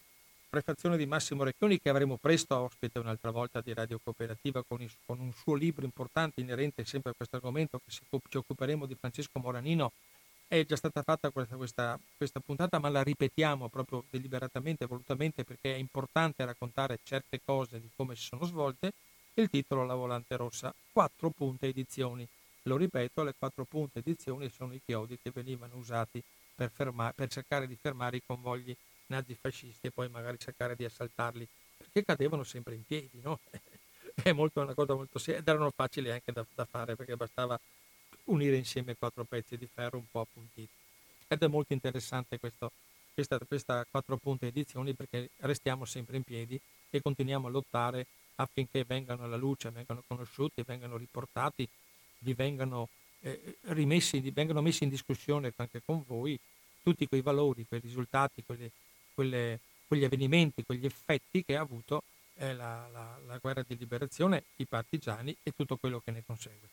prefazione 0.49 0.97
di 0.97 1.05
Massimo 1.05 1.43
Recchioni 1.43 1.80
che 1.80 1.88
avremo 1.88 2.18
presto 2.18 2.57
ospite 2.57 2.99
un'altra 2.99 3.31
volta 3.31 3.61
di 3.61 3.73
Radio 3.73 3.99
Cooperativa 4.03 4.61
con, 4.68 4.81
il, 4.81 4.91
con 5.05 5.18
un 5.22 5.31
suo 5.31 5.53
libro 5.55 5.85
importante 5.85 6.41
inerente 6.41 6.84
sempre 6.84 7.11
a 7.11 7.13
questo 7.15 7.38
argomento 7.38 7.80
che 7.80 7.89
ci 7.89 8.38
occuperemo 8.38 8.85
di 8.85 8.95
Francesco 8.95 9.39
Moranino. 9.39 9.93
È 10.51 10.65
già 10.65 10.75
stata 10.75 11.01
fatta 11.01 11.29
questa, 11.29 11.55
questa, 11.55 11.97
questa 12.17 12.41
puntata 12.41 12.77
ma 12.77 12.89
la 12.89 13.03
ripetiamo 13.03 13.69
proprio 13.69 14.03
deliberatamente, 14.09 14.85
volutamente 14.85 15.45
perché 15.45 15.75
è 15.75 15.77
importante 15.77 16.43
raccontare 16.43 16.99
certe 17.03 17.39
cose 17.41 17.79
di 17.79 17.89
come 17.95 18.17
si 18.17 18.23
sono 18.23 18.43
svolte. 18.43 18.91
Il 19.35 19.49
titolo 19.49 19.85
La 19.85 19.95
Volante 19.95 20.35
Rossa, 20.35 20.75
quattro 20.91 21.29
punte 21.29 21.67
edizioni. 21.67 22.27
Lo 22.63 22.75
ripeto, 22.75 23.23
le 23.23 23.33
quattro 23.39 23.63
punte 23.63 23.99
edizioni 23.99 24.49
sono 24.49 24.73
i 24.73 24.81
chiodi 24.83 25.17
che 25.23 25.31
venivano 25.33 25.77
usati 25.77 26.21
per, 26.53 26.69
fermare, 26.69 27.13
per 27.15 27.29
cercare 27.29 27.65
di 27.65 27.77
fermare 27.77 28.17
i 28.17 28.23
convogli 28.25 28.75
nazifascisti 29.05 29.87
e 29.87 29.91
poi 29.91 30.09
magari 30.09 30.37
cercare 30.37 30.75
di 30.75 30.83
assaltarli, 30.83 31.47
perché 31.77 32.03
cadevano 32.03 32.43
sempre 32.43 32.75
in 32.75 32.83
piedi, 32.85 33.21
no? 33.23 33.39
È 34.21 34.33
molto, 34.33 34.59
una 34.59 34.73
cosa 34.73 34.95
molto 34.95 35.17
seria 35.17 35.39
ed 35.39 35.47
erano 35.47 35.71
facili 35.71 36.11
anche 36.11 36.33
da, 36.33 36.45
da, 36.53 36.65
fare 36.65 36.97
perché 36.97 37.15
bastava 37.15 37.57
unire 38.26 38.57
insieme 38.57 38.95
quattro 38.95 39.23
pezzi 39.23 39.57
di 39.57 39.68
ferro 39.72 39.98
un 39.98 40.06
po' 40.10 40.22
appuntiti. 40.22 40.68
Ed 41.27 41.41
è 41.41 41.48
molto 41.48 41.73
interessante 41.73 42.39
questo, 42.39 42.72
questa, 43.14 43.39
questa 43.39 43.85
quattro 43.89 44.18
punte 44.18 44.48
edizioni 44.48 44.93
perché 44.93 45.30
restiamo 45.38 45.85
sempre 45.85 46.18
in 46.18 46.23
piedi 46.23 46.60
e 46.89 47.02
continuiamo 47.02 47.48
a 47.48 47.49
lottare 47.49 48.06
affinché 48.35 48.84
vengano 48.84 49.23
alla 49.23 49.38
luce, 49.38 49.69
vengano 49.69 50.03
conosciuti, 50.07 50.64
vengano 50.64 50.98
riportati, 50.98 51.68
vi 52.19 52.34
vengano 52.34 52.89
eh, 53.22 53.57
rimessi, 53.68 54.19
vengano 54.31 54.61
messi 54.61 54.84
in 54.84 54.89
discussione 54.89 55.53
anche 55.56 55.81
con 55.85 56.03
voi 56.06 56.38
tutti 56.84 57.07
quei 57.07 57.22
valori, 57.22 57.65
quei 57.68 57.80
risultati, 57.80 58.43
quelle, 58.43 58.72
quelle, 59.14 59.60
quegli 59.88 60.03
avvenimenti, 60.03 60.64
quegli 60.64 60.85
effetti 60.85 61.43
che 61.43 61.56
ha 61.56 61.61
avuto 61.61 62.03
eh, 62.35 62.53
la, 62.53 62.88
la, 62.91 63.19
la, 63.26 63.38
guerra 63.38 63.64
di 63.65 63.77
liberazione, 63.77 64.43
i 64.57 64.65
partigiani 64.65 65.35
e 65.43 65.52
tutto 65.56 65.77
quello 65.77 66.02
che 66.03 66.11
ne 66.11 66.23
consegue. 66.26 66.69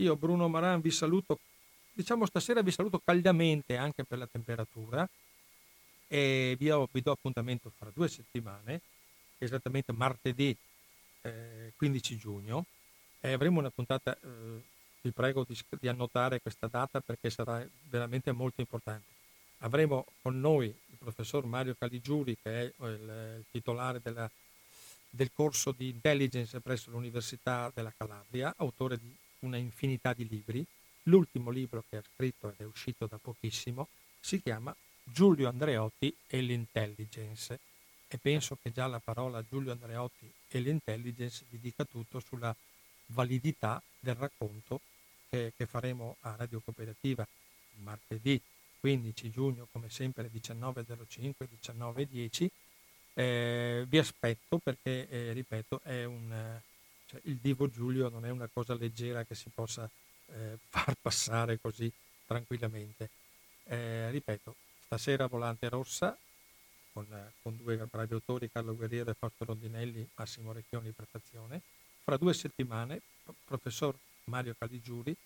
Io 0.00 0.16
Bruno 0.16 0.48
Maran 0.48 0.80
vi 0.80 0.90
saluto, 0.90 1.38
diciamo 1.92 2.24
stasera 2.24 2.62
vi 2.62 2.70
saluto 2.70 3.00
caldamente 3.04 3.76
anche 3.76 4.02
per 4.04 4.16
la 4.16 4.26
temperatura 4.26 5.06
e 6.08 6.56
vi, 6.58 6.70
ho, 6.70 6.88
vi 6.90 7.02
do 7.02 7.12
appuntamento 7.12 7.70
fra 7.76 7.90
due 7.92 8.08
settimane, 8.08 8.80
esattamente 9.36 9.92
martedì 9.92 10.56
eh, 11.20 11.72
15 11.76 12.16
giugno, 12.16 12.64
e 13.20 13.32
avremo 13.32 13.60
una 13.60 13.68
puntata 13.68 14.16
eh, 14.16 14.62
vi 15.02 15.10
prego 15.12 15.44
di, 15.46 15.56
di 15.78 15.88
annotare 15.88 16.40
questa 16.40 16.66
data 16.66 17.00
perché 17.00 17.28
sarà 17.28 17.62
veramente 17.90 18.32
molto 18.32 18.62
importante. 18.62 19.18
Avremo 19.58 20.06
con 20.22 20.40
noi 20.40 20.66
il 20.66 20.96
professor 20.98 21.44
Mario 21.44 21.76
Caligiuri, 21.78 22.38
che 22.42 22.50
è 22.50 22.84
il, 22.84 23.34
il 23.38 23.44
titolare 23.50 24.00
della, 24.02 24.30
del 25.10 25.30
corso 25.34 25.72
di 25.72 25.90
intelligence 25.90 26.58
presso 26.60 26.90
l'Università 26.90 27.70
della 27.74 27.92
Calabria, 27.94 28.54
autore 28.56 28.96
di 28.96 29.14
una 29.40 29.56
infinità 29.56 30.12
di 30.12 30.26
libri. 30.28 30.64
L'ultimo 31.04 31.50
libro 31.50 31.84
che 31.88 31.96
ha 31.96 32.02
scritto 32.14 32.48
ed 32.48 32.56
è 32.58 32.64
uscito 32.64 33.06
da 33.06 33.18
pochissimo 33.18 33.88
si 34.20 34.42
chiama 34.42 34.74
Giulio 35.02 35.48
Andreotti 35.48 36.14
e 36.26 36.40
l'intelligence 36.40 37.58
e 38.06 38.18
penso 38.18 38.58
che 38.60 38.70
già 38.70 38.86
la 38.86 38.98
parola 38.98 39.42
Giulio 39.48 39.72
Andreotti 39.72 40.30
e 40.48 40.60
l'intelligence 40.60 41.44
vi 41.48 41.58
dica 41.58 41.84
tutto 41.84 42.20
sulla 42.20 42.54
validità 43.06 43.82
del 43.98 44.14
racconto 44.14 44.80
che, 45.28 45.52
che 45.56 45.66
faremo 45.66 46.16
a 46.20 46.36
Radio 46.36 46.60
Cooperativa 46.60 47.26
martedì 47.82 48.40
15 48.80 49.30
giugno 49.30 49.68
come 49.72 49.88
sempre 49.88 50.22
alle 50.22 50.30
19.05 50.32 51.32
19.10 51.62 52.48
eh, 53.14 53.84
vi 53.88 53.98
aspetto 53.98 54.58
perché 54.58 55.08
eh, 55.08 55.32
ripeto 55.32 55.80
è 55.82 56.04
un 56.04 56.60
cioè, 57.10 57.20
il 57.24 57.38
divo 57.38 57.68
Giulio 57.68 58.08
non 58.08 58.24
è 58.24 58.30
una 58.30 58.48
cosa 58.52 58.74
leggera 58.74 59.24
che 59.24 59.34
si 59.34 59.50
possa 59.52 59.90
eh, 60.26 60.58
far 60.70 60.94
passare 61.00 61.58
così 61.60 61.90
tranquillamente. 62.24 63.10
Eh, 63.64 64.10
ripeto 64.10 64.54
stasera 64.86 65.26
Volante 65.26 65.68
Rossa 65.68 66.16
con, 66.92 67.06
con 67.42 67.56
due 67.56 67.76
bravi 67.76 68.14
autori 68.14 68.50
Carlo 68.50 68.74
Guerriero 68.74 69.10
e 69.10 69.14
Fausto 69.14 69.44
Rondinelli 69.44 70.08
Massimo 70.14 70.52
Recchioni 70.52 70.92
prestazione. 70.92 71.60
Fra 72.04 72.16
due 72.16 72.32
settimane 72.32 73.00
professor 73.44 73.96
Mario 74.24 74.54
Caligiuri 74.56 75.16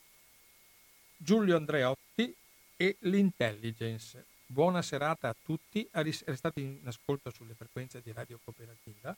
Giulio 1.17 1.57
Andreotti 1.57 2.35
e 2.77 2.97
l'intelligence. 3.01 4.25
Buona 4.47 4.81
serata 4.81 5.29
a 5.29 5.37
tutti, 5.45 5.87
restate 5.93 6.61
in 6.61 6.81
ascolto 6.85 7.31
sulle 7.31 7.55
frequenze 7.55 8.01
di 8.03 8.13
Radio 8.13 8.39
Cooperativa. 8.43 9.15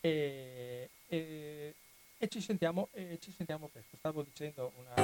E, 0.00 0.88
e, 1.08 1.74
e, 2.22 2.28
ci, 2.28 2.40
sentiamo, 2.40 2.88
e 2.92 3.18
ci 3.20 3.32
sentiamo 3.32 3.66
presto. 3.66 3.96
Stavo 3.96 4.22
dicendo, 4.22 4.70
una, 4.76 4.94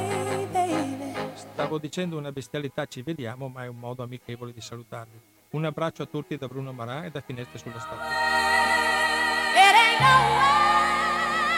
stavo 1.34 1.78
dicendo 1.78 2.16
una 2.16 2.30
bestialità, 2.30 2.86
ci 2.86 3.02
vediamo, 3.02 3.48
ma 3.48 3.64
è 3.64 3.66
un 3.66 3.78
modo 3.78 4.04
amichevole 4.04 4.52
di 4.52 4.60
salutarvi. 4.60 5.18
Un 5.50 5.64
abbraccio 5.64 6.04
a 6.04 6.06
tutti 6.06 6.36
da 6.36 6.46
Bruno 6.46 6.72
Maran 6.72 7.06
e 7.06 7.10
da 7.10 7.20
Finestre 7.20 7.58
sulla 7.58 7.80
Storia. 7.80 8.46